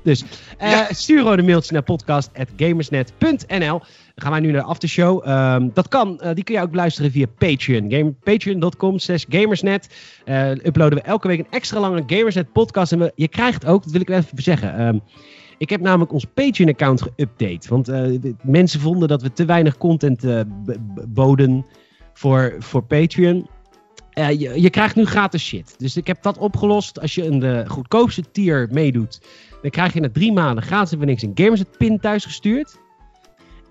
Dus 0.08 0.24
uh, 0.62 0.82
stuur 0.90 1.18
gewoon 1.18 1.38
een 1.38 1.46
mailtje 1.46 1.74
naar 1.74 1.84
podcast.gamersnet.nl. 1.84 3.80
Dan 3.80 3.80
gaan 4.16 4.32
wij 4.32 4.40
nu 4.40 4.52
naar 4.52 4.62
de 4.62 4.68
aftershow. 4.68 5.28
Um, 5.28 5.72
dat 5.74 5.88
kan, 5.88 6.20
uh, 6.24 6.34
die 6.34 6.44
kun 6.44 6.56
je 6.56 6.62
ook 6.62 6.72
beluisteren 6.72 7.12
via 7.12 7.26
Patreon. 7.38 8.16
Patreon.com 8.24 9.00
slash 9.00 9.26
gamersnet. 9.30 9.90
Uh, 10.26 10.50
uploaden 10.50 11.00
we 11.00 11.04
elke 11.04 11.28
week 11.28 11.40
een 11.40 11.48
extra 11.50 11.80
lange 11.80 12.04
Gamersnet 12.06 12.52
podcast. 12.52 12.92
En 12.92 13.00
we, 13.00 13.12
je 13.16 13.28
krijgt 13.28 13.66
ook, 13.66 13.84
dat 13.84 13.92
wil 13.92 14.02
ik 14.02 14.10
even 14.10 14.44
zeggen... 14.44 14.82
Um, 14.82 15.02
ik 15.58 15.70
heb 15.70 15.82
namelijk 15.82 16.14
ons 16.14 16.26
Patreon-account 16.34 17.04
geüpdate. 17.04 17.68
Want 17.70 17.92
mensen 18.44 18.80
vonden 18.80 19.08
dat 19.08 19.22
we 19.22 19.34
te 19.34 19.46
weinig 19.46 19.78
content 19.78 20.26
boden 21.08 21.66
voor, 22.14 22.56
voor 22.60 22.84
Patreon. 22.84 23.48
Uh, 24.18 24.30
je, 24.30 24.62
je, 24.62 24.70
krijgt 24.70 24.96
nu 24.96 25.06
gratis 25.06 25.46
shit. 25.46 25.76
Dus 25.78 25.98
ik 25.98 26.08
heb 26.08 26.22
dat 26.22 26.38
opgelost. 26.38 27.00
Als 27.02 27.16
je 27.16 27.26
een 27.26 27.40
de 27.40 27.64
goedkoopste 27.68 28.24
tier 28.32 28.68
meedoet, 28.72 29.22
dan 29.62 29.72
krijg 29.72 29.94
je 29.94 30.00
na 30.00 30.10
drie 30.12 30.32
maanden 30.32 30.64
gratis 30.64 30.94
even 30.94 31.06
niks 31.06 31.22
een 31.22 31.32
Gamersnet 31.34 31.78
pin 31.78 32.00
thuis 32.00 32.26
gestuurd. 32.26 32.78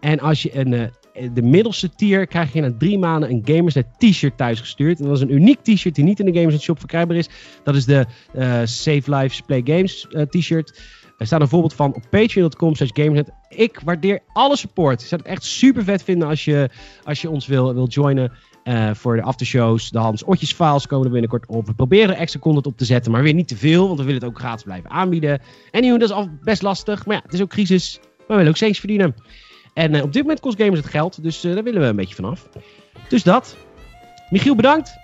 En 0.00 0.20
als 0.20 0.42
je 0.42 0.56
een, 0.58 0.72
uh, 0.72 0.88
de 1.32 1.42
middelste 1.42 1.94
tier 1.94 2.26
krijg 2.26 2.52
je 2.52 2.60
na 2.60 2.72
drie 2.78 2.98
maanden 2.98 3.30
een 3.30 3.42
Gamersnet 3.44 3.86
t-shirt 3.98 4.36
thuis 4.36 4.60
gestuurd. 4.60 4.98
En 4.98 5.04
dat 5.04 5.16
is 5.16 5.22
een 5.22 5.32
uniek 5.32 5.60
t-shirt 5.62 5.94
die 5.94 6.04
niet 6.04 6.20
in 6.20 6.26
de 6.26 6.32
Gamersnet 6.32 6.62
shop 6.62 6.78
verkrijgbaar 6.78 7.16
is. 7.16 7.28
Dat 7.64 7.74
is 7.74 7.84
de 7.84 8.06
uh, 8.34 8.60
Save 8.64 9.14
Lives 9.16 9.40
Play 9.40 9.62
Games 9.64 10.06
t-shirt. 10.30 10.80
Er 11.18 11.26
staat 11.26 11.40
een 11.40 11.48
voorbeeld 11.48 11.74
van 11.74 11.94
op 11.94 12.02
patreon.com 12.10 12.74
slash 12.74 12.90
gamersnet. 12.92 13.30
Ik 13.48 13.80
waardeer 13.84 14.20
alle 14.32 14.56
support. 14.56 15.00
Ik 15.00 15.06
zou 15.06 15.20
het 15.20 15.30
echt 15.30 15.44
super 15.44 15.84
vet 15.84 16.02
vinden 16.02 16.28
als 16.28 16.44
je, 16.44 16.70
als 17.04 17.20
je 17.20 17.30
ons 17.30 17.46
wil, 17.46 17.74
wil 17.74 17.88
joinen. 17.88 18.32
Uh, 18.68 18.90
voor 18.94 19.16
de 19.16 19.22
aftershows, 19.22 19.90
de 19.90 19.98
Hans 19.98 20.24
Otjes 20.24 20.52
files 20.52 20.86
komen 20.86 21.06
er 21.06 21.12
binnenkort 21.12 21.46
op. 21.46 21.66
We 21.66 21.74
proberen 21.74 22.16
extra 22.16 22.40
content 22.40 22.66
op 22.66 22.76
te 22.76 22.84
zetten, 22.84 23.12
maar 23.12 23.22
weer 23.22 23.34
niet 23.34 23.48
te 23.48 23.56
veel, 23.56 23.86
want 23.86 23.98
we 23.98 24.04
willen 24.04 24.20
het 24.20 24.30
ook 24.30 24.38
gratis 24.38 24.62
blijven 24.62 24.90
aanbieden. 24.90 25.40
En 25.70 25.82
nu, 25.82 25.90
dat 25.90 26.08
is 26.08 26.14
al 26.14 26.28
best 26.42 26.62
lastig, 26.62 27.06
maar 27.06 27.16
ja, 27.16 27.22
het 27.22 27.32
is 27.32 27.42
ook 27.42 27.48
crisis. 27.48 27.98
Maar 28.02 28.26
we 28.26 28.34
willen 28.34 28.48
ook 28.48 28.56
steeds 28.56 28.78
verdienen. 28.78 29.14
En 29.74 29.94
uh, 29.94 30.02
op 30.02 30.12
dit 30.12 30.22
moment 30.22 30.40
kost 30.40 30.58
gamers 30.58 30.80
het 30.80 30.88
geld, 30.88 31.22
dus 31.22 31.44
uh, 31.44 31.54
daar 31.54 31.62
willen 31.62 31.80
we 31.80 31.86
een 31.86 31.96
beetje 31.96 32.14
vanaf. 32.14 32.48
Dus 33.08 33.22
dat. 33.22 33.56
Michiel, 34.30 34.54
bedankt. 34.54 34.96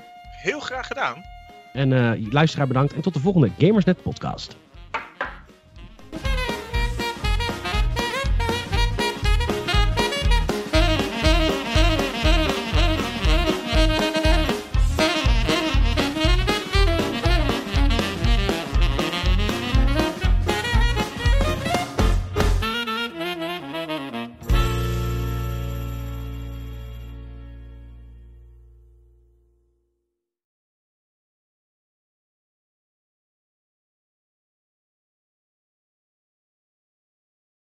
Heel 0.42 0.60
graag 0.60 0.86
gedaan. 0.86 1.22
En 1.72 2.18
luisteraar 2.30 2.66
bedankt. 2.66 2.92
En 2.92 3.00
tot 3.00 3.14
de 3.14 3.20
volgende 3.20 3.50
Gamersnet 3.58 4.02
podcast. 4.02 4.56